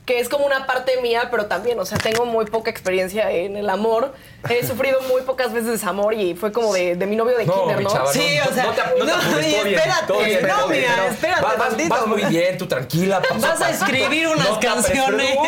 que 0.04 0.18
es 0.18 0.28
como 0.28 0.44
una 0.46 0.66
parte 0.66 1.00
mía, 1.00 1.28
pero 1.30 1.46
también, 1.46 1.78
o 1.78 1.84
sea, 1.84 1.96
tengo 1.98 2.26
muy 2.26 2.44
poca 2.46 2.70
experiencia 2.70 3.30
en 3.30 3.56
el 3.56 3.70
amor. 3.70 4.14
He 4.50 4.66
sufrido 4.66 5.00
muy 5.08 5.22
pocas 5.22 5.52
veces 5.52 5.70
desamor 5.70 6.14
y 6.14 6.34
fue 6.34 6.50
como 6.50 6.72
de, 6.74 6.96
de 6.96 7.06
mi 7.06 7.14
novio 7.14 7.38
de 7.38 7.46
No, 7.46 7.52
kinder, 7.54 7.82
¿no? 7.82 7.88
chava, 7.90 8.12
Sí, 8.12 8.36
no, 8.44 8.50
o 8.50 8.54
sea, 8.54 8.64
no 8.64 8.72
te, 8.72 8.82
no 8.82 8.94
te 8.96 9.04
no, 9.04 9.14
apures, 9.14 9.30
todo 9.30 9.64
bien, 9.64 9.66
espérate, 9.78 10.06
todo 10.08 10.18
bien, 10.24 10.42
no, 10.42 10.48
todo 10.56 10.68
bien, 10.68 10.80
mira, 10.82 10.96
no. 10.96 11.02
espérate 11.04 11.42
Vas, 11.42 11.58
vas- 11.58 11.88
vas 11.88 12.06
muy 12.08 12.24
bien, 12.24 12.58
tú 12.58 12.66
tranquila. 12.66 13.22
paso 13.22 13.34
Vas 13.40 13.60
a 13.62 13.68
paso. 13.68 13.84
escribir 13.84 14.26
unas 14.26 14.48
No 14.50 14.58
te 14.58 14.66
canciones. 14.66 15.38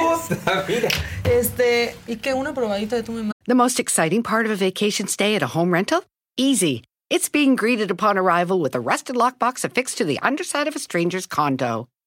mira. 0.69 0.89
Este, 1.25 1.97
¿y 2.07 2.17
qué? 2.17 2.35
Una 2.35 2.55
probadita 2.55 2.97
de 3.01 3.03
me 3.13 3.23
matas. 3.23 3.35
The 3.47 3.55
most 3.55 3.79
exciting 3.81 4.23
part 4.23 4.47
of 4.47 4.53
a 4.53 4.57
vacation 4.57 5.09
stay 5.09 5.35
at 5.35 5.43
a 5.43 5.49
home 5.49 5.73
rental? 5.73 6.05
Easy. 6.37 6.83
It's 7.11 7.29
being 7.29 7.57
greeted 7.57 7.91
upon 7.91 8.17
arrival 8.19 8.61
with 8.61 8.75
a 8.75 8.81
rusted 8.81 9.17
lockbox 9.17 9.65
affixed 9.65 9.99
to 9.99 10.05
the 10.05 10.19
underside 10.23 10.67
of 10.69 10.75
a 10.75 10.79
stranger's 10.79 11.27
condo. 11.27 11.89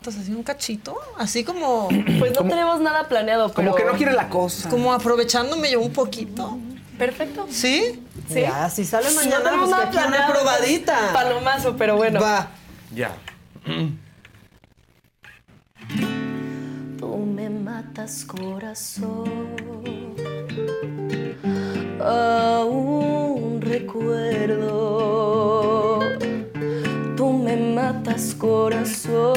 Entonces, 0.00 0.22
así 0.22 0.32
un 0.32 0.42
cachito, 0.42 0.96
así 1.18 1.44
como, 1.44 1.88
Pues 2.18 2.32
no 2.32 2.48
tenemos 2.48 2.80
nada 2.80 3.06
planeado, 3.06 3.52
pero... 3.52 3.72
Como 3.72 3.74
que 3.76 3.84
no 3.84 3.92
quiere 3.98 4.12
la 4.12 4.30
cosa. 4.30 4.70
como 4.70 4.94
aprovechándome 4.94 5.70
yo 5.70 5.82
un 5.82 5.92
poquito. 5.92 6.58
Perfecto. 6.96 7.46
¿Sí? 7.50 8.02
Sí. 8.26 8.40
Ya, 8.40 8.70
si 8.70 8.86
sale 8.86 9.10
No 9.10 9.16
mañana, 9.16 9.44
tenemos 9.44 9.68
pues 9.68 9.82
una 9.82 9.90
planeado, 9.90 10.32
probadita. 10.32 11.12
Palomazo, 11.12 11.76
pero 11.76 11.96
bueno. 11.96 12.18
Va. 12.18 12.48
Ya. 12.94 13.14
Tú 16.98 17.16
me 17.16 17.50
matas 17.50 18.24
corazón. 18.24 19.28
Aún 22.02 23.60
recuerdo. 23.60 24.90
Matas 28.02 28.34
corazón. 28.34 29.34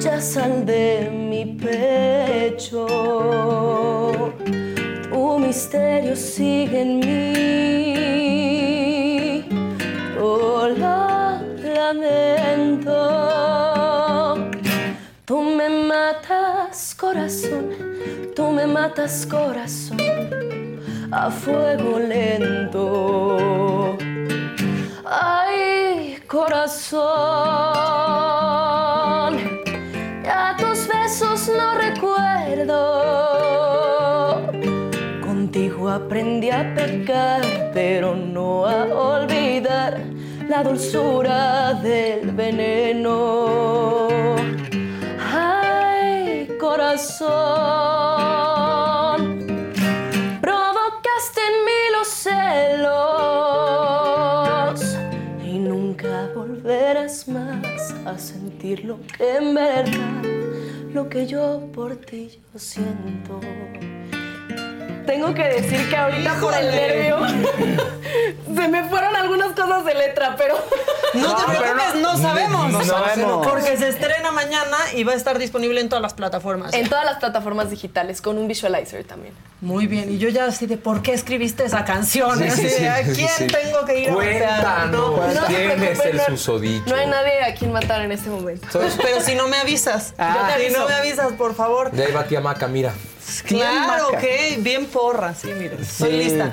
Ya 0.00 0.18
sal 0.22 0.64
de 0.64 1.10
mi 1.12 1.44
pecho. 1.44 2.86
Tu 5.10 5.38
misterio 5.38 6.16
sigue 6.16 6.80
en 6.80 7.00
mí. 7.00 7.92
Yo 10.16 10.68
la 10.78 11.42
lamento. 11.62 12.94
Tú 15.26 15.42
me 15.42 15.68
matas 15.68 16.94
corazón, 16.98 17.68
tú 18.34 18.50
me 18.50 18.66
matas 18.66 19.26
corazón 19.26 19.98
a 21.10 21.30
fuego 21.30 21.98
lento. 21.98 23.98
Ay, 25.14 25.51
corazón, 26.32 27.02
ya 30.24 30.56
tus 30.58 30.88
besos 30.88 31.50
no 31.54 31.74
recuerdo. 31.74 32.78
Contigo 35.20 35.90
aprendí 35.90 36.48
a 36.48 36.74
pecar, 36.74 37.42
pero 37.74 38.16
no 38.16 38.64
a 38.64 38.84
olvidar 38.86 40.00
la 40.48 40.62
dulzura 40.62 41.74
del 41.74 42.30
veneno. 42.30 44.06
Ay, 45.30 46.48
corazón, 46.58 47.28
provocaste 50.40 51.40
en 51.50 51.56
mí 51.66 51.80
los 51.92 52.08
celos 52.08 53.81
volverás 56.92 57.26
más 57.26 57.94
a 58.04 58.18
sentir 58.18 58.84
lo 58.84 59.00
que 59.00 59.36
en 59.36 59.54
verdad, 59.54 60.22
lo 60.92 61.08
que 61.08 61.26
yo 61.26 61.70
por 61.72 61.96
ti 61.96 62.28
yo 62.52 62.58
siento. 62.58 63.40
Tengo 65.06 65.34
que 65.34 65.42
decir 65.44 65.88
que 65.90 65.96
ahorita 65.96 66.34
por 66.40 66.54
el 66.54 66.66
nervio 66.70 67.18
se 68.54 68.68
me 68.68 68.84
fueron 68.88 69.16
algunas 69.16 69.52
cosas 69.52 69.84
de 69.84 69.94
letra, 69.94 70.34
pero 70.36 70.54
No 71.14 71.34
te 71.36 71.44
preocupes, 71.44 71.94
no, 72.00 72.16
sabemos. 72.16 72.72
no 72.72 72.84
sabemos. 72.84 73.46
Porque 73.46 73.76
se 73.76 73.88
estrena 73.88 74.30
mañana 74.32 74.76
y 74.94 75.04
va 75.04 75.12
a 75.12 75.16
estar 75.16 75.38
disponible 75.38 75.80
en 75.80 75.88
todas 75.88 76.02
las 76.02 76.14
plataformas. 76.14 76.72
en 76.74 76.88
todas 76.88 77.04
las 77.04 77.18
plataformas 77.18 77.70
digitales 77.70 78.20
con 78.20 78.38
un 78.38 78.48
visualizer 78.48 79.04
también. 79.04 79.34
Muy 79.60 79.86
bien, 79.86 80.10
y 80.12 80.18
yo 80.18 80.28
ya 80.28 80.46
así 80.46 80.66
de 80.66 80.76
por 80.76 81.02
qué 81.02 81.12
escribiste 81.12 81.64
esa 81.64 81.84
canción. 81.84 82.36
Sí, 82.38 82.44
Así 82.48 82.56
sí, 82.56 82.62
de, 82.64 82.70
sí, 82.70 82.86
¿A 82.86 83.02
quién 83.02 83.28
sí. 83.28 83.46
tengo 83.46 83.84
que 83.84 84.00
ir 84.00 84.10
a 84.10 84.86
No, 84.86 85.20
¿quién 85.46 85.82
es 85.82 86.00
el 86.04 86.20
susodicho? 86.20 86.84
No 86.88 86.96
hay 86.96 87.06
nadie 87.06 87.44
a 87.44 87.54
quien 87.54 87.72
matar 87.72 88.02
en 88.02 88.10
este 88.12 88.28
momento. 88.28 88.66
Pero 89.02 89.20
si 89.20 89.34
no 89.36 89.46
me 89.48 89.58
avisas. 89.58 90.14
Ah. 90.18 90.34
Yo 90.34 90.46
te 90.46 90.60
te 90.62 90.66
si 90.68 90.72
no 90.72 90.80
aviso. 90.80 90.88
me 90.88 90.94
avisas, 91.08 91.32
por 91.34 91.54
favor. 91.54 91.90
De 91.92 92.04
ahí 92.04 92.12
va 92.12 92.24
tía 92.24 92.40
Maca, 92.40 92.66
mira. 92.66 92.92
Claro, 93.44 94.12
Maca. 94.12 94.18
ok, 94.18 94.24
bien 94.62 94.86
porra, 94.86 95.34
sí, 95.34 95.48
mira, 95.58 95.76
estoy 95.80 96.10
Sí. 96.10 96.16
lista. 96.16 96.52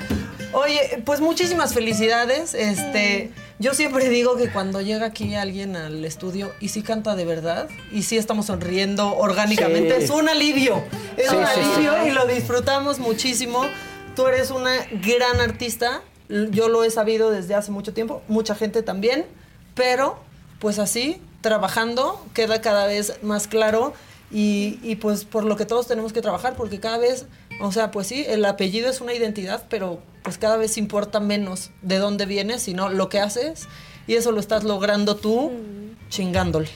Oye, 0.53 1.01
pues 1.05 1.19
muchísimas 1.21 1.73
felicidades. 1.73 2.53
Este, 2.55 3.31
yo 3.59 3.73
siempre 3.75 4.09
digo 4.09 4.35
que 4.35 4.49
cuando 4.51 4.81
llega 4.81 5.05
aquí 5.07 5.35
alguien 5.35 5.75
al 5.75 6.03
estudio 6.05 6.51
y 6.59 6.69
sí 6.69 6.81
canta 6.81 7.15
de 7.15 7.25
verdad 7.25 7.67
y 7.91 8.01
sí 8.03 8.17
estamos 8.17 8.47
sonriendo 8.47 9.15
orgánicamente, 9.15 9.97
Sí. 9.97 10.03
es 10.05 10.09
un 10.09 10.27
alivio. 10.27 10.83
Es 11.17 11.29
Sí, 11.29 11.35
un 11.35 11.43
alivio 11.43 12.07
y 12.07 12.11
lo 12.11 12.25
disfrutamos 12.25 12.97
muchísimo. 12.99 13.61
Tú 14.15 14.25
eres 14.27 14.49
una 14.49 14.71
gran 15.03 15.39
artista. 15.39 16.01
Yo 16.29 16.67
lo 16.67 16.83
he 16.83 16.89
sabido 16.89 17.29
desde 17.31 17.53
hace 17.55 17.69
mucho 17.71 17.93
tiempo, 17.93 18.21
mucha 18.27 18.55
gente 18.55 18.81
también, 18.83 19.25
pero 19.75 20.19
pues 20.59 20.79
así, 20.79 21.21
trabajando, 21.41 22.25
queda 22.33 22.59
cada 22.61 22.85
vez 22.87 23.13
más 23.23 23.47
claro 23.47 23.93
y, 24.31 24.79
y, 24.83 24.95
pues 24.97 25.25
por 25.25 25.43
lo 25.43 25.55
que 25.55 25.65
todos 25.65 25.87
tenemos 25.87 26.13
que 26.13 26.21
trabajar, 26.21 26.55
porque 26.55 26.79
cada 26.79 26.97
vez, 26.97 27.25
o 27.61 27.71
sea, 27.71 27.91
pues 27.91 28.07
sí, 28.07 28.25
el 28.27 28.45
apellido 28.45 28.89
es 28.89 29.01
una 29.01 29.13
identidad, 29.13 29.65
pero 29.69 29.99
pues 30.23 30.37
cada 30.37 30.57
vez 30.57 30.77
importa 30.77 31.19
menos 31.19 31.71
de 31.81 31.97
dónde 31.97 32.25
vienes, 32.25 32.61
sino 32.61 32.89
lo 32.89 33.09
que 33.09 33.19
haces 33.19 33.67
y 34.07 34.15
eso 34.15 34.31
lo 34.31 34.39
estás 34.39 34.63
logrando 34.63 35.15
tú 35.15 35.51
chingándole. 36.09 36.69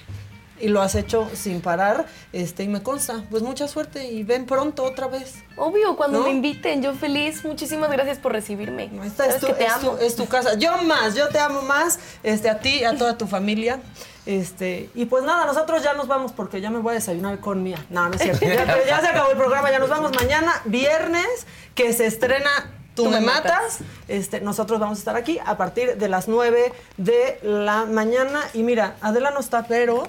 Y 0.64 0.70
lo 0.70 0.82
has 0.82 0.96
hecho 0.96 1.30
sin 1.34 1.60
parar, 1.60 2.06
este, 2.32 2.64
y 2.64 2.70
me 2.70 2.82
consta. 2.82 3.24
Pues 3.30 3.44
mucha 3.44 3.68
suerte 3.68 4.06
y 4.08 4.24
ven 4.24 4.46
pronto 4.46 4.84
otra 4.86 5.08
vez. 5.08 5.36
Obvio, 5.58 5.98
cuando 5.98 6.20
¿No? 6.20 6.26
me 6.26 6.32
inviten, 6.32 6.82
yo 6.82 6.94
feliz. 6.94 7.44
Muchísimas 7.44 7.92
gracias 7.92 8.18
por 8.18 8.32
recibirme. 8.32 8.90
Esta 9.04 9.26
es 9.26 9.40
tu, 9.42 9.48
que 9.48 9.54
te 9.56 9.66
es 9.66 9.72
amo. 9.74 9.92
tu- 9.92 9.98
es 9.98 10.16
tu 10.16 10.26
casa. 10.26 10.54
Yo 10.58 10.78
más, 10.84 11.16
yo 11.16 11.28
te 11.28 11.40
amo 11.40 11.62
más, 11.64 12.00
este, 12.24 12.50
a 12.50 12.60
ti, 12.60 12.86
a 12.86 12.96
toda 12.98 13.18
tu 13.18 13.28
familia. 13.28 13.82
Este, 14.26 14.90
y 14.96 15.04
pues 15.06 15.26
nada, 15.26 15.46
nosotros 15.46 15.84
ya 15.84 15.94
nos 15.96 16.08
vamos 16.08 16.32
porque 16.32 16.62
ya 16.62 16.70
me 16.70 16.80
voy 16.80 16.92
a 16.92 16.96
desayunar 16.96 17.40
con 17.42 17.62
mía. 17.62 17.86
No, 17.90 18.08
no 18.08 18.16
es 18.16 18.22
cierto. 18.22 18.46
Ya, 18.46 18.64
pero 18.66 18.86
ya 18.88 19.02
se 19.02 19.08
acabó 19.08 19.32
el 19.32 19.38
programa, 19.38 19.70
ya 19.70 19.80
nos 19.80 19.90
vamos 19.90 20.14
mañana, 20.16 20.62
viernes, 20.66 21.28
que 21.76 21.92
se 21.92 22.06
estrena 22.06 22.50
Tú, 22.96 23.10
me, 23.10 23.20
matas. 23.22 23.80
Este, 24.08 24.40
nosotros 24.40 24.80
vamos 24.80 25.00
a 25.00 25.02
estar 25.02 25.16
aquí 25.16 25.40
a 25.46 25.58
partir 25.58 25.98
de 25.98 26.08
las 26.10 26.28
9 26.28 26.72
de 26.98 27.40
la 27.42 27.86
mañana. 27.86 28.42
Y 28.54 28.62
mira, 28.64 28.96
Adela 29.02 29.32
no 29.32 29.40
está, 29.40 29.66
pero 29.68 30.08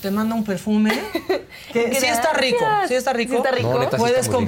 te 0.00 0.10
manda 0.10 0.34
un 0.34 0.44
perfume 0.44 0.90
que 1.72 1.94
sí 1.94 2.06
está 2.06 2.32
rico. 2.32 2.64
Sí 2.88 2.94
está 2.94 3.12
rico. 3.12 3.32
Sí 3.32 3.36
está 3.36 3.50
rico. 3.50 3.72
No, 3.72 3.78
neta, 3.78 3.96
sí 3.96 4.00
Puedes 4.00 4.18
está 4.18 4.30
rico. 4.32 4.38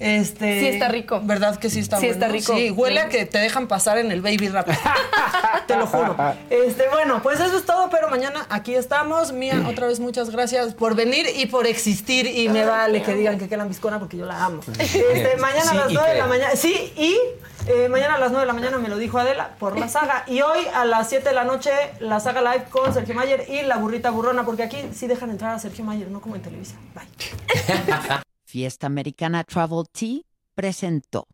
Este, 0.00 0.60
Sí 0.60 0.66
está 0.66 0.88
rico. 0.88 1.20
¿Verdad 1.22 1.56
que 1.56 1.70
sí 1.70 1.80
está 1.80 1.98
Sí 1.98 2.06
bueno? 2.06 2.14
está 2.14 2.28
rico. 2.28 2.54
Sí, 2.54 2.70
huele 2.70 3.00
a 3.00 3.08
que 3.08 3.26
te 3.26 3.38
dejan 3.38 3.68
pasar 3.68 3.98
en 3.98 4.10
el 4.10 4.22
baby 4.22 4.48
rap. 4.48 4.68
te 5.66 5.76
lo 5.76 5.86
juro. 5.86 6.16
Este, 6.50 6.88
bueno, 6.88 7.22
pues 7.22 7.40
eso 7.40 7.56
es 7.56 7.64
todo, 7.64 7.88
pero 7.90 8.08
mañana 8.08 8.46
aquí 8.50 8.74
estamos. 8.74 9.32
Mía, 9.32 9.64
otra 9.68 9.86
vez 9.86 10.00
muchas 10.00 10.30
gracias 10.30 10.74
por 10.74 10.94
venir 10.94 11.26
y 11.36 11.46
por 11.46 11.66
existir. 11.66 12.26
Y 12.26 12.48
me 12.48 12.64
vale 12.64 13.02
que 13.02 13.14
digan 13.14 13.38
que 13.38 13.48
qué 13.48 13.56
lambiscona 13.56 13.98
porque 13.98 14.16
yo 14.16 14.26
la 14.26 14.44
amo. 14.44 14.60
Este, 14.78 15.36
mañana 15.38 15.62
Sí, 15.64 15.68
a 15.70 15.74
las 15.74 15.90
¿y 15.90 15.94
9 15.94 16.10
de 16.10 16.18
la 16.18 16.26
mañana. 16.26 16.56
Sí, 16.56 16.92
y 16.96 17.16
eh, 17.66 17.88
mañana 17.88 18.16
a 18.16 18.18
las 18.18 18.30
9 18.30 18.42
de 18.42 18.46
la 18.46 18.52
mañana 18.52 18.78
me 18.78 18.88
lo 18.88 18.98
dijo 18.98 19.18
Adela 19.18 19.50
por 19.58 19.78
la 19.78 19.88
saga. 19.88 20.24
Y 20.26 20.40
hoy 20.42 20.66
a 20.74 20.84
las 20.84 21.08
7 21.08 21.28
de 21.28 21.34
la 21.34 21.44
noche, 21.44 21.70
la 22.00 22.20
saga 22.20 22.42
live 22.42 22.64
con 22.70 22.92
Sergio 22.92 23.14
Mayer 23.14 23.46
y 23.48 23.62
la 23.62 23.76
burrita 23.76 24.10
burrona, 24.10 24.44
porque 24.44 24.64
aquí 24.64 24.78
sí 24.92 25.06
dejan 25.06 25.30
entrar 25.30 25.54
a 25.54 25.58
Sergio 25.58 25.84
Mayer, 25.84 26.10
no 26.10 26.20
como 26.20 26.34
en 26.36 26.42
Televisa. 26.42 26.74
Bye. 26.94 27.04
Fiesta 28.54 28.86
Americana 28.86 29.42
Travel 29.42 29.84
Tea 29.92 30.22
presentó. 30.56 31.24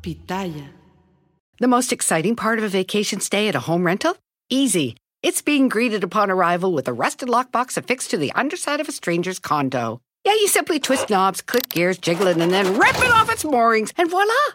Pitaya. 0.00 0.68
The 1.58 1.66
most 1.66 1.92
exciting 1.92 2.36
part 2.36 2.58
of 2.60 2.64
a 2.64 2.68
vacation 2.68 3.18
stay 3.18 3.48
at 3.48 3.56
a 3.56 3.58
home 3.58 3.84
rental? 3.84 4.16
Easy. 4.48 4.96
It's 5.24 5.42
being 5.42 5.68
greeted 5.68 6.04
upon 6.04 6.30
arrival 6.30 6.72
with 6.72 6.86
a 6.86 6.92
rusted 6.92 7.28
lockbox 7.28 7.76
affixed 7.76 8.10
to 8.10 8.16
the 8.16 8.30
underside 8.36 8.78
of 8.80 8.88
a 8.88 8.92
stranger's 8.92 9.40
condo. 9.40 10.00
Yeah, 10.24 10.34
you 10.34 10.46
simply 10.46 10.78
twist 10.78 11.10
knobs, 11.10 11.42
click 11.42 11.68
gears, 11.68 11.98
jiggle 11.98 12.28
it, 12.28 12.36
and 12.36 12.52
then 12.52 12.78
rip 12.78 12.94
it 12.94 13.10
off 13.10 13.28
its 13.28 13.44
moorings, 13.44 13.92
and 13.96 14.08
voila! 14.08 14.54